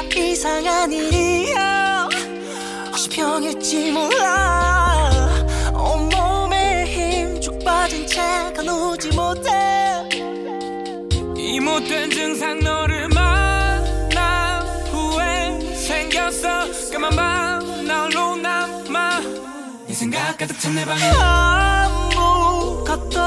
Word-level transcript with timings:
뭔가 0.00 0.18
이상한 0.18 0.90
일이야 0.90 2.08
혹시 2.86 3.08
병일지 3.10 3.92
몰라. 3.92 5.10
온몸에 5.74 6.86
힘쭉 6.86 7.62
빠진 7.62 8.06
채 8.06 8.20
가 8.56 8.62
누지 8.62 9.08
못해. 9.10 9.50
이 11.36 11.60
못된 11.60 12.10
증상 12.10 12.60
너를 12.60 13.08
만난 13.08 14.62
후에 14.90 15.74
생겼어. 15.76 16.48
까만 16.92 17.10
밤 17.16 17.84
나홀로 17.86 18.36
남아. 18.36 19.20
네 19.86 19.92
생각 19.94 20.38
가득 20.38 20.58
찬 20.60 20.74
내 20.74 20.82
방에. 20.86 21.02
아무것도 22.00 23.18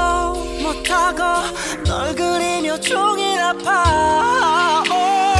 못하고 0.60 1.22
널 1.84 2.14
그리며 2.16 2.80
종일 2.80 3.38
아파. 3.38 4.82
수 4.84 5.33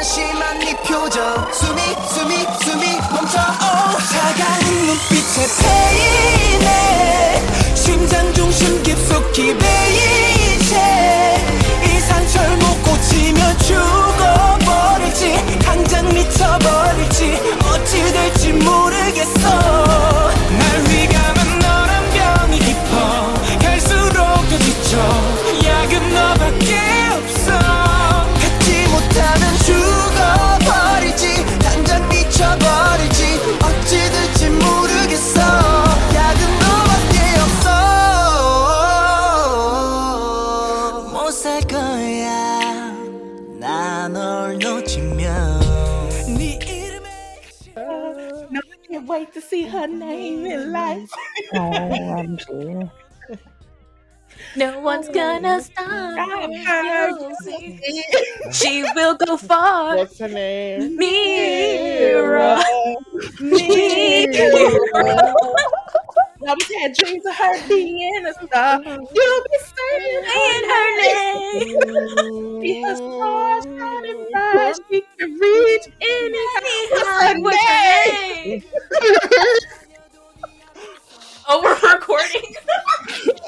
무관심한 0.00 0.58
네 0.60 0.74
표정. 0.76 1.22
숨이 1.52 1.78
숨이 2.08 2.46
숨이 2.64 2.96
멈춰. 3.12 3.38
오, 3.38 3.98
차가운 4.08 4.86
눈빛에 4.86 5.46
패이네. 5.60 7.44
심장 7.74 8.32
중심 8.32 8.82
깊숙이 8.82 9.54
베인 9.58 10.58
채이 10.68 12.00
상처를 12.00 12.56
못 12.56 12.82
고치면 12.82 13.58
죽어버릴지 13.58 15.58
당장 15.58 16.08
미쳐버릴지 16.08 17.38
어찌 17.70 18.10
될지 18.12 18.54
모르겠어. 18.54 19.38
날 19.38 20.62
휘감은 20.88 21.58
너란 21.58 22.10
병이 22.10 22.58
깊어 22.58 23.34
갈수록 23.60 24.48
더 24.48 24.58
지쳐 24.58 25.29
wait 49.10 49.34
to 49.34 49.40
see 49.40 49.64
her 49.66 49.88
name 49.88 50.46
in 50.46 50.72
life. 50.72 51.10
Oh, 51.52 51.58
OMG. 51.58 52.90
No 54.56 54.78
one's 54.80 55.08
oh, 55.08 55.12
gonna 55.12 55.60
stop 55.60 55.90
her. 55.90 57.12
She 58.52 58.84
will 58.94 59.16
go 59.16 59.36
far. 59.36 59.96
What's 59.96 60.18
her 60.20 60.28
name? 60.28 60.96
Mira. 60.96 62.62
Mira. 63.40 65.34
I 66.46 66.54
was 66.54 66.70
had 66.80 66.94
dreams 66.94 67.26
of 67.26 67.34
her 67.34 67.68
being 67.68 68.24
a 68.26 68.32
star. 68.32 68.80
You'll 68.82 69.44
be 69.44 69.58
saying 69.68 70.24
In 70.24 70.70
her 70.70 70.88
name. 71.02 72.60
Be 72.60 72.82
a 72.82 72.96
star 72.96 73.62
shining 73.62 74.26
bright. 74.32 74.76
She 74.90 75.02
can 75.18 75.34
reach 75.34 75.86
any 76.00 76.38
Hi, 77.02 77.34
What's 77.40 77.62
her 77.62 78.44
name? 78.44 78.62
Oh, 81.52 81.60
we're 81.64 81.94
recording. 81.94 82.54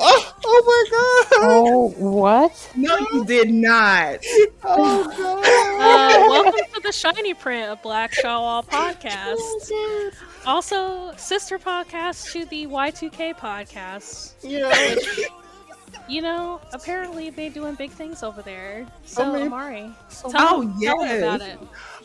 Oh, 0.01 0.35
oh 0.45 0.63
my 0.67 0.85
god! 0.91 1.39
Oh, 1.41 1.95
what? 1.99 2.71
No, 2.75 2.99
you 3.13 3.25
did 3.25 3.51
not. 3.51 4.19
Oh 4.65 5.05
god! 5.05 5.45
Uh, 5.45 6.29
welcome 6.29 6.61
to 6.75 6.81
the 6.81 6.89
SHINee 6.89 7.39
Print, 7.39 7.71
a 7.71 7.77
Black 7.77 8.13
Shawol 8.13 8.67
podcast. 8.67 9.39
Also, 10.47 11.13
sister 11.17 11.59
podcast 11.59 12.33
to 12.33 12.45
the 12.47 12.67
Y2K 12.67 13.35
podcast. 13.37 14.35
Yeah. 14.43 14.73
You 16.09 16.21
know, 16.21 16.61
apparently 16.73 17.31
they're 17.31 17.51
doing 17.51 17.75
big 17.75 17.91
things 17.91 18.23
over 18.23 18.43
there. 18.43 18.87
So, 19.05 19.31
many- 19.31 19.45
Amari, 19.47 19.91
tell, 20.11 20.33
Oh, 20.37 20.63
them, 20.63 20.81
tell 20.81 20.99
them 21.01 21.19
about 21.23 21.41
it. 21.43 21.59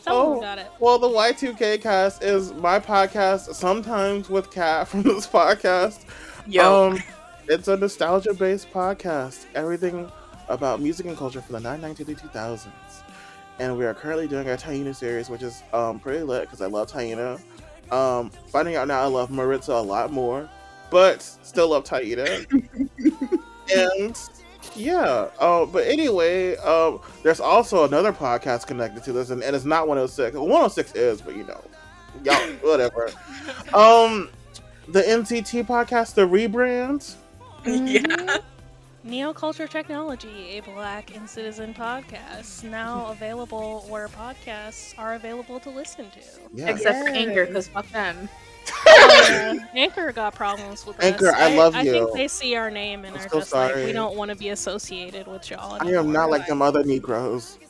Tell 0.04 0.16
Oh. 0.16 0.28
them 0.30 0.38
about 0.38 0.58
it. 0.58 0.66
Well, 0.78 0.98
the 0.98 1.08
Y2K 1.08 1.78
cast 1.78 2.22
is 2.22 2.52
my 2.52 2.78
podcast, 2.78 3.54
sometimes 3.54 4.28
with 4.30 4.50
Kat 4.52 4.86
from 4.88 5.02
this 5.02 5.26
podcast. 5.26 6.04
Yo. 6.46 6.90
Um, 6.92 7.02
it's 7.48 7.66
a 7.66 7.76
nostalgia 7.76 8.34
based 8.34 8.70
podcast. 8.72 9.46
Everything 9.54 10.10
about 10.48 10.80
music 10.80 11.06
and 11.06 11.16
culture 11.16 11.40
from 11.40 11.54
the 11.54 11.68
1990s 11.68 11.96
to 12.06 12.14
2000s. 12.28 13.02
And 13.58 13.76
we 13.76 13.84
are 13.84 13.94
currently 13.94 14.28
doing 14.28 14.48
our 14.48 14.56
Taina 14.56 14.94
series, 14.94 15.28
which 15.28 15.42
is 15.42 15.62
um, 15.72 15.98
pretty 15.98 16.22
lit 16.22 16.42
because 16.42 16.60
I 16.62 16.66
love 16.66 16.90
Taina. 16.92 17.40
Um, 17.90 18.30
finding 18.48 18.76
out 18.76 18.88
now 18.88 19.00
I 19.00 19.06
love 19.06 19.30
Maritza 19.30 19.72
a 19.72 19.74
lot 19.74 20.12
more, 20.12 20.48
but 20.90 21.22
still 21.22 21.70
love 21.70 21.84
Taina. 21.84 22.46
and 23.74 24.16
yeah, 24.74 25.28
uh, 25.38 25.66
but 25.66 25.86
anyway, 25.86 26.56
um, 26.56 27.00
there's 27.22 27.40
also 27.40 27.84
another 27.84 28.12
podcast 28.12 28.66
connected 28.66 29.02
to 29.04 29.12
this, 29.12 29.30
and, 29.30 29.42
and 29.42 29.54
it's 29.56 29.64
not 29.64 29.88
106. 29.88 30.36
106 30.36 30.94
is, 30.94 31.20
but 31.20 31.36
you 31.36 31.44
know, 31.44 31.60
y'all, 32.24 32.36
whatever. 32.62 33.10
Um, 33.72 34.30
the 34.88 35.02
NCT 35.02 35.66
podcast, 35.66 36.14
the 36.14 36.22
rebrand. 36.22 37.14
yeah. 37.64 38.38
Neoculture 39.06 39.68
Technology, 39.68 40.58
a 40.58 40.60
Black 40.60 41.08
NCTzen 41.10 41.74
podcast, 41.74 42.64
now 42.64 43.06
available 43.10 43.86
where 43.88 44.08
podcasts 44.08 44.92
are 44.98 45.14
available 45.14 45.60
to 45.60 45.70
listen 45.70 46.10
to. 46.10 46.20
Yeah, 46.52 46.70
Except 46.70 47.06
for 47.06 47.12
Anchor, 47.14 47.46
because 47.46 47.68
fuck 47.68 47.88
them. 47.90 48.28
Uh, 48.86 49.54
Anchor 49.74 50.12
got 50.12 50.34
problems 50.34 50.84
with 50.84 51.02
Anchor, 51.02 51.28
us. 51.28 51.34
I 51.36 51.56
love 51.56 51.74
I 51.74 51.82
you. 51.82 51.92
think 51.92 52.12
they 52.14 52.28
see 52.28 52.54
our 52.54 52.70
name 52.70 53.04
and 53.04 53.16
I'm 53.16 53.24
are 53.24 53.28
so 53.28 53.38
just 53.38 53.54
like, 53.54 53.74
we 53.76 53.92
don't 53.92 54.16
want 54.16 54.30
to 54.30 54.36
be 54.36 54.50
associated 54.50 55.26
with 55.26 55.48
y'all. 55.50 55.78
I 55.80 55.90
am 55.92 56.12
not 56.12 56.28
like 56.28 56.46
them 56.46 56.60
other 56.60 56.84
Negroes. 56.84 57.58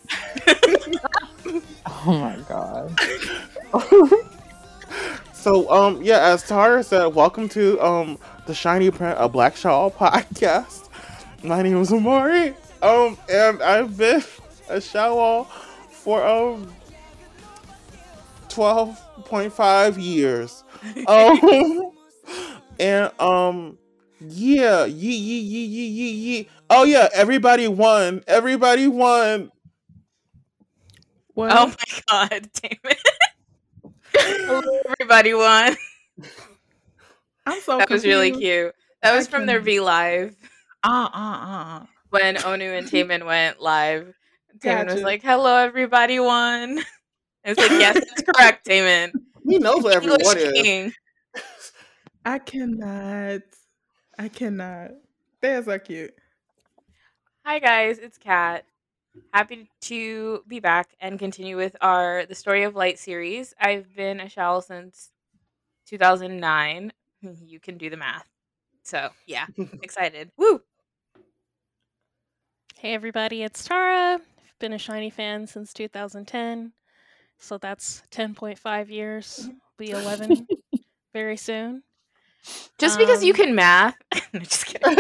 Oh 2.05 2.13
my 2.13 2.37
god. 2.49 2.97
So, 5.33 5.71
um, 5.71 6.03
yeah, 6.03 6.19
as 6.19 6.43
Tara 6.43 6.83
said, 6.83 7.07
welcome 7.15 7.49
to 7.51 7.81
um 7.81 8.19
the 8.47 8.53
SHINee 8.53 8.93
Print, 8.93 9.17
a 9.21 9.29
Black 9.29 9.55
Shawol 9.55 9.93
podcast. 9.95 10.88
My 11.43 11.63
name 11.63 11.81
is 11.81 11.93
Amari, 11.93 12.55
um, 12.83 13.17
and 13.31 13.63
I've 13.63 13.97
been 13.97 14.23
a 14.69 14.77
Shawol 14.77 15.47
for 15.91 16.27
um 16.27 16.75
twelve 18.49 18.99
point 19.25 19.53
five 19.53 19.99
years. 19.99 20.65
Um, 21.07 21.93
and 22.79 23.11
um, 23.21 23.79
yeah, 24.21 24.85
yee 24.85 25.17
yee 25.17 25.41
yee 25.41 25.65
yee 25.67 25.87
yee 25.87 26.11
yee. 26.11 26.49
Oh 26.71 26.85
yeah, 26.85 27.09
everybody 27.13 27.69
won. 27.69 28.23
Everybody 28.27 28.87
won. 28.89 29.51
What? 31.35 31.51
Oh 31.53 31.67
my 31.67 32.29
god, 32.29 32.51
damn 32.55 32.79
it. 32.85 32.99
Everybody 34.91 35.35
won. 35.35 35.77
I'm 37.47 37.61
so 37.61 37.79
That 37.79 37.91
was 37.91 38.05
really 38.05 38.33
cute. 38.33 38.75
That 39.03 39.15
was 39.15 39.27
I 39.27 39.31
from 39.31 39.47
their 39.47 39.61
V 39.61 39.81
Live 39.81 40.35
Uh 40.85 41.09
uh 41.13 41.39
uh. 41.43 41.87
when 42.11 42.37
Onew 42.37 42.79
and 42.79 42.87
Taemin 42.91 43.27
went 43.27 43.61
live. 43.61 44.15
Taemin 44.59 44.87
was 44.93 45.03
like, 45.03 45.23
"Hello, 45.23 45.57
everybody 45.57 46.19
one." 46.21 46.79
I 47.45 47.49
was 47.51 47.59
like, 47.59 47.71
"Yes, 47.71 47.95
that's 47.95 48.23
correct, 48.23 48.67
Taemin." 48.67 49.13
He 49.49 49.59
knows 49.59 49.83
what 49.83 49.95
everyone 49.95 50.21
English 50.21 50.43
is. 50.43 50.53
king. 50.53 50.93
I 52.25 52.39
cannot. 52.39 53.43
I 54.19 54.29
cannot. 54.29 54.91
They're 55.41 55.63
so 55.63 55.79
cute. 55.79 56.15
Hi 57.45 57.59
guys, 57.61 57.99
it's 57.99 58.19
Kat. 58.19 58.65
Happy 59.33 59.71
to 59.83 60.43
be 60.47 60.61
back 60.61 60.91
and 61.01 61.19
continue 61.19 61.57
with 61.57 61.77
our 61.81 62.27
The 62.27 62.35
Story 62.35 62.65
of 62.65 62.77
Light 62.77 62.99
series. 62.99 63.55
I've 63.59 63.95
been 63.97 64.21
a 64.21 64.29
shell 64.29 64.61
since 64.61 65.11
2009. 65.87 66.93
You 67.43 67.59
can 67.59 67.79
do 67.79 67.91
the 67.91 67.97
math. 67.97 68.29
So, 68.85 69.11
yeah, 69.27 69.47
excited. 69.83 70.31
Woo! 70.37 70.61
Hey 72.79 72.95
everybody, 72.95 73.43
it's 73.43 73.65
Tara. 73.65 74.15
I've 74.15 74.59
been 74.61 74.73
a 74.73 74.77
SHINee 74.79 75.13
fan 75.13 75.47
since 75.47 75.73
2010, 75.73 76.73
so 77.39 77.59
that's 77.59 78.03
10.5 78.11 78.91
years. 78.91 79.51
Be 79.77 79.91
11 79.91 80.49
very 81.13 81.37
soon. 81.37 81.83
Just 82.79 82.99
because 82.99 83.23
you 83.25 83.33
Um, 83.33 83.37
can 83.37 83.55
math. 83.55 83.97
no, 84.33 84.41
just 84.41 84.67
kidding. 84.67 84.97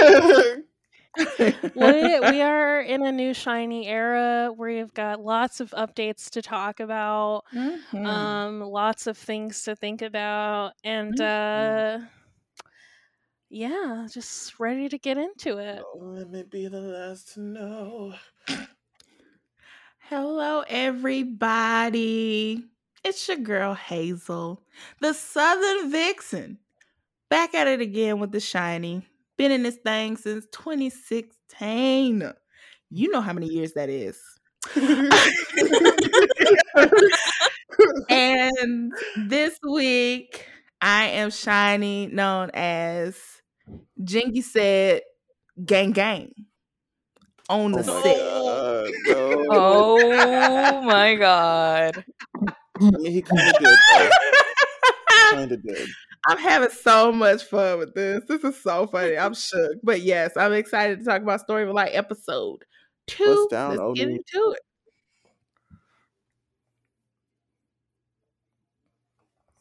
we, 1.75 2.21
we 2.21 2.41
are 2.43 2.81
in 2.81 3.05
a 3.05 3.13
new 3.13 3.33
SHINee 3.33 3.87
era. 3.87 4.53
Where 4.55 4.71
we've 4.77 4.95
got 4.95 5.21
lots 5.21 5.61
of 5.61 5.71
updates 5.71 6.31
to 6.31 6.43
talk 6.43 6.81
about, 6.81 7.45
Mhm. 7.55 8.07
um, 8.09 8.61
lots 8.61 9.07
of 9.07 9.17
things 9.17 9.63
to 9.65 9.77
think 9.77 10.03
about, 10.03 10.73
and 10.85 11.21
uh, 11.21 11.99
yeah, 13.51 14.07
just 14.11 14.59
ready 14.61 14.89
to 14.89 14.99
get 14.99 15.17
into 15.17 15.59
it. 15.59 15.83
Let 15.97 16.31
me 16.31 16.43
be 16.43 16.69
the 16.69 16.81
last 16.81 17.35
to 17.35 17.41
know. 17.41 18.15
Hello, 20.01 20.65
everybody. 20.69 22.65
It's 23.05 23.27
your 23.29 23.39
girl 23.39 23.75
Hazel, 23.75 24.63
the 25.01 25.15
Southern 25.15 25.91
Vixen. 25.91 26.59
Back 27.31 27.55
at 27.55 27.67
it 27.67 27.81
again 27.81 28.19
with 28.19 28.33
the 28.33 28.39
SHINee. 28.39 29.03
Been 29.37 29.53
in 29.53 29.63
this 29.63 29.77
thing 29.77 30.17
since 30.17 30.47
2016. 30.53 32.33
You 32.91 33.11
know 33.11 33.21
how 33.21 33.33
many 33.33 33.47
years 33.47 33.73
that 33.75 33.89
is. 33.89 34.21
and 38.11 38.93
this 39.17 39.59
week, 39.63 40.47
I 40.81 41.07
am 41.07 41.31
shiny, 41.31 42.07
known 42.07 42.51
as 42.53 43.38
Jinki 44.01 44.43
said, 44.43 45.03
Gang 45.65 45.93
Gang 45.93 46.33
on 47.49 47.73
the 47.73 47.85
Oh 47.87 48.03
set. 48.03 48.17
god. 48.17 48.91
No. 49.09 49.47
Oh 49.51 50.83
my 50.83 51.15
god. 51.15 52.05
I 52.81 52.91
mean, 52.91 53.13
he 53.13 53.23
kind 53.23 53.41
of 53.49 53.55
did. 53.59 53.79
Kind 55.31 55.53
of 55.53 55.63
did. 55.63 55.89
I'm 56.27 56.39
having 56.39 56.71
so 56.71 57.11
much 57.13 57.45
fun 57.45 57.79
with 57.79 57.95
this. 57.95 58.23
This 58.29 58.45
is 58.45 58.63
so 58.63 58.87
funny. 58.87 59.17
I'm 59.17 59.35
shook. 59.35 59.73
But 59.83 60.03
yes, 60.03 60.37
I'm 60.37 60.53
excited 60.53 60.99
to 61.01 61.05
talk 61.05 61.23
about 61.23 61.41
Story 61.41 61.63
of 61.63 61.71
a 61.71 61.73
Light 61.73 61.91
episode 61.95 62.65
two. 63.07 63.25
What's 63.25 63.51
down, 63.51 63.77
Let's 63.77 63.99
get 63.99 64.09
into 64.09 64.53
it. 64.53 64.61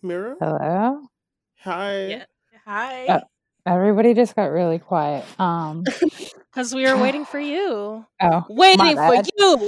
Mira? 0.02 0.36
Hello. 0.40 1.02
Hi. 1.62 2.06
Yeah. 2.08 2.26
Hi. 2.66 3.06
Uh, 3.08 3.20
Everybody 3.68 4.14
just 4.14 4.36
got 4.36 4.46
really 4.52 4.80
quiet. 4.80 5.26
Um. 5.40 5.84
Because 6.54 6.74
we 6.74 6.86
were 6.90 6.98
waiting 7.02 7.24
for 7.24 7.40
you. 7.40 8.04
Oh, 8.20 8.44
Waiting 8.50 8.96
for 8.96 9.14
you. 9.38 9.62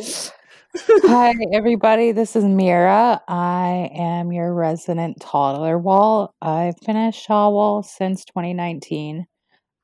hi 1.03 1.35
everybody. 1.53 2.11
This 2.13 2.35
is 2.35 2.43
Mira. 2.43 3.21
I 3.27 3.91
am 3.93 4.31
your 4.31 4.51
resident 4.55 5.19
toddler 5.21 5.77
wall. 5.77 6.33
I've 6.41 6.73
been 6.87 6.95
a 6.97 7.11
Shawol 7.11 7.85
since 7.85 8.25
2019. 8.25 9.27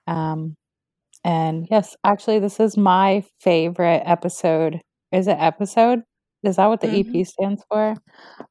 Um, 0.08 0.56
and 1.24 1.68
yes, 1.70 1.96
actually, 2.04 2.40
this 2.40 2.60
is 2.60 2.76
my 2.76 3.24
favorite 3.40 4.02
episode. 4.06 4.82
Is 5.12 5.28
it 5.28 5.38
episode? 5.40 6.02
Is 6.42 6.56
that 6.56 6.66
what 6.68 6.82
the 6.82 6.88
Mhm. 6.88 7.20
EP 7.22 7.28
stands 7.28 7.64
for? 7.70 7.94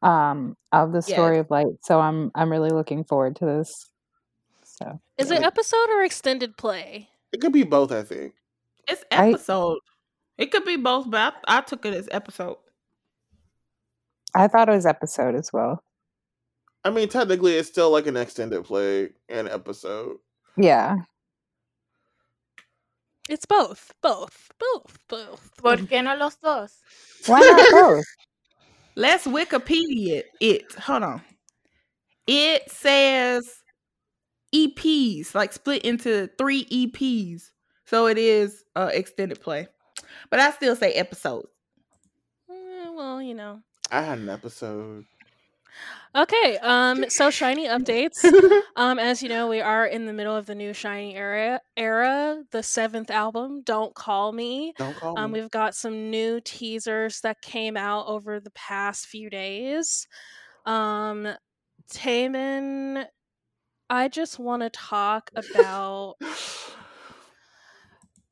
Um, 0.00 0.54
of 0.70 0.92
the 0.92 1.02
story 1.02 1.38
of 1.38 1.50
light. 1.50 1.66
So 1.82 1.98
I'm 1.98 2.30
I'm 2.36 2.52
really 2.52 2.70
looking 2.70 3.02
forward 3.02 3.34
to 3.36 3.46
this. 3.46 3.90
So 4.78 5.00
Is 5.18 5.30
it 5.30 5.42
episode 5.42 5.88
or 5.90 6.02
extended 6.02 6.56
play? 6.56 7.08
It 7.32 7.40
could 7.40 7.52
be 7.52 7.62
both, 7.62 7.92
I 7.92 8.02
think. 8.02 8.34
It's 8.88 9.04
I- 9.10 9.30
episode. 9.30 9.78
It 10.36 10.50
could 10.50 10.64
be 10.64 10.76
both, 10.76 11.08
but 11.08 11.34
I, 11.46 11.58
I 11.58 11.60
took 11.60 11.86
it 11.86 11.94
as 11.94 12.08
episode. 12.10 12.56
I 14.34 14.48
thought 14.48 14.68
it 14.68 14.72
was 14.72 14.84
episode 14.84 15.36
as 15.36 15.52
well. 15.52 15.80
I 16.82 16.90
mean, 16.90 17.08
technically, 17.08 17.54
it's 17.54 17.68
still 17.68 17.90
like 17.90 18.08
an 18.08 18.16
extended 18.16 18.64
play 18.64 19.10
and 19.28 19.48
episode. 19.48 20.16
Yeah. 20.56 20.96
It's 23.28 23.46
both. 23.46 23.92
Both. 24.02 24.50
Both. 24.58 24.98
Both. 25.08 25.50
¿Por 25.56 25.76
qué 25.86 26.02
no 26.02 26.16
los 26.16 26.34
dos? 26.36 26.80
Why 27.26 27.40
not 27.40 27.70
both? 27.70 28.04
Let's 28.96 29.26
Wikipedia 29.26 30.24
it. 30.40 30.72
Hold 30.74 31.04
on. 31.04 31.22
It 32.26 32.68
says 32.70 33.62
EPs, 34.54 35.34
like 35.34 35.52
split 35.52 35.82
into 35.82 36.28
three 36.38 36.64
EPs. 36.66 37.50
So 37.86 38.06
it 38.06 38.16
is 38.18 38.64
uh 38.76 38.90
extended 38.92 39.40
play. 39.40 39.68
But 40.30 40.40
I 40.40 40.50
still 40.52 40.76
say 40.76 40.92
episode. 40.92 41.46
Eh, 42.50 42.88
well, 42.94 43.20
you 43.20 43.34
know. 43.34 43.60
I 43.90 44.02
had 44.02 44.18
an 44.18 44.28
episode. 44.28 45.04
Okay, 46.16 46.56
um, 46.58 47.04
so 47.10 47.28
SHINee 47.30 47.66
updates. 47.68 48.24
Um, 48.76 48.98
as 48.98 49.22
you 49.22 49.28
know, 49.28 49.46
we 49.48 49.60
are 49.60 49.86
in 49.86 50.04
the 50.06 50.12
middle 50.12 50.34
of 50.34 50.46
the 50.46 50.54
new 50.56 50.72
SHINee 50.72 51.14
era. 51.14 51.60
Era, 51.76 52.42
the 52.50 52.60
seventh 52.62 53.08
album. 53.08 53.62
Don't 53.62 53.94
call 53.94 54.32
me. 54.32 54.72
Don't 54.76 54.96
call 54.96 55.16
Um, 55.18 55.30
me. 55.32 55.40
we've 55.40 55.50
got 55.50 55.76
some 55.76 56.10
new 56.10 56.40
teasers 56.40 57.20
that 57.20 57.40
came 57.40 57.76
out 57.76 58.06
over 58.08 58.40
the 58.40 58.50
past 58.50 59.06
few 59.06 59.30
days. 59.30 60.08
Um, 60.66 61.28
Taemin, 61.92 63.06
I 63.90 64.08
just 64.08 64.38
want 64.38 64.62
to 64.62 64.70
talk 64.70 65.30
about 65.36 66.14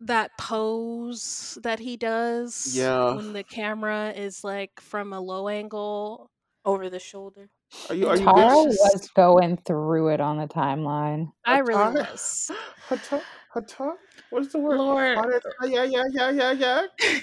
that 0.01 0.31
pose 0.39 1.59
that 1.63 1.79
he 1.79 1.97
does. 1.97 2.75
Yeah. 2.77 3.15
When 3.15 3.33
the 3.33 3.45
camera 3.45 4.13
is 4.17 4.43
like 4.45 4.81
from 4.81 5.13
a 5.13 5.21
low 5.21 5.49
angle. 5.49 6.31
Over 6.65 6.89
the 6.89 7.01
shoulder. 7.01 7.51
Are 7.89 7.95
you? 7.95 8.09
Are 8.09 8.17
you 8.17 8.25
Tara 8.25 8.55
good? 8.55 8.67
was 8.67 9.11
going 9.17 9.57
through 9.59 10.09
it 10.09 10.21
on 10.21 10.39
the 10.39 10.47
timeline. 10.47 11.33
I 11.45 11.59
really 11.59 11.81
Atara? 11.81 12.11
was. 12.11 12.51
Hata? 12.89 13.21
Hata? 13.53 13.93
What's 14.31 14.53
the 14.53 14.59
word? 14.59 14.79
Lord. 14.79 15.19
Hata- 15.19 15.41
Yeah, 15.65 15.85
yeah, 15.85 16.05
yeah, 16.13 16.31
yeah, 16.31 16.53
yeah. 16.53 16.83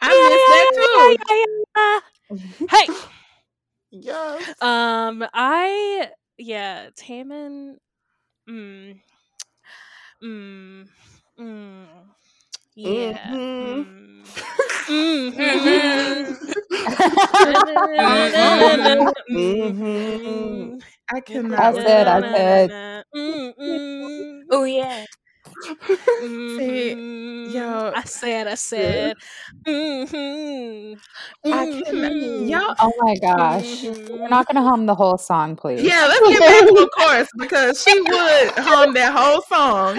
I 0.00 0.30
missed 0.30 0.48
that 0.48 0.66
too. 0.74 1.16
Hey, 2.70 2.86
Yes. 3.90 4.62
um, 4.62 5.24
I 5.32 6.10
yeah, 6.40 6.90
Taemin, 6.96 7.76
mm, 8.48 9.00
mm, 10.22 10.88
mm, 11.38 11.86
yeah, 12.74 13.34
Mhm. 13.68 13.86
mm, 14.88 15.30
Mhm. 19.62 20.72
I 21.12 21.20
cannot. 21.20 21.60
I 21.60 21.72
said. 21.74 22.08
I 22.08 22.22
said. 22.22 23.04
Oh 24.50 24.64
yeah. 24.64 25.06
Mhm. 26.22 27.52
yo, 27.52 27.92
I 27.94 28.02
said, 28.04 28.46
I 28.46 28.54
said, 28.54 29.16
mm-hmm. 29.66 30.94
I 31.52 31.82
cannot. 31.84 32.12
Y'all, 32.48 32.74
Oh 32.80 32.92
my 33.00 33.16
gosh. 33.16 33.82
We're 33.84 34.28
not 34.28 34.46
going 34.46 34.56
to 34.56 34.62
hum 34.62 34.86
the 34.86 34.94
whole 34.94 35.18
song, 35.18 35.56
please. 35.56 35.82
yeah, 35.82 36.06
let's 36.08 36.28
get 36.38 36.40
back 36.40 36.66
to 36.68 36.74
the 36.74 36.90
chorus 36.96 37.28
because 37.38 37.82
she 37.82 38.00
would 38.00 38.50
hum 38.56 38.94
that 38.94 39.12
whole 39.14 39.42
song 39.42 39.96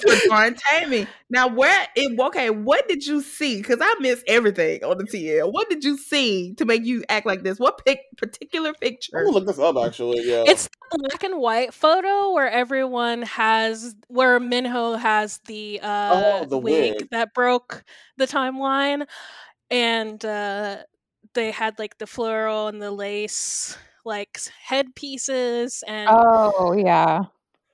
for 0.00 0.28
Lauren 0.30 0.54
Tammy. 0.54 1.06
Now, 1.30 1.48
where 1.48 1.86
it 1.94 2.18
okay? 2.18 2.50
What 2.50 2.88
did 2.88 3.06
you 3.06 3.20
see? 3.20 3.58
Because 3.58 3.78
I 3.82 3.94
missed 4.00 4.24
everything 4.26 4.82
on 4.82 4.96
the 4.98 5.04
TL. 5.04 5.52
What 5.52 5.68
did 5.68 5.84
you 5.84 5.98
see 5.98 6.54
to 6.54 6.64
make 6.64 6.84
you 6.84 7.04
act 7.08 7.26
like 7.26 7.42
this? 7.42 7.58
What 7.58 7.84
pic- 7.84 8.00
particular 8.16 8.70
I'm 8.70 8.74
picture? 8.76 9.12
gonna 9.24 9.30
look 9.30 9.46
this 9.46 9.58
up. 9.58 9.76
Actually, 9.76 10.22
yeah. 10.22 10.44
It's 10.46 10.64
the 10.64 10.77
black 10.90 11.22
and 11.24 11.38
white 11.38 11.74
photo 11.74 12.32
where 12.32 12.50
everyone 12.50 13.22
has 13.22 13.94
where 14.08 14.38
Minho 14.40 14.94
has 14.94 15.38
the 15.46 15.80
uh 15.82 16.40
Oh, 16.42 16.44
the 16.46 16.58
wig, 16.58 16.94
wig. 17.00 17.08
that 17.10 17.34
broke 17.34 17.84
the 18.16 18.26
timeline 18.26 19.06
and 19.70 20.24
uh 20.24 20.78
they 21.34 21.50
had 21.50 21.78
like 21.78 21.98
the 21.98 22.06
floral 22.06 22.68
and 22.68 22.80
the 22.80 22.90
lace 22.90 23.76
like 24.04 24.38
headpieces 24.64 25.84
and 25.86 26.08
Oh, 26.10 26.72
yeah. 26.72 27.24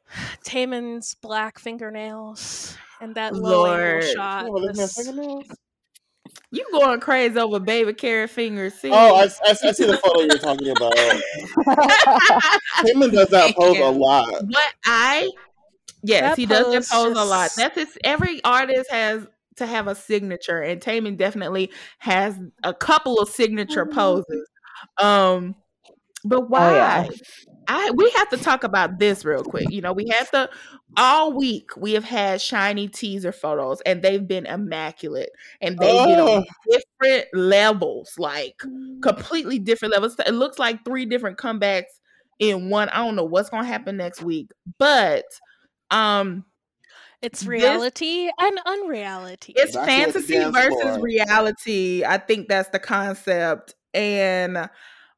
Taemin's 0.44 1.14
black 1.14 1.58
fingernails 1.58 2.76
and 3.00 3.14
that 3.14 3.34
low 3.34 3.62
Lord. 3.62 4.02
angle 4.02 4.08
shot. 4.14 4.46
Oh, 4.48 4.52
was-. 4.52 5.56
You 6.54 6.64
going 6.70 7.00
crazy 7.00 7.36
over 7.36 7.58
baby 7.58 7.92
carrot 7.92 8.30
fingers? 8.30 8.74
See? 8.74 8.90
Oh, 8.90 9.16
I, 9.16 9.24
I, 9.24 9.50
I 9.50 9.72
see 9.72 9.86
the 9.86 9.98
photo 9.98 10.20
you're 10.20 10.38
talking 10.38 10.68
about. 10.68 10.92
Taemin 12.78 13.12
does 13.12 13.28
that 13.30 13.56
pose 13.56 13.76
a 13.76 13.90
lot. 13.90 14.44
What 14.44 14.74
I 14.86 15.30
yes, 16.04 16.22
That 16.22 16.38
he 16.38 16.46
does 16.46 16.72
that 16.72 16.88
pose 16.88 17.14
pose 17.14 17.18
a 17.18 17.24
lot. 17.24 17.50
That's 17.56 17.74
his 17.74 17.98
every 18.04 18.42
artist 18.44 18.88
has 18.92 19.26
to 19.56 19.66
have 19.66 19.88
a 19.88 19.96
signature, 19.96 20.60
and 20.60 20.80
Taemin 20.80 21.16
definitely 21.16 21.72
has 21.98 22.38
a 22.62 22.72
couple 22.72 23.18
of 23.18 23.28
signature 23.28 23.84
poses. 23.84 24.48
Um, 24.98 25.56
but 26.24 26.48
why? 26.50 26.70
Oh, 26.70 26.74
yeah. 26.74 27.08
I 27.66 27.90
we 27.96 28.10
have 28.16 28.28
to 28.30 28.36
talk 28.36 28.62
about 28.64 28.98
this 28.98 29.24
real 29.24 29.42
quick. 29.42 29.70
You 29.70 29.80
know, 29.80 29.92
we 29.92 30.08
have 30.08 30.30
to 30.32 30.50
all 30.98 31.32
week 31.32 31.70
we 31.76 31.92
have 31.92 32.04
had 32.04 32.40
SHINee 32.40 32.92
teaser 32.92 33.32
photos 33.32 33.80
and 33.86 34.02
they've 34.02 34.26
been 34.26 34.44
immaculate 34.46 35.30
and 35.62 35.78
they've 35.78 36.06
been 36.06 36.20
on 36.20 36.44
Oh. 36.44 36.78
different 37.00 37.28
levels, 37.32 38.12
like 38.18 38.60
completely 39.02 39.58
different 39.58 39.92
levels. 39.94 40.16
It 40.26 40.32
looks 40.34 40.58
like 40.58 40.84
three 40.84 41.06
different 41.06 41.38
comebacks 41.38 41.84
in 42.38 42.68
one. 42.68 42.90
I 42.90 42.96
don't 42.98 43.16
know 43.16 43.24
what's 43.24 43.48
gonna 43.48 43.66
happen 43.66 43.96
next 43.96 44.22
week, 44.22 44.50
but 44.78 45.24
um 45.90 46.44
It's 47.22 47.40
This- 47.40 47.48
reality 47.48 48.30
and 48.38 48.60
unreality. 48.66 49.54
it's 49.56 49.74
Back 49.74 49.86
to 49.86 50.12
the 50.12 50.20
fantasy 50.20 50.44
versus 50.50 50.80
floor. 50.82 51.00
reality. 51.00 52.04
I 52.04 52.18
think 52.18 52.48
that's 52.48 52.68
the 52.68 52.78
concept. 52.78 53.74
And 53.94 54.68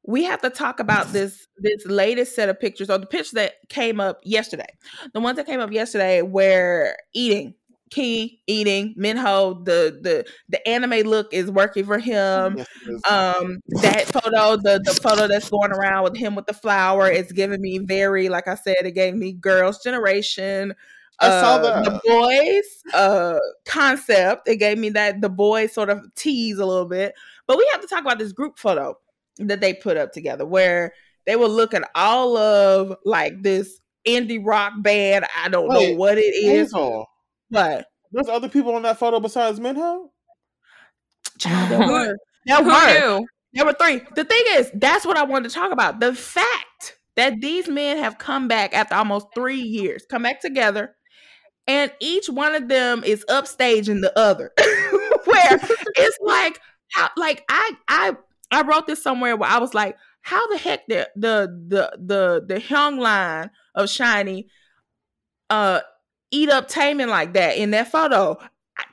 we 0.07 0.25
have 0.25 0.41
to 0.43 0.51
talk 0.51 0.81
about 0.81 1.13
this 1.13 1.49
this 1.59 1.85
latest 1.87 2.35
set 2.35 2.49
of 2.49 2.61
pictures 2.61 2.89
or 2.89 2.99
the 2.99 3.07
pictures 3.07 3.33
that 3.33 3.55
came 3.69 4.01
up 4.01 4.21
yesterday. 4.23 4.67
The 5.13 5.21
ones 5.21 5.37
that 5.37 5.47
came 5.47 5.61
up 5.61 5.73
yesterday 5.73 6.23
were 6.23 6.97
eating 7.13 7.55
Key 7.91 8.41
eating 8.49 8.95
Minho. 8.97 9.63
The 9.63 9.99
the 10.03 10.27
the 10.49 10.69
anime 10.69 11.07
look 11.09 11.33
is 11.33 11.51
working 11.51 11.85
for 11.85 11.99
him. 11.99 12.57
Yes, 12.59 12.67
it 12.85 12.91
is. 12.91 13.03
Um, 13.09 13.59
that 13.83 14.07
photo, 14.07 14.57
the 14.57 14.81
the 14.85 14.99
photo 15.01 15.29
that's 15.29 15.49
going 15.49 15.71
around 15.71 16.03
with 16.03 16.17
him 16.17 16.35
with 16.35 16.47
the 16.47 16.53
flower, 16.53 17.09
it's 17.09 17.31
giving 17.31 17.61
me 17.61 17.79
very, 17.79 18.29
like 18.29 18.49
I 18.49 18.57
said, 18.57 18.79
it 18.81 18.93
gave 18.97 19.15
me 19.15 19.33
Girls' 19.35 19.83
Generation. 19.85 20.75
I 21.21 21.29
saw 21.29 21.57
uh, 21.57 21.83
the 21.83 22.01
boys 22.05 22.93
uh 22.93 23.39
concept. 23.67 24.49
It 24.49 24.57
gave 24.57 24.79
me 24.79 24.91
that 24.91 25.21
the 25.21 25.31
boys 25.31 25.73
sort 25.73 25.89
of 25.89 26.03
tease 26.17 26.59
a 26.59 26.67
little 26.67 26.87
bit. 26.87 27.15
But 27.47 27.57
we 27.57 27.69
have 27.71 27.83
to 27.83 27.87
talk 27.87 28.01
about 28.01 28.19
this 28.19 28.33
group 28.33 28.59
photo 28.59 28.99
that 29.39 29.61
they 29.61 29.75
put 29.75 29.97
up 29.97 30.13
together 30.13 30.47
where 30.47 30.93
they 31.27 31.37
were 31.37 31.49
looking 31.49 31.83
all 31.95 32.37
of 32.37 32.97
like 33.05 33.43
this 33.43 33.81
indie 34.07 34.41
rock 34.45 34.73
band. 34.79 35.27
I 35.37 35.49
don't 35.49 35.69
know 35.69 35.95
what 35.95 36.19
it 36.19 36.35
is, 36.35 36.73
Hazel, 36.73 37.07
but 37.51 37.87
there's 38.13 38.29
other 38.29 38.49
people 38.49 38.75
on 38.75 38.83
that 38.83 38.99
photo 38.99 39.21
besides 39.21 39.61
Minho. 39.61 40.11
child, 41.39 41.71
there 41.71 41.81
were. 41.81 42.17
There 42.47 42.63
Who 42.63 42.71
were. 42.71 43.19
knew? 43.19 43.27
There 43.53 43.65
were 43.65 43.73
three. 43.73 44.01
The 44.15 44.25
thing 44.25 44.43
is, 44.51 44.71
that's 44.75 45.05
what 45.05 45.17
I 45.17 45.25
wanted 45.25 45.49
to 45.49 45.55
talk 45.55 45.73
about. 45.73 46.01
The 46.01 46.15
fact 46.15 46.99
that 47.17 47.41
these 47.41 47.69
men 47.69 47.99
have 47.99 48.19
come 48.19 48.47
back 48.47 48.75
after 48.75 48.95
almost 48.95 49.27
three 49.35 49.61
years, 49.61 50.05
come 50.09 50.23
back 50.23 50.41
together, 50.41 50.95
and 51.67 51.91
each 52.01 52.29
one 52.29 52.55
of 52.55 52.69
them 52.69 53.03
is 53.05 53.25
upstaging 53.29 54.01
the 54.03 54.17
other. 54.17 54.53
where 55.25 55.59
it's 55.97 56.19
like, 56.21 56.61
how, 56.93 57.09
like 57.17 57.45
I, 57.49 57.73
I, 57.89 58.17
I 58.51 58.63
wrote 58.63 58.87
this 58.87 59.03
somewhere 59.03 59.37
where 59.37 59.51
I 59.51 59.59
was 59.59 59.75
like, 59.75 59.97
how 60.23 60.47
the 60.49 60.59
heck 60.59 60.87
the 60.89 61.09
the 61.15 61.49
the 61.69 61.99
the 61.99 62.45
the 62.47 62.61
young 62.63 62.99
line 62.99 63.51
of 63.75 63.89
SHINee, 63.89 64.47
uh, 65.51 65.81
eat 66.31 66.51
up 66.51 66.69
Taemin 66.69 67.09
like 67.09 67.35
that 67.35 67.57
in 67.57 67.71
that 67.73 67.89
photo. 67.89 68.37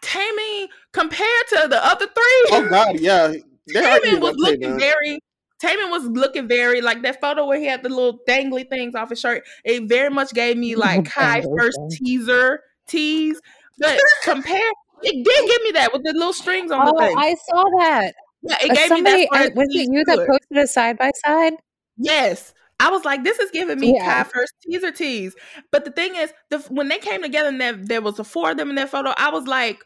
Taemin 0.02 0.68
compared 0.92 1.48
to 1.50 1.68
the 1.70 1.86
other 1.86 2.06
three. 2.06 2.46
Oh 2.52 2.68
God, 2.70 3.00
yeah. 3.00 3.34
They 3.68 3.82
Taemin 3.82 4.22
was 4.22 4.36
looking 4.38 4.80
very. 4.80 5.20
Taemin 5.62 5.90
was 5.90 6.04
looking 6.06 6.48
very 6.48 6.82
like 6.82 7.04
that 7.04 7.22
photo 7.22 7.46
where 7.46 7.58
he 7.58 7.66
had 7.66 7.84
the 7.84 7.90
little 7.90 8.20
dangly 8.28 8.68
things 8.68 8.96
off 8.96 9.10
his 9.10 9.20
shirt. 9.20 9.44
It 9.64 9.88
very 9.88 10.10
much 10.10 10.34
gave 10.34 10.58
me 10.58 10.76
like 10.78 11.08
high 11.08 11.42
Dangly 11.42 11.58
first 11.58 11.80
teaser 11.92 12.62
tease, 12.88 13.40
but 13.80 14.00
compare 14.24 14.70
it 15.04 15.26
did 15.26 15.50
give 15.50 15.62
me 15.64 15.72
that 15.72 15.92
with 15.94 16.04
the 16.04 16.14
little 16.14 16.34
strings 16.34 16.72
on 16.72 16.86
the 16.86 16.94
Oh, 16.94 17.00
thing. 17.00 17.16
I 17.18 17.36
saw 17.36 17.64
that. 17.80 18.14
Yeah, 18.44 18.58
it 18.62 18.72
Uh, 18.72 18.74
gave 18.74 18.88
Somebody, 18.90 19.18
me 19.18 19.30
that. 19.32 19.56
was 19.56 19.68
tease 19.70 19.88
it 19.88 19.94
you 19.94 20.04
that 20.06 20.28
posted 20.28 20.58
a 20.58 20.68
side 20.68 20.98
by 20.98 21.12
side? 21.26 21.54
Yes. 21.98 22.54
I 22.80 22.90
was 22.90 23.06
like, 23.06 23.24
this 23.24 23.40
is 23.40 23.52
giving 23.52 23.80
me 23.80 23.94
Yeah. 23.96 24.24
Kai 24.24 24.30
first 24.30 24.54
teaser 24.62 24.92
tease. 24.92 25.36
But 25.72 25.86
the 25.86 25.92
thing 25.92 26.16
is, 26.16 26.34
the 26.50 26.60
when 26.70 26.90
they 26.90 26.98
came 26.98 27.22
together 27.22 27.50
and 27.50 27.62
there, 27.62 27.74
there 27.74 28.02
was 28.02 28.20
a 28.20 28.24
four 28.24 28.52
of 28.52 28.58
them 28.58 28.70
in 28.70 28.76
that 28.76 28.90
photo, 28.90 29.14
I 29.18 29.30
was 29.30 29.48
like, 29.48 29.84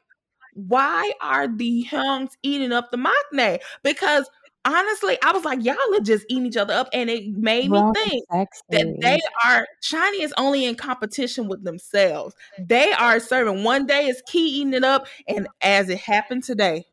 why 0.54 1.12
are 1.22 1.48
the 1.48 1.86
Hyungs 1.90 2.32
eating 2.42 2.72
up 2.72 2.90
the 2.90 2.98
Maknae? 2.98 3.60
Because 3.84 4.28
honestly, 4.66 5.18
I 5.22 5.32
was 5.32 5.46
like, 5.46 5.64
y'all 5.64 5.76
are 5.94 6.00
just 6.00 6.26
eating 6.30 6.48
each 6.48 6.58
other 6.58 6.74
up. 6.74 6.90
And 6.94 7.10
it 7.10 7.28
made 7.38 7.70
me 7.70 7.78
Grown 7.78 7.94
think 7.94 8.24
and 8.32 8.48
that 8.70 9.02
they 9.02 9.20
are 9.48 9.68
SHINee 9.84 10.22
is 10.22 10.34
only 10.38 10.66
in 10.66 10.74
competition 10.76 11.48
with 11.48 11.64
themselves. 11.64 12.34
They 12.58 12.92
are 12.94 13.20
serving 13.20 13.64
one 13.64 13.86
day 13.86 14.08
is 14.08 14.24
Key 14.28 14.48
eating 14.62 14.74
it 14.74 14.84
up, 14.84 15.06
and 15.28 15.48
as 15.62 15.90
it 15.90 16.00
happened 16.00 16.44
today, 16.44 16.86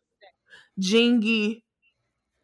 Jinki 0.81 1.63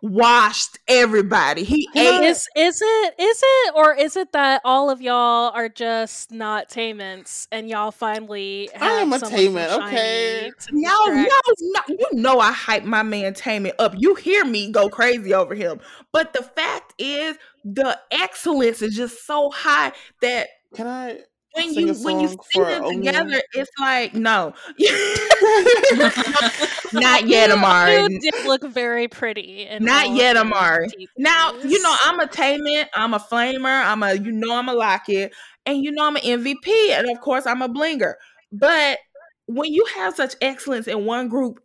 washed 0.03 0.79
everybody. 0.89 1.65
He 1.65 1.89
ate 1.95 2.23
Is 2.23 2.49
is 2.57 2.81
it 2.83 3.15
is 3.19 3.41
it 3.43 3.75
or 3.75 3.95
is 3.95 4.17
it 4.17 4.33
that 4.33 4.63
all 4.65 4.91
of 4.91 5.01
y'all 5.01 5.53
are 5.55 5.69
just 5.69 6.31
not 6.33 6.69
Tayments 6.69 7.47
and 7.53 7.69
y'all 7.69 7.91
finally 7.91 8.71
have 8.75 8.83
I 8.83 8.95
am 9.03 9.13
a 9.13 9.19
someone 9.19 9.39
okay? 9.39 10.51
Shiny 10.51 10.53
to 10.59 10.69
No, 10.73 11.07
no, 11.07 11.27
no. 11.61 11.81
You 11.89 12.09
know 12.13 12.41
I 12.41 12.53
hype 12.53 12.85
my 12.85 13.03
man 13.03 13.35
Tammy 13.35 13.73
up. 13.79 13.95
You 13.97 14.15
hear 14.15 14.45
me 14.45 14.71
go 14.71 14.89
crazy 14.89 15.35
over 15.35 15.55
him. 15.55 15.81
But 16.13 16.33
the 16.33 16.43
fact 16.43 16.95
is, 16.99 17.37
the 17.65 17.99
excellence 18.11 18.83
is 18.83 18.95
just 18.95 19.27
so 19.27 19.51
high 19.51 19.93
that 20.23 20.49
Can 20.75 20.87
I? 20.87 21.21
When 21.53 21.75
Sing 21.75 21.89
you 21.89 21.95
a 21.95 21.97
when 21.99 22.21
you 22.21 22.29
song 22.29 22.39
see 22.53 22.61
them 22.63 22.85
Omi? 22.85 22.97
together, 22.99 23.43
it's 23.55 23.71
like 23.81 24.15
no, 24.15 24.53
not 26.93 27.27
yet, 27.27 27.49
You- 27.49 27.55
Amari. 27.57 28.03
You 28.13 28.21
did 28.21 28.35
look 28.47 28.63
very 28.65 29.09
pretty. 29.09 29.67
in 29.67 29.85
Not 29.85 30.11
yet, 30.11 30.35
your 30.37 30.45
Amari. 30.45 30.89
Now 31.19 31.55
you 31.59 31.81
know. 31.83 31.95
I'm 32.05 32.21
a 32.21 32.27
Taman, 32.27 32.87
I'm 32.95 33.15
a 33.15 33.19
flamer, 33.19 33.85
I'm 33.85 34.03
a 34.03 34.15
you 34.15 34.33
know 34.33 34.55
I'm 34.57 34.69
a 34.69 34.75
locket, 34.75 35.33
and 35.67 35.83
you 35.83 35.93
know 35.93 36.07
I'm 36.07 36.17
an 36.17 36.23
MVP, 36.23 36.91
and 36.93 37.11
of 37.11 37.21
course 37.21 37.47
I'm 37.47 37.63
a 37.63 37.69
blinger. 37.69 38.15
But 38.53 38.99
when 39.47 39.73
you 39.73 39.85
have 39.97 40.15
such 40.15 40.35
excellence 40.41 40.87
in 40.89 41.05
one 41.05 41.29
group, 41.29 41.61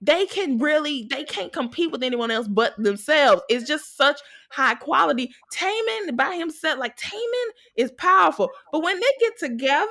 they 0.00 0.26
can 0.26 0.58
really 0.58 1.06
they 1.10 1.24
can't 1.24 1.52
compete 1.52 1.90
with 1.90 2.02
anyone 2.02 2.30
else 2.30 2.48
but 2.48 2.74
themselves. 2.82 3.42
It's 3.48 3.66
just 3.66 3.96
such 3.96 4.20
high 4.50 4.74
quality. 4.74 5.32
Taemin 5.54 6.16
by 6.16 6.36
himself, 6.36 6.78
like 6.78 6.96
Taemin 6.96 7.48
is 7.76 7.90
powerful, 7.92 8.50
but 8.72 8.82
when 8.82 8.98
they 8.98 9.12
get 9.20 9.38
together. 9.38 9.88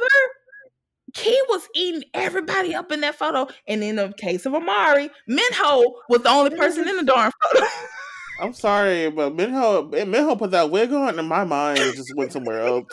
Key 1.15 1.41
was 1.49 1.67
eating 1.73 2.03
everybody 2.13 2.75
up 2.75 2.91
in 2.91 3.01
that 3.01 3.15
photo, 3.15 3.47
and 3.67 3.83
in 3.83 3.95
the 3.95 4.13
case 4.15 4.45
of 4.45 4.53
Amari, 4.53 5.09
Minho 5.27 5.83
was 6.07 6.21
the 6.21 6.29
only 6.29 6.55
person 6.55 6.87
in 6.87 6.97
the 6.97 7.03
darn 7.03 7.31
photo. 7.51 7.65
I'm 8.41 8.53
sorry, 8.53 9.09
but 9.09 9.35
Minho 9.35 9.83
Minho 9.83 10.35
put 10.35 10.51
that 10.51 10.69
wig 10.69 10.93
on, 10.93 11.19
and 11.19 11.27
my 11.27 11.43
mind 11.43 11.79
just 11.79 12.13
went 12.15 12.31
somewhere 12.31 12.61
else. 12.61 12.85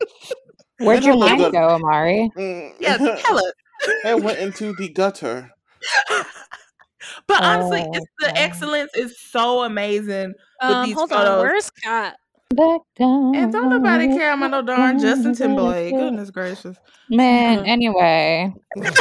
Where'd 0.78 1.04
your 1.04 1.16
mind 1.16 1.52
go, 1.52 1.68
Amari? 1.70 2.30
Mm. 2.36 2.74
Yes, 2.78 2.98
tell 3.22 3.38
us. 3.46 3.52
it 4.04 4.22
went 4.22 4.38
into 4.38 4.74
the 4.74 4.88
gutter. 4.88 5.50
But 7.26 7.42
honestly, 7.42 7.82
Oh, 7.86 7.90
it's 7.94 8.06
the 8.20 8.30
okay. 8.30 8.40
excellence 8.40 8.90
is 8.94 9.18
so 9.20 9.62
amazing. 9.62 10.34
Um, 10.60 10.86
these 10.86 10.94
hold 10.94 11.10
photos. 11.10 11.28
on, 11.28 11.38
where's 11.40 11.70
Kat? 11.70 12.16
Back 12.54 12.80
down. 12.98 13.34
And 13.36 13.52
don't 13.52 13.68
nobody 13.68 14.08
care 14.08 14.32
about 14.32 14.50
no 14.50 14.62
darn 14.62 14.98
Justin 14.98 15.34
Timberlake. 15.34 15.94
Goodness 15.94 16.30
gracious. 16.30 16.76
Man, 17.10 17.58
anyway. 17.66 18.52
okay. 18.78 18.92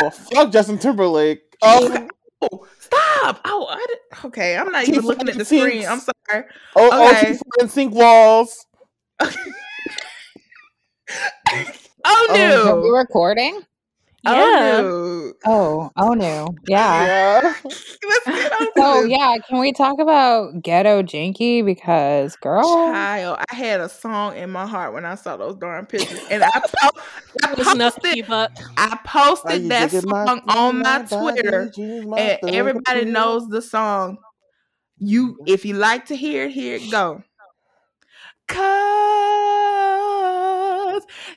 Oh, 0.00 0.10
fuck 0.10 0.50
Justin 0.52 0.78
Timberlake. 0.78 1.40
Oh, 1.62 2.08
Oh, 2.40 2.66
stop. 2.78 3.40
Oh, 3.44 3.66
I 3.68 3.84
did, 3.88 3.98
okay. 4.26 4.56
I'm 4.56 4.70
not 4.70 4.86
even 4.88 5.04
looking 5.04 5.28
at 5.28 5.36
the 5.36 5.44
screen. 5.44 5.84
I'm 5.86 5.98
sorry. 5.98 6.44
oh, 6.76 6.88
oh, 6.92 7.10
Okay. 7.10 7.26
she's 7.32 7.42
in 7.60 7.68
sync 7.68 7.92
walls. 7.94 8.64
Oh 12.04 12.26
no. 12.34 12.68
Are 12.76 12.80
we 12.82 12.90
recording? 12.90 13.62
Yeah. 14.24 14.32
Oh 14.32 15.32
no. 15.44 15.50
Oh, 15.52 15.90
oh 15.96 16.14
no. 16.14 16.54
Yeah. 16.66 17.06
Yeah. 17.06 17.54
Let's 17.64 18.26
get 18.26 18.52
So 18.76 19.04
yeah, 19.04 19.36
can 19.48 19.58
we 19.60 19.72
talk 19.72 19.98
about 20.00 20.62
Ghetto 20.62 21.02
Jinki? 21.02 21.64
Because 21.64 22.36
girl, 22.36 22.92
Child, 22.92 23.38
I 23.50 23.54
had 23.54 23.80
a 23.80 23.88
song 23.88 24.36
in 24.36 24.50
my 24.50 24.66
heart 24.66 24.92
when 24.92 25.04
I 25.04 25.14
saw 25.14 25.36
those 25.36 25.56
darn 25.56 25.86
pictures, 25.86 26.20
and 26.30 26.42
I, 26.42 26.50
po- 26.50 27.00
I 27.44 27.52
It 27.52 27.58
was 27.58 27.74
enough 27.74 27.94
to 28.00 28.22
posted. 28.24 28.66
I 28.76 28.98
posted 29.04 29.68
that 29.70 29.90
digging 29.90 30.08
my 30.08 30.26
song 30.26 30.42
on 30.48 30.78
my 30.82 30.98
body, 31.02 31.40
Twitter, 31.40 31.72
my 31.78 32.18
and 32.18 32.38
thug 32.40 32.54
everybody 32.54 33.00
appeal? 33.00 33.12
knows 33.12 33.48
the 33.48 33.62
song. 33.62 34.18
You, 34.98 35.38
if 35.46 35.64
you 35.64 35.74
like 35.74 36.06
to 36.06 36.16
hear 36.16 36.46
it, 36.46 36.52
here 36.52 36.76
it 36.76 36.90
go. 36.90 37.22
Cause 38.48 39.47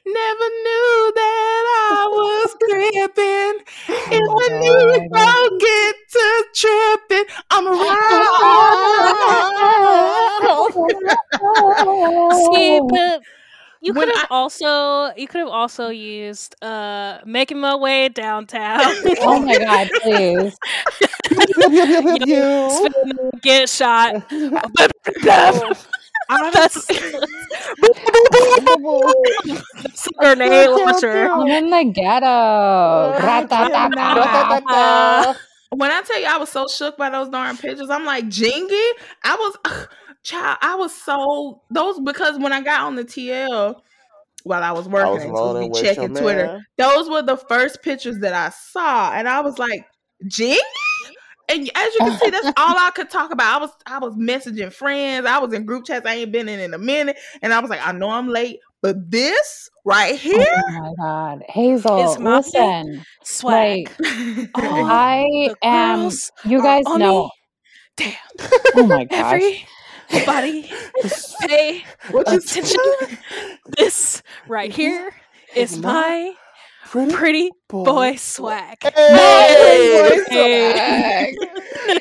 never 0.06 0.48
knew 0.66 1.12
that 1.16 1.64
I 1.94 2.08
was 2.12 2.56
tripping. 2.70 3.66
If 4.12 4.24
Oh 4.28 4.38
I 4.38 4.50
knew 4.60 5.10
don't 5.14 5.60
get 5.60 5.96
to 6.12 6.46
tripping. 6.56 7.26
I'm 7.52 7.68
around. 7.68 8.32
See, 12.32 12.80
but 12.82 13.24
you 13.82 13.94
could 13.94 14.10
have 14.10 14.24
I- 14.24 14.28
also 14.30 15.12
you 15.16 15.28
could 15.28 15.40
have 15.40 15.50
also 15.50 15.90
used 15.90 16.56
uh 16.64 17.20
making 17.26 17.60
my 17.60 17.76
way 17.76 18.10
downtown. 18.10 18.96
oh 19.20 19.40
my 19.40 19.58
god, 19.58 19.90
please. 20.02 20.60
Pew, 21.30 22.24
Spin, 22.70 23.32
Get 23.42 23.70
shot. 23.70 24.16
Pew. 26.30 26.52
That's, 26.52 26.86
that's 26.86 27.14
a 30.08 30.12
grenade 30.18 30.70
launcher. 30.70 31.30
I'm 31.32 31.48
in 31.48 31.70
the 31.70 31.84
ghetto. 31.94 32.26
When 35.74 35.90
I 35.90 36.02
tell 36.02 36.20
you 36.20 36.28
I 36.28 36.38
was 36.38 36.50
so 36.50 36.68
shook 36.68 36.98
by 36.98 37.10
those 37.10 37.30
darn 37.30 37.56
pictures, 37.56 37.90
I'm 37.90 38.04
like, 38.06 38.26
Jinki, 38.26 38.90
I 39.24 39.36
was 39.36 39.58
child, 40.24 40.58
I 40.62 40.76
was 40.76 40.94
so 40.94 41.62
those 41.70 41.98
because 42.02 42.38
when 42.40 42.52
I 42.52 42.62
got 42.62 42.82
on 42.82 42.96
the 42.96 43.06
TL 43.06 43.80
while 44.44 44.64
I 44.64 44.74
was 44.74 44.88
I 44.88 44.90
working, 44.90 45.32
was 45.32 45.54
to 45.56 45.70
be 45.70 45.82
checking 45.82 46.14
Twitter, 46.14 46.46
man. 46.46 46.66
those 46.78 47.10
were 47.10 47.22
the 47.22 47.38
first 47.38 47.82
pictures 47.84 48.20
that 48.20 48.34
I 48.34 48.50
saw, 48.50 49.14
and 49.14 49.30
I 49.30 49.40
was 49.40 49.58
like, 49.60 49.86
Jinki? 50.26 50.58
And 51.52 51.70
as 51.76 51.94
you 51.94 52.00
can 52.00 52.20
see, 52.20 52.30
that's 52.30 52.48
all 52.48 52.54
I 52.78 52.92
could 52.96 53.10
talk 53.10 53.32
about. 53.32 53.58
I 53.62 53.64
was 53.64 53.72
I 53.86 54.00
was 54.00 54.16
messaging 54.16 54.72
friends. 54.72 55.26
I 55.26 55.38
was 55.40 55.54
in 55.54 55.66
group 55.66 55.86
chats 55.86 56.06
I 56.06 56.16
ain't 56.16 56.32
been 56.32 56.48
in 56.50 56.60
in 56.60 56.74
a 56.74 56.78
minute, 56.78 57.18
and 57.42 57.54
I 57.54 57.60
was 57.60 57.70
like, 57.70 57.86
I 57.86 57.92
know 57.92 58.10
I'm 58.10 58.28
late, 58.30 58.60
But 58.82 59.12
this 59.12 59.70
right 59.86 60.14
oh 60.14 60.16
here, 60.16 60.46
Oh 60.56 60.80
my 60.80 60.94
god, 60.98 61.44
Hazel, 61.50 62.12
Is 62.12 62.20
my- 62.20 62.38
listen. 62.38 63.06
Swag. 63.24 63.90
Like, 63.90 63.92
oh, 64.06 64.50
oh, 64.56 64.86
I 64.90 65.54
am. 65.62 66.10
You 66.46 66.62
guys 66.62 66.86
know. 66.86 67.24
me. 67.26 67.30
Damn. 67.98 68.16
Oh 68.76 68.88
my 68.88 69.04
gosh. 69.10 69.66
Everybody 70.10 70.70
pay 71.42 71.84
attention. 72.26 72.78
this 73.78 74.24
right 74.48 74.72
here 74.72 75.12
is 75.56 75.78
my 75.78 75.92
my 75.94 76.34
pretty 76.92 77.14
pretty 77.14 77.50
boy. 77.70 77.84
boy 77.86 78.16
swag. 78.18 78.78
Hey! 78.84 80.24
Hey. 80.30 81.36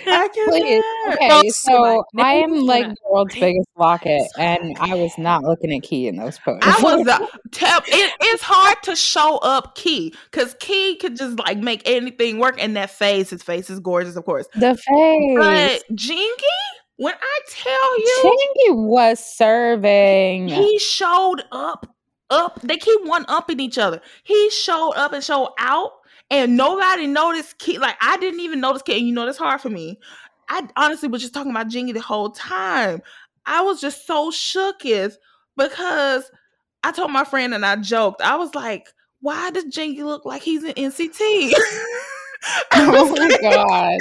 I 0.06 0.28
Please. 0.48 0.82
Okay, 1.14 1.48
so. 1.50 2.04
I 2.18 2.34
am 2.34 2.66
like 2.66 2.86
the 2.88 2.96
world's 3.08 3.34
biggest 3.34 3.68
locket, 3.76 4.26
and 4.36 4.76
I 4.78 4.94
was 4.94 5.16
not 5.16 5.42
looking 5.44 5.72
at 5.72 5.82
Key 5.82 6.08
in 6.08 6.16
those 6.16 6.38
posts. 6.38 6.66
I 6.66 6.82
was 6.82 7.04
the 7.04 7.14
uh, 7.14 7.26
tell 7.52 7.80
it, 7.86 8.12
it's 8.20 8.42
hard 8.42 8.82
to 8.84 8.96
show 8.96 9.38
up 9.38 9.76
Key 9.76 10.14
because 10.30 10.56
Key 10.58 10.96
could 10.96 11.16
just 11.16 11.38
like 11.38 11.58
make 11.58 11.82
anything 11.88 12.38
work 12.38 12.56
and 12.58 12.76
that 12.76 12.90
face, 12.90 13.30
his 13.30 13.42
face 13.42 13.70
is 13.70 13.78
gorgeous, 13.78 14.16
of 14.16 14.24
course. 14.24 14.48
the 14.54 14.74
face. 14.74 15.36
But 15.36 15.96
Jinki, 15.96 16.56
when 16.96 17.14
I 17.14 17.40
tell 17.48 17.98
you 17.98 18.36
Jinki 18.68 18.86
was 18.86 19.24
serving. 19.24 20.48
he 20.48 20.78
showed 20.78 21.42
up, 21.52 21.86
up, 22.30 22.60
they 22.62 22.76
keep 22.76 23.04
one 23.04 23.24
upping 23.28 23.60
each 23.60 23.78
other. 23.78 24.00
He 24.24 24.50
showed 24.50 24.92
up 24.92 25.12
and 25.12 25.22
showed 25.22 25.52
out, 25.58 25.92
and 26.30 26.56
nobody 26.56 27.06
noticed 27.06 27.58
Key. 27.58 27.78
Like 27.78 27.96
I 28.00 28.16
didn't 28.18 28.40
even 28.40 28.60
notice 28.60 28.82
Key, 28.82 28.98
and 28.98 29.06
you 29.06 29.12
know 29.14 29.26
that's 29.26 29.38
hard 29.38 29.60
for 29.60 29.70
me. 29.70 29.98
I 30.48 30.68
honestly 30.76 31.08
was 31.08 31.22
just 31.22 31.34
talking 31.34 31.50
about 31.52 31.68
Jinki 31.68 31.94
the 31.94 32.00
whole 32.00 32.30
time. 32.30 33.02
I 33.46 33.62
was 33.62 33.80
just 33.80 34.06
so 34.06 34.30
shooketh 34.30 35.14
because 35.56 36.30
I 36.82 36.92
told 36.92 37.10
my 37.12 37.24
friend 37.24 37.54
and 37.54 37.64
I 37.64 37.76
joked. 37.76 38.20
I 38.20 38.36
was 38.36 38.54
like, 38.54 38.88
why 39.20 39.50
does 39.50 39.64
Jinki 39.66 40.02
look 40.04 40.24
like 40.24 40.42
he's 40.42 40.64
in 40.64 40.74
NCT? 40.74 41.52
Oh 42.72 43.14
my 43.14 43.36
god. 43.42 43.98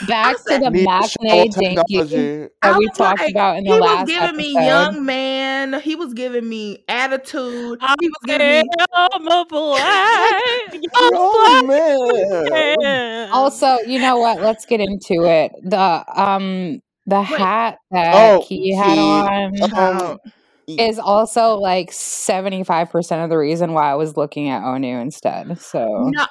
Back 0.00 0.36
to 0.48 0.58
the 0.58 0.70
Need 0.70 0.84
matinee 0.84 1.20
show 1.24 1.48
Jinki 1.48 2.04
technology. 2.08 2.48
that 2.62 2.76
we 2.76 2.88
talked 2.90 3.20
like, 3.20 3.28
about 3.28 3.58
in 3.58 3.66
the 3.66 3.76
last. 3.76 4.10
he 4.10 4.18
was 4.20 4.32
giving 4.32 4.36
me 4.36 4.54
young 4.64 5.04
man. 5.04 5.80
He 5.80 5.94
was 5.96 6.12
giving 6.14 6.48
me 6.48 6.84
attitude. 6.88 7.82
He 8.00 8.08
was 8.08 8.22
giving 8.26 8.48
me 8.48 8.68
I'm 8.94 9.26
a 9.28 9.44
black. 9.48 10.36
Oh 10.94 11.54
man. 11.66 12.76
man. 12.80 13.28
Also, 13.30 13.78
you 13.86 13.98
know 13.98 14.18
what? 14.18 14.40
Let's 14.40 14.64
get 14.66 14.80
into 14.80 15.24
it. 15.26 15.52
The 15.62 16.04
um 16.20 16.80
the 17.06 17.22
Wait. 17.28 17.38
hat 17.38 17.78
that 17.90 18.12
Oh, 18.12 18.40
Key 18.40 18.74
had 18.74 18.98
Key. 18.98 18.98
on 18.98 19.62
Um, 19.76 20.18
is 20.66 20.98
also 20.98 21.56
like 21.56 21.90
75% 21.90 23.24
of 23.24 23.30
the 23.30 23.38
reason 23.38 23.72
why 23.72 23.90
I 23.90 23.94
was 23.94 24.16
looking 24.16 24.48
at 24.48 24.62
Onew 24.62 25.00
instead. 25.00 25.58
So 25.60 26.10
No, 26.12 26.26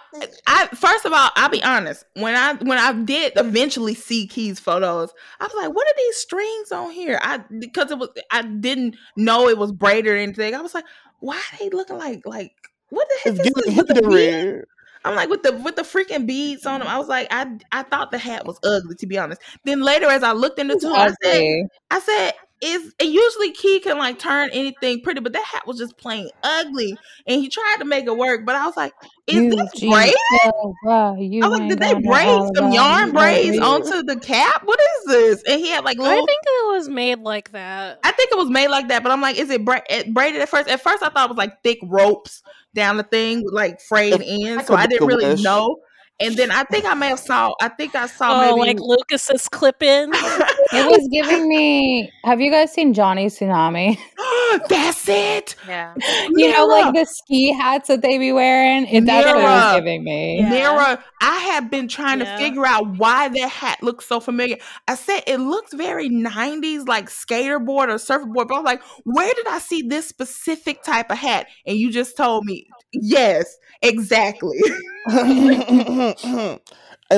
I 0.47 0.67
first 0.67 1.05
of 1.05 1.13
all, 1.13 1.29
I'll 1.35 1.49
be 1.49 1.63
honest. 1.63 2.05
When 2.15 2.35
I 2.35 2.53
when 2.53 2.77
I 2.77 2.93
did 2.93 3.33
eventually 3.35 3.93
see 3.93 4.27
Key's 4.27 4.59
photos, 4.59 5.11
I 5.39 5.45
was 5.45 5.53
like, 5.55 5.75
"What 5.75 5.87
are 5.87 5.97
these 5.97 6.17
strings 6.17 6.71
on 6.71 6.91
here?" 6.91 7.19
I 7.21 7.39
because 7.59 7.91
it 7.91 7.97
was 7.97 8.09
I 8.31 8.41
didn't 8.43 8.95
know 9.15 9.49
it 9.49 9.57
was 9.57 9.71
braided 9.71 10.11
or 10.11 10.17
anything. 10.17 10.55
I 10.55 10.61
was 10.61 10.73
like, 10.73 10.85
"Why 11.19 11.37
are 11.37 11.57
they 11.59 11.69
looking 11.69 11.97
like 11.97 12.25
like 12.25 12.53
what 12.89 13.07
the 13.09 13.29
heck 13.29 13.39
it's 13.39 13.47
is 13.47 13.53
this 13.65 13.75
with 13.75 13.87
the 13.87 14.01
beads?" 14.07 14.65
I'm 15.03 15.15
like 15.15 15.29
with 15.29 15.43
the 15.43 15.53
with 15.53 15.75
the 15.75 15.81
freaking 15.81 16.27
beads 16.27 16.65
on 16.65 16.79
them. 16.79 16.87
I 16.87 16.97
was 16.97 17.07
like, 17.07 17.27
I 17.31 17.57
I 17.71 17.83
thought 17.83 18.11
the 18.11 18.17
hat 18.17 18.45
was 18.45 18.59
ugly 18.63 18.95
to 18.95 19.07
be 19.07 19.17
honest. 19.17 19.41
Then 19.63 19.81
later, 19.81 20.05
as 20.07 20.23
I 20.23 20.33
looked 20.33 20.59
into 20.59 20.75
it's 20.75 20.83
it, 20.83 20.91
I 20.91 21.11
said. 21.23 21.67
I 21.89 21.99
said, 21.99 22.33
is 22.61 22.93
and 22.99 23.11
usually 23.11 23.51
Key 23.51 23.79
can 23.79 23.97
like 23.97 24.19
turn 24.19 24.49
anything 24.53 25.01
pretty, 25.01 25.19
but 25.19 25.33
that 25.33 25.43
hat 25.43 25.65
was 25.65 25.77
just 25.77 25.97
plain 25.97 26.29
ugly. 26.43 26.97
And 27.27 27.41
he 27.41 27.49
tried 27.49 27.77
to 27.79 27.85
make 27.85 28.05
it 28.05 28.15
work, 28.17 28.45
but 28.45 28.55
I 28.55 28.65
was 28.65 28.77
like, 28.77 28.93
is 29.27 29.35
You 29.35 29.49
this 29.55 29.71
G 29.75 29.89
braid? 29.89 30.13
Silva, 30.41 31.15
you 31.19 31.43
I 31.43 31.47
was 31.47 31.59
like, 31.59 31.69
did 31.69 31.79
they 31.79 31.91
gonna 31.93 32.07
braid 32.07 32.41
some 32.55 32.71
yarn 32.71 33.11
braids 33.11 33.57
onto 33.59 34.03
the 34.03 34.19
cap? 34.19 34.61
What 34.65 34.79
is 34.79 35.05
this? 35.07 35.43
And 35.47 35.59
he 35.59 35.69
had 35.69 35.83
like 35.83 35.97
little 35.97 36.13
I 36.13 36.17
think 36.17 36.39
it 36.45 36.73
was 36.77 36.87
made 36.89 37.19
like 37.19 37.51
that. 37.53 37.99
I 38.03 38.11
think 38.11 38.31
it 38.31 38.37
was 38.37 38.49
made 38.49 38.67
like 38.67 38.87
that, 38.89 39.03
but 39.03 39.11
I'm 39.11 39.21
like, 39.21 39.37
is 39.37 39.49
it, 39.49 39.65
bra- 39.65 39.81
it 39.89 40.13
braided 40.13 40.41
at 40.41 40.49
first? 40.49 40.69
At 40.69 40.81
first, 40.81 41.01
I 41.03 41.09
thought 41.09 41.25
it 41.25 41.29
was 41.29 41.37
like 41.37 41.61
thick 41.63 41.79
ropes 41.83 42.43
down 42.73 42.97
the 42.97 43.03
thing 43.03 43.43
with 43.43 43.53
like 43.53 43.81
frayed 43.81 44.13
If 44.13 44.21
ends, 44.21 44.67
so 44.67 44.75
I 44.75 44.87
didn't 44.87 45.07
really 45.07 45.25
wish. 45.25 45.41
know. 45.41 45.77
And 46.19 46.35
then 46.37 46.51
I 46.51 46.63
think 46.65 46.85
I 46.85 46.93
may 46.93 47.07
have 47.09 47.19
saw. 47.19 47.51
I 47.59 47.67
think 47.69 47.95
I 47.95 48.05
saw 48.05 48.43
Oh, 48.51 48.55
maybe. 48.55 48.67
like 48.67 48.79
Lucas's 48.79 49.47
clip 49.49 49.81
in. 49.81 50.11
It 50.73 50.85
was 50.89 51.07
giving 51.11 51.47
me. 51.47 52.11
Have 52.23 52.39
you 52.39 52.51
guys 52.51 52.71
seen 52.71 52.93
Johnny 52.93 53.27
Tsunami? 53.27 53.97
That's 54.69 55.07
it. 55.07 55.55
Yeah. 55.67 55.93
You 56.29 56.51
know, 56.51 56.65
like 56.65 56.93
the 56.93 57.05
ski 57.05 57.53
hats 57.53 57.87
that 57.87 58.01
they 58.01 58.17
be 58.17 58.31
wearing. 58.31 58.85
It, 58.87 59.05
that's 59.05 59.25
what 59.25 59.37
it 59.37 59.43
was 59.43 59.75
giving 59.75 60.03
me. 60.03 60.39
Yeah. 60.39 60.49
Mira, 60.49 61.03
I 61.21 61.37
have 61.53 61.71
been 61.71 61.87
trying 61.87 62.19
Yeah. 62.19 62.37
to 62.37 62.43
figure 62.43 62.65
out 62.65 62.97
why 62.97 63.29
that 63.29 63.49
hat 63.49 63.81
looks 63.81 64.05
so 64.05 64.19
familiar. 64.19 64.57
I 64.87 64.95
said 64.95 65.21
it 65.25 65.39
looks 65.39 65.73
very 65.73 66.09
90s, 66.09 66.87
like 66.87 67.09
skaterboard 67.09 67.87
or 67.87 67.97
surfboard, 67.97 68.47
but 68.49 68.55
I 68.55 68.59
was 68.59 68.65
like, 68.65 68.81
where 69.05 69.33
did 69.33 69.47
I 69.47 69.59
see 69.59 69.83
this 69.83 70.07
specific 70.07 70.83
type 70.83 71.09
of 71.11 71.17
hat? 71.17 71.47
And 71.65 71.77
you 71.77 71.91
just 71.91 72.17
told 72.17 72.45
me, 72.45 72.67
yes, 72.91 73.57
exactly. 73.81 74.59
I'd 75.07 76.59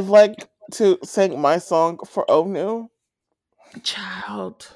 like 0.03 0.47
to 0.73 0.97
sing 1.03 1.39
my 1.39 1.57
song 1.57 1.99
for 2.07 2.25
Onew. 2.27 2.89
Child. 3.81 4.67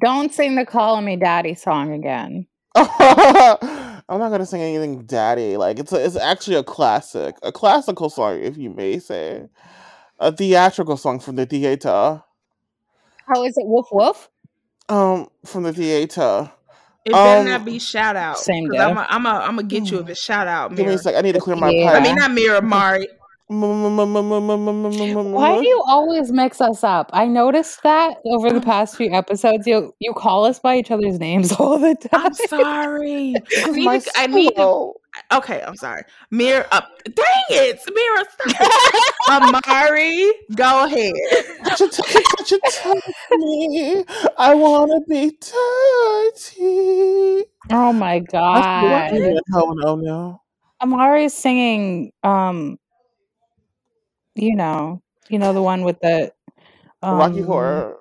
Don't 0.00 0.32
sing 0.32 0.54
the 0.56 0.64
"Calling 0.66 1.04
Me 1.04 1.16
Daddy" 1.16 1.54
song 1.54 1.92
again. 1.92 2.46
I'm 2.76 4.18
not 4.18 4.30
gonna 4.30 4.46
sing 4.46 4.60
anything 4.60 5.04
daddy. 5.06 5.56
Like 5.56 5.78
it's 5.78 5.92
a, 5.92 6.04
it's 6.04 6.16
actually 6.16 6.56
a 6.56 6.64
classic, 6.64 7.36
a 7.42 7.52
classical 7.52 8.10
song, 8.10 8.40
if 8.40 8.56
you 8.56 8.70
may 8.70 8.98
say, 8.98 9.48
a 10.18 10.32
theatrical 10.32 10.96
song 10.96 11.20
from 11.20 11.36
the 11.36 11.46
theater. 11.46 12.22
How 13.26 13.44
is 13.44 13.56
it? 13.56 13.66
Woof 13.66 13.86
woof. 13.92 14.28
Um, 14.88 15.28
from 15.44 15.62
the 15.62 15.72
theater. 15.72 16.50
It 17.04 17.12
better 17.12 17.40
Um, 17.40 17.46
not 17.46 17.64
be 17.64 17.78
shout 17.78 18.16
out. 18.16 18.38
Same 18.38 18.64
Because 18.64 18.80
I'm 18.80 18.94
deaf. 18.96 19.08
going 19.22 19.26
I'm 19.26 19.56
to 19.58 19.62
get 19.62 19.90
you 19.90 20.00
if 20.00 20.08
it's 20.08 20.22
shout 20.22 20.46
out, 20.46 20.74
Give 20.74 20.86
me 20.86 20.94
a 20.94 20.98
sec. 20.98 21.14
I 21.14 21.20
need 21.20 21.32
to 21.32 21.40
clear 21.40 21.56
my 21.56 21.70
Yeah. 21.70 21.92
I 21.92 22.00
mean, 22.00 22.16
not 22.16 22.30
Mira, 22.32 22.62
Mari. 22.62 23.08
Why 23.48 25.58
do 25.60 25.68
you 25.68 25.82
always 25.86 26.32
mix 26.32 26.62
us 26.62 26.82
up? 26.82 27.10
I 27.12 27.26
noticed 27.26 27.82
that 27.82 28.16
over 28.24 28.50
the 28.50 28.62
past 28.62 28.96
few 28.96 29.12
episodes. 29.12 29.66
You 29.66 29.94
you 29.98 30.14
call 30.14 30.46
us 30.46 30.58
by 30.58 30.78
each 30.78 30.90
other's 30.90 31.18
names 31.18 31.52
all 31.52 31.78
the 31.78 31.94
time. 31.94 32.26
I'm 32.26 32.32
sorry. 32.34 33.34
I 34.16 34.26
need, 34.28 34.48
to, 34.50 34.54
to. 34.56 34.92
Okay, 35.36 35.62
I'm 35.62 35.76
sorry. 35.76 36.02
Mira, 36.30 36.66
uh, 36.72 36.80
dang 37.04 37.44
it, 37.50 37.80
Mira. 37.94 38.24
Amari, 39.30 40.32
go 40.56 40.86
ahead. 40.86 41.12
Me. 43.32 44.04
I 44.38 44.54
wanna 44.54 45.00
be 45.06 45.36
dirty. 46.48 47.44
Oh 47.70 47.92
my 47.92 48.20
god! 48.20 49.12
no. 49.96 50.40
Amari's 50.80 51.34
singing. 51.34 52.10
Um, 52.22 52.78
you 54.34 54.54
know, 54.56 55.02
you 55.28 55.38
know 55.38 55.52
the 55.52 55.62
one 55.62 55.82
with 55.84 55.98
the 56.00 56.32
um, 57.02 57.16
Rocky 57.18 57.42
Horror. 57.42 57.96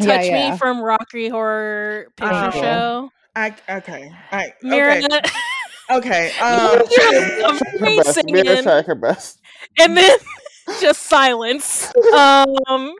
Touch 0.00 0.26
yeah. 0.26 0.50
Me 0.52 0.58
from 0.58 0.80
Rocky 0.82 1.28
Horror 1.28 2.08
Picture 2.16 2.50
Oh. 2.54 2.60
Show. 2.60 3.10
I 3.36 3.54
okay. 3.68 4.12
I 4.32 4.52
Mira, 4.62 4.96
okay. 5.04 5.20
Okay. 5.90 6.32
Um, 6.40 6.82
You're 6.90 7.20
her 7.20 7.96
best. 7.96 8.18
amazing. 8.18 8.24
Mira 8.28 8.62
tried 8.62 8.86
her 8.86 8.94
best. 8.94 9.40
and 9.78 9.96
then 9.96 10.18
just 10.80 11.02
silence. 11.02 11.92
Um, 12.14 12.94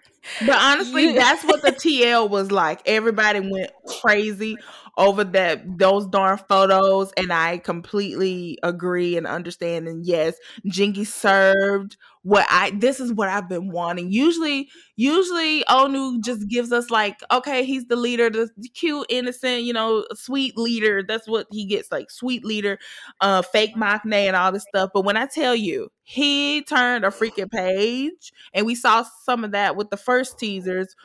but 0.47 0.57
honestly, 0.61 1.05
You- 1.05 1.13
that's 1.15 1.45
what 1.45 1.63
the 1.63 1.73
TL 1.73 2.29
was 2.29 2.51
like. 2.53 2.81
Everybody 2.87 3.41
went 3.41 3.71
crazy 4.03 4.57
over 4.97 5.25
that 5.25 5.79
those 5.79 6.07
darn 6.07 6.39
photos, 6.49 7.13
and 7.17 7.33
I 7.33 7.59
completely 7.59 8.59
agree 8.63 9.17
and 9.17 9.27
understand. 9.27 9.89
And 9.89 10.05
yes, 10.05 10.37
Jinki 10.67 11.07
served 11.07 11.97
what 12.25 12.47
I. 12.51 12.71
This 12.71 12.99
is 12.99 13.13
what 13.13 13.29
I've 13.29 13.49
been 13.49 13.71
wanting. 13.71 14.11
Usually, 14.11 14.69
usually 14.97 15.63
Onew 15.69 16.23
just 16.25 16.49
gives 16.49 16.73
us 16.73 16.91
like, 16.91 17.21
okay, 17.31 17.65
he's 17.65 17.85
the 17.87 17.97
leader, 17.97 18.29
the 18.31 18.49
cute, 18.75 19.07
innocent, 19.11 19.63
you 19.63 19.73
know, 19.73 20.05
sweet 20.15 20.57
leader. 20.57 21.05
That's 21.07 21.29
what 21.29 21.47
he 21.53 21.67
gets, 21.67 21.93
like 21.93 22.11
sweet 22.11 22.45
leader, 22.45 22.79
uh, 23.21 23.43
fake 23.43 23.77
maknae 23.77 24.27
and 24.27 24.35
all 24.35 24.51
this 24.51 24.65
stuff. 24.69 24.91
But 24.93 25.05
when 25.05 25.17
I 25.17 25.27
tell 25.27 25.55
you, 25.55 25.91
he 26.03 26.63
turned 26.63 27.05
a 27.05 27.11
freaking 27.11 27.51
page, 27.51 28.33
and 28.53 28.67
we 28.67 28.75
saw 28.75 29.05
some 29.25 29.45
of 29.45 29.53
that 29.53 29.77
with 29.77 29.91
the 29.91 29.97
first 29.97 30.39
teasers. 30.39 30.97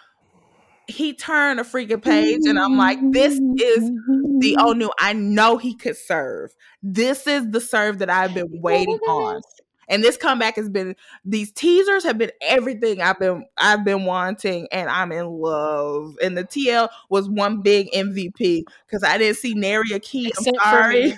He 0.88 1.14
turned 1.14 1.60
a 1.60 1.64
freaking 1.64 2.04
page, 2.04 2.42
and 2.46 2.58
I'm 2.58 2.76
like, 2.76 2.98
this 3.12 3.34
is 3.34 3.92
the 4.40 4.58
Onew 4.58 4.90
I 5.00 5.14
know 5.14 5.58
he 5.58 5.76
could 5.76 5.98
serve. 5.98 6.52
This 6.82 7.28
is 7.28 7.52
the 7.52 7.62
serve 7.62 8.00
that 8.00 8.10
I've 8.10 8.34
been 8.34 8.62
waiting 8.62 9.00
on. 9.08 9.42
And 9.90 10.04
this 10.04 10.16
comeback 10.18 10.56
has 10.56 10.70
been 10.70 10.96
these 11.26 11.52
teasers 11.52 12.04
have 12.04 12.18
been 12.18 12.32
everything 12.42 13.02
I've 13.02 13.20
been 13.20 13.46
I've 13.58 13.84
been 13.84 14.06
wanting, 14.06 14.68
and 14.72 14.90
I'm 14.90 15.12
in 15.12 15.26
love. 15.28 16.16
And 16.22 16.38
the 16.38 16.44
TL 16.46 16.90
was 17.10 17.28
one 17.28 17.62
big 17.62 17.92
MVP 17.92 18.64
because 18.86 19.04
I 19.04 19.18
didn't 19.18 19.38
see 19.38 19.54
Nary 19.56 19.92
a 19.92 20.00
key. 20.00 20.32
I'm 20.38 20.44
sorry. 20.64 21.06
me. 21.08 21.14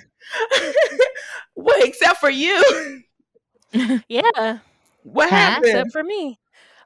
well, 1.55 1.77
except 1.81 2.19
for 2.19 2.29
you. 2.29 3.03
Yeah, 4.09 4.57
What 5.03 5.29
Huh? 5.29 5.35
happened? 5.35 5.65
except 5.67 5.91
for 5.93 6.03
me. 6.03 6.37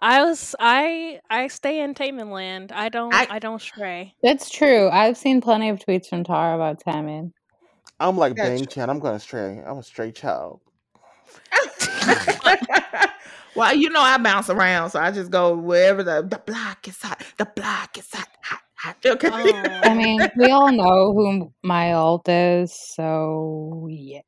I 0.01 0.23
was 0.23 0.55
I 0.59 1.19
I 1.31 1.47
stay 1.47 1.79
in 1.81 1.95
Taemin 1.95 2.31
land. 2.31 2.71
I 2.71 2.89
don't 2.89 3.13
I- 3.13 3.27
I, 3.31 3.39
don't 3.39 3.61
stray. 3.61 4.13
That's 4.21 4.49
true. 4.51 4.89
I've 4.89 5.17
seen 5.17 5.41
plenty 5.41 5.69
of 5.69 5.79
tweets 5.79 6.07
from 6.07 6.23
Tara 6.23 6.53
about 6.55 6.83
Taemin. 6.83 7.31
I'm 7.99 8.17
like 8.17 8.35
That's 8.35 8.59
Bang 8.61 8.67
Chan. 8.67 8.89
I'm 8.89 8.99
going 8.99 9.13
to 9.15 9.19
stray. 9.19 9.63
I'm 9.65 9.77
a 9.79 9.83
stray 9.83 10.11
child. 10.11 10.59
well, 13.55 13.75
you 13.75 13.89
know 13.89 14.01
I 14.01 14.17
bounce 14.17 14.49
around, 14.49 14.91
so 14.91 14.99
I 14.99 15.11
just 15.11 15.31
go 15.31 15.55
wherever 15.55 16.03
the 16.03 16.21
the 16.21 16.39
block 16.39 16.87
is 16.87 17.01
hot. 17.01 17.23
The 17.37 17.45
block 17.45 17.97
is 17.97 18.11
hot, 18.11 18.27
hot, 18.41 18.61
hot. 18.75 18.97
Okay. 19.05 19.29
Oh. 19.31 19.79
I 19.83 19.93
mean, 19.93 20.21
we 20.37 20.51
all 20.51 20.71
know 20.71 21.13
who 21.13 21.51
my 21.63 21.93
alt 21.93 22.27
is, 22.29 22.73
so 22.73 23.87
yeah. 23.89 24.21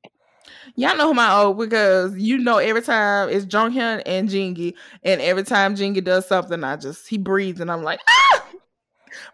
Y'all 0.75 0.97
know 0.97 1.07
who 1.07 1.13
my 1.13 1.33
old 1.33 1.57
because 1.57 2.17
you 2.17 2.37
know 2.37 2.57
every 2.57 2.81
time 2.81 3.29
it's 3.29 3.45
Jonghyun 3.45 4.03
and 4.05 4.29
Jinki, 4.29 4.73
and 5.03 5.21
every 5.21 5.43
time 5.43 5.75
Jinki 5.75 6.03
does 6.03 6.27
something, 6.27 6.63
I 6.63 6.75
just 6.75 7.07
he 7.07 7.17
breathes 7.17 7.59
and 7.59 7.71
I'm 7.71 7.83
like 7.83 7.99
ah. 8.07 8.46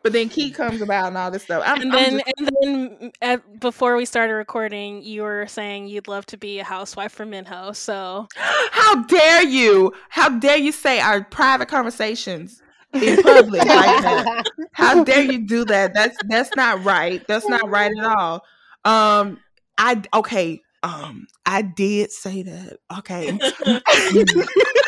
But 0.02 0.14
then 0.14 0.30
Key 0.30 0.52
comes 0.52 0.82
about 0.82 1.08
and 1.08 1.18
all 1.18 1.32
this 1.32 1.44
stuff. 1.44 1.64
I'm, 1.66 1.82
and 1.82 1.94
then 1.94 2.12
just- 2.20 2.34
and 2.38 2.50
then 2.62 3.12
at, 3.22 3.60
before 3.60 3.96
we 3.96 4.06
started 4.06 4.34
recording, 4.34 5.04
you 5.04 5.22
were 5.24 5.48
saying 5.48 5.88
you'd 5.88 6.08
love 6.08 6.26
to 6.28 6.38
be 6.38 6.60
a 6.60 6.64
housewife 6.64 7.12
for 7.12 7.26
Minho. 7.26 7.72
So 7.76 8.28
how 8.36 9.04
dare 9.04 9.44
you? 9.44 9.92
How 10.10 10.30
dare 10.30 10.58
you 10.58 10.72
say 10.72 11.00
our 11.00 11.24
private 11.24 11.68
conversations 11.68 12.62
in 12.94 13.22
public 13.24 13.60
like 13.66 13.68
that? 14.04 14.44
How 14.74 15.04
dare 15.04 15.24
you 15.24 15.40
do 15.46 15.66
that? 15.66 15.94
That's 15.94 16.18
that's 16.28 16.56
not 16.56 16.84
right. 16.84 17.26
That's 17.28 17.48
not 17.48 17.70
right 17.70 17.92
at 17.98 18.06
all. 18.06 18.44
Um, 18.86 19.40
I 19.78 20.02
okay. 20.14 20.62
Um, 20.84 21.28
I 21.46 21.62
did 21.62 22.12
say 22.12 22.44
that. 22.44 22.78
Okay, 23.00 23.40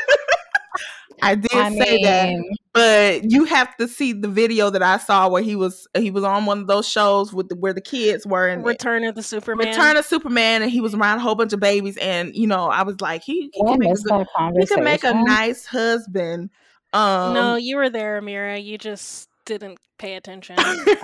I 1.21 1.35
did 1.35 1.53
I 1.53 1.71
say 1.71 2.03
that. 2.03 2.57
But 2.73 3.31
you 3.31 3.45
have 3.45 3.75
to 3.77 3.87
see 3.87 4.13
the 4.13 4.27
video 4.27 4.69
that 4.69 4.83
I 4.83 4.97
saw 4.97 5.29
where 5.29 5.41
he 5.41 5.55
was 5.55 5.87
he 5.97 6.11
was 6.11 6.23
on 6.23 6.45
one 6.45 6.59
of 6.59 6.67
those 6.67 6.87
shows 6.87 7.33
with 7.33 7.49
the, 7.49 7.55
where 7.55 7.73
the 7.73 7.81
kids 7.81 8.27
were 8.27 8.49
in 8.49 8.63
Return 8.63 9.03
of 9.05 9.15
the 9.15 9.23
Superman. 9.23 9.67
Return 9.67 9.97
of 9.97 10.05
Superman, 10.05 10.61
and 10.61 10.69
he 10.69 10.81
was 10.81 10.93
around 10.93 11.17
a 11.17 11.21
whole 11.21 11.35
bunch 11.35 11.53
of 11.53 11.59
babies, 11.59 11.97
and 11.97 12.35
you 12.35 12.47
know 12.47 12.65
I 12.69 12.83
was 12.83 12.99
like 12.99 13.23
he 13.23 13.49
he 13.53 13.63
can 13.63 13.79
make 13.79 13.87
a 13.87 13.91
missed 13.91 14.03
good, 14.03 14.27
that 14.37 14.53
he 14.59 14.65
can 14.65 14.83
make 14.83 15.03
a 15.03 15.13
nice 15.13 15.65
husband. 15.65 16.49
Um, 16.91 17.33
no, 17.33 17.55
you 17.55 17.77
were 17.77 17.89
there, 17.89 18.21
Amira. 18.21 18.61
You 18.63 18.77
just 18.77 19.29
didn't 19.45 19.79
pay 19.97 20.15
attention. 20.15 20.55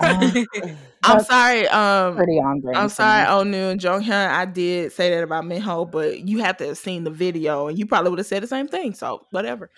I'm 1.04 1.20
sorry. 1.24 1.66
Um, 1.68 2.16
Pretty 2.16 2.38
on 2.38 2.60
brand. 2.60 2.78
I'm 2.78 2.88
sorry, 2.88 3.44
me. 3.44 3.56
Onew 3.56 3.70
and 3.72 3.80
Jonghyun. 3.80 4.28
I 4.28 4.44
did 4.44 4.92
say 4.92 5.10
that 5.10 5.24
about 5.24 5.46
Minho, 5.46 5.84
but 5.84 6.20
you 6.28 6.38
have 6.38 6.56
to 6.58 6.66
have 6.66 6.78
seen 6.78 7.04
the 7.04 7.10
video, 7.10 7.68
and 7.68 7.78
you 7.78 7.86
probably 7.86 8.10
would 8.10 8.18
have 8.18 8.26
said 8.26 8.42
the 8.42 8.46
same 8.46 8.68
thing. 8.68 8.94
So 8.94 9.26
whatever. 9.30 9.70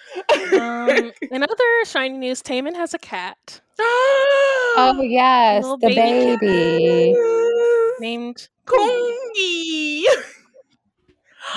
um, 0.54 0.88
in 1.30 1.42
other 1.42 1.64
SHINee 1.84 2.18
news, 2.18 2.42
Taemin 2.42 2.74
has 2.74 2.94
a 2.94 2.98
cat 2.98 3.60
Oh 3.78 5.00
yes, 5.02 5.64
the 5.64 5.76
baby 5.88 6.36
baby. 6.40 7.14
named 8.00 8.48
Kungi, 8.66 10.04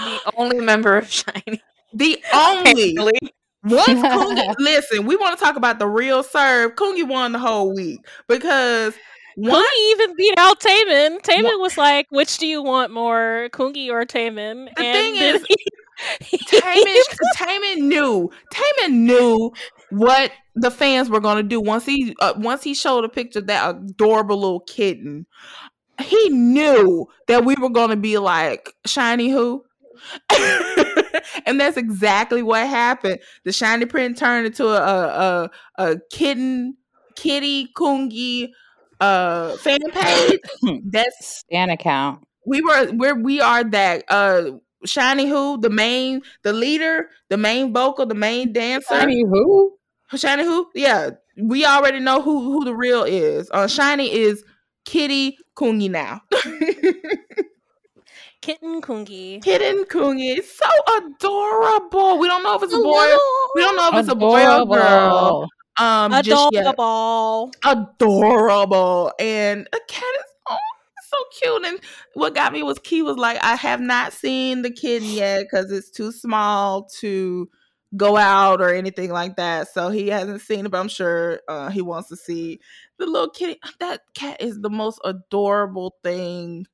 the 0.03 0.31
only 0.35 0.59
member 0.59 0.97
of 0.97 1.05
SHINee. 1.05 1.61
the 1.93 2.23
only 2.33 2.73
Thankfully. 2.95 3.33
Once 3.69 3.87
Kungi, 4.01 4.53
listen, 4.59 5.05
we 5.05 5.15
want 5.15 5.37
to 5.37 5.43
talk 5.43 5.55
about 5.55 5.79
the 5.79 5.87
real 5.87 6.23
serve. 6.23 6.75
Kungi 6.75 7.07
won 7.07 7.31
the 7.33 7.39
whole 7.39 7.73
week 7.73 7.99
because 8.27 8.93
one, 9.35 9.63
Kungi 9.63 9.91
even 9.91 10.15
beat 10.15 10.33
out 10.37 10.59
Taemin. 10.59 11.21
Taemin 11.21 11.59
was 11.59 11.77
like, 11.77 12.07
"Which 12.09 12.37
do 12.37 12.47
you 12.47 12.63
want 12.63 12.91
more, 12.91 13.49
Kungi 13.51 13.89
or 13.89 14.05
Taemin?" 14.05 14.67
The 14.75 14.83
thing 14.83 15.15
is, 15.15 15.45
he- 15.47 16.37
Taemin, 16.59 17.01
Taemin 17.35 17.77
knew, 17.87 18.31
Taemin 18.53 18.91
knew 18.91 19.51
what 19.89 20.31
the 20.55 20.71
fans 20.71 21.09
were 21.09 21.19
going 21.19 21.37
to 21.37 21.43
do 21.43 21.61
once 21.61 21.85
he 21.85 22.15
uh, 22.19 22.33
once 22.37 22.63
he 22.63 22.73
showed 22.73 23.03
a 23.05 23.09
picture 23.09 23.39
of 23.39 23.47
that 23.47 23.75
adorable 23.75 24.37
little 24.39 24.61
kitten. 24.61 25.25
He 26.01 26.29
knew 26.29 27.07
that 27.27 27.43
we 27.45 27.55
were 27.55 27.69
going 27.69 27.89
to 27.89 27.95
be 27.95 28.17
like 28.19 28.73
SHINee 28.87 29.31
who. 29.31 29.63
and 31.45 31.59
that's 31.59 31.77
exactly 31.77 32.43
what 32.43 32.67
happened. 32.67 33.19
The 33.43 33.51
SHINee 33.51 33.89
print 33.89 34.17
turned 34.17 34.47
into 34.47 34.67
a 34.67 34.81
a, 34.81 35.49
a, 35.77 35.97
kitten 36.11 36.77
kitty 37.15 37.69
kungi 37.75 38.49
uh 38.99 39.55
fan 39.57 39.79
page. 39.91 40.39
That's 40.83 41.15
Stan 41.45 41.69
account. 41.69 42.23
we 42.45 42.61
were 42.61 42.91
we're 42.93 43.15
we 43.15 43.41
are 43.41 43.63
that 43.63 44.03
uh 44.09 44.51
SHINee 44.85 45.27
who 45.27 45.59
the 45.59 45.69
main 45.69 46.21
the 46.43 46.53
leader 46.53 47.09
the 47.29 47.37
main 47.37 47.73
vocal 47.73 48.05
the 48.05 48.15
main 48.15 48.53
dancer 48.53 48.93
SHINee 48.93 49.27
who? 49.27 49.77
SHINee 50.13 50.43
who 50.43 50.69
yeah 50.73 51.11
we 51.37 51.65
already 51.65 51.99
know 51.99 52.21
who 52.21 52.41
who 52.43 52.65
the 52.65 52.75
real 52.75 53.03
is 53.03 53.49
uh 53.51 53.67
SHINee 53.67 54.09
is 54.09 54.43
kitty 54.85 55.37
kungi 55.55 55.89
now 55.89 56.21
Kitten 58.47 58.81
Kungi. 58.81 59.43
kitten 59.43 59.83
kungi 59.91 60.41
so 60.41 60.69
adorable 60.95 62.17
we 62.17 62.29
don't 62.29 62.43
know 62.43 62.55
if 62.55 62.63
it's 62.63 62.71
a 62.73 62.77
boy 62.77 63.17
we 63.55 63.61
don't 63.61 63.75
know 63.75 63.89
if 63.89 63.95
it's 63.95 64.07
a 64.07 64.15
boy 64.15 64.39
or 64.41 64.65
girl 64.65 64.73
Adorable. 64.77 65.49
um. 65.77 66.13
Adorable. 66.13 67.51
adorable 67.65 69.11
and 69.19 69.67
a 69.73 69.79
cat 69.89 70.13
is 70.19 70.25
oh 70.49 70.57
so 71.09 71.17
cute 71.41 71.65
and 71.65 71.79
what 72.13 72.33
got 72.35 72.53
me 72.53 72.63
was 72.63 72.79
key 72.79 73.01
was 73.01 73.17
like 73.17 73.37
i 73.43 73.57
have 73.57 73.81
not 73.81 74.13
seen 74.13 74.61
the 74.61 74.71
kitten 74.71 75.09
yet 75.09 75.41
because 75.41 75.69
it's 75.69 75.91
too 75.91 76.13
small 76.13 76.87
to 77.01 77.49
go 77.97 78.15
out 78.15 78.61
or 78.61 78.73
anything 78.73 79.11
like 79.11 79.35
that 79.35 79.67
so 79.67 79.89
he 79.89 80.07
hasn't 80.07 80.39
seen 80.39 80.65
it 80.65 80.69
but 80.69 80.79
i'm 80.79 80.87
sure 80.87 81.41
uh, 81.49 81.69
he 81.69 81.81
wants 81.81 82.07
to 82.07 82.15
see 82.15 82.61
the 82.97 83.05
little 83.05 83.29
kitty 83.29 83.59
that 83.81 84.03
cat 84.13 84.41
is 84.41 84.61
the 84.61 84.69
most 84.69 85.01
adorable 85.03 85.95
thing 86.01 86.65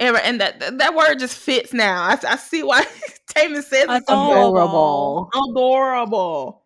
ever 0.00 0.18
and 0.18 0.40
that 0.40 0.58
that, 0.60 0.78
that 0.78 0.94
word 0.94 1.18
just 1.18 1.36
fits 1.36 1.72
now 1.72 2.02
i, 2.02 2.18
I 2.28 2.36
see 2.36 2.62
why 2.62 2.84
Taemin 3.34 3.62
says 3.62 3.86
it's 3.88 4.04
Adorable. 4.10 5.28
Adorable. 5.34 5.50
adorable. 5.50 6.62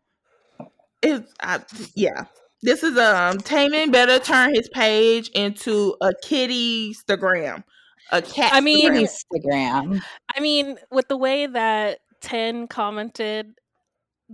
It's 1.02 1.32
I, 1.40 1.60
yeah. 1.94 2.24
This 2.62 2.82
is 2.82 2.98
um 2.98 3.38
Taemin 3.38 3.90
better 3.92 4.18
turn 4.18 4.54
his 4.54 4.68
page 4.68 5.28
into 5.30 5.96
a 6.00 6.12
kitty 6.22 6.92
Instagram. 6.92 7.62
A 8.10 8.20
cat. 8.20 8.52
I 8.52 8.60
mean, 8.60 8.92
Instagram. 8.92 10.02
I 10.34 10.40
mean, 10.40 10.76
with 10.90 11.08
the 11.08 11.16
way 11.16 11.46
that 11.46 12.00
Ten 12.20 12.66
commented, 12.66 13.54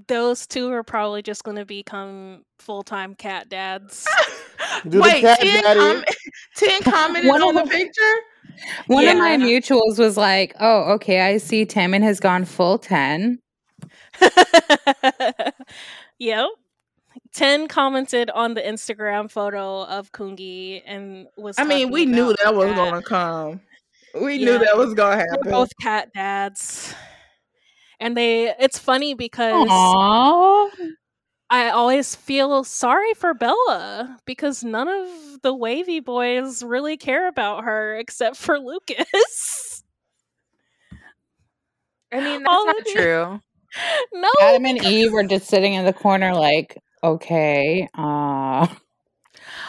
those 0.08 0.46
two 0.46 0.72
are 0.72 0.82
probably 0.82 1.22
just 1.22 1.44
going 1.44 1.56
to 1.58 1.64
become 1.66 2.44
full 2.58 2.82
time 2.82 3.14
cat 3.14 3.48
dads. 3.48 4.06
Wait, 4.86 5.20
cat 5.20 5.38
ten, 5.40 5.62
daddy. 5.62 5.78
com- 5.80 6.04
ten 6.56 6.82
commented 6.82 7.28
One 7.28 7.42
on 7.42 7.54
the 7.54 7.62
the- 7.64 7.70
picture. 7.70 8.14
One 8.86 9.06
of 9.06 9.18
my 9.18 9.36
mutuals 9.36 9.98
was 9.98 10.16
like, 10.16 10.54
"Oh, 10.60 10.92
okay, 10.94 11.20
I 11.22 11.38
see 11.38 11.64
Taemin 11.66 12.02
has 12.02 12.20
gone 12.20 12.44
full 12.44 12.78
10. 12.78 13.38
yep. 16.18 16.48
Ten 17.32 17.68
commented 17.68 18.30
on 18.30 18.54
the 18.54 18.60
Instagram 18.62 19.30
photo 19.30 19.84
of 19.84 20.12
Kungi 20.12 20.82
and 20.86 21.26
was. 21.36 21.58
I 21.58 21.64
mean, 21.64 21.90
we 21.90 22.06
knew 22.06 22.34
that 22.42 22.54
was 22.54 22.66
cat. 22.66 22.76
gonna 22.76 23.02
come. 23.02 23.60
We 24.20 24.34
Yeah. 24.36 24.44
knew 24.52 24.58
that 24.64 24.76
was 24.76 24.94
gonna 24.94 25.16
They're 25.16 25.26
happen. 25.30 25.50
both 25.50 25.70
cat 25.80 26.08
dads, 26.14 26.94
and 28.00 28.16
they. 28.16 28.54
It's 28.58 28.78
funny 28.78 29.14
because 29.14 29.68
Aww. 29.68 30.70
I 31.50 31.68
always 31.70 32.14
feel 32.14 32.64
sorry 32.64 33.14
for 33.14 33.34
Bella 33.34 34.18
because 34.24 34.64
none 34.64 34.88
of 34.88 35.42
the 35.42 35.54
WayV 35.54 36.04
boys 36.04 36.62
really 36.62 36.96
care 36.96 37.28
about 37.28 37.64
her 37.64 37.96
except 37.96 38.36
for 38.36 38.58
Lucas. 38.58 39.84
I 42.12 42.20
mean, 42.20 42.42
that's 42.42 42.60
of 42.60 42.66
not 42.66 42.86
you- 42.86 42.94
true. 42.94 43.40
no, 44.14 44.28
Adam 44.40 44.66
and 44.66 44.84
Eve 44.84 45.12
were 45.12 45.24
just 45.24 45.48
sitting 45.48 45.74
in 45.74 45.84
the 45.84 45.92
corner, 45.92 46.32
like, 46.32 46.78
okay, 47.02 47.88
uh, 47.98 48.66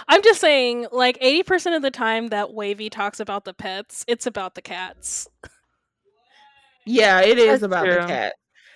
I'm 0.07 0.21
just 0.23 0.39
saying, 0.39 0.85
like 0.91 1.19
80% 1.19 1.75
of 1.75 1.81
the 1.81 1.89
time 1.89 2.27
that 2.27 2.49
WayV 2.49 2.91
talks 2.91 3.19
about 3.19 3.45
the 3.45 3.53
pets, 3.53 4.05
it's 4.07 4.27
about 4.27 4.53
the 4.53 4.61
cats. 4.61 5.27
Yeah, 6.85 7.21
it 7.21 7.39
is 7.39 7.61
That's 7.61 7.63
about 7.63 7.85
true. 7.85 7.95
the 7.95 8.05
cat. 8.07 8.35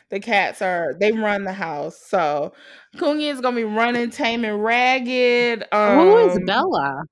The 0.09 0.19
cats 0.19 0.61
are 0.61 0.95
they 0.99 1.11
run 1.11 1.43
the 1.43 1.53
house. 1.53 1.99
So 2.07 2.53
Kungi 2.97 3.31
is 3.31 3.41
gonna 3.41 3.55
be 3.55 3.63
running 3.63 4.09
tame 4.09 4.43
and 4.43 4.63
ragged. 4.63 5.65
Um, 5.71 5.97
who 5.99 6.17
is 6.17 6.39
Bella? 6.45 7.03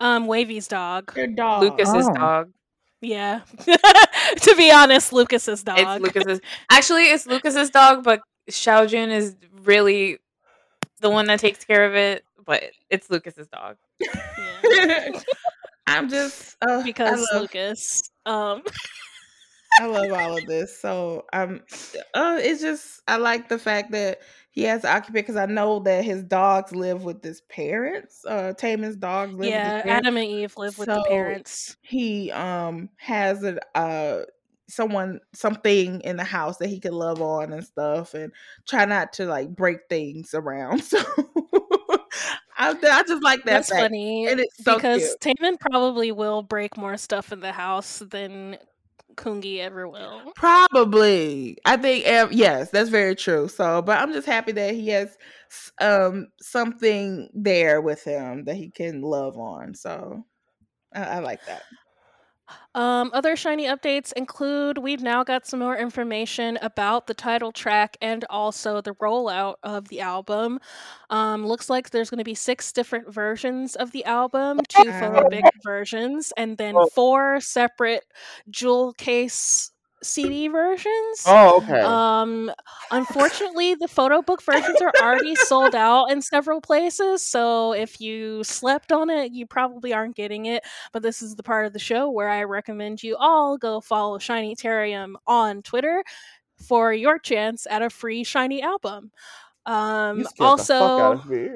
Um, 0.00 0.26
WayV's 0.26 0.68
dog. 0.68 1.14
Their 1.14 1.26
dog. 1.28 1.62
Lucas's 1.62 2.08
Oh. 2.08 2.14
dog. 2.14 2.52
Yeah. 3.00 3.40
to 3.66 4.54
be 4.56 4.70
honest, 4.70 5.12
Lucas's 5.12 5.62
dog. 5.62 5.78
It's 5.78 6.02
Lucas's. 6.02 6.40
Actually, 6.70 7.04
it's 7.04 7.26
Lucas's 7.26 7.70
dog, 7.70 8.02
but 8.02 8.20
Xiaojun 8.50 9.08
is 9.10 9.36
really 9.62 10.18
the 11.00 11.10
one 11.10 11.26
that 11.26 11.40
takes 11.40 11.64
care 11.64 11.84
of 11.86 11.94
it. 11.94 12.24
But 12.44 12.64
it's 12.90 13.08
Lucas's 13.10 13.46
dog. 13.48 13.76
Yeah. 14.00 15.20
I'm 15.86 16.08
just 16.08 16.56
uh, 16.66 16.82
because 16.82 17.26
love, 17.32 17.42
Lucas. 17.42 18.02
Um 18.26 18.62
I 19.80 19.86
love 19.86 20.12
all 20.12 20.36
of 20.36 20.46
this. 20.46 20.78
So 20.78 21.24
um, 21.32 21.60
uh, 22.14 22.38
it's 22.40 22.60
just 22.60 23.02
I 23.08 23.16
like 23.16 23.48
the 23.48 23.58
fact 23.58 23.92
that 23.92 24.20
he 24.50 24.62
has 24.62 24.82
to 24.82 24.94
occupy 24.94 25.14
because 25.14 25.36
I 25.36 25.46
know 25.46 25.80
that 25.80 26.04
his 26.04 26.22
dogs 26.22 26.72
live 26.72 27.02
with 27.02 27.22
his 27.24 27.40
parents. 27.42 28.24
Uh, 28.24 28.52
Taemin's 28.56 28.96
dogs 28.96 29.32
live 29.32 29.40
with 29.40 29.48
yeah, 29.48 29.74
his 29.74 29.82
parents. 29.82 30.06
Adam 30.06 30.16
and 30.16 30.26
Eve 30.26 30.54
live 30.56 30.78
with 30.78 30.88
the 30.88 31.04
parents. 31.08 31.76
He 31.82 32.30
um 32.30 32.88
has 32.96 33.42
a 33.42 33.58
uh 33.76 34.24
someone 34.68 35.20
something 35.34 36.00
in 36.02 36.16
the 36.16 36.24
house 36.24 36.58
that 36.58 36.68
he 36.68 36.80
can 36.80 36.92
love 36.92 37.20
on 37.20 37.52
and 37.52 37.64
stuff 37.64 38.14
and 38.14 38.32
try 38.66 38.84
not 38.84 39.12
to 39.14 39.26
like 39.26 39.48
break 39.54 39.78
things 39.88 40.34
around. 40.34 40.82
So 42.56 42.70
I, 42.70 42.70
I 42.70 43.02
just 43.02 43.24
like 43.24 43.40
that. 43.40 43.46
That's 43.46 43.68
fact. 43.68 43.82
funny 43.82 44.28
and 44.28 44.38
it's 44.38 44.62
so 44.62 44.76
because 44.76 45.16
cute. 45.20 45.36
Taman 45.36 45.56
probably 45.58 46.12
will 46.12 46.42
break 46.42 46.76
more 46.76 46.96
stuff 46.96 47.32
in 47.32 47.40
the 47.40 47.50
house 47.50 47.98
than 47.98 48.58
Kungi 49.14 49.60
ever 49.60 49.88
will. 49.88 50.32
Probably. 50.34 51.58
I 51.64 51.76
think 51.76 52.04
yes, 52.32 52.70
that's 52.70 52.90
very 52.90 53.14
true. 53.14 53.48
So, 53.48 53.82
but 53.82 53.98
I'm 53.98 54.12
just 54.12 54.26
happy 54.26 54.52
that 54.52 54.74
he 54.74 54.88
has 54.88 55.16
um 55.80 56.28
something 56.40 57.28
there 57.34 57.80
with 57.80 58.02
him 58.04 58.44
that 58.44 58.56
he 58.56 58.70
can 58.70 59.00
love 59.00 59.36
on. 59.38 59.74
So, 59.74 60.24
I, 60.94 61.02
I 61.02 61.18
like 61.20 61.44
that. 61.46 61.62
Um, 62.74 63.10
other 63.14 63.36
SHINee 63.36 63.66
updates 63.66 64.12
include 64.14 64.78
we've 64.78 65.02
now 65.02 65.22
got 65.22 65.46
some 65.46 65.60
more 65.60 65.76
information 65.76 66.58
about 66.60 67.06
the 67.06 67.14
title 67.14 67.52
track 67.52 67.96
and 68.02 68.24
also 68.28 68.80
the 68.80 68.94
rollout 68.94 69.54
of 69.62 69.88
the 69.88 70.00
album. 70.00 70.58
Um, 71.10 71.46
looks 71.46 71.70
like 71.70 71.90
there's 71.90 72.10
going 72.10 72.18
to 72.18 72.24
be 72.24 72.34
six 72.34 72.72
different 72.72 73.12
versions 73.12 73.76
of 73.76 73.92
the 73.92 74.04
album, 74.04 74.60
two 74.68 74.90
photo 74.92 75.28
big 75.28 75.44
versions, 75.62 76.32
and 76.36 76.58
then 76.58 76.74
four 76.94 77.40
separate 77.40 78.04
jewel 78.50 78.92
case 78.94 79.70
CD 80.04 80.48
versions. 80.48 81.24
Oh, 81.26 81.58
okay. 81.58 81.80
Um, 81.80 82.52
unfortunately, 82.90 83.74
the 83.74 83.88
photo 83.88 84.22
book 84.22 84.42
versions 84.42 84.80
are 84.80 84.92
already 85.00 85.34
sold 85.34 85.74
out 85.74 86.10
in 86.10 86.22
several 86.22 86.60
places. 86.60 87.22
So 87.22 87.72
if 87.72 88.00
you 88.00 88.44
slept 88.44 88.92
on 88.92 89.10
it, 89.10 89.32
you 89.32 89.46
probably 89.46 89.92
aren't 89.92 90.16
getting 90.16 90.46
it. 90.46 90.62
But 90.92 91.02
this 91.02 91.22
is 91.22 91.36
the 91.36 91.42
part 91.42 91.66
of 91.66 91.72
the 91.72 91.78
show 91.78 92.10
where 92.10 92.28
I 92.28 92.44
recommend 92.44 93.02
you 93.02 93.16
all 93.16 93.58
go 93.58 93.80
follow 93.80 94.18
Shiny 94.18 94.54
Terrium 94.54 95.14
on 95.26 95.62
Twitter 95.62 96.04
for 96.56 96.92
your 96.92 97.18
chance 97.18 97.66
at 97.70 97.82
a 97.82 97.90
free 97.90 98.24
SHINee 98.24 98.62
album. 98.62 99.10
Um, 99.66 100.18
you 100.18 100.24
scared 100.24 100.36
the 100.38 100.44
also, 100.44 100.78
fuck 100.78 101.00
out 101.00 101.16
of 101.16 101.30
me. 101.30 101.48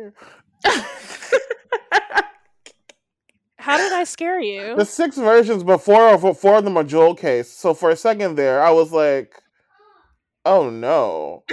How 3.69 3.77
did 3.77 3.93
I 3.93 4.05
scare 4.05 4.41
you? 4.41 4.77
The 4.77 4.85
six 4.87 5.17
versions 5.17 5.63
before 5.63 6.09
of 6.09 6.39
four 6.39 6.57
of 6.57 6.65
them 6.65 6.79
are 6.79 6.85
jewel 6.85 7.15
case. 7.15 7.51
So 7.51 7.75
for 7.75 7.91
a 7.91 7.97
second 7.97 8.37
there, 8.37 8.63
I 8.63 8.71
was 8.71 8.93
like, 8.93 9.35
"Oh 10.47 10.71
no!" 10.71 11.45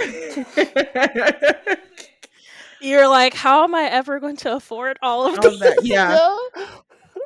You're 2.80 3.08
like, 3.08 3.34
how 3.34 3.64
am 3.64 3.74
I 3.74 3.84
ever 3.84 4.20
going 4.20 4.36
to 4.36 4.54
afford 4.54 4.98
all 5.02 5.26
of 5.26 5.38
All 5.38 5.50
these? 5.50 5.60
that, 5.60 5.80
yeah. 5.82 6.16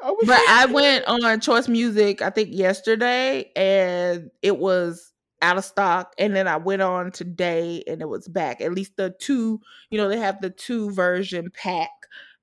I 0.02 0.10
was 0.10 0.26
But 0.26 0.40
I 0.48 0.66
went 0.66 1.04
on 1.06 1.40
Choice 1.40 1.68
Music, 1.68 2.22
I 2.22 2.30
think 2.30 2.48
yesterday, 2.52 3.50
and 3.54 4.30
it 4.42 4.56
was 4.56 5.12
out 5.42 5.58
of 5.58 5.64
stock. 5.64 6.14
And 6.18 6.34
then 6.34 6.48
I 6.48 6.56
went 6.56 6.82
on 6.82 7.12
today, 7.12 7.84
and 7.86 8.00
it 8.00 8.08
was 8.08 8.26
back. 8.26 8.60
At 8.60 8.72
least 8.72 8.96
the 8.96 9.14
two, 9.20 9.60
you 9.90 9.98
know, 9.98 10.08
they 10.08 10.18
have 10.18 10.40
the 10.40 10.50
two 10.50 10.90
version 10.92 11.50
pack. 11.52 11.90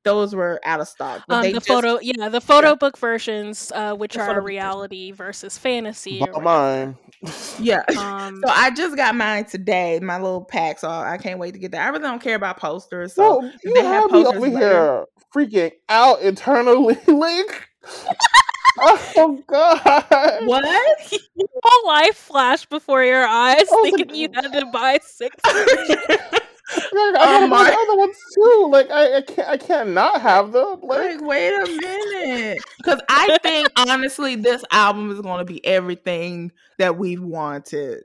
Those 0.03 0.33
were 0.33 0.59
out 0.63 0.79
of 0.79 0.87
stock. 0.87 1.23
But 1.27 1.35
Um, 1.35 1.41
they 1.41 1.49
the 1.51 1.55
just, 1.59 1.67
photo, 1.67 1.99
yeah, 2.01 2.29
the 2.29 2.39
photo 2.39 2.75
book 2.75 2.97
versions, 2.97 3.71
uh, 3.75 3.93
which 3.93 4.13
The 4.13 4.19
photo 4.19 4.31
are 4.31 4.35
book 4.41 4.47
reality 4.47 5.11
versus 5.11 5.57
fantasy. 5.57 6.21
or 6.21 6.27
Bought 6.31 6.43
mine. 6.43 6.97
yeah. 7.59 7.83
Um, 7.97 8.41
So 8.45 8.49
I 8.53 8.69
just 8.71 8.95
got 8.95 9.15
mine 9.15 9.45
today, 9.45 9.99
my 10.01 10.15
little 10.17 10.45
pack. 10.45 10.79
So 10.79 10.89
I 10.89 11.17
can't 11.17 11.39
wait 11.39 11.53
to 11.53 11.59
get 11.59 11.71
that. 11.71 11.81
I 11.85 11.89
really 11.89 12.03
don't 12.03 12.21
care 12.21 12.35
about 12.35 12.57
posters. 12.57 13.13
So 13.15 13.41
So 13.41 13.47
if 13.47 13.55
you 13.65 13.73
they 13.73 13.83
have 13.83 14.03
have 14.03 14.11
me 14.11 14.23
posters 14.23 14.37
over 14.37 14.49
later- 14.49 14.59
here 14.59 15.05
freaking 15.35 15.71
out 15.89 16.21
internally, 16.21 16.97
Link. 17.07 17.67
oh 18.79 19.43
god! 19.47 20.45
what? 20.45 20.63
whole 21.63 21.87
life 21.87 22.15
flashed 22.15 22.69
before 22.69 23.03
your 23.03 23.25
eyes, 23.25 23.63
Oh, 23.69 23.83
the- 23.83 23.91
thinking 23.97 24.15
you 24.15 24.29
had 24.33 24.53
to 24.53 24.65
buy 24.67 24.99
six. 25.03 25.35
Like, 26.75 27.15
I 27.15 27.25
have 27.25 27.43
Oh, 27.43 27.47
my 27.47 27.63
my- 27.63 27.69
other 27.69 27.97
ones 27.97 28.17
too. 28.35 28.67
Like 28.71 28.91
I, 28.91 29.17
I 29.17 29.21
can't, 29.21 29.47
I 29.49 29.57
can't 29.57 29.89
not 29.91 30.21
have 30.21 30.51
them. 30.51 30.79
Like, 30.83 31.19
Like, 31.19 31.21
wait 31.21 31.53
a 31.53 31.65
minute. 31.65 32.59
Because 32.77 33.01
I 33.09 33.37
think 33.41 33.69
honestly, 33.77 34.35
this 34.35 34.63
album 34.71 35.11
is 35.11 35.21
going 35.21 35.39
to 35.39 35.45
be 35.45 35.65
everything 35.65 36.51
that 36.77 36.97
we've 36.97 37.21
wanted. 37.21 38.03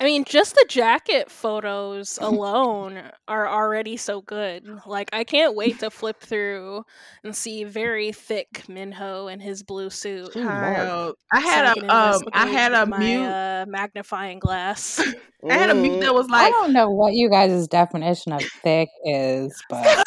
I 0.00 0.04
mean, 0.04 0.24
just 0.24 0.54
the 0.54 0.64
jacket 0.68 1.30
photos 1.30 2.18
alone 2.20 3.02
are 3.28 3.48
already 3.48 3.96
so 3.96 4.20
good. 4.20 4.66
Like, 4.86 5.10
I 5.12 5.24
can't 5.24 5.54
wait 5.54 5.78
to 5.80 5.90
flip 5.90 6.20
through 6.20 6.84
and 7.24 7.34
see 7.34 7.64
very 7.64 8.12
thick 8.12 8.68
Minho 8.68 9.28
in 9.28 9.40
his 9.40 9.62
blue 9.62 9.90
suit. 9.90 10.30
Oh, 10.34 10.42
Mark. 10.42 11.16
I 11.32 11.40
had 11.40 11.66
I 11.66 11.72
a 11.72 12.14
um, 12.14 12.22
I 12.32 12.46
had 12.46 12.72
a 12.72 12.86
my, 12.86 12.98
mute. 12.98 13.24
uh, 13.24 13.64
magnifying 13.68 14.38
glass. 14.38 15.00
I 15.50 15.54
had 15.54 15.70
a 15.70 15.74
mute 15.74 15.94
mm, 15.94 16.00
that 16.02 16.14
was 16.14 16.28
like, 16.28 16.46
I 16.46 16.50
don't 16.50 16.72
know 16.72 16.88
what 16.88 17.14
you 17.14 17.28
guys' 17.28 17.66
definition 17.66 18.32
of 18.32 18.42
thick 18.62 18.88
is, 19.04 19.60
but 19.68 19.82
I 19.84 19.94
vroom, 19.94 20.04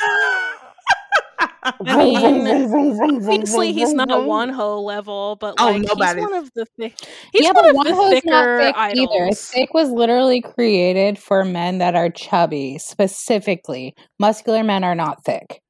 mean, 1.82 2.72
Obviously, 3.02 3.72
he's 3.74 3.94
not 3.94 4.10
vroom. 4.10 4.26
one 4.28 4.50
ho 4.54 4.82
level, 4.82 5.38
but 5.40 5.56
Oh, 5.60 5.66
like 5.66 5.78
he's 5.82 5.88
nobody's- 5.88 6.26
one 6.26 6.34
of 6.36 6.52
the 6.56 6.66
thick. 6.80 6.96
He's 7.32 7.44
yeah, 7.44 7.52
one 7.52 7.70
of 7.70 7.76
one 7.76 7.88
the 7.88 8.10
thicker 8.22 8.58
thick 8.60 8.76
idols. 8.78 9.08
either. 9.14 9.32
Thick 9.34 9.74
was 9.74 9.90
literally 9.90 10.42
created 10.42 11.18
for 11.18 11.44
men 11.44 11.78
that 11.80 11.96
are 11.96 12.10
chubby, 12.10 12.78
specifically. 12.78 13.96
Muscular 14.20 14.64
men 14.64 14.84
are 14.84 14.96
not 14.96 15.24
thick. 15.24 15.62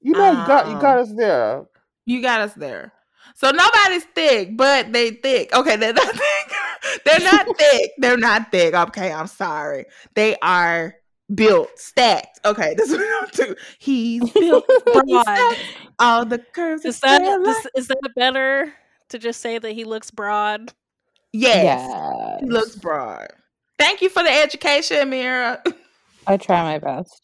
You 0.00 0.12
know, 0.12 0.30
you 0.30 0.46
got, 0.46 0.68
you 0.68 0.74
Um, 0.74 0.80
got 0.80 0.98
us 0.98 1.12
there. 1.16 1.64
you 2.06 2.22
got 2.22 2.40
us 2.40 2.54
there. 2.54 2.92
So 3.34 3.50
nobody's 3.50 4.04
thick, 4.14 4.56
but 4.56 4.92
they 4.92 5.10
thick. 5.10 5.52
Okay, 5.54 5.76
they're 5.76 5.92
not 5.92 6.06
thick. 6.14 7.02
they're 7.04 7.20
not 7.20 7.46
thick. 7.58 7.90
They're 7.98 8.16
not 8.16 8.50
thick. 8.50 8.74
Okay, 8.74 9.12
I'm 9.12 9.26
sorry. 9.26 9.84
They 10.14 10.36
are 10.42 10.94
built, 11.34 11.70
stacked. 11.76 12.40
Okay, 12.44 12.74
this 12.78 12.90
is 12.90 12.98
what 12.98 13.22
I'm 13.24 13.28
doing. 13.32 13.54
He's 13.78 14.30
built, 14.32 14.64
he's 15.06 15.24
Broad. 15.24 15.56
All 15.98 16.24
the 16.24 16.38
curves. 16.38 16.84
Is 16.84 17.02
are 17.02 17.18
that 17.18 17.22
is, 17.40 17.46
like- 17.46 17.66
is 17.76 17.88
that 17.88 18.12
better 18.16 18.72
to 19.10 19.18
just 19.18 19.40
say 19.40 19.58
that 19.58 19.72
he 19.72 19.84
looks 19.84 20.10
broad? 20.10 20.72
Yes, 21.32 21.62
Yes. 21.64 22.40
he 22.40 22.46
looks 22.46 22.76
broad. 22.76 23.28
Thank 23.78 24.00
you 24.02 24.08
for 24.08 24.22
the 24.22 24.30
education, 24.30 25.10
Mira. 25.10 25.62
I 26.26 26.36
try 26.36 26.62
my 26.62 26.78
best. 26.78 27.20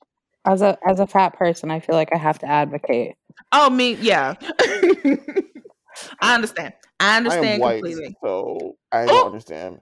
As 0.47 0.61
a 0.63 0.77
as 0.87 1.01
a 1.01 1.07
fat 1.07 1.35
person, 1.35 1.71
I 1.71 1.81
feel 1.81 1.95
like 1.95 2.11
I 2.13 2.19
have 2.19 2.39
to 2.41 2.47
advocate. 2.47 3.15
Oh, 3.51 3.71
me, 3.71 3.95
yeah. 3.95 4.35
I 6.21 6.35
understand. 6.35 6.75
I 7.01 7.15
I 7.15 7.17
understand 7.17 7.47
am 7.55 7.61
white, 7.61 7.83
completely. 7.83 8.17
so 8.23 8.77
I 8.93 9.03
Oh! 9.05 9.07
don't 9.07 9.27
understand. 9.27 9.81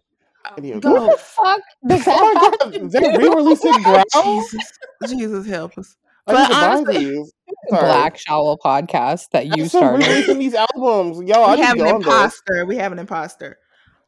Any 0.59 0.73
of 0.73 0.81
Go. 0.81 0.93
that. 0.93 1.01
What 1.03 1.19
the 1.19 1.25
fuck 1.25 1.61
does 1.89 2.05
that 2.05 2.19
Oh 2.21 2.35
my 2.35 2.41
have 2.43 2.59
god, 2.59 2.73
to 2.73 2.89
they're 2.89 3.19
re-releasing 3.19 3.83
Growl. 3.83 4.05
Jesus, 4.23 4.73
Jesus 5.09 5.47
help 5.47 5.77
us. 5.79 5.97
But 6.27 6.35
need 6.39 6.47
to 6.47 6.53
buy 6.53 6.67
honestly- 6.67 6.99
these. 7.05 7.19
with 7.47 7.71
Sorry. 7.71 7.83
Black 7.83 8.17
Shawol 8.17 8.57
podcast 8.65 9.31
that 9.31 9.47
you 9.47 9.57
Just 9.57 9.73
so 9.73 9.79
started? 9.79 10.07
releasing 10.07 10.39
these 10.39 10.55
albums, 10.55 11.29
yo. 11.29 11.43
I 11.43 11.51
we 11.53 11.57
need 11.57 11.65
have 11.65 11.73
an 11.75 11.79
go 11.79 11.85
on 11.87 12.01
those. 12.03 12.07
imposter. 12.07 12.67
We 12.67 12.77
have 12.77 12.93
an 12.93 12.99
imposter. 12.99 13.59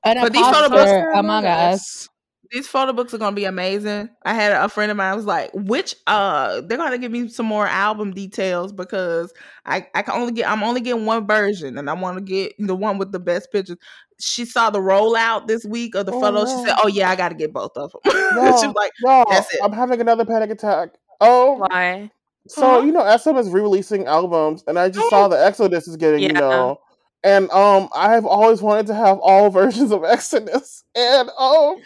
An 0.05 0.17
But 0.21 0.33
these 0.33 0.43
photo 0.47 0.67
imposter 0.67 1.01
books- 1.07 1.19
among 1.19 1.47
us. 1.47 2.09
These 2.51 2.69
photo 2.69 2.93
books 2.93 3.13
are 3.13 3.19
gonna 3.19 3.35
be 3.35 3.47
amazing. 3.47 4.11
I 4.25 4.33
had 4.35 4.53
a 4.53 4.69
friend 4.69 4.91
of 4.93 4.97
mine 4.97 5.17
was 5.17 5.25
like, 5.25 5.51
"Which 5.55 5.97
uh, 6.07 6.61
they're 6.61 6.79
gonna 6.79 6.99
give 6.99 7.11
me 7.11 7.27
some 7.29 7.47
more 7.47 7.67
album 7.67 8.13
details 8.13 8.71
because 8.73 9.33
I 9.67 9.89
I 9.93 10.03
can 10.03 10.15
only 10.21 10.33
get 10.35 10.49
I'm 10.49 10.63
only 10.63 10.81
getting 10.83 11.05
one 11.05 11.27
version 11.27 11.79
and 11.79 11.91
I 11.91 11.95
want 11.95 12.19
to 12.19 12.23
get 12.23 12.53
the 12.61 12.77
one 12.77 12.99
with 12.99 13.11
the 13.11 13.19
best 13.19 13.51
pictures." 13.51 13.79
She 14.25 14.45
saw 14.45 14.71
the 14.71 14.79
rollout 14.81 15.47
this 15.47 15.65
week 15.65 15.95
of 15.95 16.07
the 16.07 16.13
Oh, 16.13 16.21
photos. 16.21 16.51
She 16.51 16.59
said, 16.67 16.75
"Oh 16.83 16.89
yeah, 16.89 17.11
I 17.11 17.17
got 17.17 17.29
to 17.31 17.35
get 17.35 17.53
both 17.53 17.73
of 17.77 17.93
them." 17.93 18.01
she 18.05 18.37
No. 18.37 18.43
was 18.43 18.75
like, 18.75 18.93
Yo, 19.01 19.25
That's 19.29 19.53
it. 19.55 19.61
I'm 19.63 19.73
having 19.73 20.01
another 20.01 20.25
panic 20.25 20.51
attack. 20.51 20.91
Oh, 21.21 21.59
Why? 21.59 22.11
so 22.49 22.81
Huh? 22.81 22.87
you 22.87 22.93
know, 22.93 23.05
SM 23.17 23.37
is 23.37 23.49
re-releasing 23.51 24.07
albums, 24.07 24.65
and 24.67 24.79
I 24.79 24.89
just 24.89 25.09
saw 25.09 25.29
the 25.29 25.37
Exodus 25.45 25.89
is 25.89 25.97
getting, 25.97 26.23
you 26.23 26.35
know, 26.35 26.81
and 27.23 27.51
um, 27.51 27.89
I've 27.95 28.27
always 28.27 28.61
wanted 28.61 28.87
to 28.89 28.95
have 28.95 29.19
all 29.19 29.51
versions 29.51 29.93
of 29.93 30.05
Exodus, 30.05 30.85
and 30.95 31.31
um, 31.39 31.83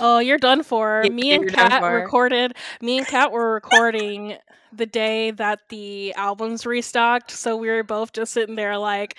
Oh, 0.00 0.18
you're 0.18 0.38
done 0.38 0.62
for. 0.62 1.02
Yeah, 1.04 1.10
me 1.10 1.32
and 1.32 1.44
you're 1.44 1.52
Kat 1.52 1.82
recorded. 1.82 2.56
Me 2.80 2.98
and 2.98 3.06
Kat 3.06 3.32
were 3.32 3.52
recording 3.54 4.36
the 4.72 4.86
day 4.86 5.30
that 5.32 5.60
the 5.68 6.14
albums 6.14 6.64
restocked, 6.66 7.30
so 7.30 7.56
we 7.56 7.68
were 7.68 7.84
both 7.84 8.12
just 8.12 8.32
sitting 8.32 8.54
there 8.56 8.78
like, 8.78 9.16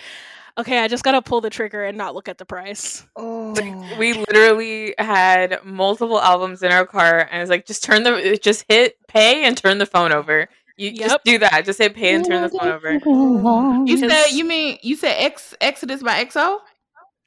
Okay, 0.58 0.80
I 0.80 0.88
just 0.88 1.04
gotta 1.04 1.22
pull 1.22 1.42
the 1.42 1.50
trigger 1.50 1.84
and 1.84 1.98
not 1.98 2.14
look 2.14 2.28
at 2.30 2.38
the 2.38 2.46
price. 2.46 3.04
Oh. 3.16 3.54
We 3.98 4.14
literally 4.14 4.94
had 5.00 5.60
multiple 5.66 6.20
albums 6.22 6.62
in 6.62 6.72
our 6.72 6.86
car, 6.86 7.28
and 7.32 7.42
it's 7.42 7.50
like 7.50 7.66
just 7.66 7.84
turn 7.84 8.04
the 8.04 8.38
just 8.42 8.66
hit 8.70 8.98
pay 9.08 9.46
and 9.46 9.58
turn 9.58 9.80
the 9.80 9.86
phone 9.88 10.12
over. 10.12 10.48
You 10.78 10.92
just 10.92 11.24
do 11.24 11.38
that. 11.40 11.66
Just 11.66 11.80
hit 11.80 11.96
pay 11.96 12.14
and 12.16 12.26
turn 12.26 12.42
the 12.44 12.50
phone 12.50 12.70
over. 12.70 12.94
You 12.94 13.84
Because- 13.96 14.12
said 14.12 14.36
you 14.36 14.44
mean 14.46 14.78
you 14.84 14.96
said 14.96 15.16
Ex 15.20 15.56
Exodus 15.62 16.04
by 16.04 16.24
EXO? 16.24 16.60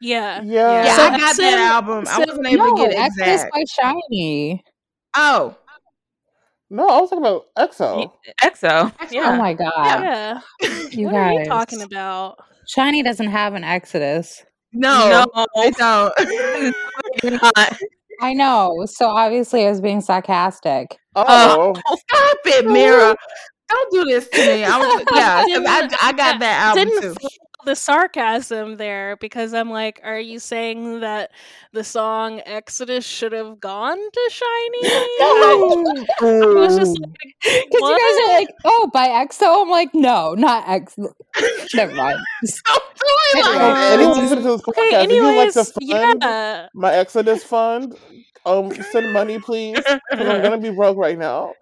Yeah. 0.01 0.43
Yeah. 0.43 0.85
Yeah, 0.85 0.97
So 0.97 1.03
I 1.05 1.19
got 1.19 1.37
Sim- 1.37 1.45
that 1.47 1.59
album. 1.59 2.05
I 2.09 2.19
wasn't 2.21 2.47
able 2.47 2.67
no, 2.67 2.77
to 2.77 2.83
get 2.83 2.93
it 2.93 2.99
Exodus 2.99 3.45
by 3.53 3.65
SHINee. 4.13 4.61
Oh, 5.17 5.57
No, 6.71 6.89
I 6.89 7.01
was 7.01 7.11
talking 7.11 7.25
about 7.25 7.47
EXO. 7.57 8.13
EXO. 8.43 8.93
Oh 9.25 9.37
my 9.37 9.55
god, 9.55 9.73
Yeah. 10.03 10.41
you 10.91 11.07
what 11.07 11.13
guys! 11.15 11.37
are 11.37 11.41
you 11.41 11.45
talking 11.47 11.83
about? 11.83 12.37
SHINee 12.75 13.05
doesn't 13.05 13.29
have 13.29 13.55
an 13.55 13.65
Exodus. 13.65 14.45
no, 14.73 15.27
No. 15.35 15.47
they 15.63 15.71
don't. 15.73 16.13
I 18.23 18.33
know. 18.33 18.85
So 18.87 19.09
obviously, 19.09 19.67
I 19.67 19.71
was 19.71 19.81
being 19.81 20.01
sarcastic. 20.01 20.97
Oh. 21.15 21.75
Stop 21.75 22.39
it, 22.47 22.67
Mira. 22.67 23.15
Don't 23.69 23.93
do 23.93 24.05
this 24.05 24.29
to 24.29 24.39
me. 24.39 24.65
I 24.65 24.79
was, 24.79 25.05
yeah, 25.13 25.43
'cause 25.43 25.65
I, 26.01 26.09
I 26.09 26.13
got 26.13 26.39
that 26.41 26.77
album 26.77 26.89
Didn't 26.89 27.03
too. 27.15 27.29
Feel 27.67 27.73
the 27.73 27.77
sarcasm 27.77 28.77
there 28.77 29.17
because 29.17 29.53
I'm 29.53 29.71
like, 29.71 30.01
are 30.05 30.21
you 30.21 30.39
saying 30.39 31.01
that 31.01 31.33
the 31.73 31.83
song 31.83 32.41
Exodus 32.47 33.05
should 33.05 33.33
have 33.33 33.59
gone 33.61 33.97
to 33.99 34.31
SHINee? 34.31 34.85
I, 34.85 36.07
I 36.21 36.45
was 36.55 36.77
just 36.77 36.99
like, 37.01 37.11
Because 37.43 37.81
you 37.81 37.99
guys 37.99 38.29
are 38.29 38.39
like, 38.39 38.49
oh, 38.65 38.91
by 38.93 39.09
EXO. 39.09 39.63
I'm 39.63 39.69
like, 39.71 39.95
no, 39.95 40.35
not 40.35 40.69
X. 40.69 40.97
Never 41.75 41.93
mind. 41.95 42.19
Stop 42.45 42.83
doing 43.35 43.45
Hey, 43.45 43.93
anyone 43.95 44.19
listening 44.19 44.43
to 44.45 44.49
this 44.51 44.63
podcast, 44.63 44.69
okay, 44.69 45.05
if 45.05 45.67
like 45.67 46.01
fund 46.01 46.23
yeah. 46.23 46.67
my 46.75 46.93
Exodus 46.95 47.43
fund, 47.43 47.97
um, 48.45 48.73
send 48.93 49.13
money, 49.13 49.39
please. 49.41 49.77
'cause 49.85 49.99
I'm 50.13 50.43
gonna 50.43 50.59
be 50.59 50.71
broke 50.71 50.97
right 50.97 51.19
now. 51.19 51.53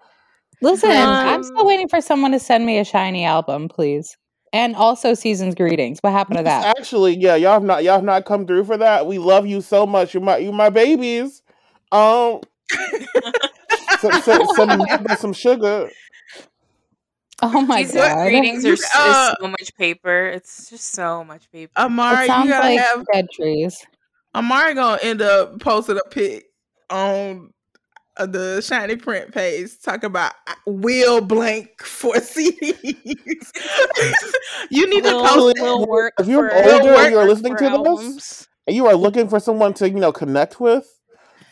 Listen, 0.60 0.90
I'm 0.90 1.36
Um, 1.36 1.42
still 1.44 1.64
waiting 1.66 1.88
for 1.88 2.00
someone 2.00 2.32
to 2.32 2.38
send 2.38 2.64
me 2.66 2.78
a 2.78 2.84
SHINee 2.84 3.24
album, 3.24 3.68
please. 3.68 4.16
And 4.54 4.76
also 4.76 5.14
Season's 5.14 5.56
Greetings. 5.56 5.98
What 6.00 6.12
happened 6.12 6.38
to 6.38 6.44
that? 6.44 6.78
Actually, 6.78 7.16
yeah, 7.16 7.34
y'all 7.34 7.54
have 7.54 7.64
not 7.64 7.82
y'all 7.82 7.96
have 7.96 8.04
not 8.04 8.24
come 8.24 8.46
through 8.46 8.64
for 8.64 8.76
that. 8.76 9.04
We 9.04 9.18
love 9.18 9.46
you 9.46 9.60
so 9.60 9.84
much. 9.84 10.14
You're 10.14 10.22
my 10.22 10.36
you 10.36 10.52
my 10.52 10.70
babies. 10.70 11.42
Um, 11.90 12.40
some, 13.98 14.12
some, 14.22 14.46
some, 14.54 14.86
some 15.18 15.32
sugar. 15.32 15.90
Oh 17.42 17.62
my 17.62 17.82
These 17.82 17.94
god. 17.94 18.28
greetings 18.28 18.64
are 18.64 18.68
You- 18.68 18.74
s- 18.74 18.80
is 18.80 18.90
uh, 18.94 19.34
so 19.40 19.48
much 19.48 19.74
paper. 19.76 20.26
It's 20.28 20.70
just 20.70 20.92
so 20.92 21.24
much 21.24 21.50
paper. 21.50 21.72
Amari, 21.76 22.26
It 22.26 22.44
you 22.44 22.48
gotta 22.48 22.68
like 22.68 22.78
have 22.78 23.04
dead 23.12 23.26
trees. 23.34 23.84
Amari 24.36 24.74
gonna 24.74 25.00
end 25.02 25.20
up 25.20 25.60
posting 25.60 25.96
a 25.98 26.08
pic 26.10 26.44
on 26.90 27.52
uh, 28.16 28.26
the 28.26 28.58
SHINee 28.60 29.00
print 29.00 29.32
page 29.32 29.70
talk 29.82 30.04
about 30.04 30.32
uh, 30.46 30.54
will 30.66 31.20
blank 31.20 31.82
for 31.82 32.14
CDs. 32.14 33.52
you 34.70 34.88
need 34.88 35.04
to 35.04 35.10
post 35.10 35.24
Actually, 35.24 35.62
will 35.62 35.86
work 35.86 36.14
if 36.18 36.26
you're 36.26 36.48
for 36.48 36.56
older 36.56 36.94
and 36.94 37.12
you're 37.12 37.26
listening 37.26 37.54
for 37.54 37.58
to 37.58 37.64
this, 37.64 37.72
albums. 37.72 38.48
And 38.66 38.76
you 38.76 38.86
are 38.86 38.94
looking 38.94 39.28
for 39.28 39.40
someone 39.40 39.74
to 39.74 39.88
you 39.88 39.96
know 39.96 40.12
connect 40.12 40.60
with. 40.60 40.86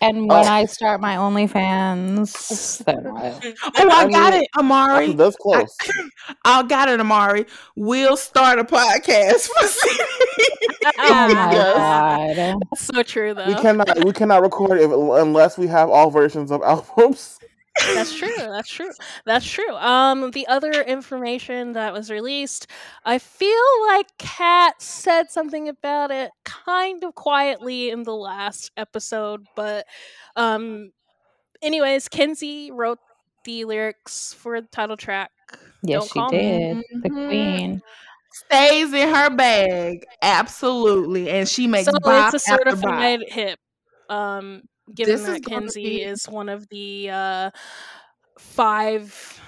And 0.03 0.31
Oh. 0.31 0.35
when 0.41 0.47
I 0.49 0.65
start 0.67 1.01
my 1.01 1.17
OnlyFans, 1.17 2.85
then 2.85 3.05
what? 3.05 3.45
Oh, 3.65 3.89
I 3.89 4.05
I 4.05 4.11
got 4.11 4.33
mean, 4.33 4.43
it, 4.43 4.49
Amari. 4.59 5.07
I'm 5.13 5.33
close. 5.33 5.77
I 6.45 6.63
got 6.65 6.89
it, 6.89 6.99
Amari. 7.01 7.47
We'll 7.77 8.17
start 8.17 8.59
a 8.59 8.65
podcast 8.65 9.49
for 9.49 9.65
CDs. 9.67 10.93
Oh 10.99 11.29
my 11.35 11.53
Yes. 11.53 12.37
god. 12.37 12.63
so 12.77 13.03
true 13.03 13.33
though. 13.35 13.47
we 13.47 13.55
cannot 13.55 14.05
we 14.05 14.13
cannot 14.13 14.43
record 14.43 14.81
if, 14.81 14.91
unless 14.91 15.57
we 15.57 15.69
have 15.69 15.89
all 15.89 16.11
versions 16.11 16.51
of 16.51 16.63
albums. 16.63 17.39
That's 17.95 18.15
true. 18.15 18.29
That's 18.39 18.71
true. 18.71 18.91
That's 19.27 19.45
true. 19.47 19.75
Um, 19.75 20.31
the 20.31 20.47
other 20.47 20.83
information 20.83 21.73
that 21.73 21.93
was 21.93 22.11
released, 22.11 22.67
I 23.05 23.19
feel 23.19 23.63
like 23.89 24.07
Kat 24.19 24.81
said 24.81 25.31
something 25.31 25.69
about 25.69 26.11
it 26.11 26.31
kind 26.45 27.03
of 27.05 27.15
quietly 27.15 27.91
in 27.91 28.03
the 28.05 28.15
last 28.15 28.71
episode, 28.77 29.47
but 29.57 29.87
um, 30.37 30.93
anyways, 31.63 32.09
Kenzie 32.09 32.71
wrote 32.71 32.99
the 33.45 33.65
lyrics 33.65 34.33
for 34.35 34.61
the 34.61 34.69
title 34.69 34.97
track. 34.97 35.31
Yes, 35.83 36.05
Don't 36.05 36.11
she 36.11 36.21
call 36.21 36.33
me. 36.33 36.39
did. 36.39 36.79
The 37.03 37.11
Mhm. 37.11 37.17
queen. 37.27 37.83
Stays 38.33 38.93
in 38.95 39.09
her 39.15 39.31
bag, 39.31 40.07
absolutely, 40.23 41.29
and 41.31 41.49
she 41.49 41.67
makes 41.67 41.93
So 41.93 41.93
bop 42.05 42.35
it's 42.35 42.35
a 42.35 42.39
after 42.47 42.77
bop. 42.77 42.81
certified 42.81 43.21
hit. 43.29 43.59
Um, 44.09 44.63
given 44.95 45.15
This 45.15 45.23
is 45.23 45.35
that 45.35 45.45
Kenzie 45.45 45.83
be- 45.83 46.03
is 46.03 46.27
one 46.27 46.49
of 46.49 46.69
the 46.69 47.11
uh, 47.11 47.51
five 48.39 49.41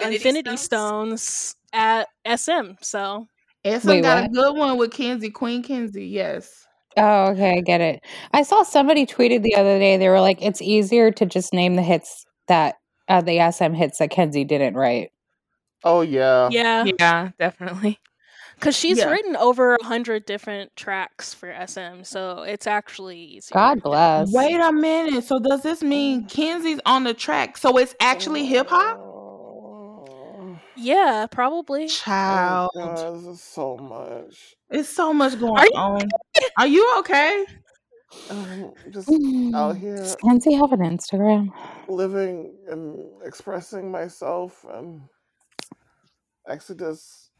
Infinity, 0.00 0.56
Stones 0.56 1.56
at 1.72 2.08
SM. 2.26 2.72
So 2.80 3.26
SM 3.64 3.88
Wait, 3.88 4.02
got 4.02 4.24
a 4.24 4.28
good 4.28 4.56
one 4.56 4.76
with 4.76 4.92
Kenzie, 4.92 5.30
Queen 5.30 5.62
Kenzie. 5.62 6.06
Yes. 6.06 6.66
Oh, 6.96 7.30
okay, 7.30 7.56
I 7.56 7.60
get 7.60 7.80
it. 7.80 8.02
I 8.32 8.42
saw 8.42 8.62
somebody 8.62 9.06
tweeted 9.06 9.42
the 9.42 9.54
other 9.54 9.78
day. 9.78 9.96
They 9.96 10.08
were 10.08 10.20
like, 10.20 10.42
"It's 10.42 10.60
easier 10.60 11.10
to 11.12 11.24
just 11.24 11.54
name 11.54 11.76
the 11.76 11.82
hits 11.82 12.26
that 12.48 12.76
uh, 13.08 13.22
the 13.22 13.38
SM 13.50 13.72
hits 13.72 13.98
that 13.98 14.10
Kenzie 14.10 14.44
didn't 14.44 14.74
write." 14.74 15.10
Oh 15.84 16.02
yeah. 16.02 16.48
yeah, 16.52 16.84
Yeah, 16.98 17.30
definitely. 17.38 17.98
Because 18.62 18.76
she's 18.76 18.98
Yeah. 18.98 19.10
written 19.10 19.34
over 19.34 19.74
a 19.74 19.84
hundred 19.84 20.24
different 20.24 20.76
tracks 20.76 21.34
for 21.34 21.50
SM, 21.50 22.04
so 22.04 22.44
it's 22.44 22.68
actually 22.68 23.18
easier. 23.18 23.54
God 23.54 23.82
bless. 23.82 24.32
Wait 24.32 24.54
a 24.60 24.70
minute. 24.70 25.24
So 25.24 25.40
does 25.40 25.64
this 25.64 25.82
mean 25.82 26.28
Kenzie's 26.28 26.78
on 26.86 27.02
the 27.02 27.12
track? 27.12 27.56
So 27.58 27.76
it's 27.76 27.92
actually 27.98 28.46
hip 28.46 28.68
hop? 28.68 28.98
Oh, 29.00 30.56
Yeah, 30.76 31.26
probably. 31.28 31.88
Child. 31.88 32.70
God, 32.76 33.16
this 33.16 33.26
is 33.26 33.42
so 33.42 33.76
much. 33.78 34.54
It's 34.70 34.88
so 34.88 35.12
much 35.12 35.40
going 35.40 35.56
Are 35.58 35.66
you- 35.66 35.72
on. 35.74 36.08
Are 36.60 36.66
you 36.68 36.98
okay? 37.00 37.44
Um, 38.30 38.72
just 38.90 39.08
Mm. 39.08 39.54
out 39.56 39.76
here 39.76 39.96
Does 39.96 40.14
Kenzie 40.16 40.52
have 40.54 40.70
an 40.70 40.80
Instagram? 40.82 41.48
living 41.88 42.54
and 42.70 43.10
expressing 43.24 43.90
myself 43.90 44.64
and 44.72 45.00
Exodus. 46.48 47.30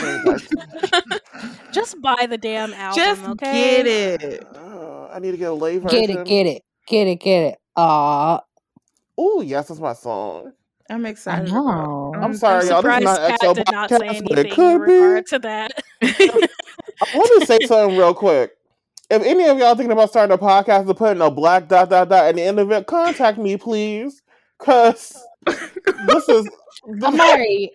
Came 0.00 0.24
back 0.24 0.40
to- 0.40 1.20
Just 1.72 2.00
buy 2.00 2.26
the 2.28 2.38
damn 2.38 2.72
album, 2.74 2.96
Just 2.96 3.24
okay? 3.24 3.82
get 3.84 3.86
it. 3.86 4.46
Uh, 4.56 5.08
I 5.12 5.18
need 5.20 5.32
to 5.32 5.36
get 5.36 5.50
a 5.50 5.54
lay 5.54 5.78
version. 5.78 6.00
Get 6.00 6.10
it, 6.10 6.24
get 6.26 6.46
it, 6.46 6.62
get 6.86 7.06
it, 7.06 7.16
get 7.16 7.42
it. 7.52 7.58
Aw, 7.76 8.40
Oh 9.18 9.40
yes, 9.42 9.68
that's 9.68 9.80
my 9.80 9.92
song. 9.92 10.52
I'm 10.88 11.04
I 11.06 11.10
excited. 11.10 11.48
about 11.50 11.64
know. 11.64 12.12
it. 12.14 12.18
I'm 12.18 12.34
sorry, 12.34 12.66
y'all. 12.66 12.82
This 12.82 12.96
is 12.98 13.04
not 13.04 13.18
Kat 13.20 13.40
XO 13.42 13.54
did 13.54 13.70
not 13.70 13.90
say 13.90 13.98
but 13.98 14.38
it 14.38 14.46
anything 14.46 14.46
in 14.46 14.50
could 14.54 14.86
be. 14.86 14.92
regard 14.92 15.26
to 15.26 15.38
that. 15.40 15.72
Let 16.02 17.38
me 17.38 17.46
say 17.46 17.58
something 17.66 17.96
real 17.96 18.14
quick. 18.14 18.56
If 19.10 19.22
any 19.22 19.46
of 19.48 19.58
y'all 19.58 19.74
thinking 19.74 19.92
about 19.92 20.10
starting 20.10 20.32
a 20.34 20.38
podcast 20.38 20.86
and 20.88 20.96
putting 20.96 21.20
a 21.22 21.30
black 21.30 21.68
dot 21.68 21.90
dot 21.90 22.08
dot 22.08 22.26
at 22.26 22.34
the 22.36 22.42
end 22.42 22.58
of 22.60 22.70
it, 22.70 22.86
contact 22.86 23.38
me, 23.38 23.56
please. 23.56 24.22
Cause 24.58 25.16
this 25.46 26.28
is 26.28 26.48
Amari, 27.02 27.72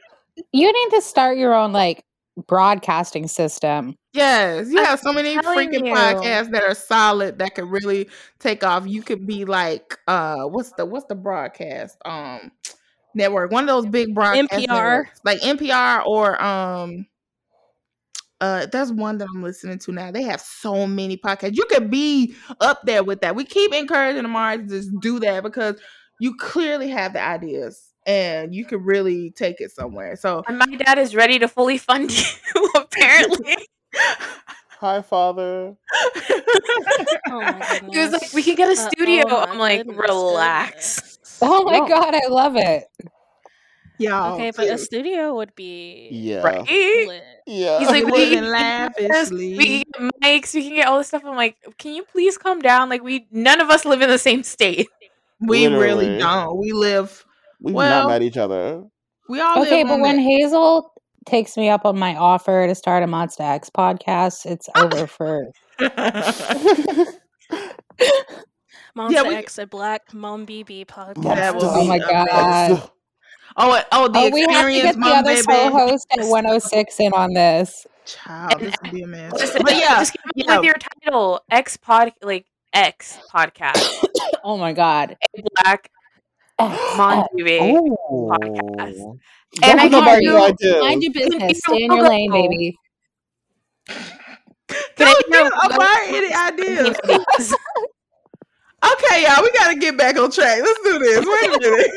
you 0.54 0.72
need 0.72 0.96
to 0.96 1.02
start 1.02 1.38
your 1.38 1.54
own 1.54 1.74
like 1.74 2.05
broadcasting 2.48 3.28
system. 3.28 3.96
Yes, 4.14 4.70
you 4.70 4.80
I'm 4.80 4.86
have 4.86 5.00
so 5.00 5.14
many 5.14 5.38
freaking 5.38 5.88
you. 5.88 5.94
podcasts 5.94 6.52
that 6.52 6.64
are 6.64 6.76
solid 6.76 7.40
that 7.40 7.56
could 7.56 7.70
really 7.70 8.10
take 8.40 8.64
off. 8.64 8.88
You 8.88 9.02
could 9.02 9.26
be 9.26 9.46
like, 9.46 9.98
uh, 10.08 10.44
what's 10.44 10.72
the 10.74 10.86
what's 10.86 11.06
the 11.08 11.16
broadcast 11.16 11.98
um 12.06 12.52
network? 13.14 13.52
One 13.52 13.64
of 13.64 13.68
those 13.68 13.86
big 13.86 14.14
broadcast 14.14 14.52
NPR. 14.52 14.68
networks, 14.68 15.20
like 15.24 15.40
NPR 15.42 16.06
or 16.06 16.42
um. 16.42 17.06
Uh, 18.42 18.66
there's 18.66 18.92
one 18.92 19.18
that 19.18 19.30
I'm 19.34 19.42
listening 19.42 19.80
to 19.80 19.94
now. 19.94 20.12
They 20.12 20.24
have 20.24 20.42
so 20.42 20.86
many 20.86 21.16
podcasts. 21.16 21.56
You 21.56 21.66
could 21.70 21.90
be 21.90 22.36
up 22.60 22.82
there 22.84 23.02
with 23.02 23.22
that. 23.22 23.34
We 23.34 23.46
keep 23.46 23.74
encouraging 23.74 24.26
Amari 24.26 24.58
to 24.58 24.68
just 24.68 24.92
do 25.00 25.20
that 25.22 25.42
because 25.42 25.80
you 26.20 26.36
clearly 26.36 26.90
have 26.90 27.14
the 27.14 27.22
ideas 27.22 27.95
and 28.06 28.54
you 28.54 28.66
could 28.66 28.86
really 28.86 29.32
take 29.32 29.62
it 29.62 29.72
somewhere. 29.72 30.16
So 30.16 30.44
And 30.48 30.58
my 30.60 30.66
dad 30.78 31.00
is 31.00 31.16
ready 31.16 31.40
to 31.40 31.48
fully 31.48 31.78
fund 31.78 32.12
you, 32.56 32.70
apparently. 32.76 33.56
hi, 34.80 35.02
father. 35.02 35.76
oh 37.30 37.42
my 37.42 37.80
he 37.92 38.00
was 38.00 38.12
like. 38.12 38.32
We 38.34 38.44
can 38.44 38.56
get 38.56 38.70
a 38.70 38.80
Uh, 38.80 38.90
studio. 38.92 39.24
oh 39.28 39.46
I'm 39.48 39.58
like, 39.58 39.86
goodness, 39.86 40.08
relax. 40.10 41.02
goodness. 41.02 41.40
Oh 41.42 41.64
my 41.66 41.80
No. 41.80 41.88
god, 41.88 42.16
I 42.16 42.28
love 42.30 42.56
it. 42.56 42.84
y'all, 43.98 44.36
Okay, 44.36 44.52
but 44.56 44.70
a 44.70 44.78
studio 44.78 45.36
would 45.36 45.56
be 45.56 46.10
Yeah. 46.12 46.42
Right? 46.42 46.68
lit. 46.70 47.24
Yeah. 47.48 47.80
He's 47.80 47.90
like, 47.90 48.06
we 48.06 48.12
can 48.12 48.44
living 48.52 48.92
Yes, 49.00 49.32
lavishly. 49.32 49.58
we 49.58 49.66
can 49.66 49.84
get 50.12 50.22
mics, 50.22 50.54
we 50.54 50.64
can 50.64 50.76
get 50.76 50.88
all 50.88 50.98
this 50.98 51.08
stuff. 51.08 51.24
I'm 51.26 51.36
like, 51.36 51.58
can 51.78 51.94
you 51.94 52.04
please 52.04 52.38
calm 52.38 52.60
down? 52.60 52.90
Like, 52.90 53.04
we 53.04 53.28
none 53.32 53.62
of 53.62 53.70
us 53.70 53.86
live 53.86 54.02
in 54.02 54.10
the 54.10 54.18
same 54.20 54.44
state. 54.44 54.88
We 55.40 55.68
really 55.68 56.18
don't. 56.18 56.58
We 56.58 56.72
live. 56.72 57.25
We've 57.62 57.76
well, 57.76 58.04
not 58.04 58.10
met 58.10 58.22
each 58.22 58.38
other. 58.38 58.84
We 59.30 59.40
all 59.42 59.62
Okay, 59.64 59.84
but 59.84 60.00
when 60.00 60.18
that- 60.18 60.22
Hazel 60.24 60.92
takes 61.26 61.58
me 61.58 61.70
up 61.70 61.86
on 61.86 61.98
my 61.98 62.16
offer 62.16 62.68
to 62.68 62.76
start 62.76 63.04
a 63.04 63.08
MONSTA 63.08 63.42
X 63.42 63.70
podcast, 63.70 64.46
it's 64.46 64.70
over 64.76 65.08
for. 65.08 65.52
Monster 68.96 69.24
we- 69.28 69.36
X, 69.36 69.58
a 69.58 69.68
Black 69.68 70.12
Monbebe 70.12 70.86
podcast. 70.86 71.24
That 71.36 71.56
Oh 71.58 71.86
my 71.86 72.00
god! 72.00 72.90
Oh, 73.58 73.82
oh, 73.92 74.08
the 74.08 74.20
Oh, 74.20 74.30
we 74.32 74.42
have 74.42 74.50
to 74.50 74.56
experience, 74.56 74.84
get 74.84 74.96
the 75.00 75.06
other 75.08 75.34
baby. 75.34 75.44
co-host 75.46 76.08
at 76.12 76.20
106 76.26 77.00
in 77.00 77.14
on 77.14 77.34
this. 77.34 77.88
Child, 78.06 78.60
this 78.60 78.76
would 78.84 78.92
be 78.92 79.02
a 79.02 79.08
mess. 79.08 79.32
Just, 79.40 79.58
But 79.60 79.76
yeah, 79.76 79.98
just 80.00 80.14
come 80.14 80.30
up 80.30 80.34
yeah. 80.36 80.56
with 80.58 80.66
your 80.66 80.76
title 80.76 81.42
X 81.50 81.76
pod 81.78 82.12
like 82.22 82.46
X 82.74 83.18
podcast 83.34 84.06
Oh 84.44 84.58
my 84.58 84.74
god! 84.74 85.18
a 85.38 85.42
Black 85.64 85.90
Oh, 86.58 86.96
Mon 86.98 87.26
TV. 87.38 87.60
Oh. 87.62 88.32
podcast. 88.32 88.96
Oh. 89.00 89.18
Don't 89.56 89.70
And 89.72 89.80
I 89.80 89.90
can 89.90 90.04
about 90.04 90.20
do- 90.20 90.26
your 90.26 90.40
ideas. 90.42 90.82
Mind 90.82 91.04
your 91.04 91.14
business. 91.14 91.58
Stay 91.60 91.84
in 91.84 91.92
your 91.92 92.08
lane, 92.08 92.32
baby. 92.32 92.78
I 93.90 93.94
Don't 94.98 95.26
do 95.26 95.32
give 95.32 95.48
a 95.48 95.74
Amari 95.74 96.08
any 96.16 96.34
ideas. 96.34 96.98
Okay, 98.86 99.24
y'all, 99.24 99.42
we 99.42 99.50
gotta 99.54 99.76
get 99.80 99.98
back 99.98 100.16
on 100.20 100.30
track. 100.30 100.60
Let's 100.62 100.80
do 100.84 101.00
this. 101.00 101.26
Wait 101.26 101.48
a 101.56 101.60
minute. 101.60 101.92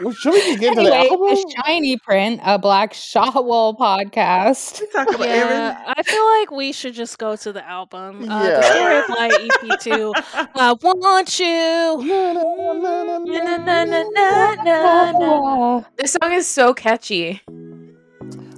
Well, 0.00 0.12
should 0.12 0.32
we 0.32 0.40
just 0.40 0.58
get 0.60 0.70
into 0.76 0.82
the 0.90 0.94
Anyway, 0.94 1.08
album? 1.10 1.52
SHINee 1.64 2.02
print, 2.02 2.40
a 2.44 2.58
black 2.58 2.92
Shawol 2.94 3.76
podcast. 3.78 4.80
Talk 4.92 5.08
about 5.14 5.28
Yeah, 5.28 5.82
I 5.96 6.02
feel 6.02 6.24
like 6.40 6.50
we 6.50 6.72
should 6.72 6.94
just 6.94 7.16
go 7.18 7.36
to 7.36 7.52
the 7.52 7.64
album. 7.68 8.28
Uh, 8.28 8.42
The 8.42 8.48
Yeah. 8.50 8.60
Story 8.60 8.98
of 8.98 9.08
Light 9.10 9.32
EP2. 9.62 10.12
I 10.56 10.72
want 10.82 11.38
you. 11.38 12.02
This 15.96 16.12
song 16.20 16.32
is 16.32 16.46
so 16.46 16.74
catchy. 16.74 17.40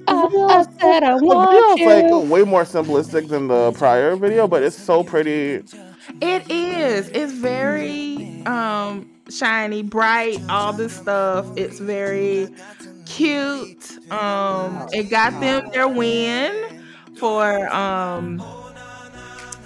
I, 0.09 0.12
I 0.12 0.64
said 0.80 1.03
I 1.03 1.18
The 1.18 1.24
want 1.24 1.51
video's 1.76 1.78
you. 2.11 2.16
like 2.20 2.30
way 2.30 2.43
more 2.45 2.62
simplistic 2.64 3.28
than 3.28 3.49
the 3.49 3.72
prior 3.72 4.16
video, 4.16 4.47
but 4.49 4.62
it's 4.62 4.76
so 4.76 5.03
pretty. 5.05 5.62
It 6.22 6.51
is. 6.51 7.09
It's 7.09 7.32
very 7.32 8.43
um 8.47 9.11
shiny, 9.31 9.83
bright, 9.83 10.43
all 10.49 10.72
this 10.72 10.95
stuff. 10.95 11.51
It's 11.57 11.79
very 11.79 12.51
cute. 13.05 13.99
Um 14.11 14.87
it 14.93 15.05
got 15.05 15.41
them 15.41 15.68
their 15.72 15.89
win 15.89 16.55
for 17.14 17.68
um 17.74 18.45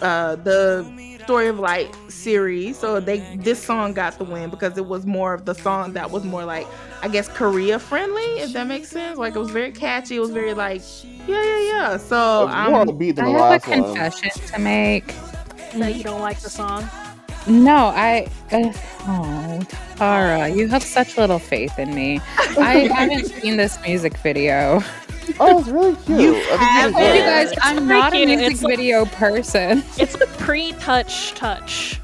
uh 0.01 0.37
the 0.37 0.93
Story 1.19 1.49
of 1.49 1.59
Light 1.59 1.95
series. 2.09 2.79
So 2.79 3.01
they 3.01 3.21
this 3.33 3.63
song 3.63 3.93
got 3.95 4.19
the 4.19 4.25
win 4.25 4.51
because 4.51 4.77
it 4.77 4.87
was 4.87 5.07
more 5.07 5.35
of 5.35 5.45
the 5.45 5.55
song 5.55 5.93
that 5.95 6.11
was 6.11 6.25
more 6.25 6.45
like 6.45 6.71
I 7.03 7.09
guess 7.09 7.29
Korea 7.29 7.79
friendly, 7.79 8.23
if 8.41 8.53
that 8.53 8.67
makes 8.67 8.89
sense. 8.91 9.19
Like 9.19 9.35
it 9.37 9.39
was 9.39 9.51
very 9.51 9.73
catchy. 9.73 10.17
It 10.17 10.21
was 10.21 10.31
very 10.31 10.55
like 10.55 10.83
yeah, 11.27 11.43
yeah, 11.43 11.61
yeah. 11.61 11.97
So 11.99 12.49
It's 12.49 12.57
more 12.57 12.81
on 12.81 12.87
the 12.87 12.93
um 12.93 12.95
beat 12.95 13.17
than 13.17 13.27
I 13.27 13.31
have 13.31 13.51
a 13.51 13.59
last 13.59 13.67
one. 13.67 13.99
confession 13.99 14.31
to 14.47 14.59
make. 14.59 15.15
That 15.75 15.95
you 15.95 16.03
don't 16.03 16.21
like 16.21 16.41
the 16.41 16.51
song. 16.51 16.89
No, 17.49 17.87
I. 17.87 18.27
Uh, 18.53 18.73
oh, 19.09 19.61
Tara, 19.97 20.49
you 20.49 20.69
have 20.69 20.83
such 20.83 21.17
little 21.17 21.39
faith 21.39 21.79
in 21.79 21.95
me. 21.95 22.21
I 22.39 22.89
haven't 22.95 23.27
seen 23.27 23.57
this 23.57 23.81
music 23.83 24.17
video. 24.19 24.83
Oh, 25.39 25.61
it's 25.61 25.69
really 25.69 25.95
cute. 26.05 26.21
You 26.21 26.35
I 26.37 26.43
think 26.43 26.61
have 26.61 26.91
it's 26.91 26.99
it. 26.99 27.01
good. 27.01 27.15
You 27.17 27.23
guys, 27.23 27.53
It's 27.53 27.61
I'm 27.63 27.87
very 27.87 27.99
not 28.01 28.15
a 28.15 28.27
music 28.27 28.51
It's 28.53 28.63
like- 28.63 28.77
video 28.77 29.05
person. 29.07 29.83
It's 29.97 30.15
a 30.17 30.27
pre-touch 30.27 31.33
touch. 31.35 32.01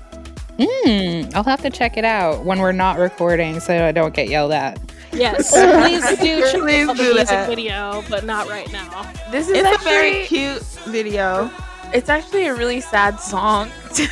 Hmm, 0.59 1.23
I'll 1.35 1.45
have 1.45 1.61
to 1.63 1.71
check 1.71 1.97
it 1.99 2.05
out 2.05 2.45
when 2.47 2.61
we're 2.61 2.73
not 2.73 2.99
recording 2.99 3.61
so 3.61 3.87
I 3.87 3.93
don't 3.93 4.15
get 4.15 4.29
yelled 4.29 4.53
at. 4.53 4.79
Yes, 5.13 5.51
please 5.53 6.09
do 6.19 6.41
check 6.51 6.61
Please 6.63 6.89
out 6.89 6.97
the 6.97 7.03
music 7.03 7.27
that. 7.29 7.49
video, 7.49 8.03
but 8.09 8.25
not 8.25 8.49
right 8.49 8.71
now. 8.73 9.13
This 9.31 9.49
is 9.49 9.59
it's 9.59 9.81
a 9.83 9.85
very 9.85 10.25
cute 10.25 10.63
video. 10.87 11.51
it's 11.93 12.09
actually 12.09 12.47
a 12.47 12.55
really 12.55 12.81
sad 12.81 13.21
song. 13.21 13.71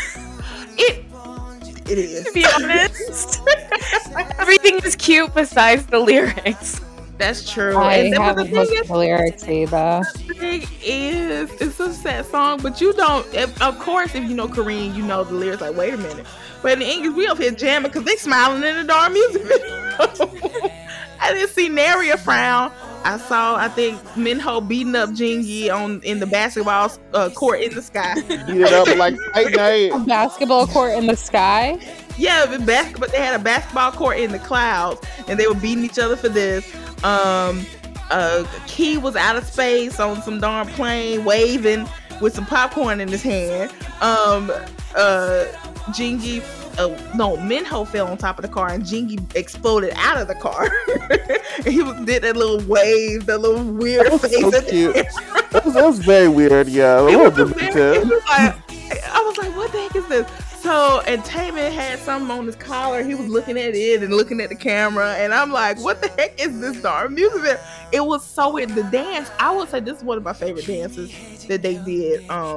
It 0.77 1.05
it 1.89 1.99
is. 1.99 2.25
to 2.25 2.33
be 2.33 2.47
honest. 2.55 3.41
Everything 4.39 4.81
is 4.85 4.97
cute 4.97 5.35
besides 5.35 5.87
the 5.87 5.99
lyrics. 5.99 6.81
That's 7.19 7.49
true. 7.51 7.77
I 7.77 7.95
And 7.97 8.15
haven't 8.15 8.51
the 8.51 8.57
looked 8.57 8.71
thing 8.71 8.79
at 8.79 8.87
the 8.87 8.97
lyrics 8.97 9.49
either. 9.49 10.03
is, 10.03 10.13
the 10.27 10.35
thing 10.35 10.63
is, 10.83 11.51
it's 11.61 11.81
a 11.81 11.93
sad 11.93 12.27
song, 12.27 12.61
but 12.63 12.81
you 12.81 12.93
don't. 12.93 13.27
If, 13.35 13.61
of 13.63 13.79
course, 13.79 14.15
if 14.15 14.25
you 14.25 14.35
know 14.35 14.49
Korean, 14.49 14.95
you 14.95 15.03
know 15.03 15.25
the 15.25 15.35
lyrics. 15.35 15.61
Like, 15.63 15.77
wait 15.77 15.95
a 15.95 15.99
minute. 15.99 16.27
But 16.63 16.73
in 16.73 16.83
English, 16.83 17.15
we 17.15 17.27
up 17.27 17.39
here 17.39 17.53
jamming 17.53 17.91
because 17.91 18.05
they 18.05 18.17
smiling 18.17 18.63
in 18.65 18.77
the 18.77 18.85
darn 18.85 19.13
music 19.13 19.43
video. 19.45 20.71
I 21.21 21.33
didn't 21.33 21.51
see 21.51 21.69
nary 21.69 22.11
a 22.11 22.17
frown. 22.19 22.73
I 23.05 23.19
saw, 23.19 23.57
I 23.57 23.69
think, 23.69 24.01
Minho 24.17 24.61
beating 24.61 24.95
up 24.97 25.11
Jinki 25.11 25.71
on 25.71 26.01
in 26.03 26.21
the 26.21 26.27
basketball 26.27 26.91
uh, 27.13 27.29
court 27.31 27.61
in 27.61 27.75
the 27.75 27.83
sky. 27.83 28.15
Beat 28.27 28.39
it 28.49 28.73
up 28.73 28.89
like 28.97 29.15
night 29.35 29.55
night. 29.55 29.91
Basketball 30.07 30.67
court 30.67 30.93
in 30.97 31.07
the 31.07 31.17
sky. 31.17 31.79
Yeah, 32.17 32.47
the 32.47 32.59
bas- 32.61 32.99
but 32.99 33.13
they 33.13 33.19
had 33.19 33.39
a 33.39 33.43
basketball 33.43 33.93
court 33.93 34.19
in 34.19 34.33
the 34.33 34.39
clouds, 34.39 35.01
and 35.29 35.39
they 35.39 35.47
were 35.47 35.55
beating 35.55 35.85
each 35.85 35.99
other 35.99 36.17
for 36.17 36.29
this. 36.29 36.75
Um, 37.05 37.67
uh, 38.11 38.47
Key 38.67 38.97
was 38.99 39.17
out 39.17 39.37
of 39.37 39.45
space 39.45 40.01
on 40.01 40.23
some 40.23 40.41
darn 40.41 40.67
plane, 40.69 41.25
waving 41.25 41.87
with 42.21 42.35
some 42.35 42.47
popcorn 42.47 43.01
in 43.01 43.09
his 43.09 43.23
hand. 43.23 43.71
Um, 44.01 44.51
uh, 44.97 45.47
Jinki, 45.91 46.41
uh, 46.79 47.13
no, 47.15 47.37
Minho 47.39 47.85
fell 47.85 48.07
on 48.07 48.17
top 48.17 48.39
of 48.39 48.43
the 48.43 48.49
car, 48.49 48.69
and 48.71 48.83
Jinki 48.85 49.35
exploded 49.37 49.93
out 49.97 50.17
of 50.19 50.29
the 50.29 50.35
car. 50.35 50.71
he 51.71 51.83
was 51.83 52.05
did 52.05 52.23
that 52.23 52.37
little 52.37 52.61
wave, 52.67 53.27
that 53.27 53.39
little 53.39 53.65
weird 53.65 54.07
That 54.07 54.13
was 54.13 54.23
face. 54.23 54.41
so 54.41 54.63
cute. 54.63 54.95
That 55.51 55.65
was, 55.65 55.75
that 55.75 55.85
was 55.85 55.99
very 56.01 56.29
weird. 56.29 56.69
Yeah, 56.69 57.07
It 57.09 57.17
was 57.19 57.35
very- 57.53 57.97
it 57.97 58.05
was 58.07 58.23
like, 58.29 58.55
I 59.11 59.21
was 59.21 59.37
like, 59.39 59.57
what 59.57 59.73
the 59.73 59.79
heck 59.81 59.97
is 59.97 60.07
this? 60.09 60.29
So, 60.61 61.03
and 61.07 61.23
Taemin 61.25 61.73
had 61.73 61.99
something 61.99 62.31
on 62.31 62.47
his 62.47 62.57
collar. 62.57 63.03
He 63.03 63.15
was 63.15 63.29
looking 63.29 63.59
at 63.59 63.75
it 63.75 64.03
and 64.03 64.15
looking 64.15 64.41
at 64.41 64.49
the 64.49 64.55
camera. 64.57 65.13
And 65.15 65.35
I'm 65.35 65.53
like, 65.53 65.79
what 65.85 66.01
the 66.01 66.09
heck 66.09 66.41
is 66.43 66.59
this 66.59 66.81
darn 66.81 67.15
music? 67.15 67.43
video? 67.43 67.59
It 67.93 68.05
was 68.05 68.25
so 68.25 68.51
weird. 68.55 68.71
The 68.71 68.83
dance, 68.85 69.31
I 69.39 69.55
would 69.55 69.69
say 69.69 69.81
this 69.81 69.99
is 69.99 70.05
one 70.05 70.17
of 70.17 70.25
my 70.25 70.33
favorite 70.33 70.67
dances 70.67 71.13
that 71.49 71.61
they 71.61 71.77
did. 71.85 72.29
Um, 72.31 72.57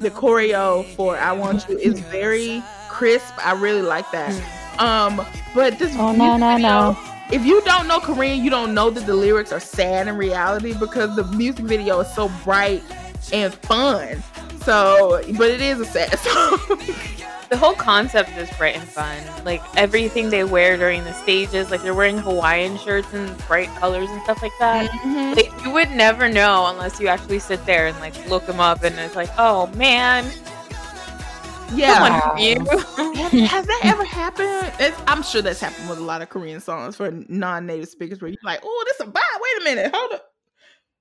the 0.00 0.10
choreo 0.10 0.84
for 0.96 1.16
I 1.16 1.30
Want 1.32 1.64
You 1.68 1.78
is 1.78 2.00
very 2.00 2.60
crisp. 2.94 3.34
I 3.44 3.52
really 3.52 3.82
like 3.82 4.10
that. 4.12 4.32
Um, 4.78 5.24
but 5.54 5.78
this 5.78 5.94
Oh, 5.96 6.12
no, 6.12 6.36
music 6.36 6.40
no, 6.40 6.54
video, 6.56 6.68
no. 6.68 6.98
if 7.32 7.44
you 7.44 7.60
don't 7.62 7.86
know 7.88 8.00
Korean, 8.00 8.42
you 8.44 8.50
don't 8.50 8.74
know 8.74 8.90
that 8.90 9.06
the 9.06 9.14
lyrics 9.14 9.52
are 9.52 9.60
sad 9.60 10.08
in 10.08 10.16
reality 10.16 10.74
because 10.78 11.14
the 11.16 11.24
music 11.24 11.64
video 11.64 12.00
is 12.00 12.12
so 12.14 12.30
bright 12.44 12.82
and 13.32 13.52
fun. 13.54 14.22
So, 14.64 15.20
but 15.36 15.50
it 15.50 15.60
is 15.60 15.80
a 15.80 15.84
sad 15.84 16.18
song. 16.26 16.58
The 17.50 17.58
whole 17.58 17.74
concept 17.74 18.30
is 18.38 18.50
bright 18.56 18.74
and 18.76 18.88
fun. 18.88 19.18
Like 19.44 19.62
everything 19.76 20.30
they 20.30 20.42
wear 20.44 20.76
during 20.76 21.04
the 21.04 21.12
stages, 21.12 21.70
like 21.70 21.82
they're 21.82 21.94
wearing 21.94 22.18
Hawaiian 22.18 22.78
shirts 22.78 23.12
and 23.12 23.36
bright 23.46 23.68
colors 23.76 24.08
and 24.10 24.20
stuff 24.22 24.42
like 24.42 24.56
that. 24.58 24.90
Mhm. 24.90 25.36
Like 25.36 25.52
you 25.64 25.70
would 25.70 25.90
never 25.90 26.28
know 26.28 26.66
unless 26.68 26.98
you 26.98 27.06
actually 27.08 27.38
sit 27.40 27.64
there 27.66 27.86
and 27.86 27.96
like 28.00 28.14
look 28.28 28.46
them 28.46 28.58
up, 28.58 28.82
and 28.82 28.98
it's 28.98 29.14
like, 29.14 29.30
oh 29.38 29.66
man, 29.76 30.24
Yeah. 31.72 31.94
someone 31.94 32.20
from 32.20 32.38
you. 32.38 33.14
Has, 33.14 33.32
has 33.50 33.66
that 33.66 33.80
ever 33.84 34.04
happened? 34.04 34.72
It's, 34.78 35.00
I'm 35.06 35.22
sure 35.22 35.42
that's 35.42 35.60
happened 35.60 35.88
with 35.88 35.98
a 35.98 36.02
lot 36.02 36.22
of 36.22 36.28
Korean 36.28 36.60
songs 36.60 36.96
for 36.96 37.10
non-native 37.28 37.88
speakers, 37.88 38.20
where 38.20 38.28
you're 38.30 38.38
like, 38.44 38.60
"Oh, 38.62 38.84
this 38.86 38.96
is 38.96 39.00
a 39.08 39.10
bot. 39.10 39.22
Wait 39.40 39.60
a 39.62 39.64
minute, 39.64 39.94
hold 39.94 40.12
up, 40.12 40.26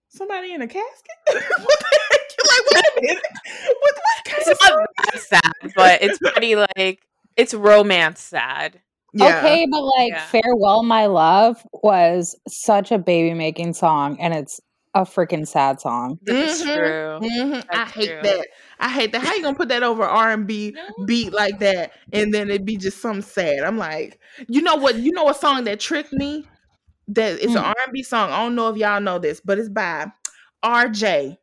somebody 0.09 0.53
in 0.53 0.61
a 0.61 0.67
casket? 0.67 0.85
what 1.27 1.35
the 1.35 1.99
heck? 2.11 2.19
You're 2.37 2.47
like, 2.47 2.71
wait 2.73 2.85
a 2.85 3.01
minute, 3.01 3.23
what, 3.81 3.95
what 3.95 4.25
kind 4.25 4.41
of 4.41 4.47
it's 4.47 4.65
song? 4.67 4.77
not 4.79 4.89
that 5.13 5.19
sad, 5.21 5.73
but 5.75 6.01
it's 6.01 6.17
pretty 6.19 6.55
like 6.55 6.99
it's 7.37 7.53
romance 7.53 8.19
sad. 8.21 8.79
Yeah. 9.13 9.37
Okay, 9.39 9.67
but 9.69 9.81
like 9.83 10.11
Yeah. 10.13 10.25
Farewell 10.25 10.81
My 10.83 11.05
Love 11.05 11.61
was 11.83 12.35
such 12.47 12.91
a 12.91 12.97
baby 12.97 13.35
making 13.35 13.73
song 13.73 14.19
and 14.19 14.33
it's 14.33 14.59
a 14.95 15.01
freaking 15.01 15.47
sad 15.47 15.79
song. 15.79 16.17
That's 16.23 16.63
Mhm. 16.63 16.73
true. 16.75 17.29
Mhm. 17.29 17.63
I 17.69 17.85
hate 17.85 18.07
true. 18.09 18.19
that. 18.23 18.47
I 18.79 18.89
hate 18.89 19.11
that. 19.13 19.21
How 19.23 19.33
you 19.35 19.41
gonna 19.43 19.55
put 19.57 19.69
that 19.69 19.83
over 19.83 20.03
R 20.03 20.31
and 20.31 20.47
B 20.47 20.75
beat 21.05 21.33
like 21.33 21.59
that, 21.59 21.93
and 22.11 22.33
then 22.33 22.49
it 22.49 22.65
be 22.65 22.77
just 22.77 23.01
some 23.01 23.21
sad? 23.21 23.59
I'm 23.63 23.77
like, 23.77 24.19
you 24.47 24.61
know 24.61 24.75
what? 24.75 24.95
You 24.97 25.11
know 25.11 25.29
a 25.29 25.33
song 25.33 25.65
that 25.65 25.79
tricked 25.79 26.13
me. 26.13 26.47
That 27.09 27.33
it's 27.41 27.55
an 27.55 27.63
Hmm. 27.63 27.65
R 27.65 27.75
and 27.85 27.93
B 27.93 28.03
song. 28.03 28.31
I 28.31 28.43
don't 28.43 28.55
know 28.55 28.69
if 28.69 28.77
y'all 28.77 29.01
know 29.01 29.19
this, 29.19 29.41
but 29.43 29.59
it's 29.59 29.69
by 29.69 30.07
R.J. 30.63 31.37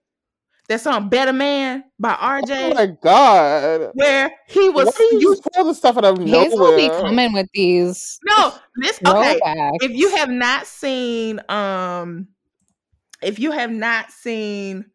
That 0.68 0.81
song 0.81 1.09
"Better 1.09 1.33
Man" 1.33 1.85
by 1.99 2.14
R.J. 2.14 2.72
Oh 2.72 2.74
my 2.74 2.87
god! 2.87 3.93
where 3.95 4.31
he 4.49 4.68
was. 4.70 4.87
Why 4.87 4.93
do 4.97 5.05
you 5.05 5.20
You, 5.20 5.37
pull 5.55 5.64
this 5.66 5.78
stuff 5.78 5.97
out 5.97 6.05
of 6.05 6.18
Hazel 6.24 6.59
nowhere? 6.59 6.76
be 6.76 6.89
coming 6.89 7.33
with 7.33 7.49
these 7.55 8.20
no, 8.26 8.55
this 8.76 9.01
okay. 9.07 9.41
throwbacks. 9.41 9.78
If 9.81 9.93
you 9.93 10.14
have 10.16 10.31
not 10.31 10.66
seen, 10.66 11.41
um, 11.49 12.28
if 13.22 13.39
you 13.39 13.51
have 13.53 13.70
not 13.70 14.11
seen, 14.12 14.87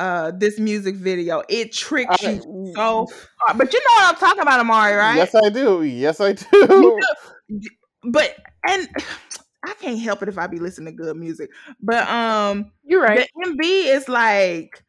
uh, 0.00 0.32
this 0.32 0.58
music 0.58 0.96
video, 0.96 1.42
it 1.48 1.72
tricks 1.72 2.22
I- 2.24 2.30
you 2.32 2.72
so 2.74 3.06
hard. 3.38 3.58
But 3.58 3.72
you 3.72 3.78
know 3.80 3.92
what 3.94 4.14
I'm 4.14 4.16
talking 4.16 4.42
about, 4.42 4.60
Amari, 4.60 4.94
right? 4.94 5.16
Yes, 5.16 5.34
I 5.34 5.48
do. 5.50 5.82
Yes, 5.82 6.20
I 6.20 6.30
You 6.30 6.36
do. 6.66 7.00
do. 7.48 7.60
but 8.04 8.34
and 8.66 8.88
I 9.62 9.74
can't 9.74 10.00
help 10.00 10.22
it 10.22 10.28
if 10.30 10.38
I 10.38 10.46
be 10.46 10.58
listening 10.58 10.96
to 10.96 11.02
good 11.04 11.16
music. 11.16 11.50
But 11.82 12.08
um 12.08 12.72
You're 12.84 13.02
right. 13.02 13.28
the 13.44 13.50
MV 13.50 13.94
is 13.94 14.08
like 14.08 14.82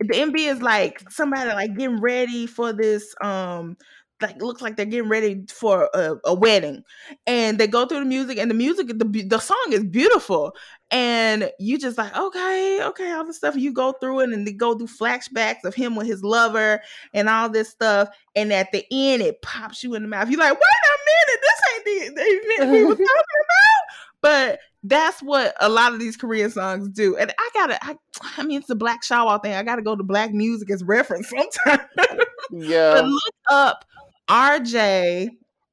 the 0.00 0.14
MV 0.14 0.36
is 0.36 0.60
like 0.62 1.02
somebody 1.10 1.50
like 1.50 1.74
getting 1.76 2.00
ready 2.00 2.46
for 2.46 2.72
this 2.74 3.14
um 3.22 3.76
like 4.20 4.42
looks 4.42 4.60
like 4.60 4.76
they're 4.76 4.84
getting 4.84 5.08
ready 5.08 5.44
for 5.48 5.88
a, 5.94 6.16
a 6.26 6.34
wedding 6.34 6.82
and 7.26 7.56
they 7.58 7.66
go 7.68 7.86
through 7.86 8.00
the 8.00 8.04
music 8.04 8.36
and 8.36 8.50
the 8.50 8.54
music 8.54 8.88
the, 8.88 9.24
the 9.28 9.38
song 9.38 9.66
is 9.70 9.84
beautiful 9.84 10.52
and 10.90 11.50
you 11.58 11.78
just 11.78 11.98
like 11.98 12.16
okay 12.16 12.80
okay 12.82 13.12
all 13.12 13.24
the 13.26 13.34
stuff 13.34 13.54
you 13.56 13.72
go 13.72 13.92
through 13.92 14.20
it 14.20 14.30
and 14.30 14.46
they 14.46 14.52
go 14.52 14.74
through 14.76 14.86
flashbacks 14.86 15.64
of 15.64 15.74
him 15.74 15.94
with 15.94 16.06
his 16.06 16.22
lover 16.22 16.80
and 17.12 17.28
all 17.28 17.48
this 17.48 17.68
stuff 17.68 18.08
and 18.34 18.52
at 18.52 18.72
the 18.72 18.84
end 18.90 19.20
it 19.22 19.42
pops 19.42 19.84
you 19.84 19.94
in 19.94 20.02
the 20.02 20.08
mouth 20.08 20.30
you're 20.30 20.40
like 20.40 20.52
wait 20.52 20.60
a 20.60 20.98
minute 21.06 21.40
this 21.42 21.60
ain't 21.74 22.14
the, 22.16 22.22
the 22.22 22.26
event 22.26 22.72
we 22.72 22.84
were 22.84 22.90
talking 22.94 23.04
about 23.04 24.20
but 24.20 24.60
that's 24.84 25.22
what 25.22 25.54
a 25.60 25.68
lot 25.68 25.92
of 25.92 25.98
these 25.98 26.16
Korean 26.16 26.50
songs 26.50 26.88
do. 26.88 27.16
And 27.16 27.32
I 27.36 27.50
gotta, 27.52 27.84
I, 27.84 27.96
I 28.36 28.44
mean, 28.44 28.60
it's 28.60 28.70
a 28.70 28.76
Black 28.76 29.02
Shawol 29.02 29.42
thing. 29.42 29.52
I 29.54 29.64
gotta 29.64 29.82
go 29.82 29.96
to 29.96 30.04
black 30.04 30.32
music 30.32 30.70
as 30.70 30.84
reference 30.84 31.28
sometimes. 31.28 31.82
Yeah, 32.50 32.92
but 32.94 33.04
look 33.04 33.34
up 33.50 33.84
RJ. 34.28 35.28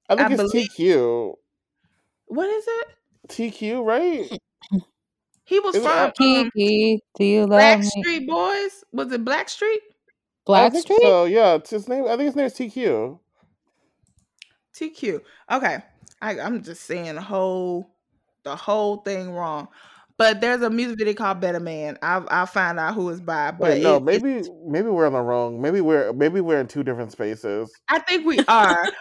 I 0.09 0.16
think 0.16 0.30
I 0.30 0.34
it's 0.34 0.41
believe- 0.41 0.70
TQ. 0.78 1.36
What 2.26 2.49
is 2.49 2.66
it? 2.68 2.88
TQ, 3.30 3.86
right? 3.86 4.39
He 5.46 5.60
was 5.60 5.76
Is 5.76 5.82
it 5.82 5.88
from 5.88 5.98
up- 5.98 6.08
um, 6.20 6.52
Kiki, 6.52 7.04
do 7.18 7.24
you 7.24 7.41
love 7.41 7.50
Black 7.50 7.80
me? 7.80 7.86
Street 7.86 8.28
Boys. 8.28 8.84
Was 8.91 9.12
it 9.12 9.24
Black 9.24 9.48
Street? 9.48 9.82
I 9.88 10.43
Black 10.46 10.72
think 10.74 10.84
Street? 10.86 11.00
So 11.02 11.26
yeah, 11.26 11.54
it's 11.56 11.70
his 11.70 11.88
name. 11.88 12.06
I 12.06 12.10
think 12.18 12.22
his 12.24 12.36
name 12.36 12.46
is 12.48 12.54
TQ. 12.54 13.20
TQ. 14.74 15.22
Okay, 15.52 15.78
I, 16.22 16.39
I'm 16.39 16.62
just 16.64 16.84
saying 16.84 17.16
the 17.16 17.22
whole, 17.22 17.89
the 18.43 18.56
whole 18.56 18.98
thing 18.98 19.32
wrong. 19.32 19.68
But 20.18 20.39
there's 20.39 20.61
a 20.61 20.70
music 20.70 20.97
video 20.99 21.13
called 21.13 21.41
Better 21.41 21.59
Man. 21.59 21.97
I'll 22.01 22.26
I'll 22.30 22.45
find 22.45 22.80
out 22.80 22.93
who 22.95 23.09
it's 23.09 23.20
by. 23.20 23.51
But 23.51 23.59
Wait, 23.72 23.84
no, 23.84 23.97
it- 23.97 24.03
maybe 24.03 24.32
it's- 24.36 24.49
maybe 24.66 24.88
we're 24.88 25.05
on 25.07 25.13
the 25.13 25.20
wrong. 25.22 25.61
Maybe 25.61 25.82
we're 25.82 26.13
maybe 26.13 26.39
we're 26.39 26.59
in 26.61 26.68
two 26.68 26.84
different 26.84 27.11
spaces. 27.11 27.70
I 27.89 27.99
think 27.99 28.26
we 28.26 28.39
are. 28.47 28.88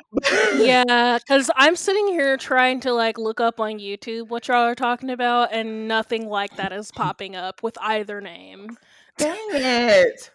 Yeah, 0.56 1.18
because 1.18 1.50
I'm 1.56 1.76
sitting 1.76 2.08
here 2.08 2.36
trying 2.36 2.80
to 2.80 2.92
like 2.92 3.18
look 3.18 3.40
up 3.40 3.60
on 3.60 3.78
YouTube 3.78 4.28
what 4.28 4.48
y'all 4.48 4.58
are 4.58 4.74
talking 4.74 5.10
about, 5.10 5.52
and 5.52 5.86
nothing 5.88 6.28
like 6.28 6.56
that 6.56 6.72
is 6.72 6.90
popping 6.92 7.36
up 7.36 7.62
with 7.62 7.76
either 7.80 8.20
name. 8.20 8.76
Dang 9.18 9.36
it. 9.50 10.30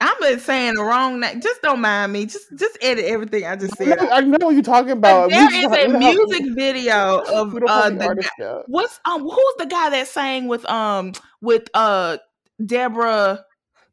I'm 0.00 0.18
been 0.20 0.40
saying 0.40 0.74
the 0.74 0.84
wrong 0.84 1.20
name. 1.20 1.40
Just 1.40 1.60
don't 1.60 1.80
mind 1.80 2.12
me. 2.12 2.24
Just 2.24 2.56
just 2.56 2.78
edit 2.80 3.04
everything 3.04 3.44
I 3.44 3.56
just 3.56 3.76
said. 3.76 3.98
I 3.98 4.20
know 4.22 4.38
what 4.40 4.54
you're 4.54 4.62
talking 4.62 4.92
about. 4.92 5.30
There 5.30 5.64
is 5.64 5.72
a 5.72 5.88
music 5.88 6.54
video 6.56 7.18
of 7.18 7.54
uh 7.66 7.90
the 7.90 7.96
the 7.96 8.28
guy, 8.38 8.60
what's 8.66 8.98
um 9.04 9.22
who's 9.22 9.54
the 9.58 9.66
guy 9.66 9.90
that 9.90 10.08
sang 10.08 10.48
with 10.48 10.68
um 10.70 11.12
with 11.42 11.68
uh 11.74 12.16
Deborah 12.64 13.44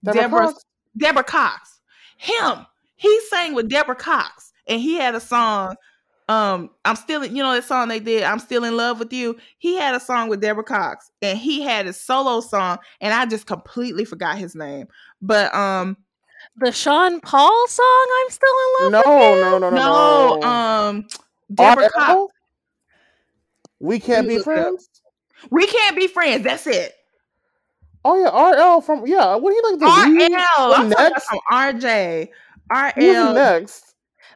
Deborah 0.03 0.13
Deborah 0.13 0.45
Cox? 0.47 0.65
Deborah 0.97 1.23
Cox. 1.23 1.79
Him. 2.17 2.65
He 2.95 3.19
sang 3.29 3.53
with 3.53 3.69
Deborah 3.69 3.95
Cox 3.95 4.53
and 4.67 4.79
he 4.79 4.95
had 4.95 5.13
a 5.13 5.19
song 5.19 5.75
um 6.29 6.69
I'm 6.83 6.95
still 6.95 7.25
you 7.25 7.43
know 7.43 7.53
that 7.53 7.63
song 7.63 7.87
they 7.87 7.99
did 7.99 8.23
I'm 8.23 8.39
still 8.39 8.63
in 8.63 8.75
love 8.75 8.99
with 8.99 9.13
you. 9.13 9.37
He 9.57 9.77
had 9.77 9.93
a 9.93 9.99
song 9.99 10.29
with 10.29 10.41
Deborah 10.41 10.63
Cox 10.63 11.11
and 11.21 11.37
he 11.37 11.61
had 11.61 11.85
his 11.85 11.99
solo 11.99 12.41
song 12.41 12.77
and 13.01 13.13
I 13.13 13.25
just 13.25 13.45
completely 13.45 14.05
forgot 14.05 14.37
his 14.37 14.55
name. 14.55 14.87
But 15.21 15.53
um 15.53 15.97
The 16.57 16.71
Sean 16.71 17.19
Paul 17.19 17.67
song, 17.67 18.07
I'm 18.23 18.29
still 18.29 18.49
in 18.49 18.91
No, 18.91 18.99
love 18.99 19.15
with. 19.15 19.51
no, 19.51 19.57
no, 19.59 19.69
no, 19.69 19.79
no, 19.79 20.41
no. 20.41 20.47
um 20.47 21.07
Deborah 21.53 21.89
Cox. 21.89 22.33
We 23.79 23.99
can't 23.99 24.27
be 24.27 24.37
friends. 24.39 24.89
We 25.51 25.67
can't 25.67 25.95
be 25.95 26.07
friends. 26.07 26.43
That's 26.43 26.65
it. 26.67 26.93
Oh 28.03 28.15
yeah, 28.21 28.29
RL 28.73 28.81
from 28.81 29.05
yeah. 29.05 29.35
What 29.35 29.51
do 29.51 29.55
you 29.55 29.63
like 29.71 29.79
the 29.79 29.85
RL. 29.85 30.73
I'm 30.73 30.89
talking 30.89 31.07
about 31.07 31.13
next? 31.13 31.25
from 31.27 31.39
RJ. 31.51 32.29
Who's 32.95 33.15
RL. 33.17 33.33
next? 33.33 33.86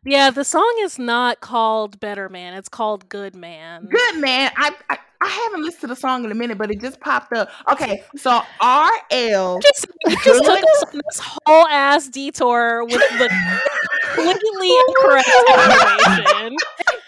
Yeah, 0.04 0.32
the 0.32 0.44
song 0.44 0.74
is 0.80 0.98
not 0.98 1.42
called 1.42 2.00
Better 2.00 2.28
Man. 2.28 2.56
It's 2.56 2.70
called 2.70 3.08
Good 3.08 3.36
Man. 3.36 3.86
Good 3.86 4.18
man. 4.20 4.52
I, 4.58 4.72
I 4.90 4.98
I 5.24 5.28
haven't 5.28 5.62
listened 5.64 5.82
to 5.82 5.88
the 5.88 5.96
song 5.96 6.26
in 6.26 6.32
a 6.32 6.36
minute, 6.36 6.58
but 6.58 6.72
it 6.72 6.82
just 6.82 7.00
popped 7.00 7.32
up. 7.34 7.52
Okay, 7.72 8.04
so 8.16 8.42
RL. 8.60 9.60
Just, 9.62 9.86
you 10.08 10.16
just 10.24 10.44
took 10.44 10.58
us 10.64 10.84
on 10.92 11.02
this 11.08 11.20
whole 11.46 11.68
ass 11.68 12.08
detour 12.10 12.84
with 12.86 12.94
the 13.20 13.30
completely 14.16 14.76
incorrect 14.88 15.30
information. 15.48 16.56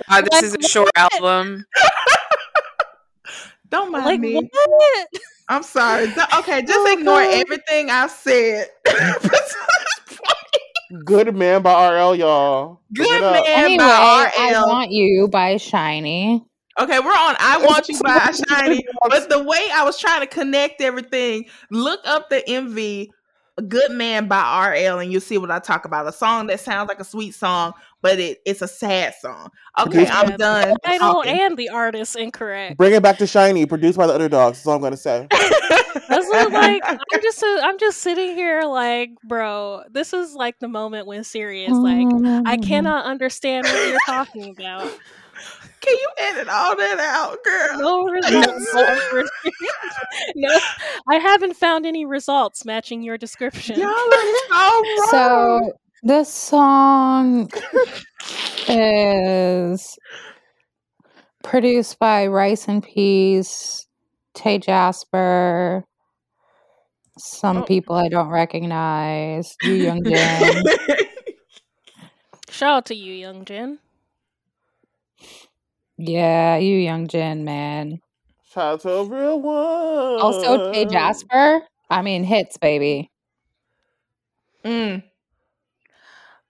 Uh, 0.08 0.22
this 0.22 0.30
Like 0.32 0.44
is 0.44 0.56
a 0.56 0.62
short 0.62 0.92
what? 0.96 1.14
album. 1.16 1.66
Don't 3.72 3.92
mind 3.92 4.06
Like 4.06 4.20
me. 4.20 4.36
what? 4.54 5.08
I'm 5.50 5.64
sorry. 5.64 6.14
Okay, 6.38 6.62
just 6.62 6.78
Oh, 6.88 6.94
ignore 6.94 7.24
God. 7.24 7.34
everything 7.34 7.90
I've 7.90 8.12
said. 8.12 8.68
Good 11.06 11.36
man 11.36 11.62
by 11.62 11.90
RL, 11.90 12.16
y'all. 12.16 12.82
Good 12.94 13.22
man 13.22 13.44
Anyway, 13.48 13.78
by 13.78 14.32
RL. 14.38 14.56
I 14.56 14.64
Want 14.68 14.92
You 14.92 15.28
by 15.28 15.56
SHINee. 15.56 16.46
Okay, 16.80 17.00
we're 17.00 17.12
on 17.12 17.36
I 17.40 17.66
Want 17.68 17.88
You 17.90 18.00
by 18.04 18.18
SHINee. 18.32 18.82
But 19.10 19.30
the 19.30 19.44
way 19.44 19.60
I 19.74 19.84
was 19.84 19.98
trying 19.98 20.22
to 20.22 20.28
connect 20.28 20.82
everything, 20.82 21.46
look 21.72 22.00
up 22.06 22.30
the 22.30 22.44
MV 22.48 23.08
Good 23.68 23.92
Man 23.92 24.28
by 24.28 24.70
RL 24.70 25.00
and 25.00 25.12
you'll 25.12 25.22
see 25.22 25.38
what 25.38 25.52
I 25.52 25.60
talk 25.60 25.86
about. 25.86 26.08
A 26.08 26.12
song 26.12 26.48
that 26.48 26.60
sounds 26.60 26.90
like 26.90 27.00
a 27.00 27.04
sweet 27.04 27.34
song, 27.34 27.74
but 28.04 28.20
it, 28.20 28.40
it's 28.46 28.62
a 28.62 28.68
sad 28.68 29.16
song. 29.20 29.50
Okay, 29.80 29.90
Produced 30.06 30.14
I'm 30.14 30.30
by- 30.32 30.38
done. 30.38 30.76
Title 30.86 31.14
talking. 31.14 31.40
and 31.40 31.58
the 31.58 31.70
artist 31.70 32.16
incorrect. 32.16 32.78
Bring 32.78 32.94
it 32.94 33.02
back 33.02 33.18
to 33.18 33.24
SHINee, 33.24 33.68
produced 33.68 33.98
by 33.98 34.06
the 34.06 34.14
Underdogs. 34.14 34.60
That's 34.60 34.68
all 34.68 34.76
I'm 34.76 34.82
gonna 34.82 34.98
say. 34.98 35.26
That's 35.32 36.28
what, 36.28 36.52
like 36.52 36.82
I'm 36.86 37.00
just 37.24 37.44
I'm 37.44 37.80
just 37.80 38.02
sitting 38.02 38.36
here 38.36 38.64
like, 38.64 39.12
bro, 39.24 39.84
this 39.90 40.14
is 40.14 40.36
like 40.36 40.60
the 40.60 40.68
moment 40.68 41.08
when 41.08 41.24
Siri 41.24 41.64
is 41.64 41.72
like, 41.72 42.08
I 42.46 42.58
cannot 42.58 43.06
understand 43.06 43.66
what 43.66 43.88
you're 43.90 43.98
talking 44.06 44.52
about. 44.52 44.92
Can 45.82 45.96
you 45.96 46.10
edit 46.18 46.48
all 46.48 46.78
that 46.78 47.00
out, 47.00 47.44
girl? 47.44 47.80
No 47.80 48.04
results. 48.06 48.74
no, 50.36 50.60
I 51.10 51.16
haven't 51.16 51.56
found 51.56 51.86
any 51.86 52.06
results 52.06 52.64
matching 52.64 53.02
your 53.02 53.18
description. 53.18 53.80
Y'all 53.80 53.90
are 53.90 54.16
so 54.52 54.52
wrong. 54.52 55.08
So 55.12 55.72
the 56.04 56.24
song 56.24 57.50
is 58.68 59.98
produced 61.44 61.98
by 62.00 62.28
Rice 62.28 62.68
and 62.68 62.84
Peas, 62.84 63.88
Tay 64.34 64.60
Jasper, 64.60 65.84
some 67.18 67.58
Oh. 67.58 67.64
people 67.64 67.96
I 67.96 68.10
don't 68.10 68.30
recognize, 68.30 69.56
Yu 69.64 69.74
Young 69.74 70.04
Jin. 70.06 70.64
Shout 72.50 72.78
out 72.78 72.86
to 72.88 72.96
you, 72.96 73.14
Young 73.14 73.46
Jin. 73.46 73.80
yeah, 75.98 76.58
Yu 76.58 76.78
Young 76.78 77.08
Jin, 77.08 77.44
man. 77.46 78.00
Shout 78.52 78.74
out 78.74 78.82
to 78.82 78.90
a 78.92 79.04
real 79.06 79.42
one. 79.42 80.22
Also 80.22 80.72
Tay 80.72 80.86
Jasper. 80.86 81.62
I 81.90 82.02
mean 82.02 82.24
hits, 82.24 82.58
baby. 82.58 83.10
Mm. 84.64 85.04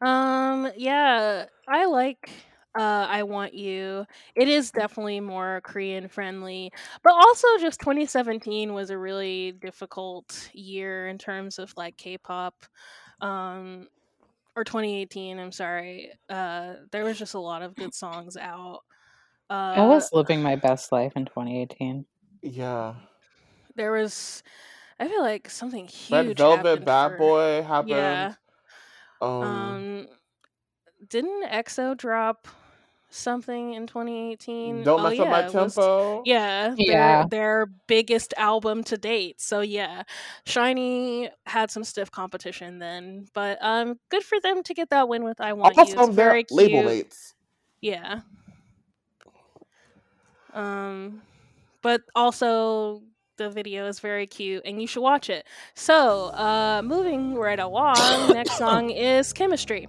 Um, 0.03 0.71
yeah, 0.77 1.45
I 1.67 1.85
like 1.85 2.29
uh 2.77 3.05
I 3.09 3.23
Want 3.23 3.53
You. 3.53 4.05
It 4.35 4.47
is 4.47 4.71
definitely 4.71 5.19
more 5.19 5.61
Korean 5.63 6.07
friendly, 6.07 6.71
but 7.03 7.13
also 7.13 7.47
just 7.59 7.79
2017 7.81 8.73
was 8.73 8.89
a 8.89 8.97
really 8.97 9.51
difficult 9.51 10.49
year 10.53 11.07
in 11.07 11.17
terms 11.17 11.59
of 11.59 11.73
like 11.77 11.97
K-pop. 11.97 12.55
Um 13.21 13.87
or 14.55 14.63
2018, 14.63 15.39
I'm 15.39 15.51
sorry. 15.51 16.11
Uh 16.29 16.73
there 16.91 17.03
was 17.03 17.17
just 17.19 17.35
a 17.35 17.39
lot 17.39 17.61
of 17.61 17.75
good 17.75 17.93
songs 17.93 18.35
out. 18.37 18.79
Uh 19.49 19.73
I 19.77 19.85
was 19.85 20.09
living 20.11 20.41
my 20.41 20.55
best 20.55 20.91
life 20.91 21.13
in 21.15 21.25
2018. 21.25 22.05
Yeah. 22.41 22.95
there 23.75 23.91
was 23.91 24.41
I 24.99 25.07
feel 25.07 25.21
like 25.21 25.49
something 25.49 25.87
huge 25.87 26.11
Red 26.11 26.37
Velvet 26.37 26.67
happened 26.67 26.85
Bad 26.85 27.07
for- 27.11 27.17
Boy 27.17 27.61
happened. 27.63 27.89
Yeah. 27.89 28.33
Um, 29.23 29.43
Um, 29.43 30.07
didn't 31.09 31.43
EXO 31.49 31.95
drop 31.97 32.47
something 33.09 33.73
in 33.73 33.85
2018? 33.85 34.83
Don't 34.83 34.99
Oh, 34.99 35.03
mess 35.09 35.19
up 35.19 35.27
my 35.27 35.39
yeah, 35.41 35.47
it 35.47 35.53
was- 35.53 35.75
tempo. 35.75 36.23
yeah, 36.25 36.73
Yeah. 36.77 37.25
Their, 37.27 37.27
their 37.29 37.65
biggest 37.87 38.33
album 38.37 38.83
to 38.85 38.97
date. 38.97 39.39
So 39.39 39.61
yeah, 39.61 40.03
SHINee 40.45 41.29
had 41.45 41.69
some 41.69 41.83
stiff 41.83 42.09
competition 42.09 42.79
then, 42.79 43.27
but 43.33 43.59
um, 43.61 43.99
good 44.09 44.23
for 44.23 44.39
them 44.39 44.63
to 44.63 44.73
get 44.73 44.89
that 44.89 45.07
win 45.07 45.23
with 45.23 45.39
I 45.39 45.53
Want 45.53 45.75
You. 45.75 45.81
Also, 45.81 45.97
It's 45.99 46.05
their 46.07 46.13
very 46.15 46.45
label 46.49 46.69
cute. 46.81 46.85
mates. 46.85 47.35
Yeah. 47.81 48.21
Um, 50.53 51.21
but 51.81 52.01
also 52.15 53.01
the 53.43 53.49
video 53.49 53.87
is 53.87 53.99
very 53.99 54.25
cute 54.25 54.63
and 54.65 54.81
you 54.81 54.87
should 54.87 55.01
watch 55.01 55.29
it. 55.29 55.45
So, 55.75 56.27
uh, 56.27 56.81
moving 56.83 57.35
right 57.35 57.59
along, 57.59 57.95
next 58.33 58.57
song 58.57 58.89
is 58.89 59.33
Chemistry. 59.33 59.87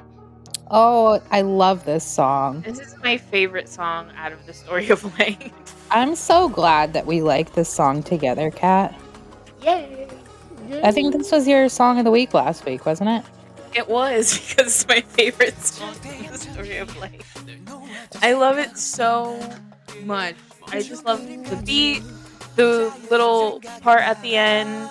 Oh, 0.71 1.21
I 1.31 1.43
love 1.43 1.85
this 1.85 2.05
song. 2.05 2.63
This 2.63 2.81
is 2.81 2.97
my 3.03 3.19
favorite 3.19 3.69
song 3.69 4.11
out 4.17 4.33
of 4.33 4.45
the 4.47 4.53
story 4.53 4.89
of 4.89 5.05
Light. 5.19 5.53
I'm 5.91 6.15
so 6.15 6.49
glad 6.49 6.95
that 6.95 7.07
we 7.07 7.21
like 7.21 7.55
this 7.55 7.69
song 7.69 8.03
together, 8.03 8.51
Kat. 8.51 8.99
Yay! 9.63 10.09
I 10.83 10.91
think 10.91 11.15
this 11.15 11.31
was 11.31 11.47
your 11.47 11.69
song 11.69 11.99
of 11.99 12.05
the 12.05 12.11
week 12.11 12.35
last 12.35 12.65
week, 12.65 12.87
wasn't 12.87 13.11
it? 13.11 13.25
It 13.75 13.89
was 13.89 14.39
because 14.49 14.67
it's 14.67 14.89
my 14.89 15.01
favorite 15.03 15.59
song 15.61 15.95
in 16.05 16.33
the 16.33 16.39
story 16.39 16.79
of 16.79 16.97
life. 16.97 17.45
I 18.23 18.33
love 18.33 18.59
it 18.59 18.77
so 18.79 19.39
much. 20.03 20.35
I 20.73 20.81
just 20.81 21.05
love 21.05 21.25
the 21.27 21.63
beat, 21.65 22.03
the 22.57 22.93
little 23.11 23.61
part 23.81 24.03
at 24.03 24.21
the 24.23 24.37
end 24.37 24.91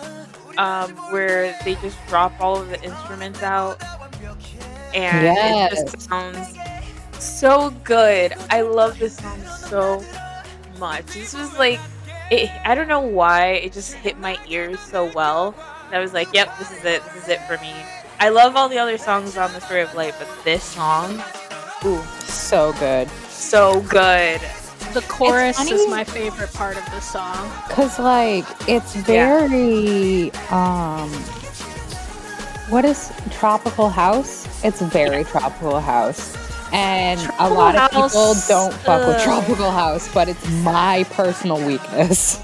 um, 0.57 0.91
where 1.09 1.55
they 1.63 1.75
just 1.75 1.97
drop 2.07 2.39
all 2.39 2.61
of 2.61 2.69
the 2.69 2.81
instruments 2.83 3.41
out, 3.41 3.81
and 4.93 5.37
it 5.41 5.57
just 5.69 5.99
sounds 6.01 6.57
so 7.19 7.71
good. 7.83 8.33
I 8.49 8.61
love 8.61 8.99
this 8.99 9.17
song 9.17 9.43
so 9.45 10.05
much. 10.79 11.05
This 11.13 11.33
was 11.33 11.57
like, 11.57 11.79
it, 12.29 12.49
I 12.65 12.75
don't 12.75 12.87
know 12.87 13.01
why 13.01 13.47
it 13.53 13.73
just 13.73 13.93
hit 13.93 14.17
my 14.19 14.37
ears 14.47 14.79
so 14.79 15.11
well. 15.13 15.55
I 15.91 15.99
was 15.99 16.13
like, 16.13 16.33
yep, 16.33 16.57
this 16.57 16.71
is 16.71 16.83
it. 16.83 17.03
This 17.05 17.23
is 17.23 17.29
it 17.29 17.41
for 17.43 17.57
me. 17.59 17.73
I 18.19 18.29
love 18.29 18.55
all 18.55 18.69
the 18.69 18.77
other 18.79 18.97
songs 18.97 19.37
on 19.37 19.53
the 19.53 19.59
Story 19.61 19.81
of 19.81 19.93
Light, 19.93 20.15
but 20.17 20.27
this 20.43 20.63
song, 20.63 21.21
ooh, 21.85 22.01
So 22.25 22.73
good. 22.73 23.09
so 23.27 23.81
good. 23.81 24.41
The 24.93 25.01
chorus 25.09 25.59
is 25.59 25.89
my 25.89 26.03
favorite 26.03 26.53
part 26.53 26.77
of 26.77 26.85
this 26.91 27.09
song. 27.09 27.49
Cause 27.69 27.97
like 27.97 28.45
it's 28.67 28.95
very 28.95 30.31
um 30.51 31.09
what 32.69 32.85
is 32.85 33.11
tropical 33.31 33.89
house? 33.89 34.47
It's 34.63 34.81
very 34.81 35.23
tropical 35.23 35.79
house. 35.79 36.35
And 36.71 37.19
a 37.19 37.25
Tropical 37.25 37.55
lot 37.55 37.75
of 37.75 37.89
people 37.91 38.33
don't 38.47 38.73
fuck 38.73 39.07
with 39.07 39.21
tropical 39.23 39.71
house, 39.71 40.11
but 40.13 40.29
it's 40.29 40.49
my 40.63 41.05
personal 41.11 41.63
weakness. 41.65 42.39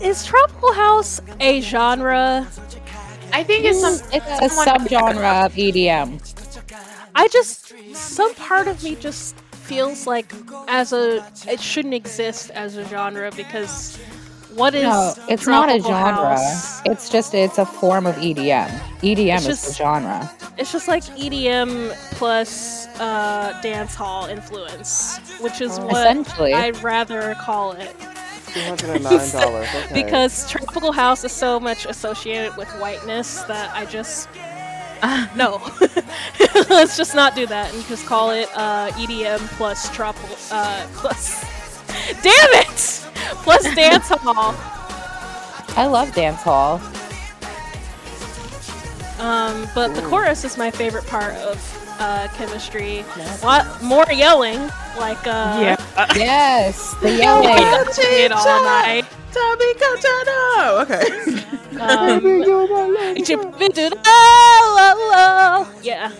Is 0.00 0.24
tropical 0.24 0.72
house 0.72 1.20
a 1.40 1.60
genre? 1.60 2.46
I 3.32 3.44
think 3.44 3.64
it's 3.64 3.80
some. 3.80 3.94
It's 4.12 4.58
a 4.58 4.64
subgenre 4.64 5.46
of 5.46 5.54
EDM. 5.54 6.20
I 7.14 7.28
just 7.28 7.74
some 7.94 8.34
part 8.34 8.68
of 8.68 8.82
me 8.82 8.94
just 8.94 9.34
feels 9.68 10.06
like 10.06 10.32
as 10.68 10.92
a 10.92 11.24
it 11.46 11.60
shouldn't 11.60 11.94
exist 11.94 12.50
as 12.50 12.76
a 12.76 12.84
genre 12.88 13.30
because 13.36 13.96
what 14.54 14.74
is 14.74 14.82
No, 14.82 15.14
it's 15.28 15.46
not 15.46 15.68
a 15.68 15.78
genre. 15.80 16.36
house? 16.36 16.80
It's 16.84 17.08
just 17.10 17.34
it's 17.34 17.58
a 17.58 17.66
form 17.66 18.06
of 18.06 18.14
EDM. 18.16 18.68
EDM 19.02 19.36
It's 19.36 19.46
is 19.46 19.62
the 19.62 19.72
genre. 19.74 20.30
It's 20.56 20.72
just 20.72 20.88
like 20.88 21.04
EDM 21.04 21.92
plus 22.18 22.86
uh, 22.98 23.56
dance 23.62 23.94
hall 23.94 24.26
influence, 24.26 25.18
which 25.40 25.60
is 25.60 25.78
what 25.78 25.92
Essentially. 25.96 26.52
I'd 26.54 26.82
rather 26.82 27.34
call 27.36 27.72
it. 27.72 27.94
Two 28.52 28.60
hundred 28.60 28.90
and 28.96 29.04
nine 29.04 29.30
dollars. 29.30 29.68
Okay. 29.74 30.02
Because 30.02 30.50
tropical 30.50 30.90
house 30.90 31.22
is 31.22 31.30
so 31.32 31.60
much 31.60 31.84
associated 31.86 32.56
with 32.56 32.68
whiteness 32.80 33.42
that 33.42 33.70
I 33.76 33.84
just 33.84 34.28
no. 35.36 35.60
Let's 36.68 36.96
just 36.96 37.14
not 37.14 37.34
do 37.34 37.46
that 37.46 37.72
and 37.74 37.84
just 37.86 38.06
call 38.06 38.30
it 38.30 38.48
uh, 38.54 38.90
EDM 38.92 39.38
plus 39.56 39.90
tropical 39.94 40.36
uh, 40.50 40.86
plus. 40.94 41.44
Damn 42.22 42.52
it! 42.62 43.04
Plus 43.42 43.62
dance 43.74 44.08
hall. 44.08 44.54
I 45.76 45.86
love 45.86 46.14
dance 46.14 46.42
hall. 46.42 46.80
Um, 49.18 49.68
but 49.74 49.94
the 49.94 50.02
chorus 50.02 50.44
is 50.44 50.56
my 50.56 50.70
favorite 50.70 51.06
part 51.06 51.34
of 51.36 51.96
uh, 51.98 52.28
chemistry. 52.34 53.04
Lot 53.42 53.82
more 53.82 54.06
yelling, 54.12 54.60
like 54.98 55.26
uh, 55.26 55.76
Yes, 56.14 56.94
the 57.02 57.10
yelling. 57.18 57.48
it 57.50 58.32
all 58.32 58.62
night. 58.64 59.04
Tommy 59.38 59.70
Cachado. 59.82 60.82
Okay. 60.82 61.06
Um, 61.78 62.20
yeah. 65.82 66.12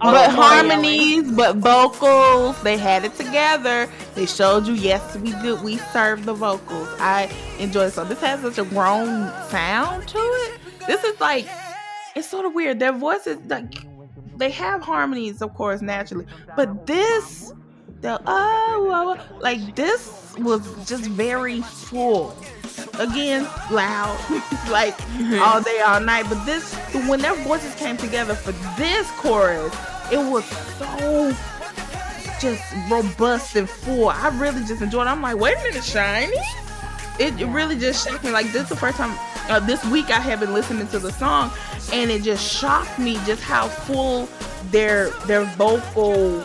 All 0.00 0.12
but 0.12 0.30
the 0.30 0.34
more 0.34 0.44
yelling. 0.44 0.70
harmonies, 0.70 1.30
but 1.30 1.56
vocals, 1.56 2.60
they 2.62 2.76
had 2.76 3.04
it 3.04 3.14
together. 3.14 3.88
They 4.16 4.26
showed 4.26 4.66
you, 4.66 4.74
yes, 4.74 5.16
we 5.16 5.32
do. 5.42 5.54
We 5.62 5.76
serve 5.92 6.24
the 6.24 6.34
vocals. 6.34 6.88
I 6.98 7.30
enjoy 7.60 7.84
it. 7.84 7.92
So 7.92 8.04
this 8.04 8.20
has 8.20 8.40
such 8.40 8.58
a 8.58 8.64
grown 8.64 9.30
sound 9.48 10.08
to 10.08 10.18
it. 10.18 10.58
This 10.88 11.04
is 11.04 11.20
like, 11.20 11.46
it's 12.16 12.28
sort 12.28 12.44
of 12.46 12.54
weird. 12.54 12.80
Their 12.80 12.92
voices, 12.92 13.38
like, 13.46 13.86
they 14.36 14.50
have 14.50 14.82
harmonies, 14.82 15.40
of 15.40 15.54
course, 15.54 15.80
naturally. 15.80 16.26
But 16.56 16.86
this, 16.88 17.52
the 18.02 18.20
oh, 18.26 19.16
oh, 19.20 19.38
like 19.40 19.76
this 19.76 20.34
was 20.38 20.60
just 20.88 21.04
very 21.04 21.62
full. 21.62 22.36
Again, 22.98 23.44
loud, 23.70 24.18
like 24.70 25.00
all 25.40 25.62
day, 25.62 25.80
all 25.80 26.00
night. 26.00 26.26
But 26.28 26.44
this, 26.44 26.74
when 27.08 27.20
their 27.20 27.34
voices 27.44 27.74
came 27.76 27.96
together 27.96 28.34
for 28.34 28.52
this 28.76 29.08
chorus, 29.12 29.74
it 30.10 30.18
was 30.18 30.44
so 30.78 31.34
just 32.40 32.62
robust 32.90 33.54
and 33.54 33.70
full. 33.70 34.08
I 34.08 34.28
really 34.38 34.64
just 34.64 34.82
enjoyed 34.82 35.06
it. 35.06 35.10
I'm 35.10 35.22
like, 35.22 35.36
wait 35.36 35.56
a 35.56 35.62
minute, 35.62 35.82
SHINee. 35.82 36.32
It, 37.20 37.40
it 37.40 37.46
really 37.46 37.78
just 37.78 38.06
shocked 38.06 38.24
me. 38.24 38.30
Like 38.30 38.46
this 38.46 38.64
is 38.64 38.68
the 38.68 38.76
first 38.76 38.96
time 38.96 39.16
uh, 39.48 39.60
this 39.60 39.84
week 39.86 40.10
I 40.10 40.18
have 40.18 40.40
been 40.40 40.52
listening 40.52 40.88
to 40.88 40.98
the 40.98 41.12
song, 41.12 41.52
and 41.92 42.10
it 42.10 42.22
just 42.22 42.50
shocked 42.50 42.98
me 42.98 43.14
just 43.26 43.42
how 43.42 43.68
full 43.68 44.28
their 44.70 45.10
their 45.26 45.44
vocal 45.56 46.44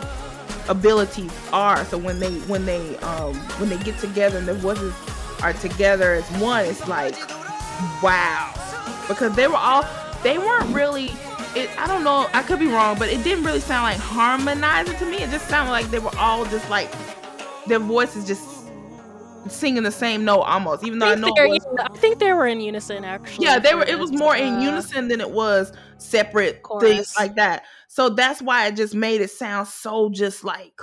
abilities 0.68 1.32
are. 1.52 1.84
So 1.84 1.98
when 1.98 2.20
they 2.20 2.32
when 2.40 2.64
they 2.66 2.96
um 2.98 3.34
when 3.58 3.68
they 3.68 3.78
get 3.78 3.98
together 3.98 4.38
and 4.38 4.46
their 4.46 4.54
voices 4.54 4.94
are 5.42 5.52
together 5.52 6.14
as 6.14 6.28
one, 6.40 6.64
it's 6.64 6.86
like 6.88 7.14
wow. 8.02 8.52
Because 9.08 9.34
they 9.34 9.48
were 9.48 9.56
all 9.56 9.84
they 10.22 10.38
weren't 10.38 10.74
really 10.74 11.10
it, 11.56 11.70
I 11.78 11.86
don't 11.86 12.04
know, 12.04 12.28
I 12.34 12.42
could 12.42 12.58
be 12.58 12.66
wrong, 12.66 12.98
but 12.98 13.08
it 13.08 13.24
didn't 13.24 13.44
really 13.44 13.60
sound 13.60 13.84
like 13.84 13.96
harmonizing 13.96 14.96
to 14.98 15.06
me. 15.06 15.18
It 15.18 15.30
just 15.30 15.48
sounded 15.48 15.72
like 15.72 15.86
they 15.86 15.98
were 15.98 16.14
all 16.18 16.44
just 16.44 16.68
like 16.68 16.92
their 17.66 17.78
voices 17.78 18.26
just 18.26 18.58
singing 19.48 19.82
the 19.82 19.90
same 19.90 20.24
note 20.24 20.42
almost, 20.42 20.84
even 20.84 20.98
though 20.98 21.08
I, 21.08 21.12
I 21.12 21.14
know 21.14 21.28
was 21.28 21.66
I 21.80 21.88
think 21.96 22.18
they 22.18 22.32
were 22.32 22.46
in 22.46 22.60
unison 22.60 23.04
actually. 23.04 23.46
yeah 23.46 23.58
they 23.58 23.74
were 23.74 23.84
it 23.84 23.98
was 23.98 24.12
more 24.12 24.36
in 24.36 24.54
uh, 24.54 24.60
unison 24.60 25.08
than 25.08 25.20
it 25.20 25.30
was 25.30 25.72
separate 25.98 26.60
things 26.80 27.14
like 27.16 27.34
that 27.36 27.64
so 27.88 28.10
that's 28.10 28.40
why 28.40 28.66
it 28.66 28.76
just 28.76 28.94
made 28.94 29.20
it 29.20 29.30
sound 29.30 29.66
so 29.66 30.10
just 30.10 30.44
like 30.44 30.80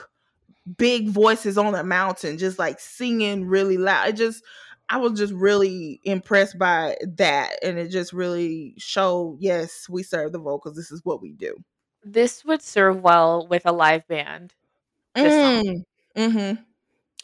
big 0.78 1.08
voices 1.08 1.58
on 1.58 1.76
a 1.76 1.84
mountain 1.84 2.38
just 2.38 2.60
like 2.60 2.80
singing 2.80 3.46
really 3.46 3.78
loud. 3.78 4.10
It 4.10 4.16
just 4.18 4.44
i 4.90 4.98
was 4.98 5.18
just 5.18 5.34
really 5.34 6.00
impressed 6.04 6.60
by 6.60 6.96
that 7.18 7.58
and 7.64 7.80
it 7.80 7.90
just 7.90 8.14
really 8.14 8.76
showed 8.78 9.38
yes 9.40 9.88
we 9.90 10.04
serve 10.04 10.32
the 10.32 10.40
vocals. 10.40 10.76
This 10.76 10.92
is 10.92 11.02
what 11.06 11.22
we 11.22 11.32
do. 11.32 11.56
This 12.04 12.44
would 12.44 12.62
serve 12.62 13.02
well 13.02 13.48
with 13.48 13.66
a 13.66 13.72
live 13.72 14.08
band. 14.08 14.54
Mm, 15.16 15.84
hmm 16.16 16.52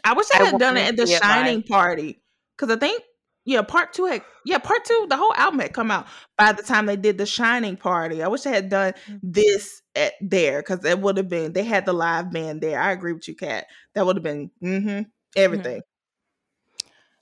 i 0.03 0.13
wish 0.13 0.27
i 0.33 0.41
I 0.41 0.45
had 0.45 0.59
done 0.59 0.77
it 0.77 0.87
at 0.87 0.95
the 0.95 1.05
shining 1.07 1.61
party 1.63 2.21
because 2.55 2.73
i 2.75 2.79
think 2.79 3.03
yeah, 3.45 3.61
part 3.61 3.93
two 3.93 4.05
had 4.05 4.23
yeah, 4.45 4.57
part 4.57 4.85
two, 4.85 5.07
the 5.09 5.17
whole 5.17 5.33
album 5.35 5.59
had 5.59 5.73
come 5.73 5.91
out 5.91 6.07
by 6.37 6.51
the 6.51 6.63
time 6.63 6.85
they 6.85 6.95
did 6.95 7.17
the 7.17 7.25
Shining 7.25 7.77
Party. 7.77 8.23
I 8.23 8.27
wish 8.27 8.41
they 8.41 8.51
had 8.51 8.69
done 8.69 8.93
Mm. 9.09 9.19
this 9.23 9.81
at 9.95 10.13
there 10.21 10.61
because 10.61 10.83
it 10.85 10.99
would 10.99 11.17
have 11.17 11.29
been 11.29 11.53
they 11.53 11.63
had 11.63 11.85
the 11.85 11.93
live 11.93 12.31
band 12.31 12.61
there. 12.61 12.79
I 12.79 12.91
agree 12.91 13.13
with 13.13 13.27
you, 13.27 13.35
Kat. 13.35 13.65
That 13.95 14.05
would 14.05 14.15
have 14.15 14.23
been 14.23 14.51
mm-hmm, 14.63 15.01
everything. 15.35 15.81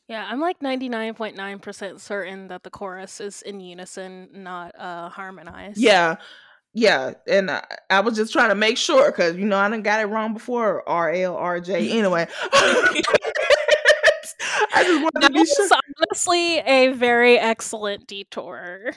Yeah, 0.08 0.28
I'm 0.28 0.40
like 0.40 0.60
99.9% 0.60 2.00
certain 2.00 2.48
that 2.48 2.64
the 2.64 2.72
chorus 2.72 3.22
is 3.22 3.44
in 3.44 3.60
unison, 3.60 4.30
not 4.34 4.74
uh, 4.76 5.10
harmonized. 5.10 5.78
Yeah, 5.78 6.16
yeah, 6.74 7.14
and 7.28 7.52
I, 7.52 7.64
I 7.90 8.00
was 8.00 8.16
just 8.16 8.34
trying 8.34 8.50
to 8.50 8.56
make 8.56 8.78
sure 8.78 9.12
because 9.12 9.36
you 9.36 9.46
know 9.46 9.58
I 9.58 9.70
done 9.70 9.84
got 9.84 10.02
it 10.02 10.06
wrong 10.06 10.34
before. 10.34 10.88
R 10.90 11.12
L 11.12 11.36
R 11.36 11.60
J. 11.60 11.92
Anyway, 12.00 12.28
I 14.80 14.84
just 14.84 15.02
wanted 15.04 15.22
to 15.28 15.34
be 15.34 15.40
was 15.40 15.50
sure. 15.50 15.70
honestly 16.10 16.58
a 16.60 16.94
very 16.94 17.38
excellent 17.38 18.08
detour. 18.08 18.92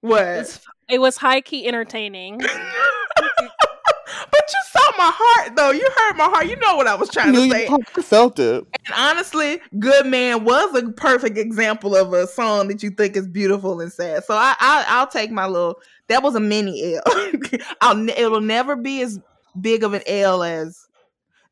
What? 0.00 0.22
It's- 0.22 0.60
It 0.88 1.00
was 1.00 1.16
high 1.16 1.40
key 1.40 1.66
entertaining. 1.66 2.38
but 3.18 4.42
you 4.52 4.60
saw 4.70 4.90
my 4.98 5.10
heart 5.14 5.56
though. 5.56 5.70
You 5.70 5.88
heard 5.96 6.16
my 6.16 6.24
heart. 6.24 6.46
You 6.46 6.56
know 6.56 6.76
what 6.76 6.86
I 6.86 6.94
was 6.94 7.08
trying 7.08 7.32
to 7.32 7.48
say. 7.50 7.66
I 7.68 7.78
felt 8.02 8.38
it. 8.38 8.64
And 8.86 8.94
honestly, 8.96 9.60
Good 9.78 10.06
Man 10.06 10.44
was 10.44 10.74
a 10.74 10.90
perfect 10.92 11.38
example 11.38 11.96
of 11.96 12.12
a 12.12 12.26
song 12.26 12.68
that 12.68 12.82
you 12.82 12.90
think 12.90 13.16
is 13.16 13.26
beautiful 13.26 13.80
and 13.80 13.92
sad. 13.92 14.24
So 14.24 14.34
I, 14.34 14.54
I 14.60 14.84
I'll 14.88 15.06
take 15.06 15.30
my 15.30 15.46
little. 15.46 15.80
That 16.08 16.22
was 16.22 16.34
a 16.34 16.40
mini 16.40 16.96
L. 16.96 17.02
I'll 17.80 18.08
it'll 18.10 18.40
never 18.42 18.76
be 18.76 19.00
as 19.00 19.18
big 19.60 19.82
of 19.84 19.94
an 19.94 20.02
L 20.06 20.42
as. 20.42 20.86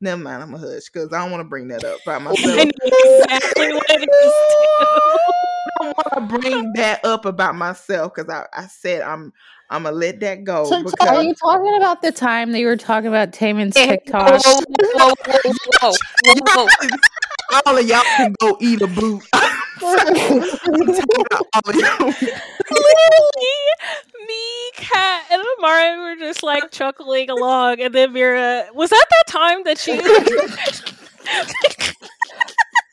Never 0.03 0.21
mind, 0.21 0.43
I'm 0.43 0.53
a 0.53 0.59
hush 0.59 0.91
because 0.93 1.13
I 1.13 1.21
don't 1.21 1.31
want 1.31 1.43
to 1.43 1.49
bring 1.49 1.69
that 1.69 1.85
up 1.85 2.01
by 2.05 2.19
myself. 2.19 2.45
I 2.45 2.65
know 2.65 2.71
exactly 3.21 3.73
what 3.73 3.87
it 3.89 4.03
is. 4.03 4.33
I 5.81 5.85
don't 5.85 5.97
want 5.97 6.13
to 6.33 6.41
bring 6.41 6.73
that 6.75 7.05
up 7.05 7.25
about 7.25 7.55
myself 7.55 8.13
because 8.15 8.29
I, 8.29 8.47
I 8.53 8.67
said 8.67 9.03
I'm 9.03 9.33
I'm 9.71 9.85
gonna 9.85 9.95
let 9.97 10.19
that 10.21 10.43
go 10.45 10.69
Take- 10.69 11.09
Are 11.09 11.23
you 11.23 11.35
talking 11.35 11.77
about 11.77 12.03
the 12.03 12.11
time 12.11 12.51
that 12.53 12.59
you 12.59 12.67
were 12.67 12.77
talking 12.77 13.07
about 13.07 13.33
Taemin's 13.33 13.75
TikTok? 13.75 14.43
whoa, 14.45 14.61
whoa, 14.69 15.15
whoa, 15.25 15.53
whoa, 15.81 15.95
whoa, 16.25 16.67
whoa. 16.67 16.69
all 17.67 17.79
of 17.79 17.87
y'all 17.89 18.03
can 18.17 18.35
go 18.41 18.57
eat 18.61 18.83
a 18.83 18.89
boot. 18.89 19.23
Literally, 22.71 23.52
me, 24.26 24.70
Kat, 24.76 25.24
and 25.30 25.43
Amara 25.59 25.99
were 26.01 26.16
just 26.16 26.43
like 26.43 26.70
chuckling 26.70 27.30
along, 27.30 27.80
and 27.80 27.95
then 27.95 28.12
Mira 28.12 28.66
was 28.74 28.91
that 28.91 29.07
that 29.11 29.24
time 29.26 29.64
that 29.64 29.78
she. 29.78 29.97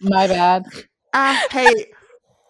My 0.01 0.27
bad. 0.27 0.65
I 1.13 1.33
hate 1.51 1.87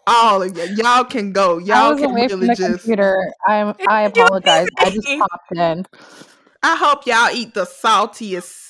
all 0.06 0.42
of 0.42 0.56
you. 0.56 0.64
Y'all 0.76 1.04
can 1.04 1.32
go. 1.32 1.58
Y'all 1.58 1.92
was 1.92 2.00
can 2.00 2.10
away 2.10 2.28
from 2.28 2.40
really 2.40 2.54
the 2.54 2.56
just. 2.56 2.82
computer. 2.82 3.32
I'm. 3.46 3.74
I 3.88 4.02
apologize. 4.06 4.68
I 4.78 4.90
just 4.90 5.08
popped 5.18 5.56
in. 5.56 5.86
I 6.62 6.76
hope 6.76 7.06
y'all 7.06 7.30
eat 7.34 7.54
the 7.54 7.64
saltiest, 7.64 8.69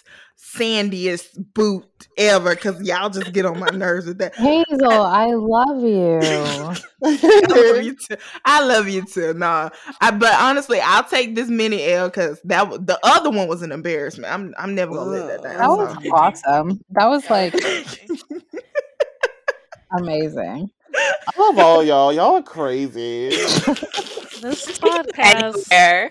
sandiest 0.57 1.28
boot 1.55 1.84
ever, 2.16 2.55
cause 2.57 2.80
y'all 2.82 3.11
just 3.11 3.32
get 3.32 3.46
on 3.46 3.59
my 3.59 3.68
nerves 3.70 4.07
with 4.07 4.18
that. 4.18 4.34
Hazel, 4.34 4.90
I 4.90 5.26
love 5.26 5.82
you. 5.82 6.20
I 7.05 7.40
love 7.48 7.82
you 7.82 7.96
too. 7.96 8.16
I 8.44 8.64
love 8.64 8.88
you 8.88 9.05
too. 9.05 9.34
Nah, 9.34 9.70
I, 10.01 10.11
but 10.11 10.34
honestly, 10.34 10.80
I'll 10.80 11.05
take 11.05 11.34
this 11.34 11.48
mini 11.48 11.84
L 11.92 12.09
because 12.09 12.40
that 12.44 12.64
w- 12.64 12.82
the 12.84 12.98
other 13.03 13.30
one 13.30 13.48
was 13.48 13.62
an 13.62 13.72
embarrassment. 13.72 14.32
I'm 14.32 14.55
I'm 14.59 14.74
never 14.74 14.92
gonna 14.94 15.11
let 15.11 15.42
that 15.42 15.42
down. 15.42 15.59
That 15.59 15.68
was 15.68 16.05
so. 16.05 16.11
awesome. 16.14 16.84
That 16.90 17.07
was 17.07 17.28
like 17.30 17.55
amazing. 19.98 20.70
I 20.94 21.38
love 21.38 21.59
all 21.59 21.84
y'all. 21.84 22.12
Y'all 22.12 22.36
are 22.36 22.42
crazy. 22.42 23.28
This 23.30 24.66
podcast 24.78 25.70
Anywhere. 25.70 26.11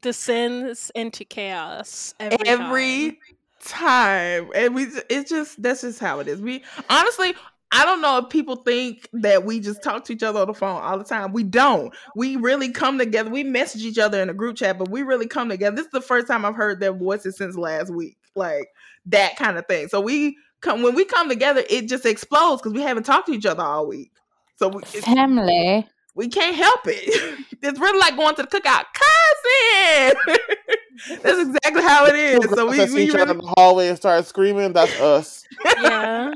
descends 0.00 0.92
into 0.94 1.24
chaos 1.24 2.14
every, 2.20 2.46
every 2.46 3.18
time. 3.64 4.50
and 4.54 4.74
we 4.74 4.86
it's 5.08 5.28
just 5.28 5.60
that's 5.62 5.82
just 5.82 5.98
how 5.98 6.20
it 6.20 6.28
is 6.28 6.40
we 6.40 6.62
honestly 6.88 7.34
i 7.72 7.84
don't 7.84 8.00
know 8.00 8.18
if 8.18 8.28
people 8.28 8.56
think 8.56 9.08
that 9.12 9.44
we 9.44 9.60
just 9.60 9.82
talk 9.82 10.04
to 10.04 10.12
each 10.12 10.22
other 10.22 10.40
on 10.40 10.46
the 10.46 10.54
phone 10.54 10.80
all 10.82 10.98
the 10.98 11.04
time 11.04 11.32
we 11.32 11.42
don't 11.42 11.94
we 12.16 12.36
really 12.36 12.70
come 12.70 12.98
together 12.98 13.30
we 13.30 13.42
message 13.42 13.82
each 13.82 13.98
other 13.98 14.22
in 14.22 14.30
a 14.30 14.34
group 14.34 14.56
chat 14.56 14.78
but 14.78 14.90
we 14.90 15.02
really 15.02 15.26
come 15.26 15.48
together 15.48 15.76
this 15.76 15.86
is 15.86 15.92
the 15.92 16.00
first 16.00 16.26
time 16.26 16.44
i've 16.44 16.54
heard 16.54 16.80
their 16.80 16.92
voices 16.92 17.36
since 17.36 17.56
last 17.56 17.90
week 17.90 18.16
like 18.34 18.68
that 19.06 19.36
kind 19.36 19.58
of 19.58 19.66
thing 19.66 19.88
so 19.88 20.00
we 20.00 20.36
come 20.60 20.82
when 20.82 20.94
we 20.94 21.04
come 21.04 21.28
together 21.28 21.62
it 21.68 21.88
just 21.88 22.06
explodes 22.06 22.62
because 22.62 22.72
we 22.72 22.82
haven't 22.82 23.04
talked 23.04 23.26
to 23.26 23.32
each 23.32 23.46
other 23.46 23.62
all 23.62 23.86
week 23.86 24.12
so 24.58 24.68
we, 24.68 24.82
Family. 24.82 25.86
we 26.14 26.28
can't 26.28 26.56
help 26.56 26.80
it. 26.86 27.38
It's 27.60 27.80
really 27.80 27.98
like 27.98 28.16
going 28.16 28.36
to 28.36 28.42
the 28.42 28.48
cookout, 28.48 28.84
cousin. 28.94 30.38
That's 31.22 31.40
exactly 31.40 31.82
how 31.82 32.06
it 32.06 32.14
is. 32.16 32.40
Two 32.40 32.54
So 32.56 32.70
we, 32.70 32.76
that 32.78 32.88
see 32.88 32.94
we 32.94 33.02
each 33.04 33.14
other 33.14 33.32
in 33.32 33.38
the 33.38 33.54
hallway 33.56 33.88
and 33.88 33.96
start 33.96 34.24
screaming. 34.26 34.72
That's 34.72 34.98
us. 35.00 35.44
Yeah. 35.64 36.32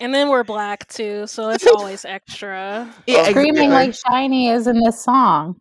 And 0.00 0.12
then 0.12 0.28
we're 0.28 0.44
black 0.44 0.88
too, 0.88 1.26
so 1.26 1.50
it's 1.50 1.66
always 1.76 2.04
extra. 2.04 2.92
yeah, 3.06 3.24
Screaming 3.30 3.70
exactly. 3.70 3.70
like 3.70 3.90
SHINee 4.30 4.52
is 4.54 4.66
in 4.66 4.80
this 4.80 5.02
song. 5.02 5.56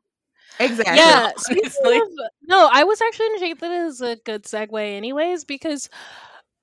exactly. 0.59 0.95
Yeah, 0.97 1.29
of- 1.29 2.07
no, 2.47 2.67
I 2.71 2.83
was 2.83 2.99
actually 3.01 3.27
gonna 3.29 3.39
take 3.39 3.59
that 3.59 3.71
as 3.71 4.01
a 4.01 4.15
good 4.17 4.43
segue, 4.43 4.95
anyways, 4.97 5.45
because 5.45 5.87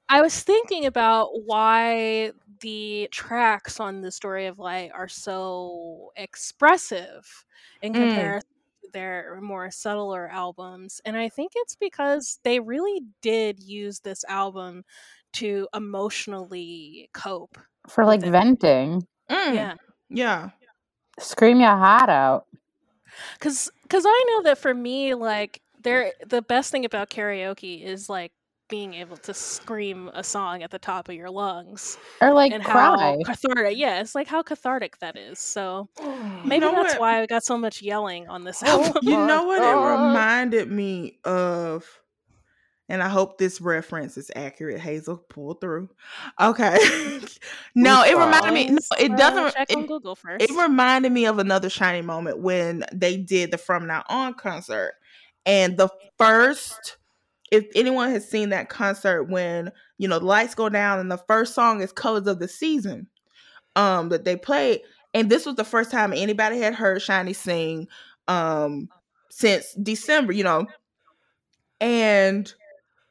I 0.09 0.21
was 0.21 0.43
thinking 0.43 0.85
about 0.87 1.29
why 1.47 2.33
the 2.61 3.09
tracks 3.13 3.79
on 3.79 4.01
the 4.01 4.11
Story 4.11 4.47
of 4.47 4.59
Light 4.59 4.91
are 4.93 5.09
so 5.09 6.11
expressive 6.17 7.45
in 7.83 7.93
Mm. 7.93 7.97
comparison 8.09 8.49
to 8.51 8.60
their 8.93 9.39
more 9.41 9.71
subtler 9.71 10.29
albums, 10.29 11.01
and 11.05 11.17
I 11.17 11.29
think 11.29 11.53
it's 11.55 11.77
because 11.77 12.39
they 12.45 12.61
really 12.61 13.03
did 13.23 13.63
use 13.63 14.01
this 14.01 14.25
album 14.29 14.85
to 15.35 15.69
emotionally 15.75 17.09
cope. 17.15 17.57
For 17.89 18.05
like 18.05 18.23
it. 18.23 18.31
venting. 18.31 19.07
Mm, 19.31 19.55
Yeah. 19.55 19.75
yeah. 20.09 20.51
Scream 21.19 21.61
your 21.61 21.77
heart 21.77 22.11
out. 22.11 22.47
Cause, 23.41 23.71
cause 23.89 24.05
I 24.07 24.25
know 24.31 24.43
that 24.45 24.59
for 24.59 24.73
me, 24.73 25.15
like 25.15 25.61
there, 25.83 26.13
the 26.27 26.43
best 26.43 26.71
thing 26.71 26.85
about 26.85 27.11
karaoke 27.11 27.85
is 27.85 28.09
like 28.09 28.33
being 28.71 28.95
able 28.95 29.17
to 29.19 29.35
scream 29.35 30.09
a 30.15 30.23
song 30.25 30.63
at 30.63 30.71
the 30.71 30.79
top 30.79 31.09
of 31.09 31.15
your 31.15 31.29
lungs 31.31 31.99
Or 32.21 32.33
like 32.33 32.53
and 32.53 32.65
cry. 32.65 32.73
how 32.75 33.19
cathartic. 33.25 33.77
Yeah, 33.77 34.01
it's 34.01 34.15
like 34.15 34.29
how 34.29 34.43
cathartic 34.43 34.99
that 35.01 35.17
is. 35.19 35.39
So 35.39 35.89
You 36.01 36.41
maybe 36.45 36.61
know 36.67 36.73
that's 36.73 36.95
what? 36.95 37.01
why 37.01 37.21
I 37.21 37.27
got 37.27 37.45
so 37.45 37.59
much 37.59 37.83
yelling 37.83 38.29
on 38.29 38.45
this 38.45 38.63
Oh 38.67 38.85
album. 38.85 39.03
You 39.03 39.17
know 39.27 39.45
what 39.45 39.61
it 39.63 39.67
reminded 40.09 40.71
me 40.71 41.19
of? 41.25 41.85
And 42.89 43.01
I 43.05 43.09
hope 43.09 43.39
this 43.39 43.61
reference 43.61 44.17
is 44.19 44.33
accurate. 44.35 44.81
Hazel, 44.81 45.17
pull 45.17 45.55
through. 45.55 45.91
Okay. 46.41 46.77
no, 47.77 48.03
it 48.03 48.15
reminded 48.17 48.53
me. 48.53 48.67
No, 48.71 48.79
it 48.99 49.13
Uh, 49.13 49.17
doesn't. 49.17 49.55
check 49.55 49.77
on 49.77 49.87
Google 49.87 50.17
first. 50.17 50.43
it 50.43 50.51
reminded 50.61 51.13
me 51.13 51.25
of 51.27 51.39
another 51.39 51.69
SHINee 51.69 52.03
moment 52.05 52.41
when 52.41 52.85
they 52.93 53.17
did 53.17 53.53
the 53.53 53.59
From 53.59 53.87
Now 53.87 54.03
On 54.09 54.35
concert, 54.35 54.95
and 55.47 55.77
the 55.77 55.89
first. 56.19 56.97
If 57.51 57.67
anyone 57.75 58.11
has 58.11 58.29
seen 58.29 58.51
that 58.51 58.69
concert 58.69 59.25
when 59.25 59.71
you 59.99 60.09
know 60.09 60.19
the 60.19 60.27
lights 60.27 60.55
go 60.55 60.69
down 60.69 60.99
and 60.99 61.11
the 61.11 61.19
first 61.19 61.55
song 61.55 61.81
is 61.81 61.93
"Colors 61.93 62.27
of 62.27 62.39
the 62.39 62.49
Season," 62.49 63.09
um, 63.77 64.09
that 64.11 64.25
they 64.25 64.37
played, 64.37 64.81
and 65.15 65.29
this 65.29 65.47
was 65.47 65.57
the 65.57 65.65
first 65.65 65.91
time 65.91 66.13
anybody 66.13 66.59
had 66.59 66.75
heard 66.75 67.03
SHINee 67.03 67.35
sing, 67.35 67.89
um, 68.29 68.89
since 69.31 69.75
December, 69.75 70.33
you 70.33 70.45
know, 70.45 70.67
and 71.81 72.53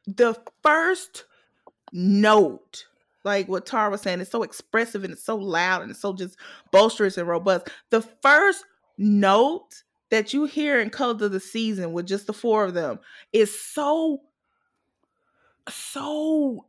the 0.05 0.35
first 0.63 1.25
note, 1.91 2.85
like 3.23 3.47
what 3.47 3.65
Tara 3.65 3.89
was 3.89 4.01
saying, 4.01 4.21
it's 4.21 4.31
so 4.31 4.43
expressive 4.43 5.03
and 5.03 5.13
it's 5.13 5.23
so 5.23 5.35
loud 5.35 5.81
and 5.81 5.91
it's 5.91 5.99
so 5.99 6.13
just 6.13 6.37
boisterous 6.71 7.17
and 7.17 7.27
robust. 7.27 7.69
The 7.89 8.01
first 8.21 8.63
note 8.97 9.83
that 10.09 10.33
you 10.33 10.45
hear 10.45 10.79
in 10.79 10.89
Colors 10.89 11.21
of 11.21 11.31
the 11.31 11.39
Season 11.39 11.93
with 11.93 12.07
just 12.07 12.27
the 12.27 12.33
four 12.33 12.63
of 12.65 12.73
them 12.73 12.99
is 13.33 13.59
so, 13.59 14.21
so, 15.69 16.65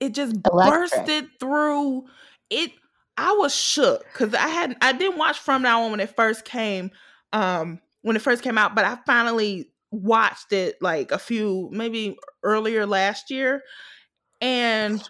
it 0.00 0.14
just 0.14 0.36
Electric. 0.50 0.90
bursted 0.90 1.28
through 1.40 2.04
it. 2.50 2.72
I 3.16 3.32
was 3.32 3.54
shook 3.54 4.04
because 4.12 4.32
I 4.34 4.46
hadn't, 4.46 4.78
I 4.80 4.92
didn't 4.92 5.18
watch 5.18 5.38
From 5.38 5.62
Now 5.62 5.82
On 5.82 5.90
when 5.90 6.00
it 6.00 6.14
first 6.14 6.44
came, 6.44 6.92
um, 7.32 7.80
when 8.02 8.14
it 8.14 8.22
first 8.22 8.44
came 8.44 8.56
out, 8.56 8.76
but 8.76 8.84
I 8.84 8.96
finally 9.06 9.70
watched 9.90 10.52
it 10.52 10.76
like 10.80 11.10
a 11.10 11.18
few, 11.18 11.68
maybe 11.72 12.16
earlier 12.42 12.86
last 12.86 13.30
year. 13.30 13.62
And 14.40 15.02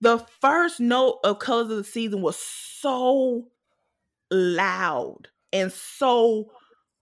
the 0.00 0.18
first 0.40 0.80
note 0.80 1.20
of 1.22 1.38
Colors 1.38 1.70
of 1.70 1.76
the 1.76 1.84
Season 1.84 2.20
was 2.20 2.36
so 2.36 3.46
loud 4.32 5.28
and 5.52 5.72
so 5.72 6.50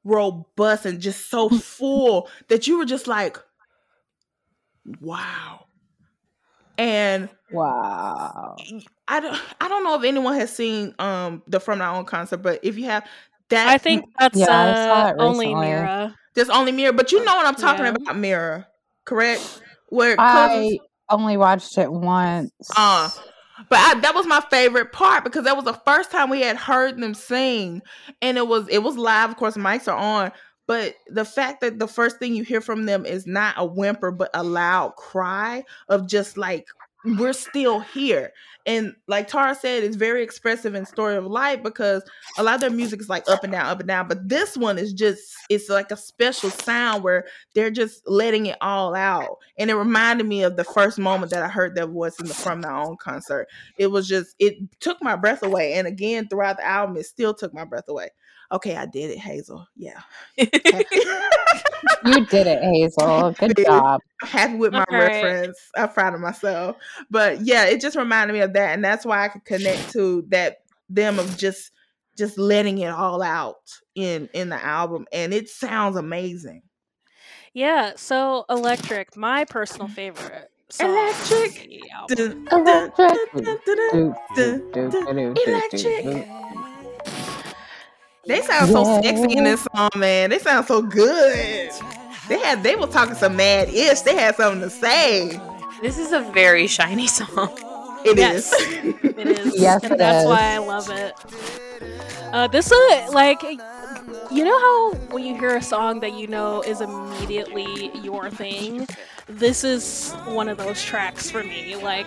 robust 0.04 0.84
and 0.84 1.00
just 1.00 1.30
so 1.30 1.48
full 1.48 2.28
that 2.48 2.66
you 2.66 2.78
were 2.78 2.84
just 2.84 3.06
like, 3.06 3.38
wow. 5.00 5.66
And 6.78 7.28
Wow. 7.50 8.56
I 9.08 9.20
don't 9.20 9.40
I 9.60 9.68
don't 9.68 9.84
know 9.84 9.98
if 9.98 10.04
anyone 10.04 10.34
has 10.34 10.54
seen 10.54 10.94
um 10.98 11.42
the 11.46 11.60
From 11.60 11.78
Now 11.78 11.96
On 11.96 12.04
concert, 12.04 12.38
but 12.38 12.60
if 12.62 12.78
you 12.78 12.84
have 12.84 13.06
that 13.48 13.68
I 13.68 13.78
think 13.78 14.04
that's 14.18 14.38
Yeah, 14.38 14.46
uh, 14.48 15.08
it 15.08 15.20
only 15.20 15.46
recently. 15.46 15.68
Mira. 15.68 16.16
there's 16.34 16.50
only 16.50 16.72
Mira, 16.72 16.92
but 16.92 17.10
you 17.12 17.24
know 17.24 17.34
what 17.36 17.46
I'm 17.46 17.54
talking 17.56 17.86
Yeah. 17.86 17.92
about, 17.96 18.16
Mira, 18.16 18.68
correct? 19.04 19.42
Where 19.88 20.16
I 20.18 20.78
only 21.08 21.36
watched 21.36 21.76
it 21.76 21.92
once. 21.92 22.52
Uh, 22.76 23.10
but 23.68 23.78
I, 23.78 24.00
that 24.00 24.14
was 24.14 24.26
my 24.26 24.40
favorite 24.50 24.92
part 24.92 25.24
because 25.24 25.44
that 25.44 25.56
was 25.56 25.64
the 25.64 25.72
first 25.72 26.10
time 26.10 26.30
we 26.30 26.40
had 26.40 26.56
heard 26.56 26.98
them 26.98 27.14
sing, 27.14 27.82
and 28.22 28.38
it 28.38 28.46
was 28.46 28.68
it 28.68 28.78
was 28.82 28.96
live. 28.96 29.30
Of 29.30 29.36
course, 29.36 29.56
mics 29.56 29.88
are 29.92 29.96
on, 29.98 30.32
but 30.70 30.94
the 31.08 31.24
fact 31.24 31.62
that 31.62 31.80
the 31.80 31.88
first 31.88 32.20
thing 32.20 32.32
you 32.32 32.44
hear 32.44 32.60
from 32.60 32.86
them 32.86 33.04
is 33.04 33.26
not 33.26 33.56
a 33.56 33.64
whimper 33.64 34.12
but 34.12 34.30
a 34.34 34.44
loud 34.44 34.94
cry 34.94 35.64
of 35.88 36.06
just 36.06 36.36
like 36.36 36.64
we're 37.04 37.32
still 37.32 37.80
here. 37.80 38.32
And 38.66 38.94
like 39.08 39.26
Tara 39.26 39.56
said, 39.56 39.82
it's 39.82 39.96
very 39.96 40.22
expressive 40.22 40.76
in 40.76 40.86
Story 40.86 41.16
of 41.16 41.24
Life 41.26 41.64
because 41.64 42.04
a 42.38 42.44
lot 42.44 42.54
of 42.54 42.60
their 42.60 42.70
music 42.70 43.00
is 43.00 43.08
like 43.08 43.28
up 43.28 43.42
and 43.42 43.52
down, 43.52 43.66
up 43.66 43.80
and 43.80 43.88
down. 43.88 44.06
But 44.06 44.28
this 44.28 44.56
one 44.56 44.78
is 44.78 44.92
just 44.92 45.34
it's 45.48 45.68
like 45.68 45.90
a 45.90 45.96
special 45.96 46.50
sound 46.50 47.02
where 47.02 47.24
they're 47.56 47.72
just 47.72 48.06
letting 48.06 48.46
it 48.46 48.58
all 48.60 48.94
out. 48.94 49.38
And 49.58 49.70
it 49.70 49.74
reminded 49.74 50.28
me 50.28 50.44
of 50.44 50.56
the 50.56 50.62
first 50.62 51.00
moment 51.00 51.32
that 51.32 51.42
I 51.42 51.48
heard 51.48 51.74
their 51.74 51.88
voice 51.88 52.20
in 52.20 52.26
the 52.26 52.34
From 52.34 52.60
Now 52.60 52.84
On 52.84 52.96
concert. 52.96 53.48
It 53.76 53.88
was 53.88 54.06
just 54.06 54.36
it 54.38 54.54
took 54.78 55.02
my 55.02 55.16
breath 55.16 55.42
away. 55.42 55.72
And 55.72 55.88
again, 55.88 56.28
throughout 56.28 56.58
the 56.58 56.66
album, 56.66 56.96
it 56.96 57.06
still 57.06 57.34
took 57.34 57.52
my 57.52 57.64
breath 57.64 57.88
away. 57.88 58.10
Okay, 58.52 58.76
I 58.76 58.86
did 58.86 59.10
it, 59.10 59.18
Hazel. 59.18 59.66
Yeah. 59.76 60.00
You 62.04 62.24
did 62.26 62.46
it, 62.46 62.62
Hazel. 62.62 63.32
Good 63.32 63.56
did. 63.56 63.66
job. 63.66 64.00
happy 64.22 64.56
with 64.56 64.72
my 64.72 64.84
All 64.90 64.98
right. 64.98 65.22
reference. 65.22 65.58
I'm 65.76 65.88
proud 65.90 66.14
of 66.14 66.20
myself. 66.20 66.76
But 67.10 67.42
yeah, 67.42 67.66
it 67.66 67.80
just 67.80 67.96
reminded 67.96 68.32
me 68.32 68.40
of 68.40 68.54
that, 68.54 68.74
and 68.74 68.84
that's 68.84 69.04
why 69.04 69.24
I 69.24 69.28
could 69.28 69.44
connect 69.44 69.92
to 69.92 70.24
that 70.28 70.62
them 70.88 71.18
of 71.18 71.36
just 71.36 71.72
just 72.16 72.38
letting 72.38 72.78
it 72.78 72.88
all 72.90 73.22
out 73.22 73.70
in 73.94 74.28
in 74.32 74.48
the 74.48 74.62
album, 74.62 75.06
and 75.12 75.32
it 75.34 75.48
sounds 75.48 75.96
amazing. 75.96 76.62
Yeah, 77.52 77.92
so 77.96 78.44
Electric, 78.48 79.16
my 79.16 79.44
personal 79.44 79.88
favorite 79.88 80.50
song 80.70 80.90
Electric. 80.90 81.68
Electric. 82.08 83.32
dun, 83.92 84.14
They 88.26 88.42
sound 88.42 88.70
so 88.70 88.84
Yeah. 88.84 89.00
sexy 89.02 89.36
in 89.36 89.44
this 89.44 89.66
song, 89.74 89.90
man. 89.96 90.30
They 90.30 90.38
sound 90.38 90.66
so 90.66 90.82
good. 90.82 91.70
They 92.28 92.38
had 92.38 92.62
they 92.62 92.76
were 92.76 92.86
talking 92.86 93.14
some 93.14 93.36
mad 93.36 93.68
ish. 93.68 94.00
They 94.00 94.14
had 94.16 94.36
something 94.36 94.60
to 94.62 94.70
say. 94.70 95.40
This 95.82 95.98
is 95.98 96.12
a 96.12 96.20
very 96.20 96.66
SHINee 96.66 97.08
song. 97.08 97.50
It 98.04 98.18
Yes. 98.18 98.52
is. 98.52 98.52
It 99.16 99.26
is. 99.28 99.54
Yes, 99.60 99.82
and 99.82 99.92
it 99.92 99.98
that's 99.98 100.24
is. 100.24 100.28
why 100.28 100.54
I 100.54 100.58
love 100.58 100.88
it. 100.90 101.14
Uh, 102.32 102.46
this 102.48 102.70
is 102.70 103.12
like, 103.12 103.42
you 103.42 104.44
know 104.44 104.58
how 104.60 104.92
when 105.10 105.24
you 105.24 105.36
hear 105.36 105.56
a 105.56 105.62
song 105.62 106.00
that 106.00 106.14
you 106.14 106.26
know 106.26 106.62
is 106.62 106.80
immediately 106.80 107.90
your 108.02 108.30
thing? 108.30 108.86
This 109.38 109.64
is 109.64 110.12
one 110.26 110.48
of 110.48 110.58
those 110.58 110.82
tracks 110.82 111.30
for 111.30 111.42
me. 111.42 111.76
Like, 111.76 112.06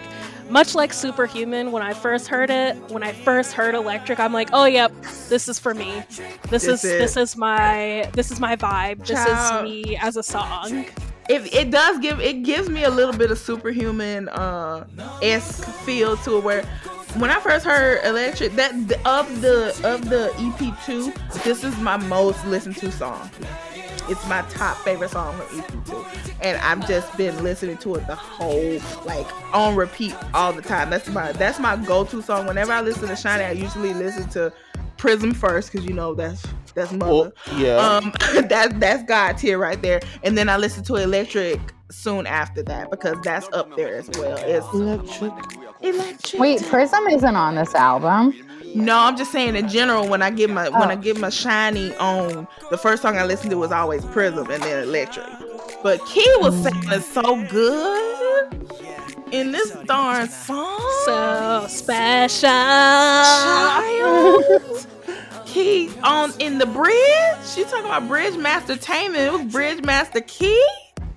much 0.50 0.76
like 0.76 0.92
Superhuman, 0.94 1.72
when 1.72 1.82
I 1.82 1.94
first 1.94 2.28
heard 2.28 2.50
it, 2.50 2.76
when 2.92 3.02
I 3.04 3.14
first 3.14 3.54
heard 3.54 3.76
Electric, 3.76 4.20
I'm 4.20 4.34
like, 4.34 4.50
oh 4.54 4.66
yep, 4.66 4.92
this 5.30 5.48
is 5.48 5.58
for 5.60 5.74
me. 5.74 6.04
This, 6.50 6.64
This 6.64 6.68
is 6.68 6.84
it. 6.86 7.00
this 7.00 7.18
is 7.18 7.36
my 7.38 8.10
this 8.14 8.30
is 8.32 8.40
my 8.40 8.56
vibe. 8.56 9.00
This 9.06 9.12
Child. 9.24 9.66
is 9.68 9.72
me 9.72 9.98
as 9.98 10.18
a 10.18 10.24
song. 10.24 10.86
it, 11.30 11.54
it 11.54 11.72
does 11.72 12.00
give 12.00 12.20
it 12.20 12.44
gives 12.44 12.70
me 12.70 12.84
a 12.84 12.90
little 12.90 13.14
bit 13.16 13.32
of 13.32 13.38
superhuman 13.40 14.28
uh 14.30 14.86
esque 15.22 15.64
feel 15.86 16.18
to 16.18 16.38
it 16.38 16.44
where 16.44 16.64
when 17.16 17.30
I 17.30 17.40
first 17.40 17.66
heard 17.66 18.04
Electric 18.04 18.52
that 18.58 18.74
of 19.06 19.42
the 19.42 19.70
of 19.86 20.10
the 20.10 20.32
EP2 20.36 21.44
this 21.44 21.64
is 21.64 21.78
my 21.78 21.96
most 21.96 22.46
listened 22.48 22.76
to 22.78 22.92
song 22.92 23.30
it's 24.10 24.28
my 24.28 24.42
top 24.44 24.78
favorite 24.78 25.10
song 25.10 25.36
from 25.38 25.60
EP2 25.60 26.36
and 26.42 26.58
I've 26.60 26.88
just 26.88 27.16
been 27.18 27.42
listening 27.44 27.78
to 27.78 27.96
it 27.96 28.08
the 28.08 28.16
whole 28.16 28.80
like 29.06 29.28
on 29.54 29.76
repeat 29.76 30.16
all 30.34 30.52
the 30.54 30.62
time. 30.62 30.90
That's 30.90 31.10
my 31.10 31.32
that's 31.34 31.60
my 31.60 31.76
go-to 31.78 32.22
song. 32.22 32.48
Whenever 32.48 32.72
I 32.72 32.82
listen 32.82 33.08
to 33.08 33.14
SHINee 33.14 33.48
I 33.48 33.52
usually 33.52 33.94
listen 33.94 34.30
to 34.30 34.52
Prism 34.98 35.34
first 35.34 35.72
because 35.72 35.86
you 35.86 35.94
know 35.94 36.14
that's 36.14 36.46
that's 36.76 36.92
mother. 36.92 37.32
Well, 37.48 37.60
yeah. 37.60 37.76
um 37.78 38.12
that 38.48 38.80
that's 38.80 39.04
god 39.04 39.38
tier 39.38 39.58
right 39.58 39.82
there. 39.82 40.02
And 40.24 40.38
then 40.38 40.50
i 40.50 40.58
listen 40.58 40.84
to 40.86 40.96
electric 40.96 41.60
soon 41.92 42.26
after 42.26 42.64
that 42.64 42.90
because 42.90 43.18
that's 43.24 43.48
up 43.54 43.76
there 43.76 43.96
as 43.96 44.10
well. 44.18 44.38
It's 44.40 44.66
Electric. 44.74 45.32
electric. 45.82 46.42
Wait, 46.42 46.64
Prism 46.66 47.08
isn't 47.08 47.36
on 47.36 47.56
this 47.56 47.74
album. 47.76 48.34
No 48.76 48.98
i'm 48.98 49.16
just 49.18 49.32
saying 49.32 49.56
in 49.56 49.68
general 49.70 50.08
when 50.08 50.22
i 50.22 50.30
get 50.32 50.50
my 50.50 50.70
when 50.70 50.90
i 50.90 50.94
Oh. 50.94 50.98
get 50.98 51.18
my 51.20 51.28
SHINee 51.30 51.96
on 52.00 52.48
the 52.72 52.78
first 52.78 53.02
song 53.02 53.18
i 53.18 53.26
listen 53.26 53.50
to 53.52 53.58
was 53.58 53.72
always 53.72 54.04
prism 54.06 54.50
and 54.50 54.62
then 54.64 54.84
electric 54.84 55.26
but 55.84 56.04
key 56.06 56.26
was 56.40 56.56
Mm. 56.56 56.90
saying 56.90 57.02
so 57.02 57.36
good 57.50 58.70
in 59.32 59.52
this 59.52 59.72
darn 59.86 60.28
song 60.30 60.80
So 61.06 61.66
special. 61.68 62.50
Child. 62.50 64.88
Key 65.46 65.90
on 66.04 66.32
in 66.40 66.58
the 66.60 66.66
bridge. 66.68 67.58
You 67.58 67.66
talking 67.66 67.86
about 67.86 68.08
Bridge 68.08 68.38
Master 68.38 68.76
Tainment? 68.76 69.28
It 69.28 69.34
was 69.34 69.52
Bridge 69.52 69.84
Master 69.84 70.22
Key. 70.22 70.64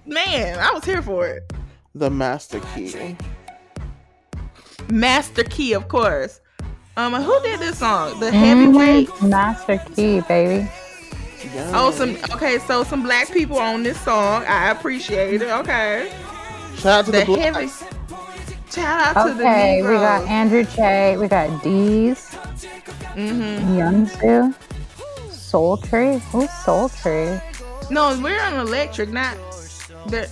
Man, 0.07 0.59
I 0.59 0.73
was 0.73 0.85
here 0.85 1.03
for 1.03 1.27
it. 1.27 1.53
The 1.95 2.11
Master 2.11 2.61
Key. 2.75 3.17
Master 4.91 5.45
Key, 5.45 5.75
of 5.75 5.89
course. 5.89 6.41
Um, 6.97 7.13
who 7.15 7.41
did 7.43 7.61
this 7.61 7.79
song? 7.79 8.19
The 8.21 8.31
heavyweight. 8.31 9.11
Master 9.23 9.79
Key, 9.95 10.21
baby. 10.23 10.69
Yeah. 11.55 11.71
Oh, 11.75 11.91
some 11.91 12.17
okay. 12.35 12.59
So 12.61 12.83
some 12.85 13.03
black 13.03 13.31
people 13.31 13.59
on 13.59 13.83
this 13.83 14.01
song. 14.01 14.45
I 14.49 14.71
appreciate 14.71 15.43
it. 15.43 15.49
Okay. 15.51 16.11
Shout 16.77 16.87
out 17.01 17.05
to 17.07 17.13
the, 17.13 17.19
The 17.21 17.25
Blacks. 17.27 17.81
heavy. 17.81 17.91
Shout 18.71 19.17
out 19.17 19.27
to 19.29 19.35
the 19.35 19.41
Okay, 19.41 19.83
we 19.83 19.89
got 19.89 20.27
Andrew 20.27 20.65
Che, 20.65 21.17
we 21.19 21.29
got 21.29 21.49
Deez, 21.63 22.35
Mm-hmm. 23.15 23.79
Youngsu, 23.79 24.55
Sultry. 25.31 26.19
Who's 26.31 26.51
Sultry? 26.51 27.41
No, 27.91 28.19
we're 28.21 28.41
on 28.43 28.55
electric, 28.55 29.11
not 29.11 29.37
the, 30.09 30.29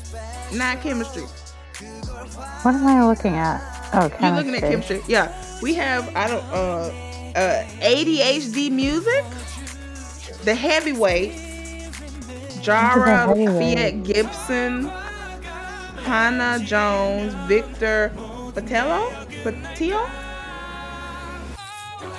not 0.52 0.80
chemistry. 0.82 1.22
What 1.22 2.74
am 2.74 2.86
I 2.86 3.06
looking 3.06 3.34
at? 3.34 3.62
Oh, 3.94 4.10
You're 4.20 4.32
looking 4.36 4.54
at 4.56 4.60
chemistry. 4.62 4.96
chemistry. 4.98 5.02
Yeah, 5.06 5.28
we 5.62 5.74
have 5.74 6.14
I 6.16 6.28
don't 6.28 6.44
uh 6.44 6.92
uh 7.36 7.64
ADHD 7.80 8.70
music, 8.70 9.24
the 10.44 10.54
heavyweight, 10.54 11.32
Jara, 12.60 13.26
heavyweight? 13.28 13.78
Fiat 13.78 14.02
Gibson, 14.04 14.84
Hannah 16.04 16.64
Jones, 16.64 17.34
Victor 17.48 18.12
Patello, 18.54 19.10
Patillo. 19.42 20.08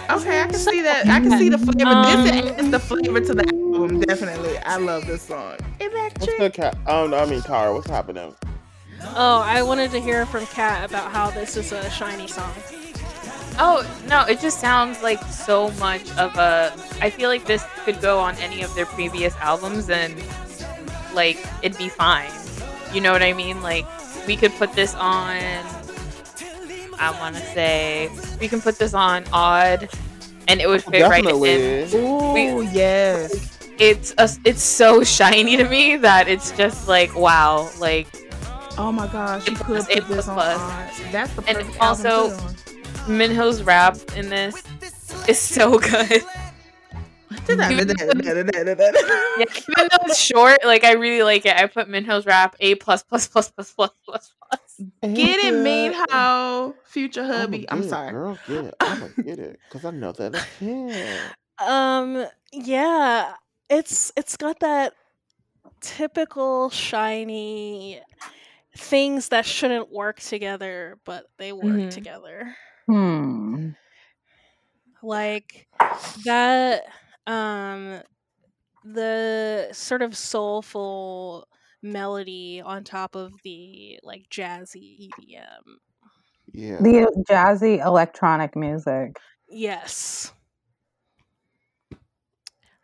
Okay, 0.10 0.42
I 0.42 0.46
can 0.46 0.54
see 0.60 0.82
that. 0.82 1.08
I 1.08 1.20
can 1.20 1.32
see 1.38 1.50
the 1.50 1.58
flavor. 1.58 1.90
Um, 1.90 2.24
this 2.24 2.32
adds 2.60 2.72
the 2.72 2.80
flavor 2.80 3.22
to 3.22 3.34
the 3.34 3.48
album. 3.74 4.00
Definitely, 4.02 4.58
I 4.60 4.78
love 4.78 5.08
this 5.08 5.24
song. 5.24 5.58
What's 5.80 6.28
Electric. 6.28 6.38
good, 6.38 6.54
Cat? 6.54 6.78
Um, 6.88 7.14
I 7.14 7.26
mean, 7.26 7.42
Tara, 7.42 7.74
what's 7.74 7.90
happening? 7.90 8.36
Oh, 9.02 9.42
I 9.46 9.62
wanted 9.64 9.92
to 9.92 10.00
hear 10.00 10.26
from 10.26 10.46
Kat 10.48 10.90
about 10.90 11.12
how 11.12 11.32
this 11.32 11.58
is 11.58 11.72
a 11.72 11.82
SHINee 11.90 12.30
song. 12.30 12.54
Oh 13.58 13.86
no, 14.08 14.22
it 14.26 14.40
just 14.42 14.60
sounds 14.60 15.02
like 15.02 15.22
so 15.24 15.72
much 15.72 16.10
of 16.18 16.36
a. 16.38 16.74
I 17.02 17.10
feel 17.10 17.30
like 17.30 17.46
this 17.46 17.64
could 17.86 18.02
go 18.02 18.20
on 18.20 18.36
any 18.36 18.62
of 18.64 18.74
their 18.76 18.86
previous 18.86 19.36
albums 19.38 19.90
and 19.90 20.16
like 21.14 21.38
it'd 21.64 21.78
be 21.78 21.90
fine. 21.90 22.32
You 22.94 23.02
know 23.02 23.12
what 23.14 23.24
I 23.24 23.34
mean? 23.34 23.62
Like 23.62 23.86
we 24.28 24.36
could 24.36 24.52
put 24.54 24.74
this 24.74 24.94
on. 24.96 25.38
I 26.98 27.12
want 27.20 27.36
to 27.36 27.42
say 27.54 28.10
we 28.40 28.48
can 28.48 28.62
put 28.62 28.78
this 28.78 28.94
on 28.94 29.24
Odd, 29.34 29.90
and 30.48 30.60
it 30.62 30.68
would 30.68 30.84
fit 30.84 31.04
right 31.04 31.20
in. 31.26 31.26
Definitely. 31.26 32.00
Ooh, 32.00 32.62
yes. 32.72 33.52
It's 33.78 34.14
a, 34.18 34.30
it's 34.46 34.64
so 34.64 35.02
SHINee 35.02 35.58
to 35.58 35.68
me 35.70 35.98
that 35.98 36.28
it's 36.30 36.52
just 36.52 36.88
like 36.88 37.16
wow, 37.16 37.70
like 37.80 38.08
Oh 38.78 38.92
my 38.92 39.08
gosh, 39.08 39.48
you 39.48 39.56
could 39.56 39.66
put 39.86 40.08
this 40.08 40.28
on. 40.28 40.36
plus. 40.36 40.60
Odd. 40.60 41.12
That's 41.12 41.34
the 41.36 41.44
And 41.48 41.58
perfect 41.58 41.80
album 41.82 42.04
to 42.04 42.10
also- 42.12 42.36
put 42.38 42.44
on. 42.46 42.56
Minho's 43.08 43.62
rap 43.64 43.98
in 44.16 44.30
this 44.30 44.64
is 45.28 45.40
so 45.40 45.78
good. 45.80 46.24
yeah, 47.50 47.70
Yeah, 49.38 49.46
even 49.68 49.88
though 49.92 50.06
it's 50.06 50.18
short, 50.20 50.64
like 50.66 50.84
I 50.84 50.94
really 50.94 51.24
like 51.24 51.46
it. 51.46 51.56
I 51.56 51.68
put 51.68 51.88
Minho's 51.90 52.26
rap 52.26 52.56
A 52.60 52.76
plus 52.76 53.04
plus 53.04 53.28
plus 53.28 53.50
plus 53.52 53.72
plus 53.74 53.92
plus 54.06 54.34
plus. 54.50 54.82
Get 55.14 55.40
it, 55.44 55.54
mean 55.54 55.94
how 56.10 56.74
future 56.86 57.22
I'ma 57.24 57.34
hubby. 57.38 57.66
I'm 57.70 57.82
it, 57.82 57.90
sorry. 57.90 58.12
girl. 58.12 58.40
Get 58.48 58.66
it. 58.66 58.76
I'm 58.80 59.00
gonna 59.00 59.12
get 59.24 59.40
it 59.40 59.60
because 59.68 59.86
I 59.86 59.92
know 59.92 60.12
that 60.14 60.36
I 60.36 60.40
can. 60.60 61.20
Um, 61.58 62.26
yeah, 62.52 63.32
it's 63.70 64.12
it's 64.18 64.36
got 64.36 64.60
that 64.60 64.94
typical 65.80 66.70
SHINee 66.70 68.02
things 68.76 69.30
that 69.30 69.46
shouldn't 69.46 69.90
work 69.90 70.20
together, 70.20 70.98
but 71.06 71.28
they 71.38 71.54
work 71.54 71.78
Mhm. 71.78 71.92
together. 71.92 72.58
Hmm. 72.88 73.72
Like 75.02 75.68
that 76.26 76.84
um 77.28 78.02
the 78.84 79.70
sort 79.72 80.02
of 80.02 80.16
soulful 80.16 81.48
melody 81.82 82.62
on 82.64 82.84
top 82.84 83.16
of 83.16 83.34
the 83.44 84.00
like 84.04 84.30
jazzy 84.30 85.10
EDM. 85.10 85.78
Yeah. 86.54 86.78
The 86.82 87.26
jazzy 87.30 87.84
electronic 87.86 88.56
music. 88.56 89.18
Yes. 89.50 90.34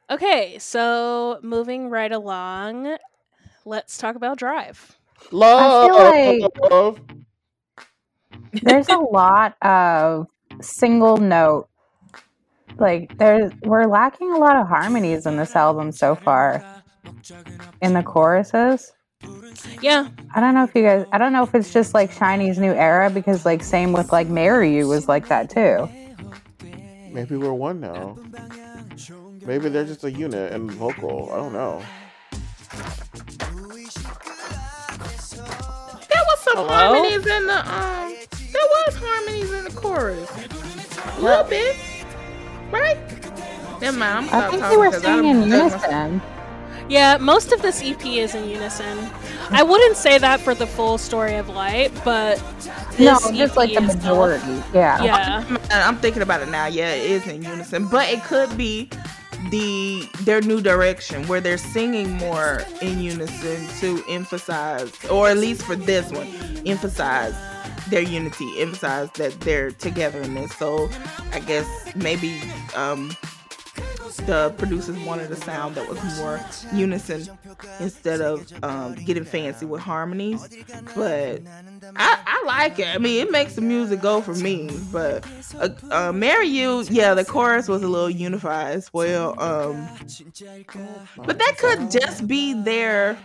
Okay, 0.09 0.59
so 0.59 1.39
moving 1.41 1.89
right 1.89 2.11
along, 2.11 2.97
let's 3.65 3.97
talk 3.97 4.15
about 4.15 4.37
Drive. 4.37 4.99
Love. 5.31 6.99
There's 8.53 8.89
a 8.89 8.97
lot 8.97 9.55
of 9.61 10.27
single 10.61 11.17
note. 11.17 11.67
Like 12.77 13.17
there's 13.17 13.51
we're 13.63 13.85
lacking 13.85 14.31
a 14.31 14.37
lot 14.37 14.55
of 14.55 14.67
harmonies 14.67 15.25
in 15.25 15.37
this 15.37 15.55
album 15.55 15.91
so 15.91 16.15
far. 16.15 16.63
In 17.81 17.93
the 17.93 18.03
choruses. 18.03 18.91
Yeah, 19.81 20.07
I 20.33 20.39
don't 20.39 20.55
know 20.55 20.63
if 20.63 20.73
you 20.73 20.81
guys 20.81 21.05
I 21.11 21.17
don't 21.17 21.33
know 21.33 21.43
if 21.43 21.53
it's 21.53 21.71
just 21.71 21.93
like 21.93 22.11
SHINee's 22.11 22.57
new 22.57 22.73
era 22.73 23.09
because 23.09 23.45
like 23.45 23.63
same 23.63 23.93
with 23.93 24.11
like 24.11 24.27
Marry 24.27 24.75
You 24.75 24.87
was 24.87 25.07
like 25.07 25.27
that 25.27 25.49
too. 25.49 25.89
Maybe 27.11 27.35
we're 27.35 27.53
one 27.53 27.79
now. 27.79 28.17
Maybe 29.45 29.69
they're 29.69 29.85
just 29.85 30.03
a 30.03 30.11
unit 30.11 30.53
and 30.53 30.71
vocal. 30.71 31.29
I 31.31 31.35
don't 31.37 31.53
know. 31.53 31.83
There 36.09 36.23
was 36.29 36.39
some 36.39 36.57
Hello? 36.57 36.67
harmonies 36.67 37.25
in 37.25 37.47
the 37.47 37.73
um. 37.75 38.15
There 39.01 39.09
was 39.09 39.25
harmonies 39.25 39.51
in 39.51 39.63
the 39.65 39.71
chorus. 39.71 40.29
A 41.17 41.21
little 41.21 41.43
bit, 41.43 41.75
right? 42.71 42.97
Never 43.81 43.97
mind. 43.97 44.29
I'm 44.29 44.43
I 44.43 44.49
think 44.49 44.63
they 44.63 44.77
were 44.77 44.91
'cause 44.91 45.01
singing 45.01 45.43
in 45.43 45.49
unison. 45.49 46.21
Yeah, 46.87 47.17
most 47.17 47.51
of 47.51 47.61
this 47.61 47.81
EP 47.81 48.19
is 48.19 48.35
in 48.35 48.49
unison. 48.49 49.09
I 49.49 49.63
wouldn't 49.63 49.97
say 49.97 50.17
that 50.17 50.41
for 50.41 50.53
the 50.53 50.67
full 50.67 50.97
story 50.97 51.35
of 51.35 51.49
Light, 51.49 51.91
but 52.03 52.41
No, 52.99 53.15
this 53.15 53.31
just 53.31 53.53
EP 53.53 53.57
like 53.57 53.73
the 53.73 53.81
is 53.81 53.95
majority. 53.95 54.63
Yeah. 54.73 55.01
Yeah. 55.03 55.43
I'm 55.71 55.97
thinking 55.97 56.21
about 56.21 56.41
it 56.41 56.49
now. 56.49 56.67
Yeah, 56.67 56.89
it 56.91 57.09
is 57.09 57.27
in 57.27 57.43
unison, 57.43 57.87
but 57.87 58.09
it 58.09 58.23
could 58.23 58.55
be 58.57 58.89
the 59.49 60.07
their 60.21 60.41
new 60.41 60.61
direction 60.61 61.27
where 61.27 61.41
they're 61.41 61.57
singing 61.57 62.11
more 62.11 62.61
in 62.81 62.99
unison 63.01 63.67
to 63.79 64.03
emphasize, 64.07 64.91
or 65.09 65.29
at 65.29 65.37
least 65.37 65.63
for 65.63 65.75
this 65.75 66.11
one, 66.11 66.27
emphasize 66.65 67.33
their 67.91 68.01
unity, 68.01 68.59
emphasize 68.59 69.11
that 69.11 69.39
they're 69.41 69.71
together 69.71 70.21
in 70.21 70.33
this. 70.33 70.51
So 70.57 70.89
I 71.31 71.39
guess 71.39 71.95
maybe 71.95 72.41
um, 72.75 73.15
the 74.25 74.53
producers 74.57 74.97
wanted 74.99 75.31
a 75.31 75.35
sound 75.35 75.75
that 75.75 75.87
was 75.87 75.99
more 76.17 76.39
unison 76.73 77.27
instead 77.79 78.21
of 78.21 78.51
um, 78.63 78.95
getting 78.95 79.25
fancy 79.25 79.65
with 79.65 79.81
harmonies. 79.81 80.47
But 80.95 81.41
I, 81.95 82.19
I 82.25 82.43
like 82.45 82.79
it. 82.79 82.87
I 82.87 82.97
mean, 82.97 83.25
it 83.25 83.31
makes 83.31 83.55
the 83.55 83.61
music 83.61 84.01
go 84.01 84.21
for 84.21 84.35
me. 84.35 84.69
But 84.91 85.25
uh, 85.59 85.69
uh, 85.91 86.11
"Marry 86.11 86.47
You," 86.47 86.83
yeah, 86.89 87.13
the 87.13 87.25
chorus 87.25 87.67
was 87.67 87.83
a 87.83 87.87
little 87.87 88.09
unified 88.09 88.75
as 88.75 88.91
well. 88.93 89.39
Um, 89.41 89.87
but 91.17 91.39
that 91.39 91.57
could 91.57 91.91
just 91.91 92.27
be 92.27 92.53
their. 92.53 93.17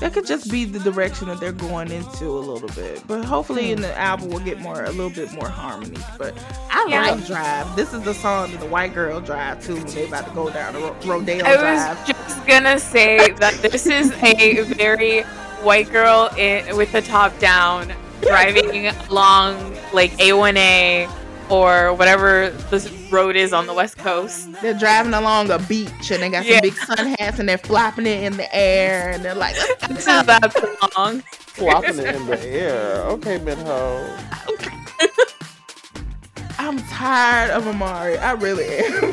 That 0.00 0.12
could 0.12 0.26
just 0.26 0.50
be 0.50 0.66
the 0.66 0.78
direction 0.78 1.28
that 1.28 1.40
they're 1.40 1.52
going 1.52 1.90
into 1.90 2.26
a 2.26 2.38
little 2.40 2.68
bit. 2.70 3.02
But 3.08 3.24
hopefully, 3.24 3.72
in 3.72 3.80
the 3.80 3.96
album, 3.98 4.28
we'll 4.28 4.40
get 4.44 4.60
more, 4.60 4.84
a 4.84 4.90
little 4.90 5.08
bit 5.10 5.32
more 5.32 5.48
harmony. 5.48 5.96
But 6.18 6.34
I 6.70 6.86
Yeah. 6.88 7.10
like 7.12 7.26
Drive. 7.26 7.74
This 7.76 7.94
is 7.94 8.02
the 8.02 8.12
song 8.12 8.50
that 8.52 8.60
the 8.60 8.66
white 8.66 8.92
girl 8.94 9.20
drive 9.20 9.64
too 9.64 9.76
when 9.76 9.86
they 9.86 10.06
about 10.06 10.28
to 10.28 10.34
go 10.34 10.50
down 10.50 10.74
the 10.74 10.80
ro- 10.80 10.96
Rodeo 11.04 11.44
I 11.46 11.56
Drive. 11.56 11.98
was 11.98 12.08
just 12.08 12.46
gonna 12.46 12.78
say 12.78 13.30
that 13.40 13.54
this 13.62 13.86
is 13.86 14.12
a 14.22 14.60
very 14.62 15.22
white 15.62 15.90
girl 15.90 16.28
in, 16.36 16.76
with 16.76 16.92
the 16.92 17.00
top 17.02 17.36
down 17.38 17.90
driving 18.20 18.88
along 19.08 19.74
like 19.94 20.12
A1A 20.18 21.08
or 21.50 21.94
whatever 21.94 22.50
this 22.70 22.90
road 23.10 23.36
is 23.36 23.52
on 23.52 23.66
the 23.66 23.74
west 23.74 23.98
coast. 23.98 24.50
They're 24.62 24.74
driving 24.74 25.14
along 25.14 25.50
a 25.50 25.58
beach 25.60 26.10
and 26.10 26.22
they 26.22 26.28
got 26.30 26.44
some 26.44 26.52
Yeah. 26.52 26.60
big 26.60 26.74
sun 26.74 27.14
hats 27.18 27.38
and 27.38 27.48
they're 27.48 27.58
flopping 27.58 28.06
it 28.06 28.22
in 28.24 28.36
the 28.36 28.54
air 28.54 29.10
and 29.10 29.24
they're 29.24 29.34
like, 29.34 29.54
This 29.88 30.00
is 30.00 30.04
that 30.06 30.52
song. 30.94 31.22
Flopping 31.30 31.98
it 31.98 32.14
in 32.14 32.26
the 32.26 32.44
air. 32.46 33.02
Okay, 33.04 33.38
Minho. 33.38 34.16
I'm 36.58 36.78
tired 36.84 37.50
of 37.50 37.66
Amari. 37.66 38.16
I 38.18 38.32
really 38.32 38.64
am. 38.64 39.12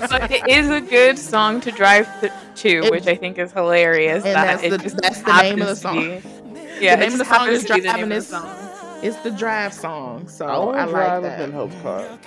But 0.00 0.30
it 0.30 0.46
is 0.48 0.68
a 0.68 0.80
good 0.80 1.18
song 1.18 1.60
to 1.62 1.70
drive 1.70 2.08
to, 2.56 2.68
It- 2.68 2.90
which 2.90 3.06
I 3.06 3.14
think 3.14 3.38
is 3.38 3.52
hilarious. 3.52 4.24
And 4.24 4.34
that 4.34 4.60
that's 4.60 4.62
it 4.64 4.70
the- 4.70 4.78
just 4.78 4.96
that's 5.00 5.22
the 5.22 5.42
name 5.42 5.62
of 5.62 5.80
the 5.80 5.88
happens 5.88 6.24
be- 6.24 6.30
song. 6.30 6.76
Yeah, 6.80 6.96
the 6.96 7.02
name 7.04 7.12
of 7.12 7.18
the 7.18 7.24
song 7.24 7.48
is 7.48 7.64
to 7.64 7.74
be 7.74 7.80
the 7.80 7.88
driving 7.88 8.08
name 8.08 8.12
of 8.12 8.18
this 8.18 8.30
the 8.30 8.40
song. 8.40 8.70
It's 9.04 9.16
the 9.18 9.30
drive 9.30 9.72
song. 9.74 10.26
So 10.28 10.46
I 10.46 10.82
I 10.82 10.86
to 10.86 10.90
like 10.90 10.90
drive 10.90 11.22
that. 11.24 11.40
in 11.42 11.52
Hope's 11.52 11.74
car. 11.82 12.18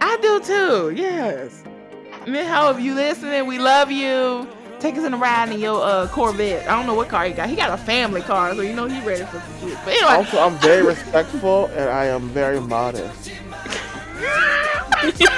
I 0.00 0.18
do 0.20 0.40
too. 0.40 0.90
Yes. 0.94 1.64
Minho, 2.26 2.70
if 2.70 2.78
you 2.80 2.94
listening, 2.94 3.46
we 3.46 3.58
love 3.58 3.90
you. 3.90 4.46
Take 4.80 4.96
us 4.98 5.04
in 5.04 5.14
a 5.14 5.16
ride 5.16 5.48
in 5.50 5.60
your 5.60 5.80
uh, 5.82 6.08
Corvette. 6.08 6.68
I 6.68 6.76
don't 6.76 6.86
know 6.86 6.94
what 6.94 7.08
car 7.08 7.24
he 7.24 7.32
got. 7.32 7.48
He 7.48 7.56
got 7.56 7.70
a 7.70 7.76
family 7.82 8.20
car, 8.20 8.54
so 8.54 8.60
you 8.62 8.72
know 8.74 8.86
he's 8.86 9.02
ready 9.04 9.24
for 9.24 9.40
some 9.40 9.60
kids. 9.60 9.80
But 9.84 9.94
anyway, 9.94 10.12
Also, 10.14 10.38
I'm 10.40 10.58
very 10.58 10.82
respectful 10.84 11.66
and 11.68 11.88
I 11.88 12.04
am 12.06 12.28
very 12.30 12.60
modest. 12.60 13.30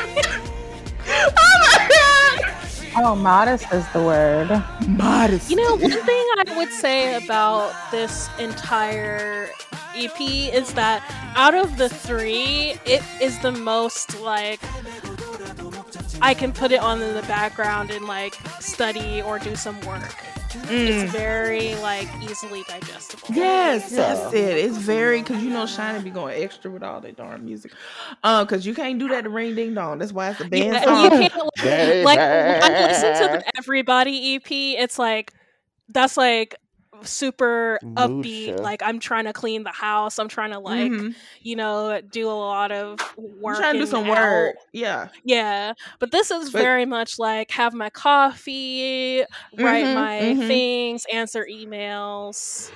Oh, 2.97 3.17
modest 3.17 3.67
is 3.73 3.85
the 3.93 4.01
word. 4.01 4.49
modest. 4.87 5.51
You 5.51 5.57
know, 5.57 5.75
one 5.75 5.91
thing 5.91 6.27
I 6.39 6.45
would 6.57 6.71
say 6.71 7.17
about 7.25 7.75
this 7.91 8.29
entire 8.39 9.51
EP 9.97 10.21
is 10.21 10.73
that 10.75 11.03
out 11.37 11.55
of 11.55 11.77
the 11.77 11.89
three, 11.89 12.77
it 12.85 13.03
is 13.21 13.39
the 13.41 13.53
most 13.53 14.21
like 14.21 14.61
I 16.23 16.33
can 16.35 16.53
put 16.53 16.73
it 16.73 16.81
on 16.81 17.01
in 17.03 17.15
the 17.15 17.23
background 17.23 17.91
and 17.91 18.07
like 18.07 18.35
study 18.61 19.21
or 19.23 19.39
do 19.39 19.57
some 19.57 19.81
work. 19.83 20.15
It's 20.71 21.11
very 21.13 21.75
like 21.77 22.09
easily 22.23 22.63
digestible. 22.69 23.27
Yes, 23.35 23.91
Yeah. 23.91 24.15
that's 24.15 24.33
it. 24.35 24.57
It's 24.57 24.77
very 24.79 25.21
because 25.21 25.43
you 25.43 25.51
know 25.51 25.65
SHINee 25.65 26.05
be 26.05 26.11
going 26.11 26.43
extra 26.43 26.71
with 26.71 26.83
all 26.83 27.01
that 27.01 27.17
darn 27.17 27.45
music. 27.45 27.73
Uh, 28.23 28.45
because 28.45 28.65
you 28.65 28.73
can't 28.75 28.99
do 28.99 29.09
that 29.09 29.25
to 29.25 29.31
Ring 29.31 29.55
Ding 29.57 29.75
Dong. 29.75 29.99
That's 29.99 30.13
why 30.13 30.31
it's 30.31 30.41
a 30.41 30.45
band 30.45 30.75
Yeah, 30.75 30.85
song. 30.85 31.03
you 31.23 31.29
can't 31.29 31.35
like, 31.35 31.63
Baby. 31.63 32.05
like 32.05 32.19
when 32.19 32.63
I 32.63 32.87
listen 32.87 33.13
to 33.15 33.33
the 33.39 33.59
Everybody 33.59 34.37
EP, 34.37 34.51
it's 34.81 34.99
like 34.99 35.33
that's 35.89 36.17
like 36.17 36.55
super 37.03 37.79
upbeat. 37.83 38.49
Lucia. 38.49 38.63
Like 38.63 38.83
I'm 38.83 38.99
trying 39.01 39.25
to 39.25 39.33
clean 39.33 39.63
the 39.65 39.71
house. 39.73 40.19
I'm 40.19 40.29
trying 40.29 40.53
to 40.53 40.59
like 40.59 40.91
Mhm. 40.93 41.15
you 41.43 41.57
know 41.57 42.01
do 42.01 42.29
a 42.29 42.33
lot 42.33 42.73
of 42.73 42.99
I'm 43.19 43.41
work. 43.41 43.57
trying 43.59 43.75
to 43.75 43.81
do 43.81 43.87
some 43.87 44.07
work. 44.09 44.57
Yeah. 44.73 45.09
Yeah, 45.25 45.73
but 45.99 46.11
this 46.13 46.31
is 46.31 46.51
But- 46.51 46.63
very 46.63 46.87
much 46.87 47.19
like 47.19 47.51
have 47.53 47.75
my 47.75 47.91
coffee, 47.91 49.21
write 49.59 49.85
Mhm, 49.87 49.95
my 49.95 50.21
mhm. 50.21 50.47
things, 50.47 51.07
answer 51.13 51.47
emails. 51.51 52.71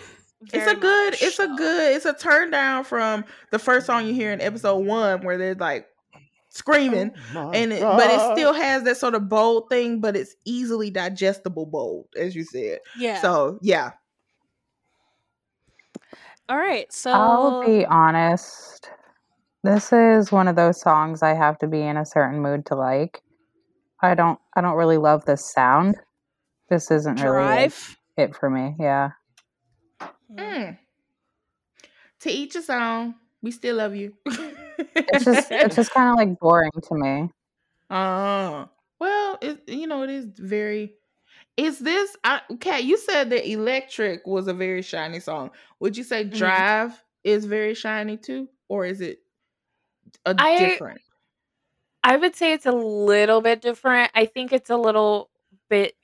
It's 0.53 0.71
a 0.71 0.75
good, 0.77 1.11
much 1.13 1.23
it's 1.23 1.39
a 1.41 1.49
good, 1.49 1.97
it's 1.97 2.05
a 2.07 2.13
turn 2.15 2.51
down 2.53 2.85
from 2.85 3.25
the 3.51 3.59
first 3.59 3.87
song 3.87 4.07
you 4.07 4.15
hear 4.15 4.33
in 4.33 4.41
episode 4.41 4.79
one 4.79 5.23
where 5.23 5.37
they're 5.37 5.55
like 5.57 5.89
screaming. 6.51 7.13
Oh 7.35 7.51
and 7.51 7.73
it, 7.73 7.83
but 7.83 8.09
it 8.11 8.21
still 8.37 8.53
has 8.53 8.85
that 8.85 8.97
sort 8.97 9.15
of 9.15 9.29
bold 9.29 9.69
thing, 9.69 10.01
but 10.01 10.17
it's 10.17 10.37
easily 10.45 10.91
digestible 10.91 11.67
bold, 11.67 12.07
as 12.17 12.37
you 12.37 12.45
said. 12.45 12.79
Yeah. 12.97 13.21
So 13.21 13.59
yeah, 13.63 13.93
All 16.49 16.57
right. 16.57 16.91
So 16.93 17.13
I'll 17.13 17.67
be 17.67 17.85
honest. 17.85 18.91
This 19.65 19.93
is 19.93 20.33
one 20.33 20.49
of 20.49 20.57
those 20.57 20.81
songs 20.81 21.23
I 21.23 21.35
have 21.35 21.59
to 21.59 21.67
be 21.67 21.83
in 21.83 21.97
a 21.97 22.07
certain 22.07 22.41
mood 22.41 22.65
to 22.67 22.75
like. 22.75 23.23
I 24.01 24.15
don't 24.15 24.39
I 24.57 24.61
don't 24.61 24.77
really 24.77 24.97
love 24.97 25.25
this 25.25 25.53
sound. 25.53 25.97
This 26.71 26.91
isn't 26.91 27.21
really 27.21 27.45
like, 27.45 27.73
it 28.17 28.37
for 28.37 28.49
me. 28.49 28.77
Yeah. 28.79 29.11
Mm. 30.33 30.79
to 32.21 32.31
each 32.31 32.55
his 32.55 32.71
own. 32.71 33.15
We 33.43 33.51
still 33.51 33.77
love 33.77 33.95
you. 33.95 34.15
It's 34.95 35.25
just 35.25 35.51
it's 35.51 35.77
just 35.77 35.91
kind 35.95 36.11
of 36.11 36.17
like 36.17 36.39
boring 36.39 36.71
to 36.89 36.95
me. 36.95 37.31
Uh, 37.91 38.67
well, 39.01 39.39
it 39.41 39.63
you 39.67 39.87
know 39.87 40.03
it 40.03 40.11
is 40.11 40.27
very. 40.37 40.95
Is 41.59 41.81
this 41.81 42.17
I 42.25 42.41
Kat? 42.61 42.85
You 42.85 42.97
said 42.97 43.31
that 43.31 43.47
"Electric" 43.51 44.27
was 44.27 44.47
a 44.49 44.55
very 44.55 44.81
SHINee 44.81 45.21
song. 45.23 45.51
Would 45.81 45.97
you 45.97 46.05
say 46.05 46.25
Mhm. 46.25 46.33
"Drive" 46.39 47.03
is 47.25 47.45
very 47.47 47.75
SHINee 47.75 48.23
too, 48.23 48.49
or 48.69 48.87
is 48.87 49.01
it 49.03 49.19
a 50.25 50.35
I- 50.39 50.59
different? 50.59 51.01
I 52.05 52.17
would 52.17 52.37
say 52.37 52.53
it's 52.53 52.65
a 52.67 52.73
little 52.73 53.41
bit 53.43 53.61
different. 53.61 54.13
I 54.15 54.25
think 54.27 54.53
it's 54.53 54.71
a 54.71 54.77
little 54.77 55.31
bit. 55.69 55.95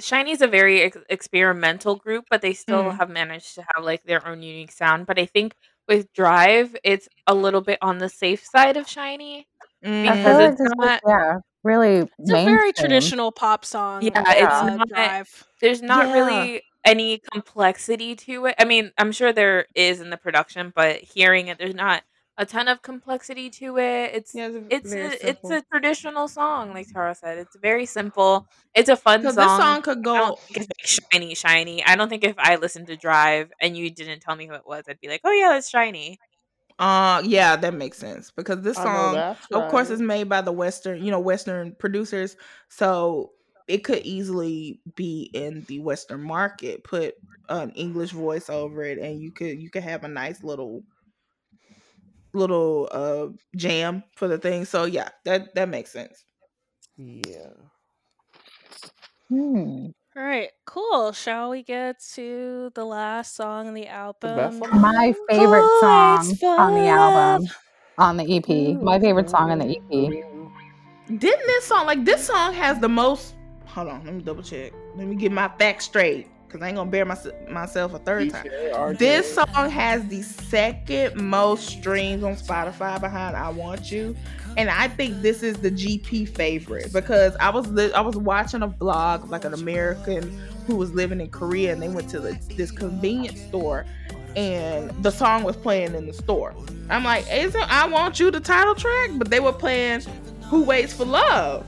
SHINee's 0.00 0.42
a 0.42 0.46
very 0.46 0.82
ex- 0.82 0.98
experimental 1.08 1.96
group, 1.96 2.26
but 2.30 2.42
they 2.42 2.52
still 2.54 2.84
Mm. 2.84 2.96
have 2.98 3.10
managed 3.10 3.54
to 3.56 3.64
have 3.74 3.84
like 3.84 4.02
their 4.04 4.26
own 4.26 4.42
unique 4.42 4.72
sound. 4.72 5.06
But 5.06 5.18
I 5.18 5.26
think 5.26 5.54
with 5.88 6.12
Drive, 6.12 6.76
it's 6.84 7.08
a 7.26 7.34
little 7.34 7.60
bit 7.62 7.78
on 7.82 7.98
the 7.98 8.08
safe 8.10 8.44
side 8.44 8.76
of 8.76 8.86
SHINee. 8.86 9.46
Mm. 9.84 10.02
Because 10.02 10.24
feel 10.24 10.40
it's 10.50 10.58
this 10.58 10.72
not- 10.76 11.00
yeah 11.06 11.38
really 11.64 12.08
It's 12.18 12.30
a 12.30 12.44
very 12.44 12.72
traditional 12.72 13.32
pop 13.32 13.64
song. 13.64 14.02
Yeah, 14.02 14.20
like, 14.20 14.36
it's 14.38 14.52
uh, 14.52 14.74
not- 14.76 14.88
drive. 14.88 15.44
There's 15.60 15.82
not 15.82 16.06
Yeah. 16.08 16.12
really 16.14 16.62
any 16.84 17.18
complexity 17.32 18.16
to 18.16 18.46
it. 18.46 18.54
I 18.58 18.64
mean, 18.64 18.90
I'm 18.98 19.12
sure 19.12 19.32
there 19.32 19.66
is 19.74 20.00
in 20.00 20.10
the 20.10 20.16
production, 20.16 20.72
but 20.74 20.96
hearing 20.96 21.48
it, 21.48 21.58
there's 21.58 21.74
not 21.74 22.02
a 22.38 22.46
ton 22.46 22.66
of 22.66 22.80
complexity 22.82 23.50
to 23.50 23.76
it. 23.78 24.10
It's 24.14 24.34
Yeah, 24.34 24.50
it's 24.70 24.90
very 24.90 25.16
a, 25.16 25.28
it's 25.28 25.50
a 25.50 25.62
traditional 25.70 26.26
song, 26.28 26.72
like 26.72 26.88
Tara 26.92 27.14
said. 27.14 27.38
It's 27.38 27.54
very 27.60 27.86
simple. 27.86 28.48
It's 28.74 28.88
a 28.88 28.96
fun 28.96 29.22
song. 29.22 29.34
this 29.34 29.44
song 29.44 29.82
could 29.82 29.98
I 29.98 30.00
go. 30.00 30.14
don't 30.16 30.38
think 30.40 30.66
it's 30.80 30.98
like 31.00 31.20
SHINee, 31.22 31.32
SHINee. 31.32 31.82
I 31.86 31.94
don't 31.94 32.08
think 32.08 32.24
if 32.24 32.34
I 32.38 32.56
listened 32.56 32.86
to 32.88 32.96
Drive 32.96 33.52
and 33.60 33.76
you 33.76 33.90
didn't 33.90 34.20
tell 34.20 34.34
me 34.34 34.46
who 34.46 34.54
it 34.54 34.66
was, 34.66 34.84
I'd 34.88 34.98
be 34.98 35.08
like, 35.08 35.20
oh 35.24 35.30
yeah, 35.30 35.50
that's 35.50 35.70
SHINee. 35.70 36.16
Uh, 36.82 37.22
yeah, 37.24 37.56
that 37.56 37.74
makes 37.74 37.98
sense 37.98 38.32
because 38.32 38.62
this 38.62 38.80
song, 38.80 39.24
that's 39.28 39.46
of 39.52 39.68
course, 39.68 39.90
is 39.90 40.00
made 40.00 40.28
by 40.28 40.40
the 40.40 40.52
Western, 40.52 41.02
you 41.04 41.12
know, 41.12 41.20
Western 41.20 41.76
producers. 41.76 42.36
So 42.70 43.32
it 43.68 43.84
could 43.84 44.00
easily 44.00 44.80
be 44.96 45.30
in 45.32 45.62
the 45.68 45.78
Western 45.80 46.22
market. 46.22 46.84
Put 46.84 47.14
an 47.48 47.70
English 47.72 48.10
voice 48.12 48.50
over 48.50 48.82
it, 48.82 48.98
and 48.98 49.20
you 49.20 49.32
could 49.32 49.60
you 49.60 49.70
could 49.70 49.84
have 49.84 50.04
a 50.04 50.08
nice 50.08 50.42
little 50.42 50.84
little 52.34 52.88
uh 52.92 53.28
jam 53.56 54.02
for 54.16 54.28
the 54.28 54.38
thing. 54.38 54.64
So 54.64 54.84
yeah, 54.84 55.10
that 55.24 55.54
that 55.54 55.68
makes 55.68 55.92
sense. 55.92 56.24
Yeah. 56.96 57.70
Hmm. 59.28 59.90
All 60.14 60.22
right, 60.22 60.50
cool. 60.66 61.12
Shall 61.12 61.48
we 61.48 61.62
get 61.62 61.98
to 62.14 62.70
the 62.74 62.84
last 62.84 63.34
song 63.34 63.68
on 63.68 63.72
the 63.72 63.86
album? 63.86 64.36
best 64.36 64.58
song? 64.58 64.80
My 64.80 65.14
favorite 65.30 65.62
oh, 65.62 65.78
song 65.80 66.26
Voice 66.26 66.42
on 66.42 66.74
the 66.74 66.86
album, 66.86 67.48
on 67.96 68.16
the 68.18 68.36
EP. 68.36 68.82
My 68.82 69.00
favorite 69.00 69.30
song 69.30 69.50
on 69.50 69.60
the 69.60 69.68
E 69.68 69.80
EP. 69.90 71.18
Didn't 71.18 71.46
this 71.46 71.64
song 71.64 71.86
like 71.86 72.04
this 72.04 72.26
song 72.26 72.52
has 72.52 72.78
the 72.78 72.90
most 72.90 73.36
hold 73.64 73.88
on, 73.88 74.04
let 74.04 74.12
me 74.12 74.22
double 74.22 74.42
check. 74.42 74.72
Let 74.96 75.06
me 75.06 75.16
get 75.16 75.32
my 75.32 75.48
facts 75.58 75.86
straight 75.86 76.28
because 76.46 76.60
I 76.62 76.68
ain't 76.68 76.76
gonna 76.76 76.90
bear 76.90 77.06
my, 77.06 77.16
myself 77.48 77.94
a 77.94 77.98
third 77.98 78.30
time. 78.30 78.96
This 78.98 79.34
song 79.34 79.70
has 79.70 80.06
the 80.08 80.20
second 80.20 81.16
most 81.16 81.66
streams 81.66 82.22
on 82.22 82.34
Spotify 82.36 83.00
behind 83.00 83.34
"I 83.34 83.48
Want 83.48 83.90
You," 83.90 84.14
and 84.56 84.70
I 84.70 84.88
think 84.88 85.22
this 85.22 85.42
is 85.42 85.56
the 85.56 85.70
GP 85.70 86.28
favorite 86.28 86.92
because 86.92 87.34
I 87.40 87.50
was 87.50 87.68
li- 87.68 87.92
I 87.92 88.00
was 88.00 88.16
watching 88.16 88.62
a 88.62 88.68
vlog 88.68 89.28
like 89.30 89.44
an 89.44 89.54
American 89.54 90.38
who 90.66 90.76
was 90.76 90.92
living 90.92 91.20
in 91.20 91.28
Korea, 91.30 91.72
and 91.72 91.82
they 91.82 91.88
went 91.88 92.08
to 92.10 92.20
the, 92.20 92.38
this 92.56 92.70
convenience 92.70 93.40
store, 93.40 93.84
and 94.36 94.90
the 95.02 95.10
song 95.10 95.42
was 95.42 95.56
playing 95.56 95.94
in 95.94 96.06
the 96.06 96.12
store. 96.12 96.54
I'm 96.90 97.04
like, 97.04 97.26
isn't 97.30 97.72
"I 97.72 97.86
Want 97.86 98.20
You" 98.20 98.30
the 98.30 98.40
title 98.40 98.74
track? 98.74 99.10
But 99.14 99.30
they 99.30 99.40
were 99.40 99.52
playing 99.52 100.02
"Who 100.48 100.64
Waits 100.64 100.92
for 100.92 101.04
Love." 101.04 101.66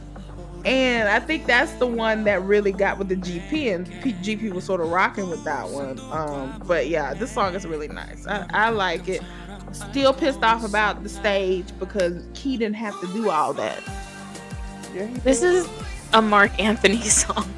And 0.65 1.11
I 1.11 1.21
think 1.21 1.45
that's 1.45 1.73
the 1.73 1.87
one 1.87 2.25
that 2.25 2.43
really 2.43 2.73
got 2.73 2.97
with 2.99 3.09
the 3.09 3.17
GP, 3.17 3.75
and 3.75 3.87
P- 4.03 4.15
GP 4.15 4.51
was 4.53 4.65
sort 4.65 4.81
of 4.81 4.89
rocking 4.89 5.29
with 5.29 5.45
that 5.45 5.69
one. 5.69 6.01
Um, 6.11 6.63
but 6.67 6.89
yeah, 6.89 7.13
this 7.13 7.31
song 7.31 7.55
is 7.55 7.67
really 7.67 7.89
nice. 7.89 8.27
I, 8.27 8.47
I 8.51 8.69
like 8.71 9.07
it. 9.09 9.23
Still 9.75 10.13
pissed 10.13 10.43
off 10.43 10.65
about 10.65 11.03
the 11.03 11.09
stage 11.09 11.67
because 11.79 12.23
Key 12.35 12.57
didn't 12.57 12.77
have 12.77 12.99
to 13.01 13.07
do 13.09 13.31
all 13.31 13.53
that. 13.55 13.83
Yeah, 14.95 15.09
This 15.25 15.43
is 15.43 15.69
a 16.13 16.23
Marc 16.23 16.59
Anthony 16.61 17.01
song. 17.03 17.53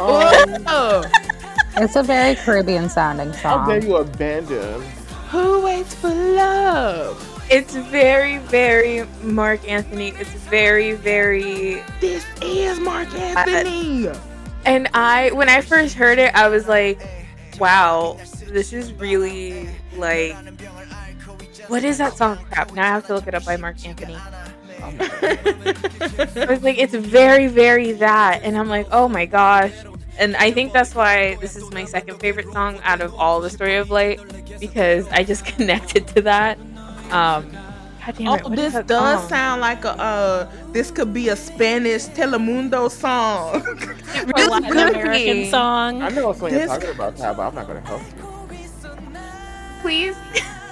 Um, 0.00 0.64
Oh, 0.66 1.04
It's 1.76 1.96
a 1.96 2.02
very 2.02 2.34
Caribbean 2.34 2.88
sounding 2.88 3.32
song. 3.32 3.60
how 3.60 3.66
dare 3.66 3.82
you 3.84 3.96
abandon? 3.96 4.82
who 5.30 5.60
waits 5.62 5.94
for 5.94 6.08
love? 6.10 7.24
It's 7.50 7.74
very, 7.76 8.38
very 8.38 9.04
Marc 9.22 9.66
Anthony. 9.68 10.08
It's 10.10 10.30
very, 10.30 10.92
very. 10.92 11.82
This 12.00 12.24
is 12.42 12.78
Marc 12.80 13.12
Anthony. 13.14 14.08
And 14.66 14.88
I, 14.94 15.30
when 15.32 15.48
I 15.48 15.60
first 15.62 15.94
heard 15.94 16.18
it, 16.18 16.34
I 16.34 16.48
was 16.48 16.66
like, 16.68 17.00
wow, 17.58 18.18
this 18.48 18.72
is 18.72 18.92
really 18.94 19.68
like. 19.96 20.36
What 21.68 21.84
is 21.84 21.98
that 21.98 22.16
song? 22.16 22.38
Crap. 22.50 22.72
Now 22.74 22.82
I 22.82 22.86
have 22.88 23.06
to 23.06 23.14
look 23.14 23.26
it 23.26 23.34
up 23.34 23.44
by 23.44 23.56
Marc 23.56 23.84
Anthony. 23.86 24.16
I 24.80 26.46
was 26.48 26.62
like, 26.62 26.78
it's 26.78 26.94
very, 26.94 27.46
very 27.46 27.92
that. 27.92 28.40
And 28.42 28.56
I'm 28.56 28.68
like, 28.68 28.86
oh 28.90 29.08
my 29.08 29.26
gosh. 29.26 29.72
And 30.18 30.34
I 30.36 30.50
think 30.50 30.72
that's 30.72 30.94
why 30.94 31.36
this 31.36 31.56
is 31.56 31.70
my 31.72 31.84
second 31.84 32.18
favorite 32.18 32.50
song 32.52 32.80
out 32.82 33.00
of 33.00 33.14
all 33.14 33.40
the 33.40 33.50
Story 33.50 33.76
of 33.76 33.90
Light 33.90 34.20
because 34.60 35.06
I 35.08 35.22
just 35.24 35.44
connected 35.56 36.06
to 36.08 36.22
that. 36.22 36.58
Um, 37.12 37.50
God 37.52 38.14
damn 38.16 38.34
it, 38.38 38.42
Oh, 38.44 38.48
this 38.48 38.74
does 38.86 39.20
song? 39.20 39.28
sound 39.28 39.60
like 39.60 39.84
a 39.84 39.90
uh 40.00 40.50
this 40.72 40.90
could 40.90 41.12
be 41.12 41.28
a 41.28 41.36
Spanish 41.36 42.06
Telemundo 42.06 42.90
song. 42.90 43.62
Or 44.18 44.32
This 44.34 44.48
Latin 44.48 44.70
could 44.70 44.88
American 44.94 45.36
be. 45.44 45.50
song. 45.50 46.02
I 46.02 46.08
know 46.08 46.28
what 46.28 46.40
you're 46.40 46.50
This- 46.50 46.70
talking 46.70 46.88
about, 46.90 47.16
Tab, 47.16 47.36
but 47.36 47.48
I'm 47.48 47.54
not 47.54 47.66
going 47.68 47.82
to 47.82 47.86
help 47.86 48.02
you. 48.02 48.24
Please. 49.82 50.16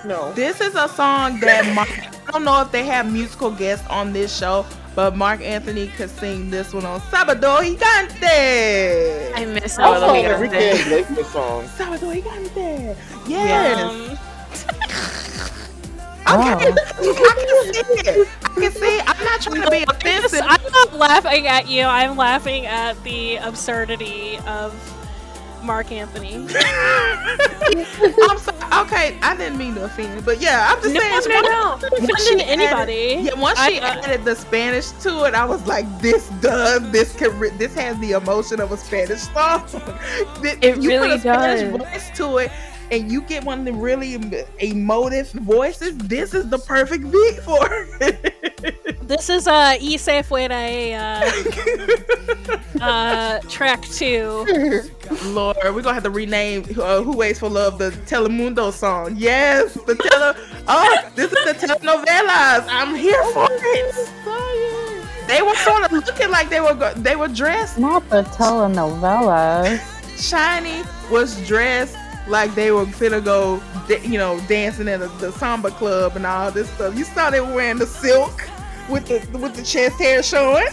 No. 0.06 0.32
This 0.34 0.60
is 0.60 0.74
a 0.76 0.88
song 0.88 1.40
that 1.40 1.66
Mark, 1.74 1.88
I 2.28 2.30
don't 2.30 2.44
know 2.44 2.60
if 2.62 2.70
they 2.70 2.84
have 2.84 3.10
musical 3.12 3.50
guests 3.50 3.86
on 3.88 4.12
this 4.12 4.36
show, 4.36 4.64
but 4.94 5.16
Marc 5.16 5.40
Anthony 5.40 5.88
could 5.88 6.10
sing 6.10 6.48
this 6.48 6.72
one 6.72 6.86
on 6.86 7.00
Sabado 7.00 7.58
Gigante. 7.58 9.32
I 9.34 9.44
miss 9.46 9.78
I 9.78 9.82
all 9.82 9.98
saw 10.00 10.12
the 10.12 10.32
Enrique 10.34 10.58
lyrics. 10.84 11.10
Iglesias 11.10 11.28
song. 11.32 11.64
Sabado 11.64 12.12
Gigante. 12.14 12.96
Yes. 13.26 13.80
Um, 13.80 14.18
Okay. 16.28 16.34
Oh. 16.34 16.54
I 16.98 17.34
can 17.36 17.72
see 17.72 18.10
it. 18.10 18.28
I 18.44 18.48
can 18.60 18.72
see. 18.72 19.00
I'm 19.06 19.24
not 19.24 19.40
trying 19.40 19.62
to 19.62 19.70
be 19.70 19.84
I'm 19.86 19.90
offensive. 19.94 20.40
I'm 20.42 20.72
not 20.72 20.92
laughing 20.94 21.46
at 21.46 21.68
you. 21.68 21.84
I'm 21.84 22.16
laughing 22.16 22.66
at 22.66 23.00
the 23.04 23.36
absurdity 23.36 24.38
of 24.44 24.74
Marc 25.66 25.92
Anthony. 25.92 26.34
I'm 26.36 26.48
sorry. 28.38 28.56
Okay, 28.86 29.18
I 29.22 29.34
didn't 29.36 29.58
mean 29.58 29.74
to 29.76 29.84
offend, 29.84 30.24
but 30.24 30.40
yeah, 30.40 30.68
I'm 30.70 30.82
just 30.82 30.94
No, 30.94 31.00
saying. 31.00 31.20
no, 31.28 31.40
no. 31.40 31.68
once- 31.70 31.82
Offending 31.84 32.08
once 32.08 32.28
she 32.28 32.42
anybody. 32.44 33.12
Added, 33.14 33.24
yeah, 33.24 33.34
once 33.40 33.58
she 33.64 33.80
I- 33.80 33.88
uh, 33.96 34.02
added 34.02 34.24
the 34.24 34.34
Spanish 34.36 34.90
to 35.02 35.24
it, 35.24 35.34
I 35.34 35.44
was 35.44 35.66
like, 35.66 35.86
this 36.00 36.28
does 36.40 36.88
this 36.92 37.14
can 37.16 37.36
re- 37.38 37.50
this 37.58 37.74
has 37.74 37.98
the 38.00 38.12
emotion 38.12 38.60
of 38.60 38.72
a 38.72 38.76
Spanish 38.76 39.20
song. 39.20 39.66
Th- 40.42 40.58
It 40.62 40.82
you 40.82 40.90
really 40.90 41.08
put 41.08 41.16
a 41.18 41.20
Spanish 41.20 41.80
voice 41.80 42.10
to 42.18 42.38
it, 42.38 42.50
and 42.90 43.10
you 43.10 43.22
get 43.22 43.44
one 43.44 43.60
of 43.60 43.64
the 43.64 43.72
really 43.72 44.14
emotive 44.60 45.30
voices. 45.32 45.96
This 45.98 46.34
is 46.34 46.48
the 46.50 46.58
perfect 46.58 47.10
beat 47.10 47.40
for 47.42 47.66
it. 48.00 48.74
This 49.06 49.30
is 49.30 49.46
uh, 49.46 49.76
Ise 49.80 50.08
Fuera 50.26 50.92
uh, 52.80 52.84
uh, 52.84 53.38
track 53.48 53.82
two. 53.82 54.44
Lord, 55.26 55.56
we're 55.62 55.82
gonna 55.82 55.94
have 55.94 56.02
to 56.02 56.10
rename 56.10 56.64
uh, 56.76 57.02
"Who 57.02 57.16
Waits 57.16 57.38
for 57.38 57.48
Love" 57.48 57.78
the 57.78 57.90
Telemundo 58.06 58.72
song. 58.72 59.14
Yes, 59.16 59.74
the 59.86 59.94
tele. 59.94 60.34
oh, 60.66 61.10
this 61.14 61.32
is 61.32 61.44
the 61.44 61.54
telenovelas. 61.66 62.66
I'm 62.68 62.96
here 62.96 63.22
for 63.32 63.46
it. 63.50 64.10
They 65.28 65.42
were 65.42 65.54
sort 65.56 65.84
of 65.84 65.92
looking 65.92 66.30
like 66.30 66.48
they 66.50 66.60
were 66.60 66.74
go- 66.74 66.94
they 66.94 67.14
were 67.14 67.28
dressed. 67.28 67.78
Not 67.78 68.08
the 68.10 68.22
telenovelas. 68.24 69.78
SHINee 70.16 70.84
was 71.10 71.36
dressed 71.46 71.96
like 72.26 72.54
they 72.56 72.72
were 72.72 72.86
finna 72.86 73.22
go, 73.24 73.62
da- 73.86 74.00
you 74.00 74.18
know, 74.18 74.40
dancing 74.48 74.88
in 74.88 74.98
the, 75.00 75.06
the 75.20 75.30
samba 75.32 75.70
club 75.70 76.16
and 76.16 76.26
all 76.26 76.50
this 76.50 76.68
stuff. 76.70 76.96
You 76.98 77.04
saw 77.04 77.30
they 77.30 77.40
were 77.40 77.54
wearing 77.54 77.78
the 77.78 77.86
silk 77.86 78.42
with 78.88 79.06
the 79.06 79.38
with 79.38 79.54
the 79.56 79.62
chest 79.62 79.98
hair 80.00 80.22
showing. 80.22 80.66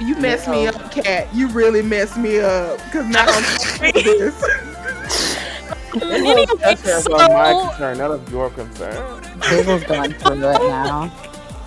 You 0.00 0.16
messed 0.16 0.48
me 0.48 0.66
up, 0.66 0.90
cat. 0.90 1.32
You 1.34 1.48
really 1.48 1.82
messed 1.82 2.16
me 2.16 2.40
up. 2.40 2.78
Cause 2.92 3.06
now 3.06 3.24
I'm 3.28 3.42
talking 3.58 3.90
about 3.90 4.04
this. 4.04 5.38
Anyway, 6.02 6.44
That's 6.58 6.82
just 6.82 7.08
on 7.08 7.32
my 7.32 7.52
concern, 7.68 7.98
none 7.98 8.10
of 8.10 8.30
your 8.32 8.50
concern. 8.50 9.22
Google's 9.48 9.84
going 9.84 10.12
through 10.14 10.32
it 10.34 10.58
now. 10.68 11.12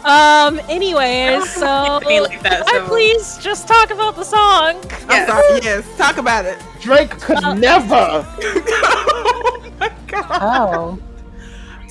um, 0.04 0.60
anyways, 0.68 1.50
so 1.54 1.66
like 2.04 2.42
that, 2.44 2.66
can 2.68 2.76
I 2.76 2.80
so- 2.80 2.88
please 2.88 3.38
just 3.38 3.68
talk 3.70 3.90
about 3.92 4.18
the 4.18 4.26
song? 4.26 4.84
I'm 5.08 5.26
sorry. 5.28 5.60
Yes, 5.64 5.88
talk 5.98 6.18
about 6.18 6.44
it. 6.46 6.62
Drake 6.82 7.12
could 7.12 7.38
Uh, 7.42 7.54
never. 7.54 7.96
oh 8.42 9.72
my 9.80 9.92
god. 10.08 10.28
Oh. 10.42 11.00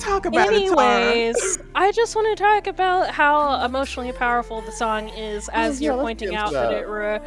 Talk 0.07 0.25
about 0.25 0.47
it. 0.47 0.55
Anyways, 0.55 1.59
I 1.75 1.91
just 1.91 2.15
want 2.15 2.35
to 2.37 2.41
talk 2.41 2.67
about 2.67 3.11
how 3.11 3.63
emotionally 3.65 4.11
powerful 4.13 4.61
the 4.61 4.71
song 4.71 5.09
is, 5.09 5.49
as 5.49 5.81
yeah, 5.81 5.91
you're 5.91 6.01
pointing 6.01 6.33
out 6.33 6.53
that 6.53 6.71
it, 6.73 6.87
re- 6.87 7.19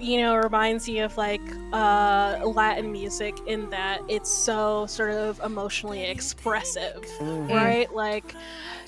you 0.00 0.18
know, 0.18 0.36
reminds 0.36 0.88
you 0.88 1.04
of 1.04 1.16
like 1.16 1.40
uh, 1.72 2.40
Latin 2.44 2.90
music 2.92 3.36
in 3.46 3.70
that 3.70 4.00
it's 4.08 4.30
so 4.30 4.86
sort 4.86 5.10
of 5.10 5.40
emotionally 5.44 6.04
expressive, 6.04 7.04
Mm. 7.20 7.50
right? 7.50 7.92
Like, 7.94 8.34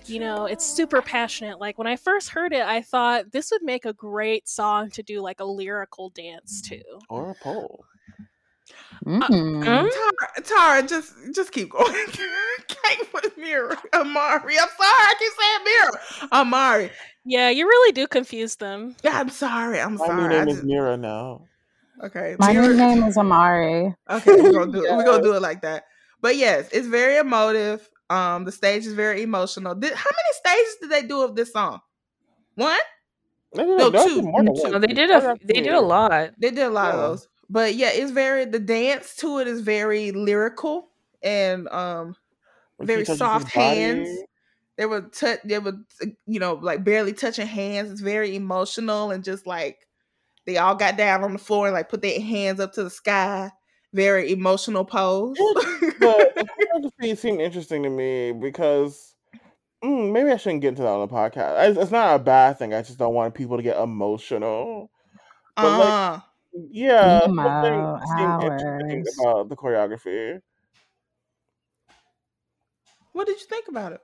you 0.06 0.18
know, 0.18 0.46
it's 0.46 0.64
super 0.66 1.00
passionate. 1.00 1.60
Like 1.60 1.78
when 1.78 1.86
I 1.86 1.96
first 1.96 2.30
heard 2.30 2.52
it, 2.52 2.62
I 2.62 2.82
thought 2.82 3.32
this 3.32 3.50
would 3.52 3.62
make 3.62 3.84
a 3.84 3.92
great 3.92 4.48
song 4.48 4.90
to 4.90 5.02
do 5.02 5.20
like 5.20 5.40
a 5.40 5.44
lyrical 5.44 6.10
dance 6.10 6.60
to. 6.62 6.80
Or 7.08 7.30
a 7.30 7.34
pole. 7.34 7.84
Mm. 9.06 9.90
Tara, 9.90 10.42
Tara, 10.44 10.82
just 10.86 11.14
just 11.34 11.52
keep 11.52 11.70
going. 11.70 11.92
Can't 12.68 13.12
put 13.12 13.36
mirror. 13.38 13.76
Amari. 13.94 14.58
I'm 14.58 14.68
sorry. 14.68 14.78
I 14.80 15.14
keep 15.18 15.32
saying 15.40 15.64
mirror. 15.64 16.28
Amari. 16.32 16.90
Yeah, 17.24 17.48
you 17.50 17.66
really 17.66 17.92
do 17.92 18.06
confuse 18.06 18.56
them. 18.56 18.94
Yeah, 19.02 19.18
I'm 19.18 19.30
sorry. 19.30 19.80
I'm 19.80 19.94
My 19.96 20.06
sorry. 20.06 20.28
new 20.28 20.36
I 20.36 20.44
name 20.44 20.48
is 20.48 20.62
Mira 20.62 20.96
now. 20.96 21.46
okay. 22.04 22.36
My 22.38 22.52
mirror- 22.52 22.68
new 22.68 22.76
name 22.76 23.02
is 23.04 23.16
Amari. 23.16 23.94
Okay, 24.10 24.32
we're 24.40 24.52
gonna 24.52 24.72
do 24.78 24.84
it. 24.84 24.94
We're 24.96 25.04
gonna 25.04 25.22
do 25.22 25.34
it 25.34 25.42
like 25.42 25.62
that. 25.62 25.84
But 26.20 26.36
yes, 26.36 26.68
it's 26.72 26.86
very 26.86 27.16
emotive. 27.16 27.88
Um, 28.10 28.44
the 28.44 28.52
stage 28.52 28.86
is 28.86 28.92
very 28.92 29.22
emotional. 29.22 29.74
Did, 29.74 29.94
how 29.94 30.10
many 30.10 30.32
stages 30.58 30.76
did 30.80 30.90
they 30.90 31.06
do 31.06 31.22
of 31.22 31.36
this 31.36 31.52
song? 31.52 31.80
One. 32.56 32.76
They 33.54 33.64
did, 33.64 33.78
No, 33.78 33.90
two. 33.90 34.22
No, 34.22 34.78
they 34.78 34.88
did 34.88 35.10
a 35.10 35.36
they 35.44 35.60
did 35.62 35.72
a 35.72 35.80
lot. 35.80 36.10
They 36.38 36.50
did 36.50 36.58
a 36.64 36.70
lot 36.70 36.92
of 36.94 37.00
those. 37.00 37.28
But 37.50 37.74
yeah, 37.74 37.90
it's 37.92 38.12
very 38.12 38.46
the 38.46 38.60
dance 38.60 39.16
to 39.16 39.40
it 39.40 39.48
is 39.48 39.60
very 39.60 40.12
lyrical 40.12 40.88
and 41.22 41.68
um 41.68 42.16
When 42.76 42.86
very 42.86 43.04
soft 43.04 43.50
hands. 43.50 44.08
they 44.78 44.86
were 44.86 45.02
touch 45.02 45.40
they 45.44 45.58
were 45.58 45.74
you 46.26 46.40
know 46.40 46.54
like 46.54 46.84
barely 46.84 47.12
touching 47.12 47.46
hands. 47.46 47.90
It's 47.90 48.00
very 48.00 48.36
emotional 48.36 49.10
and 49.10 49.24
just 49.24 49.46
like 49.46 49.86
they 50.46 50.58
all 50.58 50.74
got 50.74 50.96
down 50.96 51.24
on 51.24 51.32
the 51.32 51.38
floor 51.38 51.66
and 51.66 51.74
like 51.74 51.88
put 51.88 52.02
their 52.02 52.20
hands 52.20 52.60
up 52.60 52.72
to 52.74 52.84
the 52.84 52.90
sky. 52.90 53.50
Very 53.92 54.32
emotional 54.32 54.84
pose. 54.84 55.38
But 55.98 56.34
the 56.38 56.46
choreography 56.46 57.18
seemed 57.18 57.40
interesting 57.42 57.82
to 57.82 57.90
me 57.90 58.32
because 58.32 59.14
mm, 59.84 60.12
maybe 60.12 60.30
I 60.30 60.36
shouldn't 60.38 60.62
get 60.62 60.68
into 60.70 60.82
that 60.82 60.88
on 60.88 61.06
the 61.08 61.14
podcast. 61.14 61.70
It's, 61.70 61.78
it's 61.78 61.90
not 61.90 62.16
a 62.16 62.18
bad 62.22 62.58
thing. 62.58 62.74
I 62.74 62.82
just 62.82 62.98
don't 62.98 63.14
want 63.14 63.34
people 63.34 63.56
to 63.58 63.62
get 63.62 63.78
emotional. 63.78 64.90
But 65.60 65.74
like, 65.74 65.96
uh, 65.96 66.20
yeah, 66.52 67.26
Emo 67.26 67.42
something 67.42 68.06
seemed 68.16 68.42
interesting 68.42 69.04
hours. 69.04 69.18
about 69.20 69.48
the 69.48 69.56
choreography. 69.56 70.40
what 73.12 73.26
did 73.26 73.40
you 73.40 73.46
think 73.46 73.68
about 73.68 73.92
it? 73.92 74.00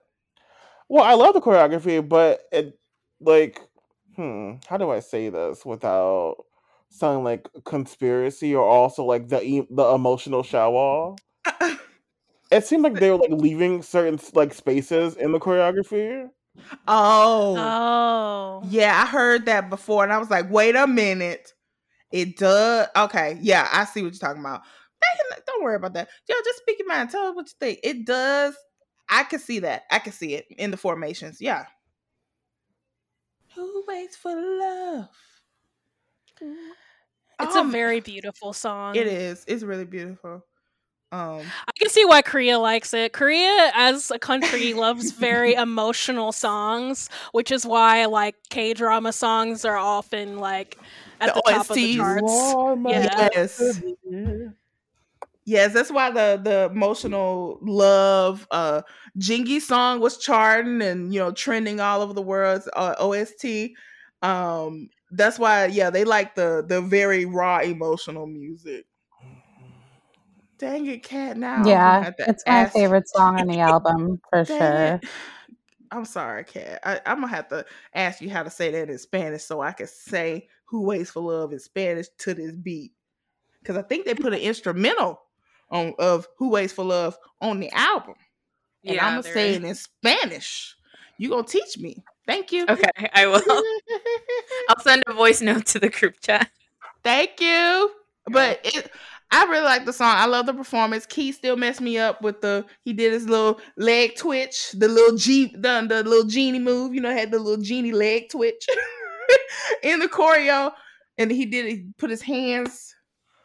Well, 0.88 1.04
I 1.04 1.14
love 1.14 1.34
the 1.34 1.40
choreography, 1.40 2.06
but 2.06 2.42
it 2.52 2.78
like 3.20 3.60
hmm, 4.14 4.54
how 4.66 4.76
do 4.76 4.90
I 4.90 5.00
say 5.00 5.28
this 5.28 5.64
without 5.64 6.36
sounding 6.88 7.24
like 7.24 7.48
conspiracy 7.64 8.54
or 8.54 8.64
also 8.64 9.04
like 9.04 9.28
the 9.28 9.66
the 9.70 9.84
emotional 9.94 10.42
shower? 10.42 11.14
It 12.48 12.64
seemed 12.64 12.84
like 12.84 12.94
they 12.94 13.10
were 13.10 13.16
like 13.16 13.32
leaving 13.32 13.82
certain 13.82 14.20
like 14.34 14.54
spaces 14.54 15.16
in 15.16 15.32
the 15.32 15.40
choreography. 15.40 16.28
Oh. 16.86 17.54
Oh. 17.58 18.62
Yeah, 18.68 19.02
I 19.02 19.06
heard 19.06 19.46
that 19.46 19.68
before 19.68 20.04
and 20.04 20.12
I 20.12 20.18
was 20.18 20.30
like, 20.30 20.48
wait 20.48 20.76
a 20.76 20.86
minute. 20.86 21.54
It 22.10 22.36
does. 22.36 22.88
Okay. 22.96 23.38
Yeah, 23.40 23.68
I 23.72 23.84
see 23.84 24.02
what 24.02 24.12
you're 24.12 24.18
talking 24.18 24.40
about. 24.40 24.62
Don't 25.46 25.62
worry 25.62 25.76
about 25.76 25.94
that. 25.94 26.08
Yo, 26.28 26.34
just 26.44 26.58
speak 26.58 26.78
your 26.78 26.88
mind. 26.88 27.10
Tell 27.10 27.26
us 27.28 27.34
what 27.36 27.46
you 27.46 27.54
think. 27.60 27.80
It 27.82 28.06
does. 28.06 28.54
I 29.08 29.24
can 29.24 29.38
see 29.38 29.60
that. 29.60 29.84
I 29.90 29.98
can 29.98 30.12
see 30.12 30.34
it 30.34 30.46
in 30.50 30.70
the 30.70 30.76
formations. 30.76 31.40
Yeah. 31.40 31.66
Who 33.54 33.84
waits 33.86 34.16
for 34.16 34.32
love? 34.34 35.08
It's 37.40 37.54
Um, 37.54 37.68
a 37.68 37.72
very 37.72 38.00
beautiful 38.00 38.52
song. 38.52 38.96
It 38.96 39.06
is. 39.06 39.44
It's 39.46 39.62
really 39.62 39.84
beautiful. 39.84 40.44
Um, 41.12 41.40
I 41.40 41.72
can 41.78 41.88
see 41.88 42.04
why 42.04 42.22
Korea 42.22 42.58
likes 42.58 42.92
it. 42.92 43.12
Korea, 43.12 43.70
as 43.74 44.10
a 44.10 44.18
country, 44.18 44.74
loves 44.74 45.12
very 45.12 45.54
emotional 45.54 46.32
songs, 46.32 47.08
which 47.32 47.52
is 47.52 47.64
why 47.64 48.06
like 48.06 48.34
K 48.50 48.74
drama 48.74 49.12
songs 49.12 49.64
are 49.64 49.76
often 49.76 50.38
like 50.38 50.78
at 51.20 51.34
The 51.34 51.34
the, 51.34 51.42
top 51.42 51.70
of 51.70 51.80
the 51.80 51.88
charts. 51.88 52.56
Warm 52.58 52.86
Yeah. 52.86 53.28
yes. 53.34 53.82
Yes, 55.44 55.72
that's 55.72 55.90
why 55.90 56.10
the 56.10 56.40
the 56.42 56.68
emotional 56.72 57.58
love 57.62 58.46
uh 58.50 58.82
Jinki 59.18 59.60
song 59.60 60.00
was 60.00 60.18
charting 60.18 60.82
and 60.82 61.12
you 61.14 61.20
know 61.20 61.30
trending 61.32 61.80
all 61.80 62.02
over 62.02 62.12
the 62.12 62.22
world 62.22 62.62
uh, 62.74 62.94
OST. 62.98 63.76
Um 64.22 64.88
that's 65.12 65.38
why 65.38 65.66
yeah, 65.66 65.90
they 65.90 66.04
like 66.04 66.34
the 66.34 66.64
the 66.66 66.80
very 66.82 67.24
raw 67.24 67.60
emotional 67.60 68.26
music. 68.26 68.86
Dang 70.58 70.86
it, 70.86 71.02
cat 71.02 71.36
now. 71.36 71.74
Yeah, 71.74 72.00
have 72.00 72.14
it's 72.26 72.44
my 72.48 72.64
ask- 72.64 72.74
favorite 72.74 73.08
song 73.08 73.36
on 73.40 73.46
the 73.46 73.58
album 73.60 74.20
for 74.30 74.44
Dang 74.46 74.76
sure. 74.76 75.00
it. 75.02 75.04
I'm 75.90 76.04
sorry, 76.04 76.44
cat. 76.44 76.80
I, 76.84 77.00
I'm 77.06 77.20
gonna 77.20 77.28
have 77.28 77.48
to 77.48 77.64
ask 77.94 78.20
you 78.20 78.30
how 78.30 78.42
to 78.42 78.50
say 78.50 78.70
that 78.72 78.90
in 78.90 78.98
Spanish 78.98 79.44
so 79.44 79.60
I 79.60 79.72
can 79.72 79.86
say 79.86 80.48
"Who 80.66 80.82
Waits 80.82 81.10
for 81.10 81.20
Love" 81.20 81.52
in 81.52 81.58
Spanish 81.58 82.08
to 82.18 82.34
this 82.34 82.52
beat. 82.52 82.92
Because 83.60 83.76
I 83.76 83.82
think 83.82 84.06
they 84.06 84.14
put 84.14 84.32
an 84.32 84.40
instrumental 84.40 85.20
on 85.70 85.94
of 85.98 86.28
"Who 86.38 86.50
Waits 86.50 86.72
for 86.72 86.84
Love" 86.84 87.18
on 87.40 87.60
the 87.60 87.70
album, 87.70 88.14
and 88.84 88.96
Yeah, 88.96 89.06
I'm 89.06 89.22
gonna 89.22 89.34
say 89.34 89.54
it 89.54 89.64
in 89.64 89.74
Spanish. 89.74 90.76
You 91.18 91.30
gonna 91.30 91.44
teach 91.44 91.78
me? 91.78 92.04
Thank 92.26 92.52
you. 92.52 92.66
Okay, 92.68 92.90
I 93.14 93.26
will. 93.26 93.42
I'll 94.68 94.80
send 94.80 95.04
a 95.06 95.12
voice 95.12 95.40
note 95.40 95.66
to 95.66 95.78
the 95.78 95.88
group 95.88 96.20
chat. 96.20 96.50
Thank 97.02 97.40
you. 97.40 97.90
But 98.28 98.60
it, 98.64 98.90
I 99.30 99.44
really 99.44 99.64
like 99.64 99.84
the 99.84 99.92
song. 99.92 100.14
I 100.16 100.26
love 100.26 100.46
the 100.46 100.54
performance. 100.54 101.06
Keith 101.06 101.36
still 101.36 101.56
messed 101.56 101.80
me 101.80 101.98
up 101.98 102.22
with 102.22 102.40
the 102.40 102.64
he 102.82 102.92
did 102.92 103.12
his 103.12 103.28
little 103.28 103.60
leg 103.76 104.16
twitch, 104.16 104.72
the 104.72 104.88
little 104.88 105.16
G 105.16 105.54
the, 105.54 105.86
the 105.88 106.02
little 106.02 106.28
genie 106.28 106.58
move, 106.58 106.94
you 106.94 107.00
know, 107.00 107.12
had 107.12 107.30
the 107.30 107.38
little 107.38 107.62
genie 107.62 107.92
leg 107.92 108.28
twitch 108.28 108.66
in 109.82 109.98
the 109.98 110.08
choreo. 110.08 110.72
And 111.18 111.30
he 111.30 111.46
did 111.46 111.66
he 111.66 111.86
put 111.98 112.10
his 112.10 112.22
hands. 112.22 112.94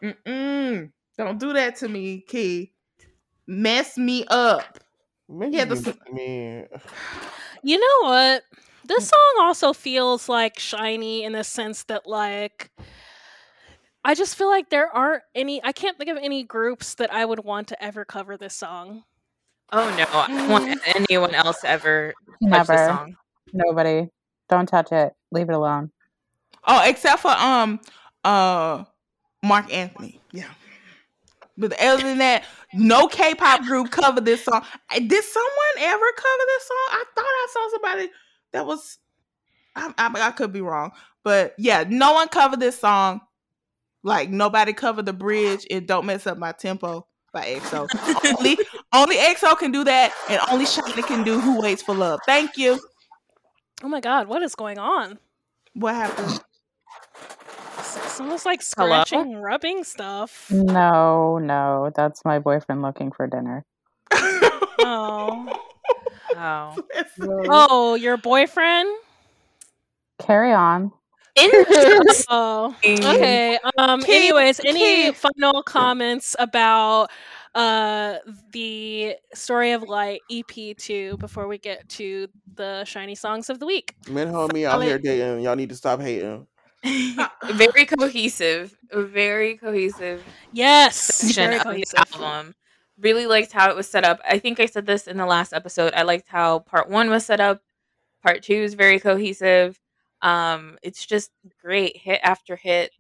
Mm-mm. 0.04 0.92
Don't 1.18 1.40
do 1.40 1.54
that 1.54 1.76
to 1.78 1.88
me, 1.88 2.22
Key. 2.28 2.74
Mess 3.48 3.98
me 3.98 4.26
up. 4.28 4.80
Maybe 5.30 5.58
Yeah, 5.58 5.66
the 5.66 5.76
you 5.76 6.14
me. 6.14 6.64
You 7.64 7.80
know 7.80 8.10
what? 8.10 8.44
This 8.86 9.08
song 9.08 9.46
also 9.46 9.74
feels 9.74 10.28
like 10.28 10.58
SHINee 10.58 11.22
in 11.22 11.34
the 11.34 11.44
sense 11.44 11.84
that 11.84 12.08
like 12.08 12.72
I 14.04 14.16
just 14.16 14.36
feel 14.36 14.50
like 14.50 14.70
there 14.70 14.90
aren't 14.90 15.24
any 15.36 15.64
I 15.64 15.72
can't 15.72 15.98
think 15.98 16.10
of 16.10 16.18
any 16.18 16.44
groups 16.44 16.96
that 16.96 17.14
I 17.14 17.24
would 17.24 17.44
want 17.44 17.68
to 17.70 17.84
ever 17.84 18.04
cover 18.04 18.38
this 18.38 18.56
song. 18.56 19.04
Oh 19.72 19.96
no, 19.96 20.06
I 20.20 20.28
don't 20.28 20.50
want 20.50 20.66
mm. 20.66 20.96
anyone 20.96 21.34
else 21.34 21.64
ever 21.64 22.14
touch 22.50 22.68
the 22.68 22.74
Never. 22.74 22.88
song. 22.88 23.16
Nobody. 23.54 24.10
Don't 24.50 24.68
touch 24.68 24.92
it. 24.92 25.14
Leave 25.32 25.50
it 25.50 25.56
alone. 25.56 25.92
Oh, 26.66 26.84
except 26.86 27.22
for 27.22 27.32
um 27.32 27.80
uh 28.24 28.84
Marc 29.44 29.74
Anthony. 29.74 30.22
Yeah. 30.32 30.50
But 31.58 31.80
other 31.80 32.04
than 32.04 32.20
that, 32.20 32.46
no 32.74 33.08
K-pop 33.08 33.64
group 33.64 33.92
covered 33.92 34.26
this 34.26 34.44
song. 34.44 34.62
Uh, 34.64 35.00
Did 35.00 35.24
someone 35.24 35.78
ever 35.80 36.06
cover 36.16 36.44
this 36.48 36.68
song? 36.68 36.88
I 36.90 37.04
thought 37.16 37.26
I 37.26 37.48
saw 37.52 37.70
somebody 37.72 38.10
that 38.54 38.66
was. 38.66 38.98
I, 39.76 39.94
I, 39.98 40.28
I 40.28 40.32
could 40.32 40.52
be 40.52 40.62
wrong, 40.62 40.92
but 41.24 41.54
yeah, 41.58 41.86
no 41.88 42.14
one 42.14 42.28
covered 42.28 42.60
this 42.60 42.80
song. 42.80 43.22
Like 44.04 44.30
nobody 44.30 44.74
covered 44.74 45.06
the 45.06 45.14
bridge. 45.14 45.66
It 45.70 45.88
don't 45.88 46.06
mess 46.06 46.28
up 46.28 46.38
my 46.38 46.52
tempo 46.52 47.08
by 47.32 47.46
EXO. 47.46 47.88
only 48.38 48.58
only 48.94 49.16
EXO 49.18 49.58
can 49.58 49.72
do 49.72 49.84
that, 49.84 50.14
and 50.30 50.42
only 50.50 50.66
SHINee 50.66 51.06
can 51.06 51.24
do 51.24 51.40
"Who 51.40 51.62
Waits 51.62 51.84
for 51.84 51.96
Love." 51.96 52.20
Thank 52.26 52.58
you. 52.58 52.80
Oh 53.84 53.88
my 53.88 54.00
god, 54.00 54.28
what 54.28 54.42
is 54.44 54.56
going 54.56 54.78
on? 54.78 55.18
What 55.74 55.96
happened? 55.96 56.42
It's 57.80 58.20
almost 58.20 58.46
like 58.46 58.62
Hello? 58.78 59.04
scratching, 59.04 59.36
rubbing 59.38 59.84
stuff. 59.84 60.52
No, 60.52 61.38
no. 61.40 61.92
That's 61.96 62.24
my 62.26 62.40
boyfriend 62.40 62.82
looking 62.82 63.12
for 63.12 63.28
dinner. 63.28 63.66
Oh. 64.14 65.48
Oh. 66.36 66.76
Oh, 67.50 67.96
your 67.96 68.18
boyfriend? 68.18 68.90
Carry 70.20 70.54
on. 70.54 70.92
Interesting. 71.36 72.26
Oh. 72.30 72.76
Okay. 72.86 73.58
Um 73.78 74.02
Kid- 74.02 74.16
anyways, 74.16 74.60
any 74.66 74.80
kid. 74.80 75.16
final 75.16 75.64
comments 75.64 76.36
about 76.40 77.10
uh 77.54 78.18
the 78.52 79.16
story 79.34 79.72
of 79.74 79.84
light 79.84 80.22
ep2 80.32 81.20
before 81.20 81.48
we 81.48 81.58
get 81.58 81.88
to 81.90 82.28
the 82.56 82.84
SHINee 82.86 83.18
songs 83.18 83.50
of 83.50 83.60
the 83.60 83.66
week 83.66 83.96
Minho 84.08 84.44
and 84.46 84.54
me 84.54 84.66
out 84.66 84.74
Solid. 84.74 84.86
here 84.86 84.98
dating. 85.00 85.44
Y'all 85.44 85.56
need 85.56 85.70
to 85.70 85.76
stop 85.76 86.00
hating. 86.00 86.48
very 87.54 87.86
cohesive. 87.86 88.76
Very 88.92 89.58
cohesive 89.58 90.24
yes 90.54 90.96
section 90.96 91.44
very 91.46 91.56
of 91.58 91.64
the 91.64 91.70
cohesive. 91.70 92.00
album. 92.14 92.56
Really 93.00 93.26
liked 93.28 93.52
how 93.52 93.70
it 93.70 93.76
was 93.76 93.90
set 93.90 94.04
up. 94.04 94.20
I 94.28 94.38
think 94.40 94.60
I 94.60 94.66
said 94.68 94.86
this 94.86 95.08
in 95.08 95.18
the 95.18 95.26
last 95.26 95.54
episode. 95.54 95.94
I 95.94 96.04
liked 96.04 96.28
how 96.28 96.60
part 96.60 96.90
one 96.90 97.10
was 97.10 97.26
set 97.26 97.40
up. 97.40 97.62
Part 98.24 98.44
two 98.44 98.54
is 98.54 98.76
very 98.76 99.00
cohesive. 99.00 99.80
Um, 100.22 100.78
it's 100.84 101.06
just 101.06 101.32
great 101.64 101.98
hit 101.98 102.20
after 102.24 102.56
hit. 102.56 102.92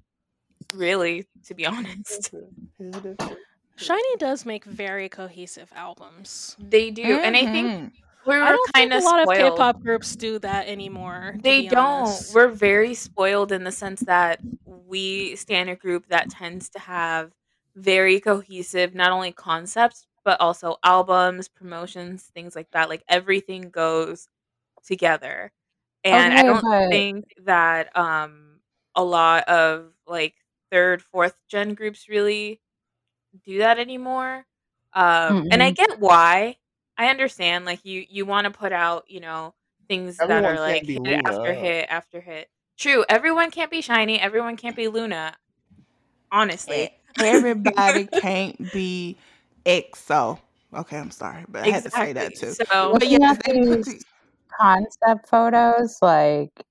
Really, 0.73 1.28
to 1.45 1.53
be 1.53 1.65
honest, 1.68 2.34
SHINee 3.77 4.18
does 4.19 4.45
make 4.45 4.64
very 4.65 5.10
cohesive 5.10 5.72
albums 5.76 6.56
they 6.60 6.91
do, 6.91 7.03
and 7.03 7.35
I 7.35 7.45
think 7.45 7.93
we 8.27 8.35
i 8.35 8.39
were 8.39 8.49
don't 8.49 8.72
think 8.76 8.93
a 8.93 8.98
lot 8.99 9.23
spoiled. 9.23 9.41
of 9.41 9.53
k-pop 9.56 9.81
groups 9.81 10.15
do 10.15 10.38
that 10.39 10.68
anymore 10.68 11.35
They 11.41 11.65
don't. 11.68 12.03
honest. 12.03 12.35
We're 12.35 12.49
very 12.49 12.93
spoiled 12.93 13.52
in 13.52 13.64
the 13.64 13.72
sense 13.72 14.02
that 14.02 14.39
we 14.65 15.35
stand 15.35 15.69
a 15.69 15.76
group 15.76 16.07
that 16.10 16.30
tends 16.30 16.69
to 16.72 16.80
have 16.80 17.31
very 17.76 18.19
cohesive, 18.19 18.93
not 18.93 19.11
only 19.11 19.31
concepts, 19.31 20.06
but 20.23 20.39
also 20.39 20.76
albums, 20.84 21.48
promotions, 21.48 22.30
things 22.35 22.56
like 22.56 22.69
that. 22.72 22.89
Like 22.89 23.03
everything 23.07 23.69
goes 23.69 24.27
together. 24.85 25.52
And 26.03 26.34
I 26.34 26.43
don't 26.43 26.61
but- 26.61 26.89
think 26.89 27.26
that 27.45 27.95
um 27.98 28.60
a 28.95 29.03
lot 29.03 29.48
of 29.48 29.93
like 30.06 30.35
third, 30.72 31.02
fourth 31.02 31.34
gen 31.48 31.73
groups 31.73 32.07
really 32.10 32.60
do 33.45 33.60
that 33.60 33.80
anymore. 33.80 34.45
Um 34.94 35.48
and 35.52 35.64
I 35.64 35.72
get 35.72 35.99
why. 35.99 36.58
I 36.98 37.08
understand 37.08 37.66
like 37.66 37.86
you 37.86 38.06
you 38.10 38.26
want 38.26 38.45
to 38.45 38.52
put 38.52 38.72
out, 38.72 39.06
you 39.08 39.20
know, 39.20 39.53
things 39.88 40.18
that 40.18 40.45
are 40.45 40.60
like 40.60 40.86
be 40.86 40.99
hit 41.03 41.22
after 41.26 41.53
hit 41.53 41.88
after 41.90 42.22
hit. 42.22 42.49
True, 42.78 43.06
everyone 43.10 43.52
can't 43.52 43.72
be 43.72 43.82
SHINee, 43.82 44.20
everyone 44.20 44.58
can't 44.58 44.76
be 44.76 44.88
Luna. 44.88 45.36
Honestly. 46.32 46.91
Everybody 47.20 48.06
can't 48.06 48.72
be 48.72 49.18
EXO. 49.66 50.40
Okay, 50.74 50.98
I'm 50.98 51.12
sorry, 51.12 51.44
but 51.49 51.64
I 51.64 51.70
had 51.70 51.84
to 51.84 51.91
say 51.91 52.14
that 52.14 52.36
too. 52.36 52.52
So 52.53 52.64
But 52.70 52.94
Looking 52.94 53.22
yes, 53.22 53.38
at 53.38 53.44
they 53.45 53.66
put 53.66 53.86
these 53.86 54.06
concept 54.60 55.28
photos, 55.28 55.98
like 56.02 56.64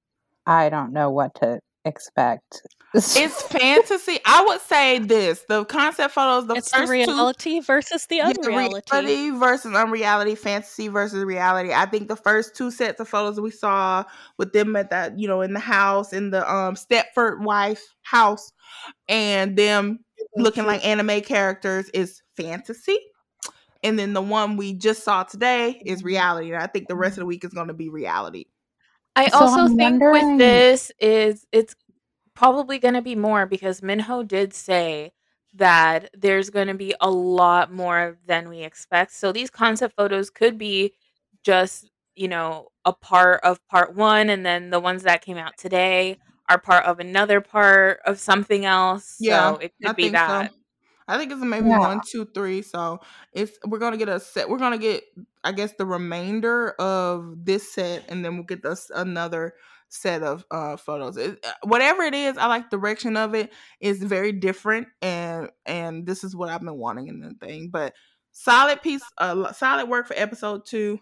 I 0.46 0.70
don't 0.70 0.92
know 0.92 1.10
what 1.10 1.34
to 1.36 1.60
expect. 1.84 2.62
It's 2.94 3.42
fantasy. 3.42 4.18
I 4.24 4.44
would 4.46 4.60
say 4.60 4.98
this: 4.98 5.44
the 5.48 5.64
concept 5.64 6.14
photos, 6.14 6.46
the 6.46 6.54
it's 6.54 6.70
the 6.70 6.78
first 6.78 6.88
two, 6.88 6.92
reality 6.92 7.60
versus 7.60 8.06
the 8.06 8.16
yeah, 8.16 8.32
the 8.32 8.40
unreality 8.40 8.90
reality 8.92 9.30
versus 9.30 9.74
unreality, 9.74 10.34
fantasy 10.34 10.88
versus 10.88 11.24
reality. 11.24 11.72
I 11.72 11.86
think 11.86 12.08
the 12.08 12.16
first 12.16 12.56
two 12.56 12.70
sets 12.70 13.00
of 13.00 13.08
photos 13.08 13.40
we 13.40 13.50
saw 13.50 14.04
with 14.38 14.52
them 14.52 14.74
at 14.74 14.90
that, 14.90 15.18
you 15.18 15.28
know, 15.28 15.40
in 15.40 15.52
the 15.52 15.60
house, 15.60 16.12
in 16.12 16.30
the 16.30 16.52
um 16.52 16.74
Stepford 16.74 17.42
wife 17.42 17.94
house, 18.02 18.52
and 19.08 19.56
them 19.56 20.00
mm-hmm. 20.00 20.42
looking 20.42 20.66
like 20.66 20.84
anime 20.84 21.20
characters 21.20 21.88
is 21.90 22.22
fantasy. 22.36 22.98
And 23.82 23.98
then 23.98 24.12
the 24.12 24.20
one 24.20 24.56
we 24.56 24.74
just 24.74 25.04
saw 25.04 25.22
today 25.22 25.80
is 25.86 26.00
mm-hmm. 26.00 26.08
reality. 26.08 26.52
And 26.52 26.62
I 26.62 26.66
think 26.66 26.88
the 26.88 26.96
rest 26.96 27.12
mm-hmm. 27.12 27.20
of 27.20 27.24
the 27.24 27.26
week 27.26 27.44
is 27.44 27.52
going 27.52 27.68
to 27.68 27.74
be 27.74 27.88
reality. 27.88 28.46
I 29.16 29.28
So 29.28 29.38
also 29.38 29.60
I'm 29.62 29.76
think 29.76 30.00
wondering- 30.00 30.32
with 30.32 30.38
this 30.38 30.92
is 31.00 31.46
it's 31.52 31.74
probably 32.40 32.78
going 32.78 32.94
to 32.94 33.02
be 33.02 33.14
more 33.14 33.44
because 33.44 33.82
Minho 33.82 34.22
did 34.22 34.54
say 34.54 35.12
that 35.52 36.08
there's 36.16 36.48
going 36.48 36.68
to 36.68 36.74
be 36.74 36.94
a 36.98 37.10
lot 37.10 37.70
more 37.70 38.16
than 38.26 38.48
we 38.48 38.60
expect. 38.62 39.12
So 39.12 39.30
these 39.30 39.50
concept 39.50 39.94
photos 39.94 40.30
could 40.30 40.56
be 40.56 40.94
just, 41.44 41.90
you 42.14 42.28
know, 42.28 42.68
a 42.86 42.94
part 42.94 43.40
of 43.44 43.60
part 43.68 43.94
1 43.94 44.30
and 44.30 44.46
then 44.46 44.70
the 44.70 44.80
ones 44.80 45.02
that 45.02 45.20
came 45.20 45.36
out 45.36 45.58
today 45.58 46.16
are 46.48 46.58
part 46.58 46.86
of 46.86 46.98
another 46.98 47.42
part 47.42 48.00
of 48.06 48.18
something 48.18 48.64
else. 48.64 49.16
Yeah, 49.18 49.50
so 49.50 49.56
it 49.56 49.72
could 49.78 49.90
I 49.90 49.92
be 49.94 50.02
think 50.04 50.12
that. 50.14 50.50
so. 50.50 50.56
I 51.08 51.18
think 51.18 51.32
it's 51.32 51.42
maybe 51.42 51.68
Yeah. 51.68 51.78
one, 51.78 52.00
two, 52.00 52.24
three. 52.34 52.62
So 52.62 53.00
it's 53.34 53.58
we're 53.66 53.80
gonna 53.80 53.98
get 53.98 54.08
a 54.08 54.18
set. 54.18 54.48
We're 54.48 54.58
gonna 54.58 54.78
get, 54.78 55.04
I 55.44 55.52
guess, 55.52 55.74
the 55.74 55.84
remainder 55.84 56.70
of 56.78 57.44
this 57.44 57.70
set, 57.74 58.04
and 58.08 58.24
then 58.24 58.36
we'll 58.36 58.44
get 58.46 58.62
this 58.62 58.90
another 58.94 59.54
set 59.90 60.22
of 60.22 60.44
uh 60.50 60.76
photos. 60.76 61.16
It, 61.16 61.44
uh, 61.44 61.52
whatever 61.64 62.02
it 62.02 62.14
is, 62.14 62.38
I 62.38 62.46
like 62.46 62.70
the 62.70 62.78
direction 62.78 63.16
of 63.16 63.34
it. 63.34 63.52
It's 63.80 64.02
very 64.02 64.32
different, 64.32 64.88
and 65.02 65.50
and 65.66 66.06
this 66.06 66.24
is 66.24 66.34
what 66.34 66.48
I've 66.48 66.60
been 66.62 66.78
wanting 66.78 67.08
in 67.08 67.20
the 67.20 67.34
thing. 67.44 67.68
But 67.70 67.94
solid 68.32 68.80
piece, 68.82 69.02
uh, 69.18 69.52
solid 69.52 69.88
work 69.88 70.06
for 70.06 70.14
episode 70.16 70.64
two. 70.64 70.98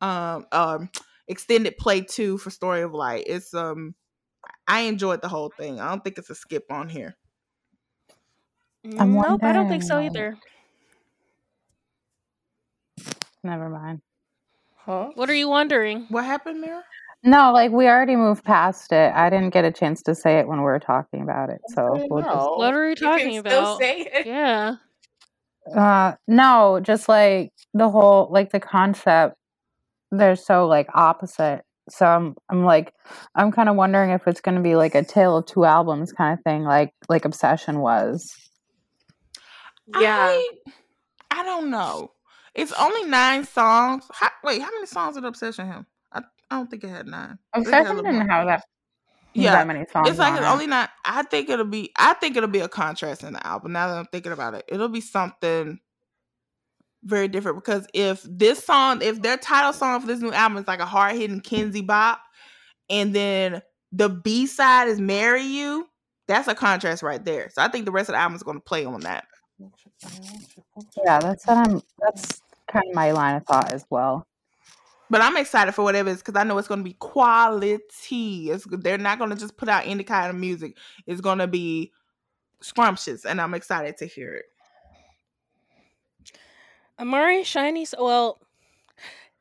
Um, 0.00 0.46
um, 0.52 0.90
extended 1.28 1.78
play 1.78 2.02
two 2.02 2.36
for 2.36 2.50
Story 2.50 2.82
of 2.82 2.92
Light. 2.92 3.24
It's 3.26 3.54
um, 3.54 3.94
I 4.66 4.80
enjoyed 4.80 5.22
the 5.22 5.28
whole 5.28 5.52
thing. 5.56 5.80
I 5.80 5.88
don't 5.88 6.02
think 6.02 6.18
it's 6.18 6.30
a 6.30 6.34
skip 6.34 6.64
on 6.70 6.88
here. 6.88 7.16
I'm 8.98 9.14
nope, 9.14 9.44
I 9.44 9.52
don't 9.52 9.68
think 9.68 9.84
so 9.84 10.00
either. 10.00 10.36
Never 13.44 13.68
mind. 13.68 14.02
Huh? 14.76 15.10
What 15.14 15.30
are 15.30 15.34
you 15.34 15.48
wondering? 15.48 16.06
What 16.08 16.24
happened, 16.24 16.60
Mira? 16.60 16.82
No, 17.24 17.52
like 17.52 17.70
we 17.70 17.86
already 17.86 18.16
moved 18.16 18.44
past 18.44 18.92
it. 18.92 19.12
I 19.14 19.30
didn't 19.30 19.50
get 19.50 19.64
a 19.64 19.70
chance 19.70 20.02
to 20.02 20.14
say 20.14 20.38
it 20.40 20.48
when 20.48 20.58
we 20.58 20.64
were 20.64 20.80
talking 20.80 21.22
about 21.22 21.50
it. 21.50 21.60
So 21.68 22.06
we'll 22.10 22.22
just. 22.24 22.34
What 22.34 22.74
are 22.74 22.82
we 22.82 22.88
You 22.90 22.94
talking 22.96 23.32
can 23.42 23.46
still 23.46 23.60
about? 23.64 23.80
say 23.80 24.00
it. 24.12 24.26
Yeah. 24.26 24.76
Uh, 25.74 26.14
no, 26.26 26.80
just 26.82 27.08
like 27.08 27.52
the 27.74 27.88
whole 27.88 28.28
like 28.32 28.50
the 28.50 28.58
concept. 28.60 29.36
They're 30.10 30.36
so 30.36 30.66
like 30.66 30.88
opposite. 30.94 31.62
So 31.88 32.06
I'm 32.06 32.34
I'm 32.48 32.64
like 32.64 32.92
I'm 33.36 33.52
kind 33.52 33.68
of 33.68 33.76
wondering 33.76 34.10
if 34.10 34.26
it's 34.26 34.40
going 34.40 34.56
to 34.56 34.60
be 34.60 34.74
like 34.74 34.94
a 34.96 35.04
tale 35.04 35.36
of 35.38 35.46
two 35.46 35.64
albums 35.64 36.12
kind 36.12 36.36
of 36.36 36.42
thing, 36.42 36.64
like 36.64 36.92
like 37.08 37.24
Obsession 37.24 37.78
was. 37.78 38.34
Yeah. 40.00 40.16
I, 40.18 40.48
I 41.30 41.44
don't 41.44 41.70
know. 41.70 42.10
It's 42.54 42.72
only 42.72 43.08
nine 43.08 43.44
songs. 43.44 44.04
How, 44.12 44.28
wait, 44.44 44.60
how 44.60 44.70
many 44.70 44.86
songs 44.86 45.14
did 45.14 45.24
Obsession 45.24 45.66
have? 45.68 45.84
I, 46.52 46.54
I 46.54 46.58
don't 46.58 46.70
think 46.70 46.84
it 46.84 46.88
had 46.88 47.06
nine. 47.06 47.38
I 47.52 47.62
think 47.62 47.68
it 47.68 47.74
had 47.74 47.86
a 47.86 48.02
didn't 48.02 48.28
have 48.28 48.46
that 48.46 48.64
Yeah, 49.34 49.52
that 49.52 49.66
many 49.66 49.86
songs. 49.92 50.08
It's 50.10 50.18
like 50.18 50.32
on 50.32 50.38
it's 50.38 50.46
it. 50.46 50.50
only 50.50 50.66
nine. 50.66 50.88
I 51.04 51.22
think 51.22 51.48
it'll 51.48 51.64
be. 51.64 51.92
I 51.96 52.14
think 52.14 52.36
it'll 52.36 52.48
be 52.48 52.60
a 52.60 52.68
contrast 52.68 53.22
in 53.22 53.32
the 53.32 53.46
album. 53.46 53.72
Now 53.72 53.88
that 53.88 53.98
I'm 53.98 54.06
thinking 54.06 54.32
about 54.32 54.54
it, 54.54 54.64
it'll 54.68 54.88
be 54.88 55.00
something 55.00 55.80
very 57.04 57.28
different 57.28 57.58
because 57.58 57.86
if 57.94 58.22
this 58.28 58.64
song, 58.64 59.02
if 59.02 59.22
their 59.22 59.36
title 59.36 59.72
song 59.72 60.00
for 60.00 60.06
this 60.06 60.20
new 60.20 60.32
album 60.32 60.58
is 60.58 60.68
like 60.68 60.80
a 60.80 60.86
hard 60.86 61.16
hitting 61.16 61.40
Kinsey 61.40 61.82
bop, 61.82 62.20
and 62.88 63.14
then 63.14 63.62
the 63.90 64.08
B 64.08 64.46
side 64.46 64.88
is 64.88 65.00
"Marry 65.00 65.42
You," 65.42 65.88
that's 66.28 66.48
a 66.48 66.54
contrast 66.54 67.02
right 67.02 67.24
there. 67.24 67.50
So 67.50 67.62
I 67.62 67.68
think 67.68 67.86
the 67.86 67.92
rest 67.92 68.08
of 68.08 68.14
the 68.14 68.18
album 68.18 68.36
is 68.36 68.42
going 68.42 68.58
to 68.58 68.62
play 68.62 68.84
on 68.84 69.00
that. 69.00 69.24
Yeah, 71.04 71.20
that's 71.20 71.46
what 71.46 71.56
I'm. 71.56 71.82
That's 72.00 72.40
kind 72.70 72.84
of 72.88 72.94
my 72.94 73.12
line 73.12 73.36
of 73.36 73.46
thought 73.46 73.72
as 73.72 73.84
well. 73.90 74.26
But 75.12 75.20
I'm 75.20 75.36
excited 75.36 75.72
for 75.72 75.82
whatever 75.84 76.08
it 76.08 76.12
is 76.14 76.18
because 76.22 76.40
I 76.40 76.44
know 76.44 76.56
it's 76.56 76.68
going 76.68 76.80
to 76.80 76.84
be 76.84 76.94
quality. 76.94 77.76
It's, 78.48 78.66
they're 78.66 78.96
not 78.96 79.18
going 79.18 79.28
to 79.28 79.36
just 79.36 79.58
put 79.58 79.68
out 79.68 79.82
any 79.86 80.04
kind 80.04 80.30
of 80.30 80.36
music. 80.36 80.74
It's 81.06 81.20
going 81.20 81.36
to 81.36 81.46
be 81.46 81.92
scrumptious, 82.62 83.26
and 83.26 83.38
I'm 83.38 83.52
excited 83.52 83.98
to 83.98 84.06
hear 84.06 84.32
it. 84.32 84.44
Amari 86.98 87.42
SHINee. 87.42 87.82
s- 87.82 87.94
Well, 87.98 88.40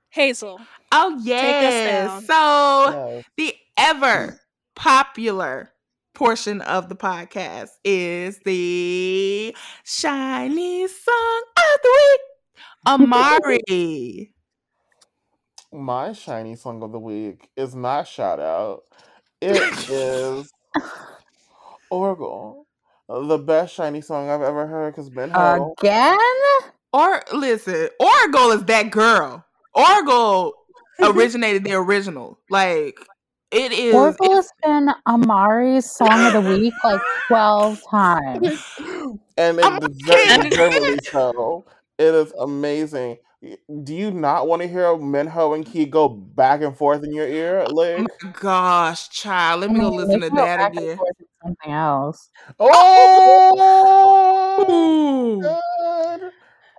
Hazel. 0.09 0.59
Oh 0.91 1.15
us 1.15 1.21
yes. 1.23 2.05
down. 2.09 2.21
So 2.23 2.91
Yes. 3.15 3.25
the 3.37 3.55
ever 3.77 4.41
popular 4.75 5.71
portion 6.13 6.59
of 6.61 6.89
the 6.89 6.95
podcast 6.95 7.69
is 7.85 8.39
the 8.43 9.55
SHINee 9.85 10.89
song 10.89 11.41
of 11.57 11.81
the 11.81 11.89
week. 12.09 12.21
Amari. 12.87 14.33
My 15.73 16.09
SHINee 16.09 16.57
song 16.57 16.83
of 16.83 16.91
the 16.91 16.99
week 16.99 17.49
is 17.55 17.73
not 17.73 18.05
shout 18.05 18.41
out. 18.41 18.83
It 19.39 19.61
is 19.89 20.51
Oracle. 21.89 22.67
The 23.07 23.37
best 23.37 23.77
SHINee 23.77 24.03
song 24.03 24.29
I've 24.29 24.41
ever 24.41 24.67
heard 24.67 24.93
because 24.93 25.09
Ben 25.09 25.29
Ho. 25.29 25.75
Again? 25.79 26.17
or 26.91 27.23
listen, 27.33 27.89
Oracle 27.99 28.51
is 28.51 28.65
that 28.65 28.91
girl. 28.91 29.45
Oracle 29.73 30.55
originated 31.01 31.63
the 31.63 31.73
original. 31.73 32.37
Like 32.49 32.99
it 33.51 33.71
is. 33.71 33.93
Oracle 33.93 34.35
has 34.35 34.51
been 34.61 34.89
Amari's 35.05 35.89
song 35.89 36.25
of 36.25 36.33
the 36.33 36.41
week 36.41 36.73
like 36.83 37.01
twelve 37.29 37.79
times. 37.89 38.61
and 39.37 39.57
it 39.57 39.79
deserves 39.79 40.49
deservedly 40.49 40.99
so. 41.09 41.65
It 41.97 42.13
is 42.13 42.33
amazing. 42.33 43.17
Do 43.41 43.95
you 43.95 44.11
not 44.11 44.47
want 44.47 44.61
to 44.61 44.67
hear 44.67 44.95
Minho 44.95 45.53
and 45.53 45.65
Key 45.65 45.87
go 45.87 46.07
back 46.07 46.61
and 46.61 46.77
forth 46.77 47.03
in 47.03 47.11
your 47.11 47.27
ear? 47.27 47.65
oh 47.67 47.97
my 47.97 48.31
gosh, 48.39 49.09
child. 49.09 49.61
Let 49.61 49.71
I 49.71 49.73
me 49.73 49.79
go 49.79 49.89
listen 49.89 50.21
to 50.21 50.29
that 50.29 50.69
again. 50.69 50.99
Something 51.43 51.71
else. 51.71 52.29
oh, 52.59 53.87
Ooh. 54.69 55.41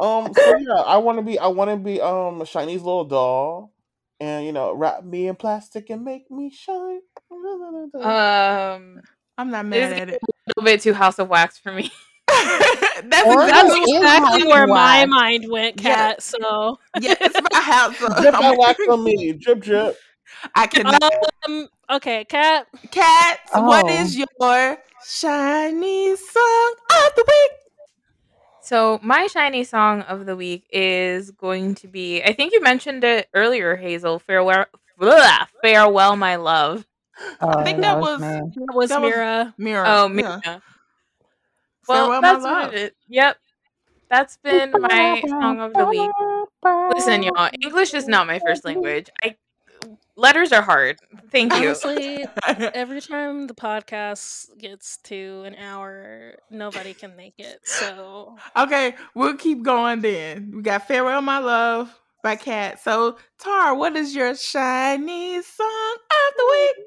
Um, 0.05 0.33
so 0.35 0.57
yeah, 0.57 0.83
I 0.87 0.99
want 0.99 1.19
to 1.19 1.23
be, 1.23 1.37
I 1.39 1.49
want 1.49 1.71
to 1.71 1.77
be, 1.77 2.01
um, 2.01 2.41
SHINee's 2.41 2.83
little 2.83 3.05
doll, 3.05 3.73
and 4.21 4.47
you 4.47 4.53
know, 4.53 4.73
wrap 4.73 5.05
me 5.05 5.27
in 5.27 5.35
plastic 5.35 5.91
and 5.91 6.05
make 6.05 6.31
me 6.31 6.51
shine. 6.51 7.01
Um, 7.95 9.01
I'm 9.37 9.51
not 9.51 9.67
mad 9.67 9.93
is 9.93 10.01
at 10.01 10.09
it. 10.11 10.23
a 10.23 10.27
little 10.57 10.65
bit 10.65 10.81
too 10.81 10.93
House 10.93 11.19
of 11.19 11.29
Wax 11.29 11.59
for 11.59 11.73
me. 11.73 11.91
That's 13.09 13.27
Oracle 13.27 13.45
exactly 13.49 13.97
exactly 13.97 14.45
where 14.49 14.63
of 14.65 14.69
my 14.71 15.05
mind 15.07 15.47
went, 15.51 15.81
Yeah. 15.81 15.95
Cat. 15.95 16.23
So, 16.23 16.79
yeah, 17.01 17.15
it's 17.21 17.41
my 17.53 17.61
house. 17.61 17.97
so 17.99 18.09
drip 18.21 18.35
I'm 18.35 18.41
that 18.43 18.57
wax 18.59 18.81
on 18.89 19.05
me, 19.05 19.33
drip 19.33 19.61
drip. 19.61 19.97
I 20.55 20.67
cannot. 20.67 21.03
um, 21.47 21.69
okay, 21.91 22.25
Cat. 22.25 22.67
Cats, 22.91 23.41
what 23.55 23.85
Oh. 23.85 23.89
is 23.89 24.17
your 24.17 24.27
SHINee 25.05 26.17
song 26.17 26.75
of 27.07 27.15
the 27.17 27.25
week? 27.27 27.53
So 28.61 29.01
my 29.03 29.27
SHINee 29.27 29.67
song 29.67 30.03
of 30.03 30.27
the 30.27 30.37
week 30.37 30.65
is 30.73 31.31
going 31.33 31.75
to 31.77 31.89
be. 31.89 32.23
I 32.23 32.33
think 32.33 32.53
you 32.53 32.63
mentioned 32.63 33.03
it 33.05 33.29
earlier, 33.35 33.77
Hazel. 33.77 34.19
Farewell, 34.21 34.67
Blah, 34.99 35.47
farewell, 35.63 36.17
my 36.17 36.37
love. 36.37 36.87
Oh, 37.41 37.63
think 37.65 37.81
that 37.83 37.97
me. 37.99 38.03
was- 38.03 38.21
That 38.21 38.75
was 38.75 38.89
That 38.91 39.01
was- 39.03 39.11
Mira. 39.11 39.55
Mirror. 39.59 39.85
Oh, 39.87 40.09
yeah. 40.09 40.59
Mira. 41.89 41.99
Well, 41.99 42.07
Farewell, 42.07 42.21
my 42.21 42.33
that's 42.33 42.45
love. 42.45 42.67
what 42.69 42.75
it 42.75 42.83
is. 42.83 42.91
Yep, 43.09 43.37
that's 44.11 44.37
been 44.39 44.73
my 44.73 45.23
song 45.27 45.61
of 45.61 45.73
the 45.73 45.87
week. 45.87 46.11
Listen, 46.95 47.23
y'all, 47.23 47.51
English 47.63 47.95
is 47.95 48.07
not 48.07 48.27
my 48.27 48.39
first 48.39 48.65
language. 48.65 49.09
I 49.23 49.37
letters 50.17 50.53
are 50.53 50.63
hard. 50.63 50.99
Thank 51.31 51.53
you. 51.55 51.69
Honestly, 51.69 52.25
every 52.47 53.01
time 53.01 53.47
the 53.47 53.55
podcast 53.55 54.57
gets 54.59 54.99
to 55.05 55.43
an 55.45 55.55
hour, 55.57 56.37
nobody 56.51 56.95
can 56.95 57.17
make 57.17 57.35
it. 57.39 57.61
So, 57.65 58.37
okay, 58.57 58.95
we'll 59.15 59.37
keep 59.37 59.63
going 59.63 60.01
then. 60.01 60.53
We 60.57 60.63
got 60.63 60.87
Farewell, 60.87 61.23
My 61.23 61.39
Love 61.39 61.99
by 62.23 62.37
Cat. 62.37 62.81
So, 62.83 63.17
Tar, 63.39 63.75
what 63.75 63.97
is 63.97 64.15
your 64.15 64.33
SHINee 64.33 65.43
song 65.43 65.95
of 65.95 66.37
the 66.37 66.49
week? 66.51 66.87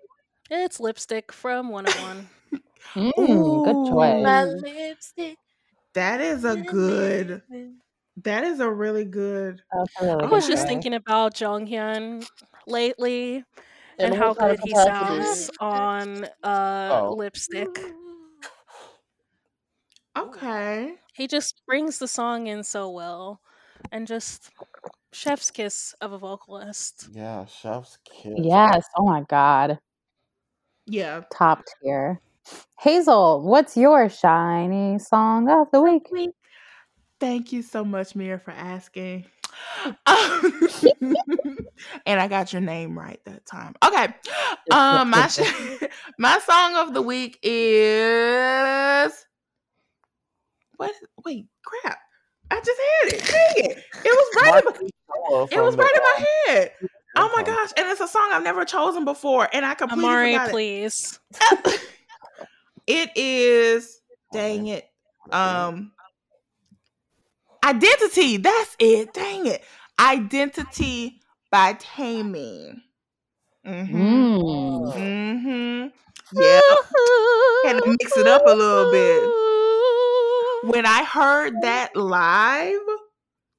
it's 0.51 0.79
lipstick 0.79 1.31
from 1.31 1.69
101. 1.69 2.29
Mm, 2.93 3.63
good 3.65 3.91
choice. 3.91 4.23
My 4.23 4.43
lipstick. 4.45 5.37
that 5.93 6.21
is 6.21 6.45
a 6.45 6.55
good, 6.57 7.41
that 8.23 8.43
is 8.43 8.59
a 8.59 8.69
really 8.71 9.05
good. 9.05 9.61
Really 10.01 10.15
I 10.23 10.25
good 10.25 10.31
was 10.31 10.47
just 10.47 10.63
choice. 10.63 10.69
thinking 10.69 10.93
about 10.93 11.33
Jonghyun 11.35 12.27
lately 12.67 13.43
and 13.99 14.13
In 14.13 14.19
how 14.19 14.33
good 14.33 14.59
he 14.63 14.73
sounds 14.75 15.49
on 15.59 16.25
uh, 16.43 16.89
Oh. 16.91 17.15
lipstick. 17.15 17.69
Okay. 20.17 20.95
He 21.13 21.27
just 21.27 21.61
brings 21.65 21.99
the 21.99 22.07
song 22.07 22.47
in 22.47 22.63
so 22.63 22.89
well 22.89 23.41
and 23.91 24.07
just 24.07 24.51
chef's 25.13 25.51
kiss 25.51 25.93
of 26.01 26.11
a 26.11 26.17
vocalist. 26.17 27.09
Yeah, 27.13 27.45
chef's 27.45 27.97
kiss. 28.05 28.33
Yes. 28.37 28.85
Oh 28.97 29.05
my 29.05 29.21
god. 29.29 29.79
Yeah. 30.85 31.23
Top 31.31 31.63
tier. 31.81 32.19
Hazel, 32.79 33.41
what's 33.41 33.75
your 33.75 34.07
SHINee 34.07 35.01
song 35.01 35.49
of 35.49 35.71
the 35.71 35.81
week? 35.81 36.07
Thank 37.19 37.51
you 37.51 37.61
so 37.61 37.83
much, 37.83 38.15
Mira, 38.15 38.39
for 38.39 38.51
asking. 38.51 39.25
Um, 40.05 40.67
and 42.05 42.19
I 42.19 42.27
got 42.27 42.53
your 42.53 42.61
name 42.61 42.97
right 42.97 43.19
that 43.25 43.45
time. 43.45 43.73
Okay. 43.85 44.13
Um, 44.71 45.09
my 45.09 45.27
sh- 45.27 45.39
my 46.19 46.39
song 46.39 46.75
of 46.75 46.93
the 46.93 47.01
week 47.01 47.39
is 47.41 49.25
what? 50.77 50.93
Wait, 51.23 51.47
crap! 51.63 51.97
I 52.51 52.59
just 52.59 52.79
had 52.79 53.13
it. 53.13 53.23
Dang 53.25 53.71
it! 53.71 53.77
It 53.77 54.05
was 54.05 54.35
right. 54.35 54.63
In 54.81 54.89
my, 55.07 55.47
it 55.51 55.63
was 55.63 55.77
right 55.77 55.93
in 55.95 56.01
my 56.03 56.25
head. 56.47 56.71
Oh 57.17 57.31
my 57.33 57.43
gosh! 57.43 57.71
And 57.77 57.87
it's 57.87 58.01
a 58.01 58.07
song 58.07 58.29
I've 58.33 58.43
never 58.43 58.65
chosen 58.65 59.05
before, 59.05 59.47
and 59.53 59.65
I 59.65 59.73
completely 59.73 60.05
Amari, 60.05 60.33
forgot 60.33 60.49
it. 60.49 60.51
please. 60.51 61.19
It 62.87 63.11
is 63.15 64.01
dang 64.31 64.67
it 64.67 64.89
um 65.31 65.91
identity 67.63 68.37
that's 68.37 68.75
it 68.79 69.13
dang 69.13 69.47
it. 69.47 69.63
Identity 69.99 71.21
by 71.51 71.73
Taemin. 71.73 72.81
Mm-hmm. 73.65 73.95
Mm. 73.95 74.93
mm-hmm. 74.93 75.87
Yeah. 76.37 76.61
Had 77.63 77.81
to 77.81 77.89
mix 77.89 78.17
it 78.17 78.27
up 78.27 78.45
a 78.45 78.53
little 78.53 78.91
bit. 78.91 80.71
When 80.71 80.85
i 80.85 81.03
heard 81.03 81.61
that 81.61 81.95
live 81.95 82.81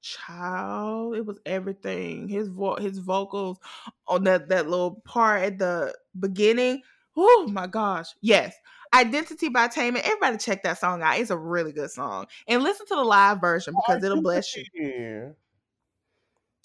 child 0.03 1.17
it 1.17 1.25
was 1.27 1.41
everything. 1.47 2.29
His 2.29 2.49
vo- 2.49 2.77
his 2.77 2.99
vocals 2.99 3.59
on 4.07 4.25
that 4.25 4.49
that 4.49 4.69
little 4.69 5.03
part 5.05 5.43
at 5.43 5.59
the 5.59 5.95
beginning 6.19 6.83
oh 7.17 7.49
my 7.51 7.67
gosh 7.67 8.09
yes 8.21 8.55
identity 8.97 9.49
by 9.49 9.69
Taemin. 9.69 10.01
everybody 10.05 10.37
check 10.39 10.63
that 10.63 10.79
song 10.79 11.03
out 11.03 11.19
it's 11.19 11.31
a 11.31 11.37
really 11.37 11.73
good 11.73 11.91
song 11.91 12.27
and 12.49 12.63
listen 12.63 12.87
to 12.87 12.95
the 12.95 13.05
live 13.05 13.41
version 13.41 13.75
oh, 13.77 13.83
because 13.87 14.03
it'll 14.03 14.23
bless 14.23 14.57
you 14.57 14.65
Yeah. 14.75 15.29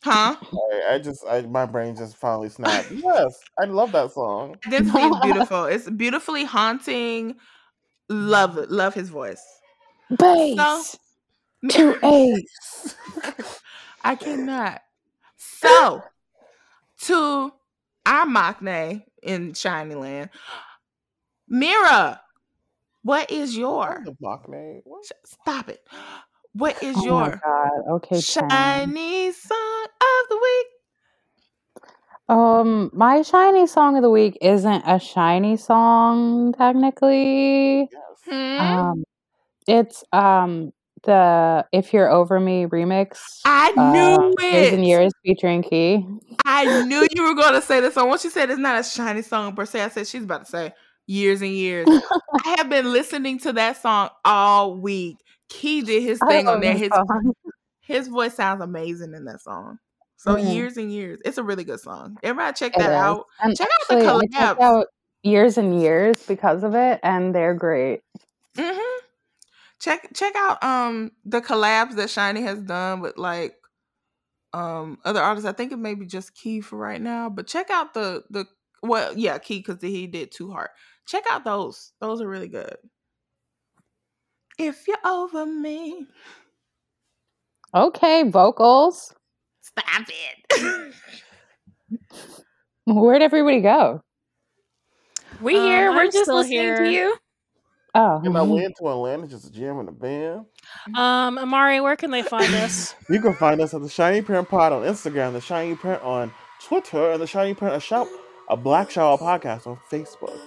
huh 0.03 0.35
I, 0.89 0.95
I 0.95 0.99
just, 0.99 1.25
I, 1.27 1.41
my 1.41 1.65
brain 1.65 1.95
just 1.95 2.17
finally 2.17 2.49
snapped. 2.49 2.87
Yes, 2.91 3.39
I 3.59 3.65
love 3.65 3.91
that 3.93 4.11
song. 4.11 4.55
identity 4.67 4.99
is 4.99 5.19
beautiful 5.23 5.65
it's 5.65 5.89
beautifully 5.89 6.45
haunting 6.45 7.35
love 8.09 8.57
it 8.57 8.69
love 8.71 8.93
his 8.93 9.09
voice 9.09 9.43
Bass. 10.17 10.97
Two 11.69 11.95
A's. 12.03 12.95
I 14.01 14.15
cannot. 14.15 14.81
So, 15.37 16.03
to 17.03 17.53
our 18.05 18.25
Machne 18.25 19.03
in 19.21 19.53
Shiny 19.53 19.95
Land, 19.95 20.29
Mira, 21.53 22.21
what 23.03 23.29
is 23.29 23.57
your 23.57 24.01
The 24.05 24.13
block 24.13 24.47
name. 24.47 24.83
What? 24.85 25.03
stop 25.25 25.67
it? 25.67 25.85
What 26.53 26.81
is 26.81 26.95
Oh 26.95 27.01
my 27.01 27.05
your 27.05 27.41
god. 27.43 27.95
Okay, 27.95 28.21
Tam. 28.21 28.49
SHINee 28.49 29.33
song 29.33 29.85
of 29.85 30.29
the 30.29 30.39
week? 30.41 30.67
Um, 32.29 32.89
my 32.93 33.17
SHINee 33.19 33.67
song 33.67 33.97
of 33.97 34.01
the 34.01 34.09
week 34.09 34.37
isn't 34.41 34.83
a 34.83 34.97
SHINee 34.97 35.59
song 35.59 36.53
technically. 36.53 37.81
Yes. 37.81 37.89
Hmm? 38.29 38.61
Um, 38.61 39.03
it's 39.67 40.05
um 40.13 40.71
the 41.03 41.65
"If 41.73 41.91
You're 41.91 42.09
Over 42.09 42.39
Me" 42.39 42.65
remix. 42.65 43.41
I 43.43 43.73
um, 43.75 43.91
knew 43.91 44.35
Years 44.49 44.71
and 44.71 44.87
years 44.87 45.11
featuring 45.25 45.63
Key. 45.63 46.05
I 46.45 46.83
knew 46.83 47.05
you 47.13 47.23
were 47.23 47.35
going 47.35 47.55
to 47.55 47.61
say 47.61 47.81
this 47.81 47.95
song. 47.95 48.07
Once 48.07 48.23
you 48.23 48.29
said 48.29 48.49
it's 48.49 48.57
not 48.57 48.77
a 48.77 48.83
SHINee 48.83 49.25
song 49.25 49.53
per 49.53 49.65
se, 49.65 49.81
I 49.81 49.89
said 49.89 50.07
she's 50.07 50.23
about 50.23 50.45
to 50.45 50.49
say 50.49 50.73
years 51.07 51.41
and 51.41 51.51
years. 51.51 51.89
I 52.45 52.55
have 52.57 52.69
been 52.69 52.91
listening 52.91 53.39
to 53.39 53.53
that 53.53 53.77
song 53.81 54.09
all 54.25 54.75
week. 54.77 55.17
Key 55.49 55.81
did 55.81 56.03
his 56.03 56.19
thing 56.19 56.47
on 56.47 56.61
that 56.61 56.77
His 56.77 56.89
song. 56.93 57.33
his 57.81 58.07
voice 58.07 58.35
sounds 58.35 58.61
amazing 58.61 59.13
in 59.13 59.25
that 59.25 59.41
song. 59.41 59.79
So 60.17 60.35
Mhm. 60.35 60.53
years 60.53 60.77
and 60.77 60.91
years. 60.93 61.19
It's 61.25 61.37
a 61.37 61.43
really 61.43 61.63
good 61.63 61.79
song. 61.79 62.17
Everybody 62.23 62.53
check 62.53 62.77
that 62.77 62.93
out. 62.93 63.25
And 63.39 63.55
Check 63.57 63.67
out 63.67 63.87
the 63.89 63.95
actually, 63.95 64.07
I 64.07 64.27
checked 64.47 64.59
collabs. 64.59 64.61
out 64.61 64.87
years 65.23 65.57
and 65.57 65.81
years 65.81 66.25
because 66.25 66.63
of 66.63 66.75
it, 66.75 66.99
and 67.03 67.33
they're 67.35 67.53
great. 67.53 68.01
hmm 68.57 68.79
Check 69.79 70.09
check 70.13 70.35
out 70.35 70.63
um 70.63 71.11
the 71.25 71.41
collabs 71.41 71.95
that 71.95 72.09
SHINee 72.09 72.43
has 72.43 72.61
done 72.61 73.01
with 73.01 73.17
like 73.17 73.55
um 74.53 74.99
other 75.05 75.21
artists. 75.21 75.47
I 75.47 75.53
think 75.53 75.71
it 75.71 75.79
may 75.79 75.95
be 75.95 76.05
just 76.05 76.35
Key 76.35 76.61
for 76.61 76.77
right 76.77 77.01
now, 77.01 77.29
but 77.29 77.47
check 77.47 77.69
out 77.69 77.93
the 77.93 78.23
the 78.29 78.45
well 78.83 79.17
yeah 79.17 79.37
Key 79.37 79.59
because 79.59 79.81
he 79.81 80.07
did 80.07 80.31
Too 80.31 80.51
Hard. 80.51 80.69
Check 81.11 81.25
out 81.29 81.43
those. 81.43 81.91
Those 81.99 82.21
are 82.21 82.27
really 82.27 82.47
good. 82.47 82.77
If 84.57 84.87
you're 84.87 84.95
over 85.05 85.45
me, 85.45 86.07
Okay, 87.75 88.23
vocals. 88.29 89.13
stop 89.61 90.03
it. 90.07 90.93
Where'd 92.85 93.21
everybody 93.21 93.59
go? 93.59 94.01
We 95.41 95.57
Um, 95.57 95.61
here. 95.65 95.91
We're 95.91 96.01
I'm 96.03 96.11
just 96.11 96.29
listening 96.29 96.57
here. 96.59 96.77
to 96.85 96.89
you. 96.91 97.17
Oh, 97.93 98.21
And 98.23 98.37
I 98.37 98.41
went 98.43 98.73
to 98.77 98.87
Atlanta 98.87 99.27
just 99.27 99.45
to 99.47 99.51
jam 99.51 99.79
in 99.79 99.87
the 99.87 99.91
band. 99.91 100.45
Um, 100.95 101.37
Amari, 101.37 101.81
where 101.81 101.97
can 101.97 102.09
they 102.11 102.21
find 102.23 102.53
us? 102.55 102.95
You 103.09 103.19
can 103.19 103.33
find 103.33 103.59
us 103.59 103.73
at 103.73 103.81
the 103.81 103.87
SHINee 103.89 104.23
Print 104.23 104.47
Pod 104.47 104.71
on 104.71 104.83
Instagram, 104.83 105.33
the 105.33 105.39
SHINee 105.41 105.77
Print 105.77 106.01
on 106.01 106.31
Twitter, 106.63 107.11
and 107.11 107.21
the 107.21 107.25
SHINee 107.25 107.57
Print 107.57 107.75
a 107.75 107.81
shout 107.81 108.07
a 108.49 108.55
Black 108.55 108.89
Shawol 108.89 109.19
podcast 109.19 109.67
on 109.67 109.77
Facebook. 109.91 110.39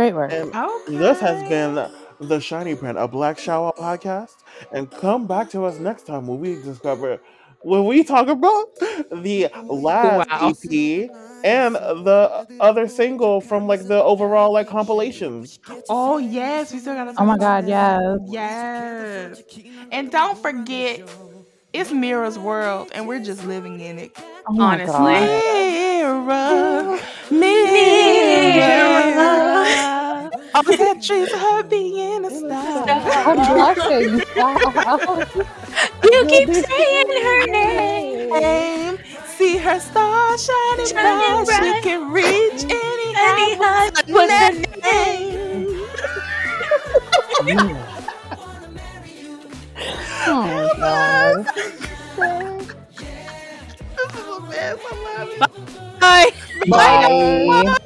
Great 0.00 0.14
work. 0.14 0.32
And 0.32 0.48
okay. 0.56 0.96
this 0.96 1.20
has 1.20 1.46
been 1.46 1.74
the 1.74 2.38
SHINee 2.40 2.78
Print, 2.78 2.96
a 2.96 3.06
Black 3.06 3.36
Shawol 3.36 3.76
podcast. 3.76 4.36
And 4.72 4.90
come 4.90 5.26
back 5.26 5.50
to 5.50 5.66
us 5.66 5.78
next 5.78 6.06
time 6.06 6.26
when 6.26 6.40
we 6.40 6.54
discover 6.54 7.20
when 7.60 7.84
we 7.84 8.02
talk 8.02 8.28
about 8.28 8.74
the 9.12 9.50
last 9.68 10.30
Wow. 10.30 10.48
EP 10.48 11.10
and 11.44 11.74
the 11.74 12.46
other 12.60 12.88
single 12.88 13.42
from 13.42 13.66
like 13.66 13.86
the 13.88 14.02
overall 14.02 14.54
like 14.54 14.68
compilations. 14.68 15.58
Oh 15.90 16.16
yes, 16.16 16.72
we 16.72 16.78
still 16.78 16.94
gotta. 16.94 17.12
Talk. 17.12 17.20
Oh 17.20 17.26
my 17.26 17.36
God, 17.36 17.66
that. 17.66 18.20
yes. 18.26 19.42
Yes. 19.42 19.42
And 19.92 20.10
don't 20.10 20.38
forget, 20.38 21.06
it's 21.74 21.92
Mira's 21.92 22.38
world, 22.38 22.90
and 22.94 23.06
we're 23.06 23.22
just 23.22 23.44
living 23.44 23.80
in 23.80 23.98
it. 23.98 24.12
Oh 24.48 24.54
my 24.54 24.80
Honestly. 24.80 24.94
God. 24.96 25.70
Mirror, 26.00 27.00
mirror. 27.30 28.89
All 30.66 30.74
that 30.76 31.02
trees 31.02 31.32
her 31.32 31.64
being 31.64 32.24
a 32.26 32.30
star. 32.30 32.88
I'm 33.24 33.44
blushing. 33.46 34.22
Stop. 34.32 35.28
You 36.02 36.24
keep 36.28 36.54
saying 36.54 37.22
her 37.24 37.52
name. 37.52 38.32
Aim, 38.34 38.98
see 39.24 39.58
her 39.58 39.80
star 39.80 40.38
shining, 40.38 40.94
Shining 40.94 41.44
bright. 41.46 41.46
She 41.46 41.74
can 41.82 42.12
reach 42.12 42.64
any 42.70 43.14
Any 43.16 43.56
height. 43.56 43.58
height. 43.58 43.92
What's 44.08 44.34
What's 44.34 44.38
her 44.38 44.50
her 44.50 44.52
name? 44.84 45.88
Oh 50.26 50.48
my 50.48 50.68
God. 50.80 51.46
This 53.96 54.14
is 54.16 54.28
a 54.28 54.40
mess. 54.40 54.80
I 54.84 54.94
love 55.04 55.30
it. 55.30 55.48
Bye. 56.00 56.30
Bye. 56.66 57.64
아 57.66 57.79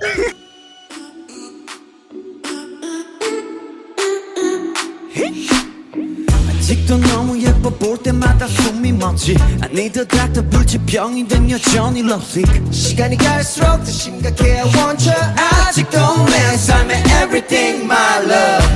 마다 8.35 8.49
숨이 8.49 8.93
멎지. 8.93 9.37
I 9.63 9.71
need 9.71 9.99
a 9.99 10.07
doctor 10.07 10.43
불치병이 10.51 11.29
된 11.29 11.49
여전히 11.51 12.03
러브싱 12.03 12.73
시간이 12.73 13.17
갈수록 13.17 13.79
더 13.79 13.85
심각해 13.85 14.59
I 14.61 14.65
want 14.75 15.09
you. 15.09 15.35
아직도 15.69 15.99
내 16.27 16.57
삶의 16.57 16.99
everything 17.23 17.85
my 17.85 18.25
love. 18.25 18.67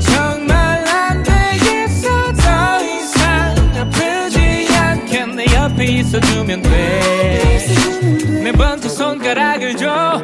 정말 0.00 0.88
안 0.88 1.22
되겠어 1.22 2.32
더 2.32 2.84
이상. 2.84 3.54
아프지 3.78 4.68
않게 4.76 5.26
내 5.26 5.44
옆에 5.54 5.84
있어주면 5.84 6.62
돼내 6.62 8.52
번째 8.52 8.88
손가락을 8.88 9.76
줘. 9.76 10.20